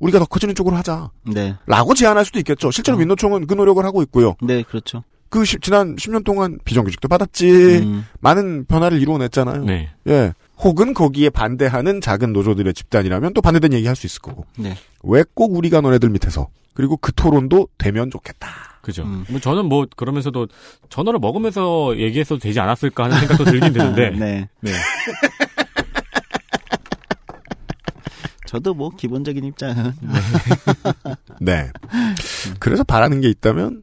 우리가 0.00 0.18
더 0.18 0.24
커지는 0.26 0.54
쪽으로 0.54 0.76
하자. 0.76 1.10
네. 1.32 1.54
라고 1.66 1.94
제안할 1.94 2.24
수도 2.24 2.38
있겠죠. 2.40 2.70
실제로 2.70 2.98
민노총은 2.98 3.46
그 3.46 3.54
노력을 3.54 3.82
하고 3.84 4.02
있고요. 4.02 4.34
네, 4.42 4.62
그렇죠. 4.62 5.04
그 5.28 5.44
시- 5.44 5.58
지난 5.60 5.96
10년 5.96 6.24
동안 6.24 6.58
비정규직도 6.64 7.08
받았지. 7.08 7.50
음. 7.84 8.04
많은 8.20 8.64
변화를 8.66 9.00
이루어냈잖아요. 9.00 9.64
네. 9.64 9.90
예. 10.08 10.32
혹은 10.58 10.94
거기에 10.94 11.30
반대하는 11.30 12.00
작은 12.00 12.32
노조들의 12.32 12.72
집단이라면 12.74 13.32
또 13.34 13.40
반대된 13.40 13.72
얘기 13.72 13.86
할 13.86 13.96
수 13.96 14.06
있을 14.06 14.20
거고. 14.22 14.44
네. 14.58 14.76
왜 15.02 15.22
꼭 15.34 15.54
우리가 15.56 15.80
너네들 15.80 16.08
밑에서. 16.10 16.48
그리고 16.74 16.96
그 16.96 17.12
토론도 17.12 17.68
되면 17.78 18.10
좋겠다. 18.10 18.48
그죠. 18.84 19.02
음. 19.04 19.24
뭐 19.30 19.40
저는 19.40 19.64
뭐 19.64 19.86
그러면서도 19.96 20.46
전화를 20.90 21.18
먹으면서 21.18 21.96
얘기했어도 21.96 22.38
되지 22.38 22.60
않았을까 22.60 23.04
하는 23.04 23.18
생각도 23.18 23.44
들긴 23.44 23.72
드는데. 23.72 24.10
네. 24.20 24.46
네. 24.60 24.72
저도 28.46 28.74
뭐 28.74 28.90
기본적인 28.90 29.42
입장은 29.42 29.94
네. 31.40 31.70
그래서 32.60 32.84
바라는 32.84 33.22
게 33.22 33.30
있다면 33.30 33.82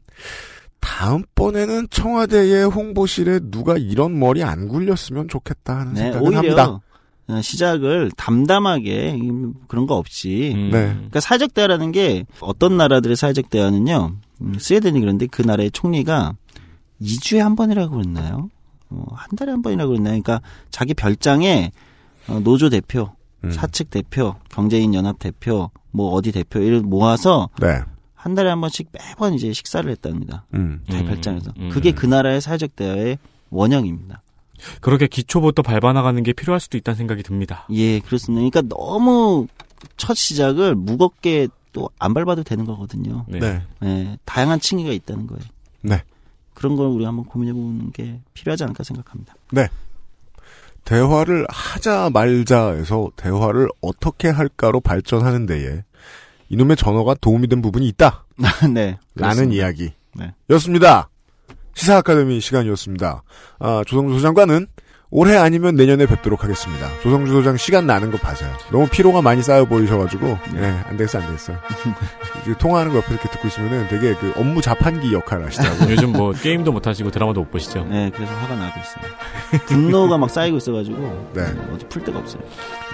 다음번에는 0.79 1.87
청와대의 1.89 2.65
홍보실에 2.67 3.39
누가 3.43 3.75
이런 3.77 4.17
머리 4.17 4.43
안 4.43 4.67
굴렸으면 4.67 5.27
좋겠다 5.27 5.79
하는 5.79 5.93
네, 5.93 6.01
생각을 6.01 6.27
오히려 6.27 6.37
합니다. 6.37 6.79
어, 7.31 7.41
시작을 7.41 8.11
담담하게 8.17 9.13
음, 9.21 9.53
그런 9.67 9.87
거 9.87 9.95
없이 9.95 10.51
음. 10.53 10.69
네. 10.71 10.93
그러니까 10.93 11.19
사회적 11.19 11.53
대화라는 11.53 11.91
게 11.91 12.25
어떤 12.39 12.77
나라들의 12.77 13.15
사회적 13.15 13.49
대화는요 13.49 14.15
음, 14.41 14.53
스웨덴이 14.59 14.99
그런데 14.99 15.27
그 15.27 15.41
나라의 15.41 15.71
총리가 15.71 16.35
2주에 17.01 17.39
한 17.39 17.55
번이라고 17.55 17.95
그랬나요? 17.95 18.49
어, 18.89 19.05
한 19.13 19.29
달에 19.35 19.51
한 19.51 19.61
번이라고 19.61 19.89
그랬나요? 19.89 20.21
그러니까 20.21 20.41
자기 20.69 20.93
별장에 20.93 21.71
어, 22.27 22.39
노조 22.39 22.69
대표, 22.69 23.11
음. 23.43 23.51
사측 23.51 23.89
대표, 23.89 24.35
경제인 24.49 24.93
연합 24.93 25.17
대표, 25.19 25.71
뭐 25.91 26.11
어디 26.11 26.31
대표 26.31 26.59
이를 26.59 26.81
모아서 26.81 27.49
네. 27.59 27.79
한 28.13 28.35
달에 28.35 28.49
한 28.49 28.61
번씩 28.61 28.89
매번 28.91 29.33
이제 29.33 29.51
식사를 29.51 29.89
했답니다. 29.89 30.45
음. 30.53 30.83
자기 30.89 31.03
음, 31.03 31.07
별장에서. 31.07 31.51
음. 31.57 31.69
그게 31.69 31.91
그 31.91 32.05
나라의 32.05 32.39
사회적 32.39 32.75
대화의 32.75 33.17
원형입니다. 33.49 34.21
그렇게 34.81 35.07
기초부터 35.07 35.61
밟아나가는 35.61 36.21
게 36.23 36.33
필요할 36.33 36.59
수도 36.59 36.77
있다는 36.77 36.97
생각이 36.97 37.23
듭니다. 37.23 37.67
예, 37.71 37.99
그렇습니다. 37.99 38.49
그러니까 38.49 38.75
너무 38.75 39.47
첫 39.97 40.15
시작을 40.15 40.75
무겁게 40.75 41.47
또 41.73 41.89
안 41.99 42.13
밟아도 42.13 42.43
되는 42.43 42.65
거거든요. 42.65 43.25
네. 43.27 43.39
네. 43.39 43.61
예, 43.83 44.17
다양한 44.25 44.59
층위가 44.59 44.91
있다는 44.91 45.27
거예요. 45.27 45.43
네. 45.81 46.03
그런 46.53 46.75
걸 46.75 46.87
우리 46.87 47.05
한번 47.05 47.25
고민해 47.25 47.53
보는 47.53 47.91
게 47.91 48.19
필요하지 48.33 48.63
않을까 48.63 48.83
생각합니다. 48.83 49.35
네. 49.51 49.69
대화를 50.83 51.45
하자 51.49 52.09
말자에서 52.11 53.11
대화를 53.15 53.69
어떻게 53.81 54.29
할까로 54.29 54.81
발전하는 54.81 55.45
데에 55.45 55.83
이놈의 56.49 56.75
전어가 56.75 57.13
도움이 57.13 57.47
된 57.47 57.61
부분이 57.61 57.87
있다. 57.89 58.25
네. 58.73 58.97
라는 59.15 59.47
그렇습니다. 59.47 59.55
이야기. 59.55 59.93
네. 60.15 60.33
였습니다. 60.49 61.09
시사 61.81 61.97
아카데미 61.97 62.39
시간이었습니다. 62.41 63.23
아, 63.57 63.83
조성조 63.87 64.13
소장과는 64.13 64.67
올해 65.09 65.35
아니면 65.35 65.75
내년에 65.75 66.05
뵙도록 66.05 66.43
하겠습니다. 66.43 66.87
조성주 67.01 67.31
소장 67.33 67.57
시간 67.57 67.87
나는 67.87 68.11
거 68.11 68.19
봐서요. 68.19 68.51
너무 68.71 68.87
피로가 68.87 69.23
많이 69.23 69.41
쌓여 69.41 69.65
보이셔가지고, 69.65 70.37
예, 70.57 70.65
안 70.85 70.95
됐어, 70.95 71.19
안 71.19 71.27
됐어. 71.31 71.53
이제 72.43 72.53
통화하는 72.59 72.91
거 72.91 72.99
옆에서 72.99 73.13
이렇게 73.15 73.29
듣고 73.29 73.47
있으면은 73.47 73.87
되게 73.87 74.13
그 74.13 74.31
업무 74.37 74.61
자판기 74.61 75.11
역할을 75.11 75.47
하시더라고요. 75.47 75.89
요즘 75.89 76.11
뭐 76.11 76.33
게임도 76.33 76.71
못 76.71 76.85
하시고 76.85 77.09
드라마도 77.09 77.41
못 77.41 77.49
보시죠? 77.49 77.83
네, 77.85 78.11
그래서 78.13 78.31
화가 78.31 78.55
나고 78.55 78.79
있어요. 78.79 79.65
분노가 79.65 80.19
막 80.19 80.29
쌓이고 80.29 80.57
있어가지고 80.57 81.31
네. 81.33 81.45
어디 81.73 81.85
풀 81.89 82.03
데가 82.03 82.19
없어요. 82.19 82.43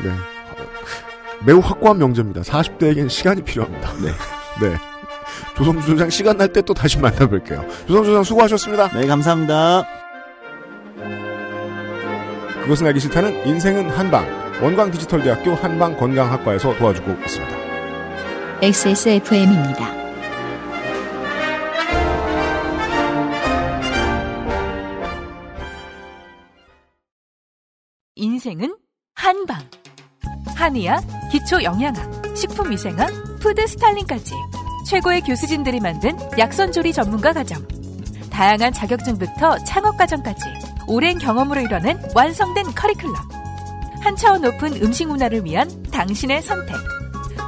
네. 0.01 0.13
매우 1.45 1.59
확고한 1.59 1.97
명제입니다. 1.97 2.41
40대에겐 2.41 3.09
시간이 3.09 3.43
필요합니다. 3.43 3.91
네. 4.01 4.11
네. 4.61 4.77
조성주 5.55 5.87
소장 5.87 6.09
시간 6.09 6.37
날 6.37 6.47
때 6.53 6.61
또 6.61 6.73
다시 6.73 6.97
만나뵐게요. 6.99 7.87
조성주 7.87 8.09
소장 8.09 8.23
수고하셨습니다. 8.23 8.89
네, 8.89 9.07
감사합니다. 9.07 9.83
그것은 12.63 12.87
알기 12.87 12.99
싫다는 12.99 13.47
인생은 13.47 13.89
한방. 13.89 14.25
원광 14.61 14.89
디지털대학교 14.91 15.53
한방 15.55 15.95
건강학과에서 15.95 16.75
도와주고 16.77 17.11
있습니다. 17.11 17.57
XSFM입니다. 18.61 19.95
인생은 28.15 28.75
한방. 29.13 29.59
한의학, 30.55 31.03
기초 31.31 31.61
영양학, 31.61 32.35
식품위생학, 32.35 33.09
푸드 33.39 33.65
스타일링까지 33.67 34.33
최고의 34.87 35.21
교수진들이 35.21 35.81
만든 35.81 36.17
약선조리 36.37 36.93
전문가 36.93 37.33
과정. 37.33 37.61
다양한 38.31 38.71
자격증부터 38.71 39.57
창업 39.65 39.97
과정까지 39.97 40.45
오랜 40.87 41.17
경험으로 41.17 41.59
이뤄낸 41.59 42.01
완성된 42.15 42.67
커리큘럼. 42.67 43.15
한 43.99 44.15
차원 44.15 44.41
높은 44.43 44.81
음식 44.81 45.07
문화를 45.09 45.43
위한 45.43 45.69
당신의 45.91 46.41
선택. 46.41 46.73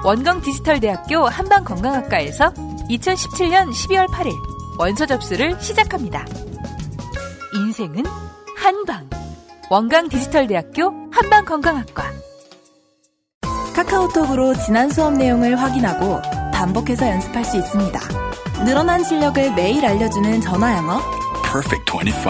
원광 0.03 0.41
디지털대학교 0.41 1.27
한방건강학과에서 1.27 2.53
2017년 2.89 3.69
12월 3.71 4.07
8일 4.07 4.33
원서 4.77 5.05
접수를 5.05 5.59
시작합니다. 5.61 6.25
인생은 7.55 8.03
한방. 8.57 9.09
원광 9.69 10.09
디지털대학교 10.09 10.91
한방건강학과. 11.11 12.03
카카오톡으로 13.75 14.55
지난 14.55 14.89
수업 14.89 15.13
내용을 15.13 15.55
확인하고 15.55 16.19
반복해서 16.59 17.07
연습할 17.07 17.45
수 17.45 17.55
있습니다. 17.55 17.99
늘어난 18.65 19.01
실력을 19.01 19.55
매일 19.55 19.85
알려주는 19.85 20.41
전화 20.41 20.75
영어. 20.75 20.99
Perfect 21.41 21.89
25. 21.89 22.29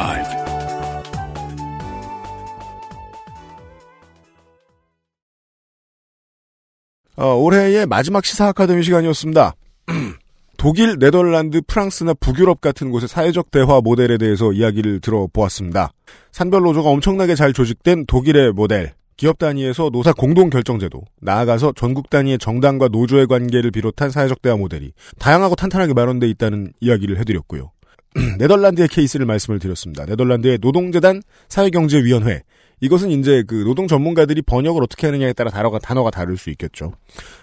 어, 7.16 7.34
올해의 7.34 7.88
마지막 7.88 8.24
시사 8.24 8.50
아카데미 8.50 8.84
시간이었습니다. 8.84 9.56
독일, 10.58 11.00
네덜란드, 11.00 11.62
프랑스나 11.66 12.14
북유럽 12.14 12.62
같은 12.62 12.92
곳의 12.92 13.08
사회적 13.08 13.50
대화 13.50 13.82
모델에 13.82 14.20
대해서 14.20 14.52
이야기를 14.52 15.02
들어보았습니다. 15.02 15.92
산별 16.32 16.62
노조가 16.62 16.88
엄청나게 16.92 17.34
잘 17.34 17.52
조직된 17.52 18.06
독일의 18.06 18.52
모델, 18.52 18.94
기업 19.20 19.38
단위에서 19.38 19.90
노사 19.90 20.14
공동 20.14 20.50
결정제도, 20.50 21.04
나아가서 21.20 21.74
전국 21.76 22.10
단위의 22.10 22.40
정당과 22.40 22.88
노조의 22.88 23.28
관계를 23.28 23.70
비롯한 23.70 24.12
사회적 24.12 24.42
대화 24.42 24.56
모델이 24.56 24.94
다양하고 25.20 25.58
탄탄하게 25.58 25.94
마련돼 25.94 26.30
있다는 26.30 26.72
이야기를 26.80 27.20
해드렸고요. 27.20 27.70
네덜란드의 28.40 28.88
케이스를 28.88 29.26
말씀을 29.26 29.60
드렸습니다. 29.60 30.06
네덜란드의 30.06 30.60
노동재단 30.62 31.22
사회경제위원회. 31.50 32.44
이것은 32.80 33.12
이제 33.12 33.44
그 33.46 33.66
노동 33.66 33.90
전문가들이 33.90 34.42
번역을 34.42 34.82
어떻게 34.82 35.08
하느냐에 35.08 35.34
따라 35.34 35.52
단어가, 35.52 35.80
단어가 35.80 36.12
다를 36.12 36.38
수 36.38 36.50
있겠죠. 36.52 36.94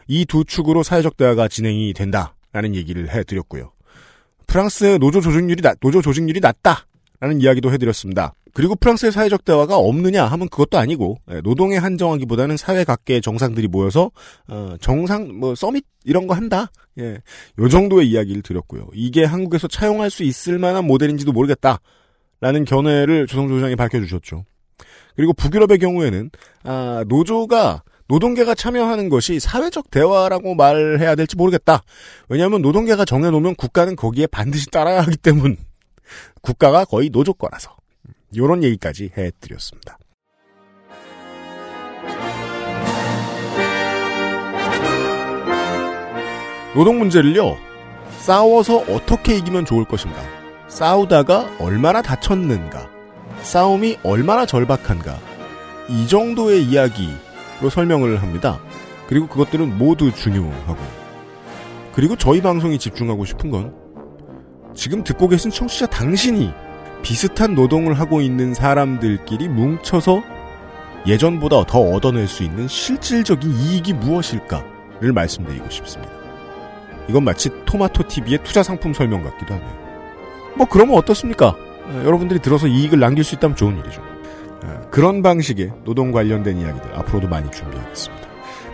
이 0.08 0.24
두 0.24 0.46
축으로 0.46 0.82
사회적 0.82 1.18
대화가 1.18 1.46
진행이 1.46 1.92
된다라는 1.92 2.74
얘기를 2.74 3.10
해드렸고요. 3.10 3.72
프랑스의 4.46 4.98
노조 4.98 5.20
조직률이 5.20 5.60
낮, 5.60 5.76
노조 5.80 6.00
조직률이 6.00 6.40
낮다 6.40 6.86
라는 7.20 7.40
이야기도 7.40 7.72
해드렸습니다. 7.72 8.34
그리고 8.52 8.74
프랑스의 8.74 9.12
사회적 9.12 9.44
대화가 9.44 9.76
없느냐 9.76 10.24
하면 10.24 10.48
그것도 10.48 10.78
아니고 10.78 11.18
예, 11.30 11.40
노동에 11.42 11.76
한정하기보다는 11.76 12.56
사회 12.56 12.84
각계의 12.84 13.20
정상들이 13.20 13.68
모여서 13.68 14.10
어, 14.48 14.76
정상 14.80 15.38
뭐 15.38 15.54
서밋 15.54 15.84
이런 16.04 16.26
거 16.26 16.34
한다. 16.34 16.70
예, 16.98 17.18
요 17.58 17.68
정도의 17.68 18.08
이야기를 18.08 18.42
드렸고요. 18.42 18.88
이게 18.94 19.24
한국에서 19.24 19.68
차용할 19.68 20.10
수 20.10 20.22
있을 20.22 20.58
만한 20.58 20.86
모델인지도 20.86 21.32
모르겠다 21.32 21.80
라는 22.40 22.64
견해를 22.64 23.26
조성조 23.26 23.56
소장이 23.56 23.76
밝혀주셨죠. 23.76 24.44
그리고 25.16 25.32
북유럽의 25.32 25.78
경우에는 25.78 26.30
아, 26.64 27.04
노조가 27.08 27.82
노동계가 28.08 28.54
참여하는 28.54 29.08
것이 29.08 29.40
사회적 29.40 29.90
대화라고 29.90 30.54
말해야 30.54 31.14
될지 31.14 31.36
모르겠다. 31.36 31.82
왜냐하면 32.28 32.62
노동계가 32.62 33.04
정해놓으면 33.04 33.56
국가는 33.56 33.96
거기에 33.96 34.26
반드시 34.28 34.70
따라야 34.70 35.00
하기 35.02 35.16
때문 35.16 35.56
국가가 36.40 36.84
거의 36.84 37.10
노조 37.10 37.32
거라서. 37.34 37.76
요런 38.36 38.62
얘기까지 38.64 39.10
해드렸습니다. 39.16 39.98
노동 46.74 46.98
문제를요, 46.98 47.56
싸워서 48.18 48.78
어떻게 48.80 49.36
이기면 49.38 49.64
좋을 49.64 49.86
것인가, 49.86 50.20
싸우다가 50.68 51.56
얼마나 51.58 52.02
다쳤는가, 52.02 52.90
싸움이 53.40 53.98
얼마나 54.02 54.44
절박한가, 54.44 55.18
이 55.88 56.06
정도의 56.06 56.64
이야기로 56.64 57.70
설명을 57.70 58.20
합니다. 58.20 58.60
그리고 59.08 59.26
그것들은 59.26 59.78
모두 59.78 60.12
중요하고, 60.12 60.76
그리고 61.94 62.14
저희 62.16 62.42
방송이 62.42 62.78
집중하고 62.78 63.24
싶은 63.24 63.50
건, 63.50 63.74
지금 64.76 65.02
듣고 65.02 65.26
계신 65.28 65.50
청취자 65.50 65.86
당신이 65.86 66.52
비슷한 67.02 67.54
노동을 67.54 67.98
하고 67.98 68.20
있는 68.20 68.54
사람들끼리 68.54 69.48
뭉쳐서 69.48 70.22
예전보다 71.06 71.64
더 71.64 71.80
얻어낼 71.80 72.28
수 72.28 72.42
있는 72.42 72.68
실질적인 72.68 73.50
이익이 73.50 73.94
무엇일까를 73.94 75.12
말씀드리고 75.12 75.70
싶습니다. 75.70 76.12
이건 77.08 77.24
마치 77.24 77.50
토마토 77.64 78.06
TV의 78.08 78.42
투자 78.42 78.62
상품 78.62 78.92
설명 78.92 79.22
같기도 79.22 79.54
하네요. 79.54 79.86
뭐 80.56 80.66
그러면 80.66 80.96
어떻습니까? 80.96 81.56
에, 81.90 82.04
여러분들이 82.04 82.40
들어서 82.40 82.66
이익을 82.66 82.98
남길 82.98 83.24
수 83.24 83.34
있다면 83.36 83.56
좋은 83.56 83.78
일이죠. 83.78 84.02
에, 84.64 84.88
그런 84.90 85.22
방식의 85.22 85.72
노동 85.84 86.10
관련된 86.10 86.58
이야기들 86.58 86.94
앞으로도 86.94 87.28
많이 87.28 87.50
준비하겠습니다. 87.50 88.25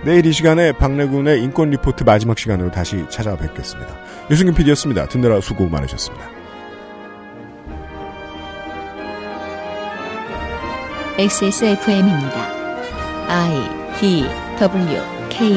내일 0.05 0.27
이 0.27 0.33
시간에 0.33 0.73
박래군의 0.73 1.43
인권 1.43 1.71
리포트 1.71 2.03
마지막 2.03 2.37
시간으로 2.37 2.71
다시 2.73 3.05
찾아뵙겠습니다. 3.09 3.95
유승균 4.31 4.55
PD였습니다. 4.55 5.07
듣느라 5.07 5.41
수고 5.41 5.69
많으셨습니다. 5.69 6.29
XSFM입니다. 11.19 12.63
I 13.29 14.01
D 14.01 14.25
W 14.59 15.01
K 15.29 15.57